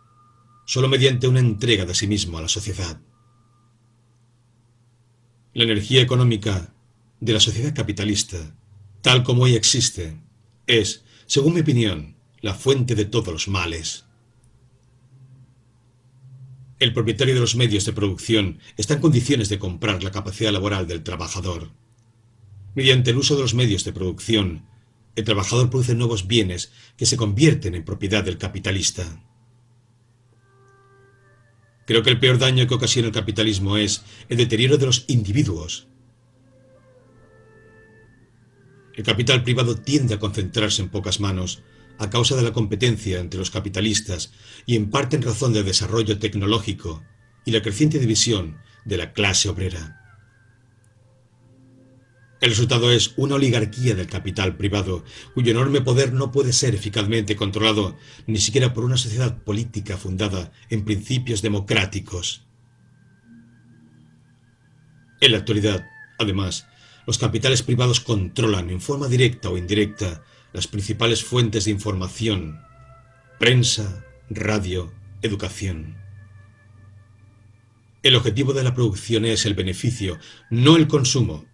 solo 0.64 0.88
mediante 0.88 1.28
una 1.28 1.40
entrega 1.40 1.84
de 1.84 1.94
sí 1.94 2.06
mismo 2.06 2.38
a 2.38 2.42
la 2.42 2.48
sociedad. 2.48 3.00
La 5.52 5.64
energía 5.64 6.02
económica 6.02 6.74
de 7.20 7.32
la 7.32 7.40
sociedad 7.40 7.74
capitalista, 7.74 8.56
tal 9.00 9.22
como 9.22 9.44
hoy 9.44 9.54
existe, 9.54 10.25
es, 10.66 11.04
según 11.26 11.54
mi 11.54 11.60
opinión, 11.60 12.16
la 12.40 12.54
fuente 12.54 12.94
de 12.94 13.04
todos 13.04 13.32
los 13.32 13.48
males. 13.48 14.04
El 16.78 16.92
propietario 16.92 17.34
de 17.34 17.40
los 17.40 17.56
medios 17.56 17.86
de 17.86 17.92
producción 17.92 18.58
está 18.76 18.94
en 18.94 19.00
condiciones 19.00 19.48
de 19.48 19.58
comprar 19.58 20.02
la 20.02 20.10
capacidad 20.10 20.52
laboral 20.52 20.86
del 20.86 21.02
trabajador. 21.02 21.70
Mediante 22.74 23.10
el 23.10 23.16
uso 23.16 23.34
de 23.34 23.42
los 23.42 23.54
medios 23.54 23.84
de 23.84 23.94
producción, 23.94 24.66
el 25.14 25.24
trabajador 25.24 25.70
produce 25.70 25.94
nuevos 25.94 26.26
bienes 26.26 26.72
que 26.98 27.06
se 27.06 27.16
convierten 27.16 27.74
en 27.74 27.84
propiedad 27.84 28.22
del 28.22 28.36
capitalista. 28.36 29.22
Creo 31.86 32.02
que 32.02 32.10
el 32.10 32.20
peor 32.20 32.38
daño 32.38 32.66
que 32.66 32.74
ocasiona 32.74 33.08
el 33.08 33.14
capitalismo 33.14 33.78
es 33.78 34.02
el 34.28 34.36
deterioro 34.36 34.76
de 34.76 34.86
los 34.86 35.04
individuos. 35.08 35.86
El 38.96 39.04
capital 39.04 39.44
privado 39.44 39.76
tiende 39.76 40.14
a 40.14 40.18
concentrarse 40.18 40.80
en 40.80 40.88
pocas 40.88 41.20
manos 41.20 41.62
a 41.98 42.10
causa 42.10 42.34
de 42.34 42.42
la 42.42 42.52
competencia 42.52 43.20
entre 43.20 43.38
los 43.38 43.50
capitalistas 43.50 44.32
y 44.64 44.74
en 44.74 44.90
parte 44.90 45.16
en 45.16 45.22
razón 45.22 45.52
del 45.52 45.64
desarrollo 45.64 46.18
tecnológico 46.18 47.04
y 47.44 47.52
la 47.52 47.62
creciente 47.62 47.98
división 47.98 48.58
de 48.84 48.96
la 48.96 49.12
clase 49.12 49.50
obrera. 49.50 50.02
El 52.40 52.50
resultado 52.50 52.90
es 52.90 53.14
una 53.16 53.36
oligarquía 53.36 53.94
del 53.94 54.06
capital 54.06 54.56
privado, 54.56 55.04
cuyo 55.34 55.52
enorme 55.52 55.80
poder 55.80 56.12
no 56.12 56.32
puede 56.32 56.52
ser 56.52 56.74
eficazmente 56.74 57.34
controlado 57.34 57.96
ni 58.26 58.38
siquiera 58.38 58.74
por 58.74 58.84
una 58.84 58.98
sociedad 58.98 59.42
política 59.42 59.96
fundada 59.96 60.52
en 60.68 60.84
principios 60.84 61.40
democráticos. 61.40 62.46
En 65.20 65.32
la 65.32 65.38
actualidad, 65.38 65.86
además, 66.18 66.66
los 67.06 67.18
capitales 67.18 67.62
privados 67.62 68.00
controlan 68.00 68.68
en 68.70 68.80
forma 68.80 69.06
directa 69.08 69.48
o 69.48 69.56
indirecta 69.56 70.24
las 70.52 70.66
principales 70.66 71.24
fuentes 71.24 71.64
de 71.64 71.70
información, 71.70 72.60
prensa, 73.38 74.04
radio, 74.28 74.92
educación. 75.22 75.96
El 78.02 78.16
objetivo 78.16 78.52
de 78.52 78.64
la 78.64 78.74
producción 78.74 79.24
es 79.24 79.46
el 79.46 79.54
beneficio, 79.54 80.18
no 80.50 80.76
el 80.76 80.88
consumo. 80.88 81.44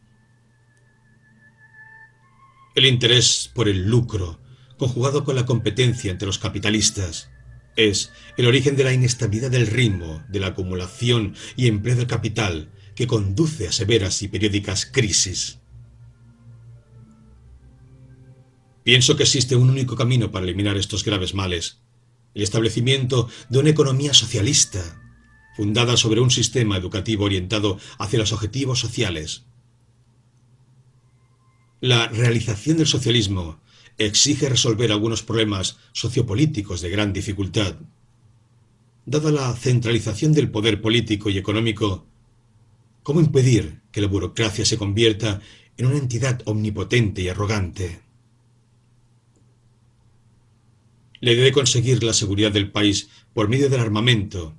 El 2.74 2.86
interés 2.86 3.50
por 3.54 3.68
el 3.68 3.88
lucro, 3.88 4.40
conjugado 4.78 5.24
con 5.24 5.36
la 5.36 5.44
competencia 5.46 6.10
entre 6.10 6.26
los 6.26 6.38
capitalistas, 6.38 7.30
es 7.76 8.12
el 8.36 8.46
origen 8.46 8.76
de 8.76 8.84
la 8.84 8.92
inestabilidad 8.92 9.50
del 9.50 9.66
ritmo, 9.66 10.22
de 10.28 10.40
la 10.40 10.48
acumulación 10.48 11.34
y 11.56 11.68
empleo 11.68 11.96
del 11.96 12.06
capital, 12.06 12.70
que 12.94 13.06
conduce 13.06 13.68
a 13.68 13.72
severas 13.72 14.22
y 14.22 14.28
periódicas 14.28 14.86
crisis. 14.86 15.58
Pienso 18.84 19.16
que 19.16 19.22
existe 19.22 19.56
un 19.56 19.70
único 19.70 19.96
camino 19.96 20.30
para 20.30 20.44
eliminar 20.44 20.76
estos 20.76 21.04
graves 21.04 21.34
males, 21.34 21.80
el 22.34 22.42
establecimiento 22.42 23.28
de 23.48 23.58
una 23.58 23.70
economía 23.70 24.12
socialista, 24.12 25.00
fundada 25.56 25.96
sobre 25.96 26.20
un 26.20 26.30
sistema 26.30 26.76
educativo 26.76 27.24
orientado 27.24 27.78
hacia 27.98 28.18
los 28.18 28.32
objetivos 28.32 28.80
sociales. 28.80 29.44
La 31.80 32.08
realización 32.08 32.78
del 32.78 32.86
socialismo 32.86 33.60
exige 33.98 34.48
resolver 34.48 34.90
algunos 34.92 35.22
problemas 35.22 35.78
sociopolíticos 35.92 36.80
de 36.80 36.90
gran 36.90 37.12
dificultad. 37.12 37.76
Dada 39.04 39.30
la 39.30 39.54
centralización 39.54 40.32
del 40.32 40.50
poder 40.50 40.80
político 40.80 41.28
y 41.28 41.38
económico, 41.38 42.06
¿cómo 43.02 43.20
impedir 43.20 43.80
que 43.90 44.00
la 44.00 44.08
burocracia 44.08 44.64
se 44.64 44.78
convierta 44.78 45.40
en 45.76 45.86
una 45.86 45.98
entidad 45.98 46.40
omnipotente 46.46 47.22
y 47.22 47.28
arrogante? 47.28 48.00
La 51.20 51.32
idea 51.32 51.44
de 51.44 51.52
conseguir 51.52 52.02
la 52.02 52.14
seguridad 52.14 52.52
del 52.52 52.70
país 52.70 53.08
por 53.32 53.48
medio 53.48 53.68
del 53.70 53.80
armamento, 53.80 54.54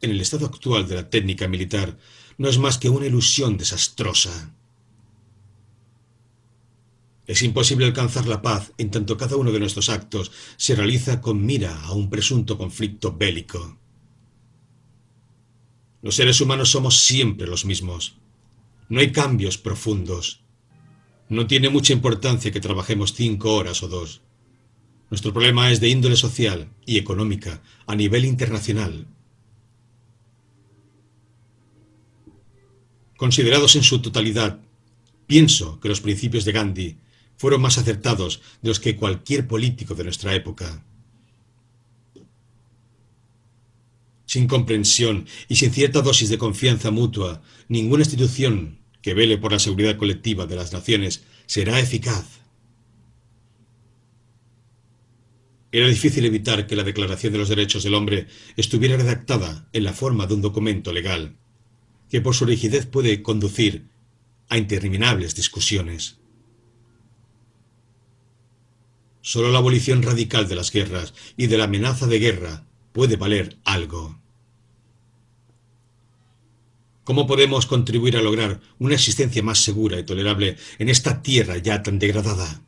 en 0.00 0.10
el 0.10 0.20
estado 0.20 0.46
actual 0.46 0.88
de 0.88 0.96
la 0.96 1.10
técnica 1.10 1.48
militar, 1.48 1.96
no 2.38 2.48
es 2.48 2.58
más 2.58 2.78
que 2.78 2.88
una 2.88 3.06
ilusión 3.06 3.56
desastrosa. 3.56 4.54
Es 7.26 7.42
imposible 7.42 7.84
alcanzar 7.84 8.26
la 8.26 8.40
paz 8.40 8.72
en 8.78 8.90
tanto 8.90 9.16
cada 9.18 9.36
uno 9.36 9.52
de 9.52 9.60
nuestros 9.60 9.90
actos 9.90 10.32
se 10.56 10.74
realiza 10.74 11.20
con 11.20 11.44
mira 11.44 11.82
a 11.82 11.92
un 11.92 12.08
presunto 12.08 12.56
conflicto 12.56 13.12
bélico. 13.12 13.78
Los 16.08 16.14
seres 16.14 16.40
humanos 16.40 16.70
somos 16.70 17.00
siempre 17.00 17.46
los 17.46 17.66
mismos. 17.66 18.14
No 18.88 19.00
hay 19.00 19.12
cambios 19.12 19.58
profundos. 19.58 20.40
No 21.28 21.46
tiene 21.46 21.68
mucha 21.68 21.92
importancia 21.92 22.50
que 22.50 22.60
trabajemos 22.62 23.12
cinco 23.12 23.54
horas 23.54 23.82
o 23.82 23.88
dos. 23.88 24.22
Nuestro 25.10 25.34
problema 25.34 25.70
es 25.70 25.80
de 25.80 25.90
índole 25.90 26.16
social 26.16 26.70
y 26.86 26.96
económica 26.96 27.62
a 27.86 27.94
nivel 27.94 28.24
internacional. 28.24 29.06
Considerados 33.18 33.76
en 33.76 33.82
su 33.82 34.00
totalidad, 34.00 34.60
pienso 35.26 35.78
que 35.78 35.90
los 35.90 36.00
principios 36.00 36.46
de 36.46 36.52
Gandhi 36.52 36.96
fueron 37.36 37.60
más 37.60 37.76
acertados 37.76 38.40
de 38.62 38.70
los 38.70 38.80
que 38.80 38.96
cualquier 38.96 39.46
político 39.46 39.94
de 39.94 40.04
nuestra 40.04 40.34
época. 40.34 40.86
Sin 44.28 44.46
comprensión 44.46 45.24
y 45.48 45.56
sin 45.56 45.72
cierta 45.72 46.02
dosis 46.02 46.28
de 46.28 46.36
confianza 46.36 46.90
mutua, 46.90 47.40
ninguna 47.66 48.02
institución 48.02 48.78
que 49.00 49.14
vele 49.14 49.38
por 49.38 49.52
la 49.52 49.58
seguridad 49.58 49.96
colectiva 49.96 50.44
de 50.44 50.54
las 50.54 50.70
naciones 50.70 51.22
será 51.46 51.80
eficaz. 51.80 52.26
Era 55.72 55.88
difícil 55.88 56.26
evitar 56.26 56.66
que 56.66 56.76
la 56.76 56.82
Declaración 56.82 57.32
de 57.32 57.38
los 57.38 57.48
Derechos 57.48 57.84
del 57.84 57.94
Hombre 57.94 58.26
estuviera 58.58 58.98
redactada 58.98 59.70
en 59.72 59.84
la 59.84 59.94
forma 59.94 60.26
de 60.26 60.34
un 60.34 60.42
documento 60.42 60.92
legal, 60.92 61.38
que 62.10 62.20
por 62.20 62.34
su 62.34 62.44
rigidez 62.44 62.84
puede 62.84 63.22
conducir 63.22 63.88
a 64.50 64.58
interminables 64.58 65.36
discusiones. 65.36 66.18
Solo 69.22 69.50
la 69.50 69.58
abolición 69.58 70.02
radical 70.02 70.48
de 70.48 70.54
las 70.54 70.70
guerras 70.70 71.14
y 71.38 71.46
de 71.46 71.56
la 71.56 71.64
amenaza 71.64 72.06
de 72.06 72.18
guerra 72.18 72.67
puede 72.98 73.14
valer 73.14 73.56
algo. 73.64 74.20
¿Cómo 77.04 77.28
podemos 77.28 77.64
contribuir 77.66 78.16
a 78.16 78.22
lograr 78.22 78.60
una 78.80 78.94
existencia 78.94 79.40
más 79.40 79.58
segura 79.58 80.00
y 80.00 80.02
tolerable 80.02 80.56
en 80.80 80.88
esta 80.88 81.22
tierra 81.22 81.58
ya 81.58 81.80
tan 81.80 82.00
degradada? 82.00 82.60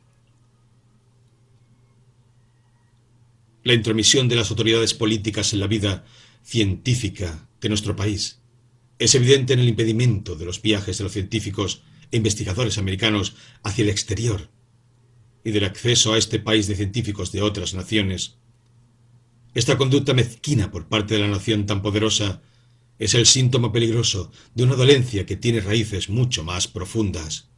la 3.63 3.73
intromisión 3.73 4.29
de 4.29 4.37
las 4.37 4.49
autoridades 4.49 4.93
políticas 4.93 5.51
en 5.51 5.59
la 5.59 5.67
vida 5.67 6.05
científica 6.43 7.49
de 7.59 7.67
nuestro 7.67 7.97
país 7.97 8.39
es 8.99 9.13
evidente 9.15 9.51
en 9.51 9.59
el 9.59 9.67
impedimento 9.67 10.35
de 10.35 10.45
los 10.45 10.61
viajes 10.61 10.97
de 10.97 11.03
los 11.03 11.11
científicos 11.11 11.83
e 12.09 12.17
investigadores 12.17 12.77
americanos 12.77 13.35
hacia 13.63 13.83
el 13.83 13.89
exterior 13.89 14.49
y 15.43 15.51
del 15.51 15.65
acceso 15.65 16.13
a 16.13 16.17
este 16.17 16.39
país 16.39 16.67
de 16.67 16.77
científicos 16.77 17.33
de 17.33 17.41
otras 17.41 17.73
naciones. 17.73 18.37
Esta 19.53 19.77
conducta 19.77 20.13
mezquina 20.13 20.71
por 20.71 20.87
parte 20.87 21.15
de 21.15 21.21
la 21.21 21.27
nación 21.27 21.65
tan 21.65 21.81
poderosa 21.81 22.41
es 22.99 23.15
el 23.15 23.25
síntoma 23.25 23.71
peligroso 23.71 24.31
de 24.55 24.63
una 24.63 24.75
dolencia 24.75 25.25
que 25.25 25.35
tiene 25.35 25.59
raíces 25.59 26.09
mucho 26.09 26.43
más 26.43 26.67
profundas. 26.67 27.49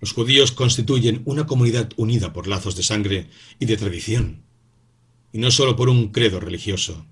Los 0.00 0.12
judíos 0.12 0.52
constituyen 0.52 1.22
una 1.24 1.46
comunidad 1.46 1.90
unida 1.96 2.32
por 2.32 2.46
lazos 2.46 2.76
de 2.76 2.84
sangre 2.84 3.30
y 3.58 3.66
de 3.66 3.76
tradición, 3.76 4.44
y 5.32 5.38
no 5.38 5.50
solo 5.50 5.74
por 5.74 5.88
un 5.88 6.12
credo 6.12 6.38
religioso. 6.38 7.04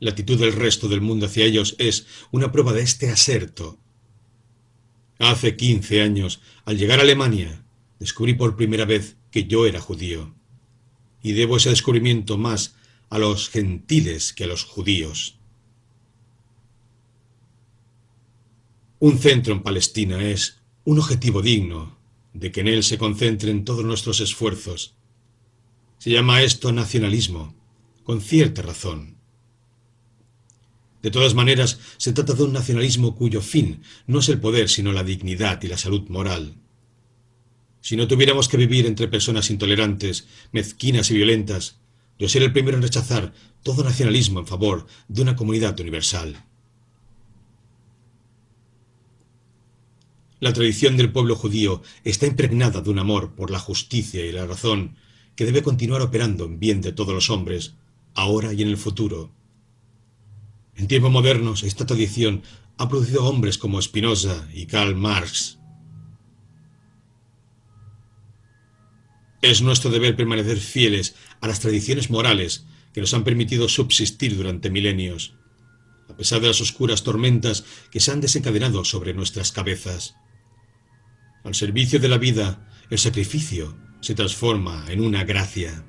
La 0.00 0.10
actitud 0.10 0.40
del 0.40 0.54
resto 0.54 0.88
del 0.88 1.00
mundo 1.00 1.26
hacia 1.26 1.44
ellos 1.44 1.76
es 1.78 2.06
una 2.32 2.50
prueba 2.50 2.72
de 2.72 2.82
este 2.82 3.10
aserto. 3.10 3.78
Hace 5.20 5.56
quince 5.56 6.02
años, 6.02 6.40
al 6.64 6.78
llegar 6.78 6.98
a 6.98 7.02
Alemania, 7.02 7.64
descubrí 8.00 8.34
por 8.34 8.56
primera 8.56 8.84
vez 8.84 9.16
que 9.30 9.44
yo 9.44 9.66
era 9.66 9.80
judío, 9.80 10.34
y 11.24 11.32
debo 11.32 11.56
ese 11.56 11.70
descubrimiento 11.70 12.36
más 12.36 12.76
a 13.08 13.18
los 13.18 13.48
gentiles 13.48 14.34
que 14.34 14.44
a 14.44 14.46
los 14.46 14.62
judíos. 14.62 15.38
Un 19.00 19.18
centro 19.18 19.54
en 19.54 19.62
Palestina 19.62 20.22
es 20.22 20.60
un 20.84 20.98
objetivo 20.98 21.40
digno 21.40 21.96
de 22.34 22.52
que 22.52 22.60
en 22.60 22.68
él 22.68 22.84
se 22.84 22.98
concentren 22.98 23.64
todos 23.64 23.86
nuestros 23.86 24.20
esfuerzos. 24.20 24.96
Se 25.96 26.10
llama 26.10 26.42
esto 26.42 26.72
nacionalismo, 26.72 27.54
con 28.04 28.20
cierta 28.20 28.60
razón. 28.60 29.16
De 31.00 31.10
todas 31.10 31.34
maneras, 31.34 31.78
se 31.96 32.12
trata 32.12 32.34
de 32.34 32.42
un 32.42 32.52
nacionalismo 32.52 33.14
cuyo 33.16 33.40
fin 33.40 33.80
no 34.06 34.18
es 34.18 34.28
el 34.28 34.40
poder, 34.40 34.68
sino 34.68 34.92
la 34.92 35.04
dignidad 35.04 35.62
y 35.62 35.68
la 35.68 35.78
salud 35.78 36.06
moral. 36.08 36.54
Si 37.84 37.98
no 37.98 38.08
tuviéramos 38.08 38.48
que 38.48 38.56
vivir 38.56 38.86
entre 38.86 39.08
personas 39.08 39.50
intolerantes, 39.50 40.26
mezquinas 40.52 41.10
y 41.10 41.16
violentas, 41.18 41.76
yo 42.18 42.30
sería 42.30 42.46
el 42.46 42.54
primero 42.54 42.78
en 42.78 42.82
rechazar 42.82 43.34
todo 43.62 43.84
nacionalismo 43.84 44.40
en 44.40 44.46
favor 44.46 44.86
de 45.08 45.20
una 45.20 45.36
comunidad 45.36 45.78
universal. 45.78 46.42
La 50.40 50.54
tradición 50.54 50.96
del 50.96 51.12
pueblo 51.12 51.36
judío 51.36 51.82
está 52.04 52.26
impregnada 52.26 52.80
de 52.80 52.88
un 52.88 53.00
amor 53.00 53.34
por 53.34 53.50
la 53.50 53.58
justicia 53.58 54.24
y 54.24 54.32
la 54.32 54.46
razón 54.46 54.96
que 55.36 55.44
debe 55.44 55.62
continuar 55.62 56.00
operando 56.00 56.46
en 56.46 56.58
bien 56.58 56.80
de 56.80 56.92
todos 56.92 57.12
los 57.12 57.28
hombres, 57.28 57.74
ahora 58.14 58.54
y 58.54 58.62
en 58.62 58.68
el 58.68 58.78
futuro. 58.78 59.30
En 60.74 60.88
tiempos 60.88 61.12
modernos, 61.12 61.62
esta 61.62 61.84
tradición 61.84 62.44
ha 62.78 62.88
producido 62.88 63.26
hombres 63.26 63.58
como 63.58 63.82
Spinoza 63.82 64.48
y 64.54 64.64
Karl 64.64 64.96
Marx. 64.96 65.58
Es 69.44 69.60
nuestro 69.60 69.90
deber 69.90 70.16
permanecer 70.16 70.56
fieles 70.56 71.16
a 71.42 71.48
las 71.48 71.60
tradiciones 71.60 72.08
morales 72.08 72.64
que 72.94 73.02
nos 73.02 73.12
han 73.12 73.24
permitido 73.24 73.68
subsistir 73.68 74.38
durante 74.38 74.70
milenios, 74.70 75.34
a 76.08 76.16
pesar 76.16 76.40
de 76.40 76.46
las 76.46 76.62
oscuras 76.62 77.02
tormentas 77.02 77.62
que 77.90 78.00
se 78.00 78.10
han 78.10 78.22
desencadenado 78.22 78.86
sobre 78.86 79.12
nuestras 79.12 79.52
cabezas. 79.52 80.14
Al 81.44 81.54
servicio 81.54 82.00
de 82.00 82.08
la 82.08 82.16
vida, 82.16 82.66
el 82.88 82.96
sacrificio 82.96 83.76
se 84.00 84.14
transforma 84.14 84.86
en 84.88 85.02
una 85.02 85.24
gracia. 85.24 85.84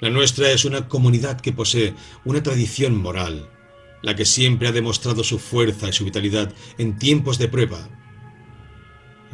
La 0.00 0.08
nuestra 0.08 0.50
es 0.50 0.64
una 0.64 0.88
comunidad 0.88 1.42
que 1.42 1.52
posee 1.52 1.94
una 2.24 2.42
tradición 2.42 2.96
moral, 2.96 3.50
la 4.00 4.16
que 4.16 4.24
siempre 4.24 4.68
ha 4.68 4.72
demostrado 4.72 5.22
su 5.22 5.38
fuerza 5.38 5.90
y 5.90 5.92
su 5.92 6.06
vitalidad 6.06 6.54
en 6.78 6.98
tiempos 6.98 7.36
de 7.36 7.48
prueba. 7.48 8.05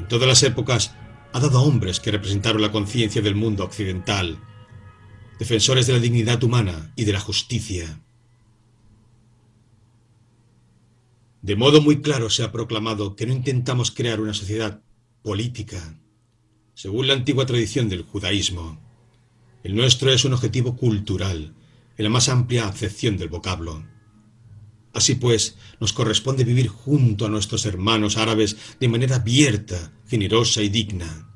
En 0.03 0.09
todas 0.09 0.27
las 0.27 0.43
épocas 0.43 0.97
ha 1.33 1.39
dado 1.39 1.59
a 1.59 1.63
hombres 1.63 2.01
que 2.01 2.11
representaron 2.11 2.61
la 2.61 2.73
conciencia 2.73 3.23
del 3.23 3.37
mundo 3.37 3.63
occidental, 3.63 4.37
defensores 5.39 5.87
de 5.87 5.93
la 5.93 6.01
dignidad 6.01 6.43
humana 6.43 6.93
y 6.97 7.05
de 7.05 7.13
la 7.13 7.21
justicia. 7.21 8.03
De 11.41 11.55
modo 11.55 11.81
muy 11.81 12.03
claro 12.03 12.31
se 12.31 12.43
ha 12.43 12.51
proclamado 12.51 13.15
que 13.15 13.27
no 13.27 13.33
intentamos 13.33 13.93
crear 13.93 14.21
una 14.21 14.35
sociedad 14.35 14.83
política, 15.23 16.01
según 16.75 17.07
la 17.07 17.15
antigua 17.15 17.47
tradición 17.47 17.89
del 17.89 18.03
judaísmo. 18.03 18.81
El 19.63 19.77
nuestro 19.77 20.11
es 20.11 20.25
un 20.25 20.33
objetivo 20.33 20.77
cultural, 20.77 21.55
en 21.97 22.05
la 22.05 22.11
más 22.11 22.29
amplia 22.29 22.67
acepción 22.67 23.17
del 23.17 23.29
vocablo. 23.29 23.85
Así 24.93 25.15
pues, 25.15 25.57
nos 25.81 25.93
corresponde 25.93 26.45
vivir 26.45 26.69
junto 26.69 27.27
a 27.27 27.29
nuestros 27.29 27.65
hermanos 27.65 28.17
árabes 28.17 28.57
de 28.79 28.89
manera 28.89 29.17
abierta, 29.17 29.93
generosa 30.07 30.63
y 30.63 30.69
digna. 30.69 31.29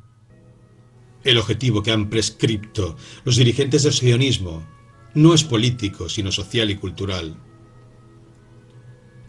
El 1.25 1.39
objetivo 1.39 1.83
que 1.83 1.91
han 1.91 2.11
prescripto 2.11 2.97
los 3.25 3.37
dirigentes 3.37 3.83
del 3.83 3.93
sionismo 3.93 4.67
no 5.15 5.33
es 5.33 5.45
político, 5.45 6.09
sino 6.09 6.31
social 6.31 6.71
y 6.71 6.77
cultural. 6.77 7.37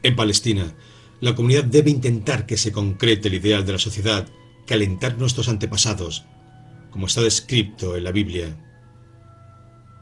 En 0.03 0.15
Palestina, 0.15 0.75
la 1.21 1.33
comunidad 1.33 1.63
debe 1.63 1.89
intentar 1.89 2.45
que 2.45 2.57
se 2.57 2.71
concrete 2.71 3.29
el 3.29 3.35
ideal 3.35 3.65
de 3.65 3.71
la 3.71 3.79
sociedad 3.79 4.27
que 4.67 4.73
alentar 4.73 5.17
nuestros 5.17 5.47
antepasados, 5.47 6.25
como 6.91 7.07
está 7.07 7.21
descrito 7.21 7.95
en 7.95 8.03
la 8.03 8.11
Biblia. 8.11 8.66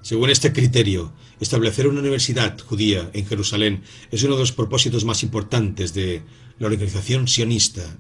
Según 0.05 0.29
este 0.29 0.53
criterio, 0.53 1.13
establecer 1.39 1.87
una 1.87 1.99
universidad 1.99 2.59
judía 2.59 3.09
en 3.13 3.25
Jerusalén 3.25 3.81
es 4.11 4.21
uno 4.21 4.35
de 4.35 4.41
los 4.41 4.51
propósitos 4.51 5.03
más 5.03 5.23
importantes 5.23 5.95
de 5.95 6.21
la 6.59 6.67
organización 6.67 7.27
sionista. 7.27 7.97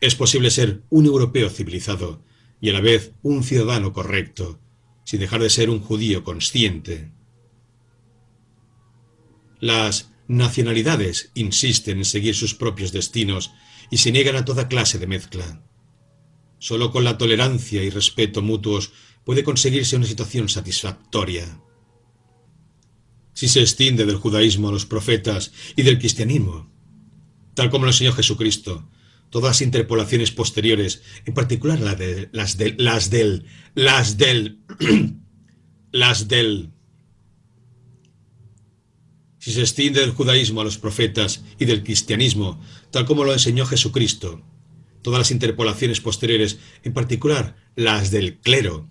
Es 0.00 0.16
posible 0.16 0.50
ser 0.50 0.82
un 0.90 1.06
europeo 1.06 1.48
civilizado 1.48 2.24
y 2.60 2.70
a 2.70 2.72
la 2.72 2.80
vez 2.80 3.12
un 3.22 3.44
ciudadano 3.44 3.92
correcto, 3.92 4.58
sin 5.04 5.20
dejar 5.20 5.42
de 5.42 5.50
ser 5.50 5.70
un 5.70 5.78
judío 5.78 6.24
consciente. 6.24 7.12
Las 9.60 10.10
nacionalidades 10.26 11.30
insisten 11.34 11.98
en 11.98 12.04
seguir 12.04 12.34
sus 12.34 12.56
propios 12.56 12.90
destinos 12.90 13.52
y 13.92 13.98
se 13.98 14.10
niegan 14.10 14.34
a 14.34 14.44
toda 14.44 14.66
clase 14.66 14.98
de 14.98 15.06
mezcla. 15.06 15.62
Solo 16.58 16.90
con 16.90 17.04
la 17.04 17.18
tolerancia 17.18 17.82
y 17.82 17.90
respeto 17.90 18.42
mutuos 18.42 18.92
puede 19.24 19.44
conseguirse 19.44 19.96
una 19.96 20.06
situación 20.06 20.48
satisfactoria. 20.48 21.60
Si 23.32 23.46
se 23.46 23.60
extiende 23.60 24.06
del 24.06 24.16
judaísmo 24.16 24.68
a 24.68 24.72
los 24.72 24.86
profetas 24.86 25.52
y 25.76 25.82
del 25.82 25.98
cristianismo, 25.98 26.72
tal 27.54 27.70
como 27.70 27.84
lo 27.84 27.90
enseñó 27.92 28.12
Jesucristo, 28.12 28.88
todas 29.30 29.50
las 29.50 29.62
interpolaciones 29.62 30.32
posteriores, 30.32 31.02
en 31.24 31.34
particular 31.34 31.78
las 31.78 31.98
del, 31.98 32.28
las 32.32 32.56
del, 32.56 32.74
las 32.78 33.10
del, 33.10 33.46
las 33.74 34.16
del, 34.18 34.58
las 35.92 36.28
del 36.28 36.72
si 39.38 39.52
se 39.52 39.60
extiende 39.60 40.00
del 40.00 40.10
judaísmo 40.10 40.60
a 40.60 40.64
los 40.64 40.78
profetas 40.78 41.42
y 41.58 41.64
del 41.64 41.82
cristianismo, 41.82 42.60
tal 42.90 43.06
como 43.06 43.24
lo 43.24 43.32
enseñó 43.32 43.64
Jesucristo, 43.64 44.42
todas 45.02 45.18
las 45.18 45.30
interpolaciones 45.30 46.00
posteriores, 46.00 46.58
en 46.82 46.92
particular 46.92 47.56
las 47.76 48.10
del 48.10 48.38
clero, 48.38 48.88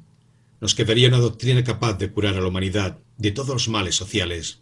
nos 0.59 0.75
quedaría 0.75 1.07
una 1.07 1.19
doctrina 1.19 1.63
capaz 1.63 1.97
de 1.97 2.11
curar 2.11 2.35
a 2.35 2.41
la 2.41 2.47
humanidad 2.47 2.99
de 3.17 3.31
todos 3.31 3.49
los 3.49 3.69
males 3.69 3.95
sociales. 3.95 4.61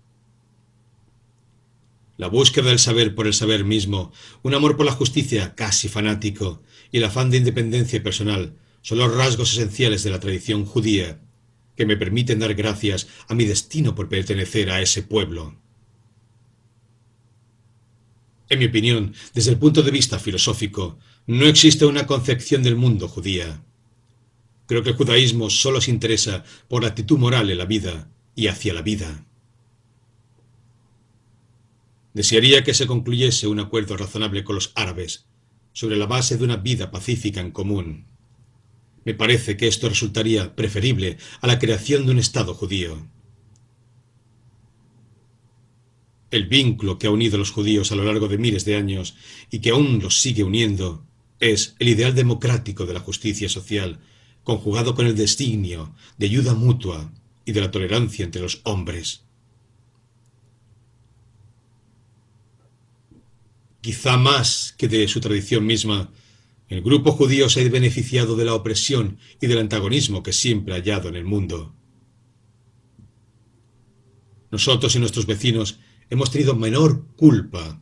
La 2.18 2.28
búsqueda 2.28 2.70
del 2.70 2.80
saber 2.80 3.14
por 3.14 3.28
el 3.28 3.34
saber 3.34 3.66
mismo, 3.66 4.12
un 4.42 4.54
amor 4.54 4.78
por 4.78 4.86
la 4.86 4.94
justicia 4.94 5.54
casi 5.56 5.90
fanático 5.90 6.64
y 6.92 6.98
el 6.98 7.04
afán 7.04 7.30
de 7.30 7.38
independencia 7.38 8.02
personal 8.02 8.56
son 8.82 9.00
los 9.00 9.14
rasgos 9.14 9.54
esenciales 9.54 10.04
de 10.04 10.12
la 10.12 10.20
tradición 10.20 10.66
judía 10.66 11.20
que 11.76 11.86
me 11.86 11.98
permiten 11.98 12.40
dar 12.40 12.54
gracias 12.54 13.08
a 13.28 13.36
mi 13.36 13.46
destino 13.46 13.96
por 13.96 14.08
pertenecer 14.08 14.70
a 14.70 14.82
ese 14.82 15.04
pueblo. 15.04 15.60
En 18.48 18.60
mi 18.60 18.66
opinión, 18.66 19.14
desde 19.34 19.52
el 19.52 19.58
punto 19.58 19.82
de 19.82 19.92
vista 19.92 20.20
filosófico, 20.20 21.00
no 21.28 21.46
existe 21.46 21.86
una 21.86 22.06
concepción 22.06 22.62
del 22.62 22.76
mundo 22.76 23.08
judía. 23.08 23.64
Creo 24.68 24.84
que 24.84 24.90
el 24.90 24.96
judaísmo 24.96 25.50
solo 25.50 25.82
se 25.82 25.90
interesa 25.90 26.44
por 26.68 26.84
la 26.84 26.90
actitud 26.90 27.18
moral 27.18 27.50
en 27.50 27.58
la 27.58 27.66
vida 27.66 28.12
y 28.36 28.48
hacia 28.48 28.74
la 28.74 28.84
vida. 28.84 29.26
Desearía 32.14 32.64
que 32.64 32.76
se 32.76 32.86
concluyese 32.86 33.48
un 33.48 33.60
acuerdo 33.60 33.98
razonable 33.98 34.44
con 34.44 34.56
los 34.56 34.72
árabes 34.76 35.28
sobre 35.74 35.98
la 35.98 36.06
base 36.06 36.38
de 36.38 36.44
una 36.44 36.58
vida 36.58 36.92
pacífica 36.92 37.42
en 37.42 37.52
común. 37.52 38.06
Me 39.04 39.16
parece 39.16 39.58
que 39.58 39.68
esto 39.68 39.90
resultaría 39.90 40.56
preferible 40.56 41.18
a 41.42 41.48
la 41.48 41.60
creación 41.60 42.06
de 42.06 42.12
un 42.12 42.20
Estado 42.20 42.54
judío. 42.54 43.08
El 46.30 46.48
vínculo 46.48 47.00
que 47.00 47.08
ha 47.08 47.12
unido 47.12 47.36
a 47.36 47.40
los 47.40 47.52
judíos 47.52 47.92
a 47.92 47.96
lo 47.96 48.04
largo 48.04 48.28
de 48.28 48.38
miles 48.38 48.64
de 48.64 48.76
años 48.76 49.16
y 49.50 49.60
que 49.60 49.72
aún 49.72 50.00
los 50.02 50.22
sigue 50.22 50.44
uniendo 50.44 51.06
es 51.40 51.76
el 51.80 51.90
ideal 51.90 52.16
democrático 52.16 52.86
de 52.86 52.94
la 52.94 53.00
justicia 53.00 53.50
social 53.50 54.00
conjugado 54.44 54.96
con 54.96 55.08
el 55.08 55.16
designio 55.16 55.94
de 56.18 56.28
ayuda 56.28 56.54
mutua 56.54 57.12
y 57.46 57.52
de 57.52 57.62
la 57.62 57.72
tolerancia 57.72 58.24
entre 58.24 58.42
los 58.42 58.62
hombres. 58.64 59.24
Quizá 63.82 64.18
más 64.18 64.74
que 64.78 64.88
de 64.88 65.08
su 65.08 65.20
tradición 65.20 65.66
misma, 65.66 66.12
el 66.70 66.82
grupo 66.82 67.12
judío 67.12 67.50
se 67.50 67.64
ha 67.64 67.70
beneficiado 67.70 68.36
de 68.36 68.46
la 68.46 68.56
opresión 68.56 69.20
y 69.40 69.48
del 69.48 69.60
antagonismo 69.60 70.24
que 70.24 70.34
siempre 70.34 70.74
ha 70.74 70.78
hallado 70.78 71.10
en 71.10 71.16
el 71.16 71.26
mundo. 71.26 71.76
Nosotros 74.50 74.96
y 74.96 75.00
nuestros 75.00 75.26
vecinos 75.26 75.80
hemos 76.10 76.32
tenido 76.32 76.56
menor 76.56 77.06
culpa 77.16 77.82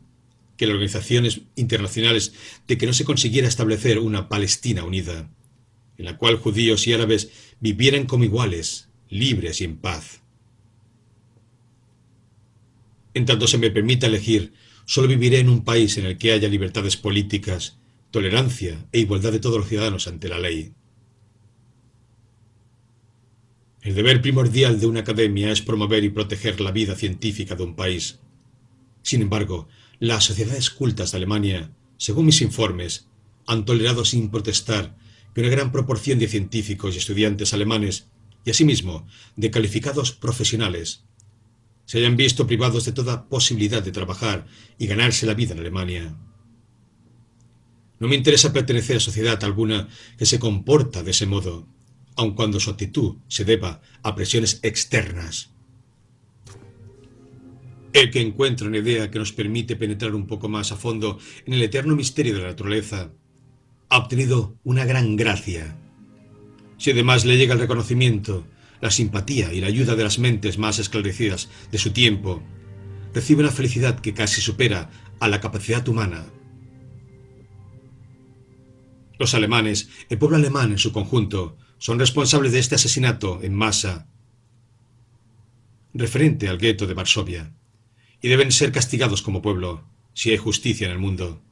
que 0.64 0.68
las 0.68 0.74
organizaciones 0.74 1.40
internacionales 1.56 2.32
de 2.66 2.78
que 2.78 2.86
no 2.86 2.92
se 2.92 3.04
consiguiera 3.04 3.46
establecer 3.46 3.98
una 3.98 4.28
Palestina 4.28 4.84
unida, 4.84 5.30
en 5.98 6.04
la 6.04 6.16
cual 6.16 6.36
judíos 6.36 6.86
y 6.86 6.94
árabes 6.94 7.30
vivieran 7.60 8.06
como 8.06 8.24
iguales, 8.24 8.88
libres 9.10 9.60
y 9.60 9.64
en 9.64 9.76
paz. 9.76 10.22
En 13.12 13.26
tanto 13.26 13.46
se 13.46 13.58
me 13.58 13.70
permita 13.70 14.06
elegir, 14.06 14.54
solo 14.86 15.06
viviré 15.06 15.38
en 15.38 15.50
un 15.50 15.64
país 15.64 15.98
en 15.98 16.06
el 16.06 16.16
que 16.16 16.32
haya 16.32 16.48
libertades 16.48 16.96
políticas, 16.96 17.78
tolerancia 18.10 18.86
e 18.90 19.00
igualdad 19.00 19.32
de 19.32 19.40
todos 19.40 19.58
los 19.58 19.68
ciudadanos 19.68 20.08
ante 20.08 20.28
la 20.28 20.38
ley. 20.38 20.72
El 23.82 23.94
deber 23.94 24.22
primordial 24.22 24.80
de 24.80 24.86
una 24.86 25.00
academia 25.00 25.52
es 25.52 25.60
promover 25.60 26.02
y 26.04 26.08
proteger 26.08 26.60
la 26.62 26.72
vida 26.72 26.96
científica 26.96 27.54
de 27.54 27.64
un 27.64 27.76
país. 27.76 28.18
Sin 29.02 29.20
embargo, 29.20 29.68
las 30.04 30.24
sociedades 30.24 30.68
cultas 30.68 31.12
de 31.12 31.16
Alemania, 31.16 31.72
según 31.96 32.26
mis 32.26 32.42
informes, 32.42 33.08
han 33.46 33.64
tolerado 33.64 34.04
sin 34.04 34.30
protestar 34.30 34.98
que 35.34 35.40
una 35.40 35.48
gran 35.48 35.72
proporción 35.72 36.18
de 36.18 36.28
científicos 36.28 36.94
y 36.94 36.98
estudiantes 36.98 37.54
alemanes, 37.54 38.08
y 38.44 38.50
asimismo 38.50 39.06
de 39.36 39.50
calificados 39.50 40.12
profesionales, 40.12 41.04
se 41.86 41.98
hayan 41.98 42.18
visto 42.18 42.46
privados 42.46 42.84
de 42.84 42.92
toda 42.92 43.30
posibilidad 43.30 43.82
de 43.82 43.92
trabajar 43.92 44.46
y 44.78 44.86
ganarse 44.86 45.24
la 45.24 45.32
vida 45.32 45.54
en 45.54 45.60
Alemania. 45.60 46.14
No 47.98 48.06
me 48.06 48.16
interesa 48.16 48.52
pertenecer 48.52 48.98
a 48.98 49.00
sociedad 49.00 49.42
alguna 49.42 49.88
que 50.18 50.26
se 50.26 50.38
comporta 50.38 51.02
de 51.02 51.12
ese 51.12 51.24
modo, 51.24 51.66
aun 52.16 52.34
cuando 52.34 52.60
su 52.60 52.68
actitud 52.68 53.16
se 53.28 53.46
deba 53.46 53.80
a 54.02 54.14
presiones 54.14 54.60
externas. 54.62 55.53
El 57.94 58.10
que 58.10 58.20
encuentra 58.20 58.66
una 58.66 58.78
idea 58.78 59.08
que 59.08 59.20
nos 59.20 59.32
permite 59.32 59.76
penetrar 59.76 60.16
un 60.16 60.26
poco 60.26 60.48
más 60.48 60.72
a 60.72 60.76
fondo 60.76 61.16
en 61.46 61.52
el 61.54 61.62
eterno 61.62 61.94
misterio 61.94 62.34
de 62.34 62.40
la 62.40 62.48
naturaleza, 62.48 63.12
ha 63.88 63.98
obtenido 63.98 64.58
una 64.64 64.84
gran 64.84 65.14
gracia. 65.14 65.78
Si 66.76 66.90
además 66.90 67.24
le 67.24 67.36
llega 67.36 67.54
el 67.54 67.60
reconocimiento, 67.60 68.48
la 68.80 68.90
simpatía 68.90 69.52
y 69.52 69.60
la 69.60 69.68
ayuda 69.68 69.94
de 69.94 70.02
las 70.02 70.18
mentes 70.18 70.58
más 70.58 70.80
esclarecidas 70.80 71.48
de 71.70 71.78
su 71.78 71.92
tiempo, 71.92 72.42
recibe 73.14 73.42
una 73.42 73.52
felicidad 73.52 74.00
que 74.00 74.12
casi 74.12 74.40
supera 74.40 74.90
a 75.20 75.28
la 75.28 75.40
capacidad 75.40 75.86
humana. 75.86 76.26
Los 79.20 79.34
alemanes, 79.34 79.88
el 80.08 80.18
pueblo 80.18 80.36
alemán 80.36 80.72
en 80.72 80.78
su 80.78 80.90
conjunto, 80.90 81.58
son 81.78 82.00
responsables 82.00 82.50
de 82.50 82.58
este 82.58 82.74
asesinato 82.74 83.40
en 83.40 83.54
masa 83.54 84.08
referente 85.92 86.48
al 86.48 86.58
gueto 86.58 86.88
de 86.88 86.94
Varsovia 86.94 87.54
y 88.24 88.28
deben 88.28 88.52
ser 88.52 88.72
castigados 88.72 89.20
como 89.20 89.42
pueblo, 89.42 89.84
si 90.14 90.30
hay 90.30 90.38
justicia 90.38 90.86
en 90.86 90.92
el 90.94 90.98
mundo. 90.98 91.42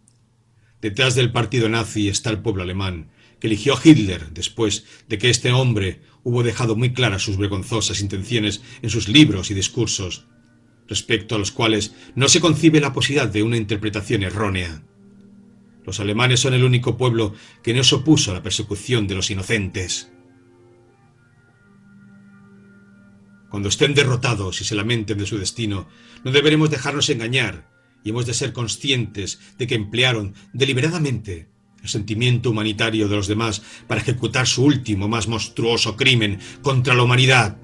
Detrás 0.81 1.15
del 1.15 1.31
partido 1.31 1.69
nazi 1.69 2.09
está 2.09 2.31
el 2.31 2.39
pueblo 2.39 2.63
alemán, 2.63 3.11
que 3.39 3.49
eligió 3.49 3.75
a 3.75 3.81
Hitler 3.85 4.31
después 4.31 4.87
de 5.07 5.19
que 5.19 5.29
este 5.29 5.53
hombre 5.53 6.01
hubo 6.23 6.43
dejado 6.43 6.75
muy 6.75 6.95
claras 6.95 7.21
sus 7.21 7.37
vergonzosas 7.37 8.01
intenciones 8.01 8.63
en 8.81 8.89
sus 8.89 9.09
libros 9.09 9.51
y 9.51 9.55
discursos, 9.55 10.25
respecto 10.89 11.35
a 11.35 11.39
los 11.39 11.53
cuales 11.53 11.95
no 12.15 12.27
se 12.31 12.41
concibe 12.41 12.81
la 12.81 12.95
posibilidad 12.95 13.29
de 13.29 13.43
una 13.43 13.59
interpretación 13.59 14.23
errónea. 14.23 14.83
Los 15.85 16.01
alemanes 16.01 16.41
son 16.41 16.55
el 16.55 16.65
único 16.65 16.97
pueblo 16.97 17.35
que 17.63 17.75
no 17.75 17.85
se 17.85 17.97
opuso 17.97 18.31
a 18.31 18.35
la 18.35 18.43
persecución 18.43 19.07
de 19.07 19.17
los 19.17 19.31
inocentes. 19.31 20.11
Cuando 23.53 23.69
estén 23.69 23.93
derrotados 23.93 24.63
y 24.63 24.65
se 24.65 24.75
lamenten 24.75 25.19
de 25.19 25.27
su 25.27 25.37
destino, 25.37 25.87
no 26.25 26.33
deberemos 26.33 26.71
dejarnos 26.71 27.11
engañar 27.11 27.69
y 28.03 28.09
hemos 28.09 28.25
de 28.25 28.33
ser 28.33 28.55
conscientes 28.55 29.41
de 29.59 29.67
que 29.67 29.75
emplearon 29.75 30.35
deliberadamente 30.55 31.51
el 31.83 31.89
sentimiento 31.91 32.49
humanitario 32.49 33.09
de 33.09 33.17
los 33.17 33.27
demás 33.27 33.61
para 33.87 34.01
ejecutar 34.01 34.47
su 34.47 34.65
último, 34.65 35.07
más 35.07 35.29
monstruoso 35.29 35.99
crimen 35.99 36.39
contra 36.63 36.95
la 36.95 37.03
humanidad. 37.03 37.59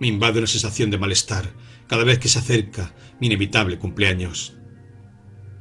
Me 0.00 0.08
invade 0.08 0.40
una 0.40 0.48
sensación 0.48 0.90
de 0.90 0.98
malestar 0.98 1.54
cada 1.86 2.02
vez 2.02 2.18
que 2.18 2.28
se 2.28 2.40
acerca 2.40 2.96
mi 3.20 3.28
inevitable 3.28 3.78
cumpleaños. 3.78 4.54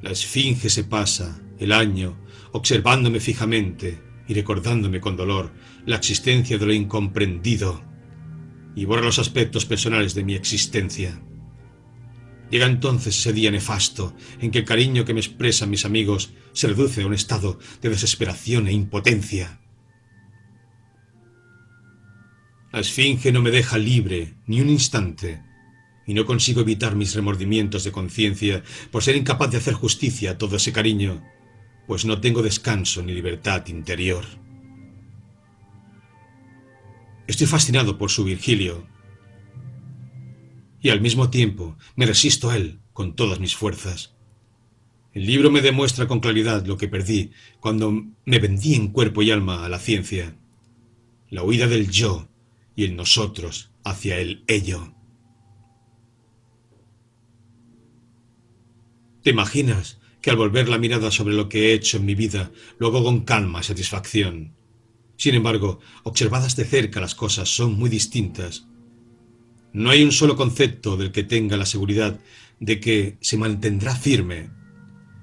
La 0.01 0.09
esfinge 0.09 0.71
se 0.71 0.85
pasa 0.85 1.39
el 1.59 1.71
año 1.71 2.17
observándome 2.51 3.19
fijamente 3.19 4.12
y 4.27 4.33
recordándome 4.33 5.01
con 5.01 5.15
dolor 5.15 5.51
la 5.85 5.97
existencia 5.97 6.57
de 6.57 6.65
lo 6.65 6.73
incomprendido 6.73 7.83
y 8.75 8.85
borra 8.85 9.01
los 9.01 9.19
aspectos 9.19 9.65
personales 9.65 10.13
de 10.15 10.23
mi 10.23 10.35
existencia. 10.35 11.21
Llega 12.49 12.65
entonces 12.65 13.17
ese 13.17 13.33
día 13.33 13.51
nefasto 13.51 14.15
en 14.39 14.51
que 14.51 14.59
el 14.59 14.65
cariño 14.65 15.05
que 15.05 15.13
me 15.13 15.19
expresan 15.19 15.69
mis 15.69 15.85
amigos 15.85 16.33
se 16.53 16.67
reduce 16.67 17.01
a 17.01 17.07
un 17.07 17.13
estado 17.13 17.59
de 17.81 17.89
desesperación 17.89 18.67
e 18.67 18.73
impotencia. 18.73 19.59
La 22.71 22.79
esfinge 22.79 23.31
no 23.31 23.41
me 23.41 23.51
deja 23.51 23.77
libre 23.77 24.35
ni 24.47 24.61
un 24.61 24.69
instante, 24.69 25.43
y 26.05 26.13
no 26.13 26.25
consigo 26.25 26.61
evitar 26.61 26.95
mis 26.95 27.15
remordimientos 27.15 27.83
de 27.83 27.91
conciencia 27.91 28.63
por 28.91 29.03
ser 29.03 29.15
incapaz 29.15 29.51
de 29.51 29.57
hacer 29.57 29.73
justicia 29.73 30.31
a 30.31 30.37
todo 30.37 30.57
ese 30.57 30.71
cariño 30.71 31.23
pues 31.87 32.05
no 32.05 32.21
tengo 32.21 32.41
descanso 32.41 33.01
ni 33.01 33.13
libertad 33.13 33.67
interior. 33.67 34.25
Estoy 37.27 37.47
fascinado 37.47 37.97
por 37.97 38.11
su 38.11 38.23
Virgilio 38.23 38.85
y 40.81 40.89
al 40.89 41.01
mismo 41.01 41.29
tiempo 41.29 41.77
me 41.95 42.05
resisto 42.05 42.49
a 42.49 42.57
él 42.57 42.79
con 42.91 43.15
todas 43.15 43.39
mis 43.39 43.55
fuerzas. 43.55 44.15
El 45.13 45.25
libro 45.25 45.51
me 45.51 45.61
demuestra 45.61 46.07
con 46.07 46.19
claridad 46.19 46.65
lo 46.65 46.77
que 46.77 46.87
perdí 46.87 47.31
cuando 47.59 47.91
me 48.25 48.39
vendí 48.39 48.75
en 48.75 48.89
cuerpo 48.89 49.21
y 49.21 49.31
alma 49.31 49.65
a 49.65 49.69
la 49.69 49.79
ciencia, 49.79 50.35
la 51.29 51.43
huida 51.43 51.67
del 51.67 51.89
yo 51.89 52.27
y 52.75 52.85
el 52.85 52.95
nosotros 52.95 53.71
hacia 53.83 54.17
el 54.17 54.43
ello. 54.47 54.93
¿Te 59.21 59.29
imaginas 59.29 59.99
que 60.23 60.29
al 60.29 60.37
volver 60.37 60.69
la 60.69 60.77
mirada 60.77 61.11
sobre 61.11 61.35
lo 61.35 61.49
que 61.49 61.67
he 61.67 61.73
hecho 61.73 61.97
en 61.97 62.05
mi 62.05 62.15
vida 62.15 62.49
lo 62.79 62.87
hago 62.87 63.03
con 63.03 63.25
calma 63.25 63.59
y 63.59 63.63
satisfacción. 63.63 64.55
Sin 65.17 65.35
embargo, 65.35 65.81
observadas 66.03 66.55
de 66.55 66.63
cerca 66.63 67.01
las 67.01 67.13
cosas 67.13 67.49
son 67.49 67.73
muy 67.73 67.89
distintas. 67.89 68.65
No 69.73 69.89
hay 69.89 70.01
un 70.01 70.13
solo 70.13 70.37
concepto 70.37 70.95
del 70.95 71.11
que 71.11 71.25
tenga 71.25 71.57
la 71.57 71.65
seguridad 71.65 72.21
de 72.61 72.79
que 72.79 73.17
se 73.19 73.37
mantendrá 73.37 73.95
firme, 73.95 74.49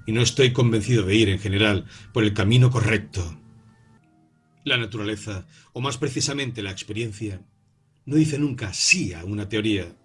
y 0.07 0.13
no 0.13 0.21
estoy 0.21 0.53
convencido 0.53 1.07
de 1.07 1.15
ir 1.15 1.31
en 1.31 1.39
general 1.39 1.87
por 2.13 2.23
el 2.23 2.35
camino 2.35 2.71
correcto. 2.71 3.41
La 4.65 4.77
naturaleza, 4.77 5.47
o 5.73 5.81
más 5.81 5.97
precisamente 5.97 6.63
la 6.63 6.73
experiencia, 6.73 7.41
no 8.05 8.17
dice 8.17 8.39
nunca 8.39 8.75
sí 8.75 9.15
a 9.15 9.25
una 9.25 9.49
teoría. 9.49 9.97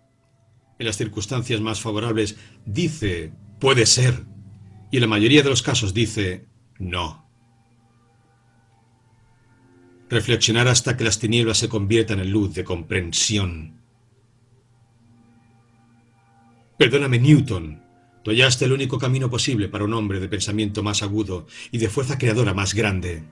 En 0.79 0.85
las 0.85 0.95
circunstancias 0.95 1.59
más 1.59 1.81
favorables 1.81 2.37
dice 2.65 3.33
puede 3.59 3.85
ser 3.85 4.34
y 4.95 4.97
en 4.97 5.01
la 5.01 5.07
mayoría 5.07 5.43
de 5.43 5.49
los 5.49 5.61
casos 5.61 5.93
dice 5.93 6.45
no. 6.79 7.29
Reflexionar 10.09 10.69
hasta 10.69 10.95
que 10.95 11.03
las 11.03 11.19
tinieblas 11.19 11.57
se 11.57 11.67
conviertan 11.67 12.21
en 12.21 12.31
luz 12.31 12.53
de 12.53 12.63
comprensión. 12.63 13.81
Perdóname, 16.77 17.19
Newton. 17.19 17.83
Tú 18.23 18.31
hallaste 18.31 18.63
el 18.63 18.71
único 18.71 18.97
camino 18.97 19.29
posible 19.29 19.67
para 19.67 19.83
un 19.83 19.93
hombre 19.93 20.21
de 20.21 20.29
pensamiento 20.29 20.81
más 20.81 21.03
agudo 21.03 21.45
y 21.73 21.77
de 21.77 21.89
fuerza 21.89 22.17
creadora 22.17 22.53
más 22.53 22.73
grande. 22.73 23.25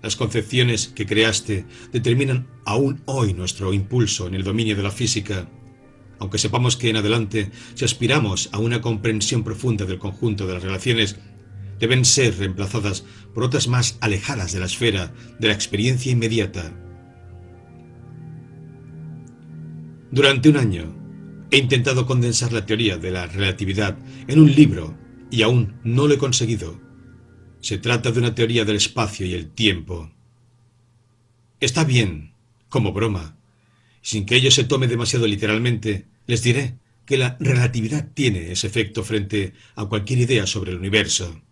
Las 0.00 0.14
concepciones 0.14 0.86
que 0.86 1.06
creaste 1.06 1.66
determinan 1.90 2.46
aún 2.64 3.02
hoy 3.06 3.34
nuestro 3.34 3.72
impulso 3.72 4.28
en 4.28 4.36
el 4.36 4.44
dominio 4.44 4.76
de 4.76 4.84
la 4.84 4.92
física 4.92 5.48
aunque 6.22 6.38
sepamos 6.38 6.76
que 6.76 6.88
en 6.88 6.96
adelante, 6.96 7.50
si 7.74 7.84
aspiramos 7.84 8.48
a 8.52 8.60
una 8.60 8.80
comprensión 8.80 9.42
profunda 9.42 9.86
del 9.86 9.98
conjunto 9.98 10.46
de 10.46 10.54
las 10.54 10.62
relaciones, 10.62 11.16
deben 11.80 12.04
ser 12.04 12.38
reemplazadas 12.38 13.04
por 13.34 13.42
otras 13.42 13.66
más 13.66 13.98
alejadas 14.00 14.52
de 14.52 14.60
la 14.60 14.66
esfera 14.66 15.12
de 15.40 15.48
la 15.48 15.52
experiencia 15.52 16.12
inmediata. 16.12 16.72
Durante 20.12 20.48
un 20.48 20.58
año, 20.58 20.94
he 21.50 21.58
intentado 21.58 22.06
condensar 22.06 22.52
la 22.52 22.66
teoría 22.66 22.98
de 22.98 23.10
la 23.10 23.26
relatividad 23.26 23.98
en 24.28 24.38
un 24.38 24.54
libro 24.54 24.96
y 25.28 25.42
aún 25.42 25.80
no 25.82 26.06
lo 26.06 26.14
he 26.14 26.18
conseguido. 26.18 26.80
Se 27.60 27.78
trata 27.78 28.12
de 28.12 28.20
una 28.20 28.36
teoría 28.36 28.64
del 28.64 28.76
espacio 28.76 29.26
y 29.26 29.34
el 29.34 29.50
tiempo. 29.50 30.12
Está 31.58 31.82
bien, 31.82 32.34
como 32.68 32.92
broma. 32.92 33.36
Sin 34.02 34.26
que 34.26 34.36
ello 34.36 34.52
se 34.52 34.64
tome 34.64 34.86
demasiado 34.88 35.26
literalmente, 35.26 36.11
les 36.26 36.42
diré 36.42 36.78
que 37.04 37.18
la 37.18 37.36
relatividad 37.40 38.10
tiene 38.14 38.52
ese 38.52 38.66
efecto 38.66 39.02
frente 39.02 39.52
a 39.74 39.86
cualquier 39.86 40.20
idea 40.20 40.46
sobre 40.46 40.70
el 40.70 40.78
universo. 40.78 41.42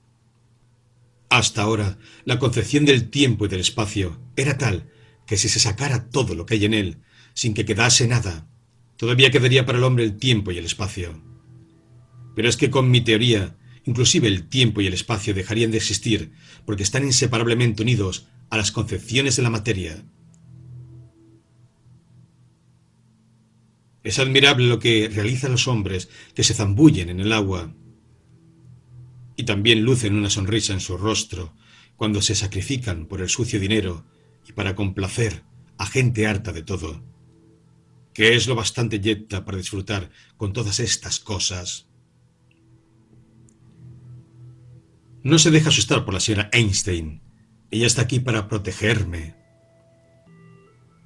Hasta 1.28 1.62
ahora, 1.62 1.98
la 2.24 2.38
concepción 2.38 2.84
del 2.84 3.10
tiempo 3.10 3.46
y 3.46 3.48
del 3.48 3.60
espacio 3.60 4.20
era 4.36 4.58
tal 4.58 4.90
que 5.26 5.36
si 5.36 5.48
se 5.48 5.60
sacara 5.60 6.10
todo 6.10 6.34
lo 6.34 6.44
que 6.44 6.54
hay 6.54 6.64
en 6.64 6.74
él, 6.74 6.98
sin 7.34 7.54
que 7.54 7.64
quedase 7.64 8.08
nada, 8.08 8.48
todavía 8.96 9.30
quedaría 9.30 9.64
para 9.64 9.78
el 9.78 9.84
hombre 9.84 10.04
el 10.04 10.16
tiempo 10.16 10.50
y 10.50 10.58
el 10.58 10.64
espacio. 10.64 11.22
Pero 12.34 12.48
es 12.48 12.56
que 12.56 12.70
con 12.70 12.90
mi 12.90 13.00
teoría, 13.00 13.56
inclusive 13.84 14.28
el 14.28 14.48
tiempo 14.48 14.80
y 14.80 14.88
el 14.88 14.94
espacio 14.94 15.32
dejarían 15.32 15.70
de 15.70 15.78
existir 15.78 16.32
porque 16.64 16.82
están 16.82 17.04
inseparablemente 17.04 17.82
unidos 17.82 18.26
a 18.50 18.56
las 18.56 18.72
concepciones 18.72 19.36
de 19.36 19.42
la 19.42 19.50
materia. 19.50 20.04
Es 24.02 24.18
admirable 24.18 24.66
lo 24.66 24.78
que 24.78 25.08
realizan 25.08 25.52
los 25.52 25.68
hombres 25.68 26.08
que 26.34 26.44
se 26.44 26.54
zambullen 26.54 27.10
en 27.10 27.20
el 27.20 27.32
agua 27.32 27.74
y 29.36 29.44
también 29.44 29.82
lucen 29.82 30.14
una 30.14 30.30
sonrisa 30.30 30.72
en 30.72 30.80
su 30.80 30.96
rostro 30.96 31.54
cuando 31.96 32.22
se 32.22 32.34
sacrifican 32.34 33.06
por 33.06 33.20
el 33.20 33.28
sucio 33.28 33.60
dinero 33.60 34.06
y 34.48 34.52
para 34.52 34.74
complacer 34.74 35.44
a 35.76 35.86
gente 35.86 36.26
harta 36.26 36.52
de 36.52 36.62
todo, 36.62 37.02
que 38.14 38.34
es 38.34 38.46
lo 38.46 38.54
bastante 38.54 39.00
yeta 39.00 39.44
para 39.44 39.58
disfrutar 39.58 40.10
con 40.36 40.52
todas 40.52 40.80
estas 40.80 41.20
cosas. 41.20 41.86
No 45.22 45.38
se 45.38 45.50
deja 45.50 45.68
asustar 45.68 46.06
por 46.06 46.14
la 46.14 46.20
señora 46.20 46.48
Einstein. 46.52 47.20
Ella 47.70 47.86
está 47.86 48.02
aquí 48.02 48.20
para 48.20 48.48
protegerme. 48.48 49.34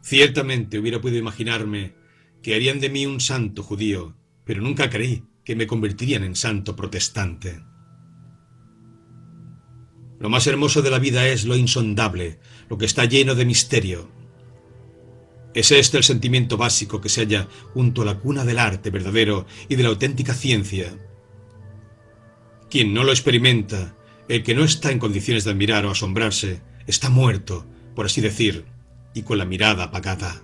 Ciertamente 0.03 0.79
hubiera 0.79 1.01
podido 1.01 1.19
imaginarme 1.19 1.95
que 2.45 2.55
harían 2.55 2.79
de 2.79 2.91
mí 2.91 3.07
un 3.07 3.21
santo 3.21 3.63
judío, 3.63 4.15
pero 4.45 4.61
nunca 4.61 4.91
creí 4.91 5.25
que 5.47 5.57
me 5.57 5.67
convertirían 5.67 6.25
en 6.25 6.37
santo 6.37 6.77
protestante. 6.77 7.65
Lo 10.21 10.29
más 10.29 10.47
hermoso 10.47 10.83
de 10.83 10.91
la 10.91 10.99
vida 10.99 11.27
es 11.27 11.47
lo 11.47 11.57
insondable, 11.57 12.39
lo 12.69 12.77
que 12.77 12.85
está 12.85 13.07
lleno 13.07 13.35
de 13.35 13.47
misterio. 13.47 14.11
Es 15.55 15.73
este 15.73 15.97
el 15.97 16.05
sentimiento 16.05 16.59
básico 16.59 17.01
que 17.01 17.09
se 17.09 17.23
halla 17.23 17.49
junto 17.73 18.03
a 18.03 18.05
la 18.05 18.19
cuna 18.19 18.45
del 18.45 18.59
arte 18.59 18.91
verdadero 18.91 19.47
y 19.71 19.77
de 19.77 19.83
la 19.83 19.89
auténtica 19.89 20.35
ciencia. 20.35 20.95
Quien 22.69 22.93
no 22.93 23.05
lo 23.05 23.13
experimenta, 23.13 23.97
el 24.29 24.43
que 24.43 24.55
no 24.55 24.65
está 24.65 24.93
en 24.93 24.99
condiciones 24.99 25.45
de 25.45 25.53
admirar 25.53 25.87
o 25.87 25.91
asombrarse, 25.91 26.61
está 26.87 27.09
muerto, 27.09 27.65
por 27.95 28.05
así 28.05 28.21
decir, 28.21 28.67
y 29.15 29.23
con 29.23 29.39
la 29.39 29.47
mirada 29.47 29.85
apagada. 29.85 30.44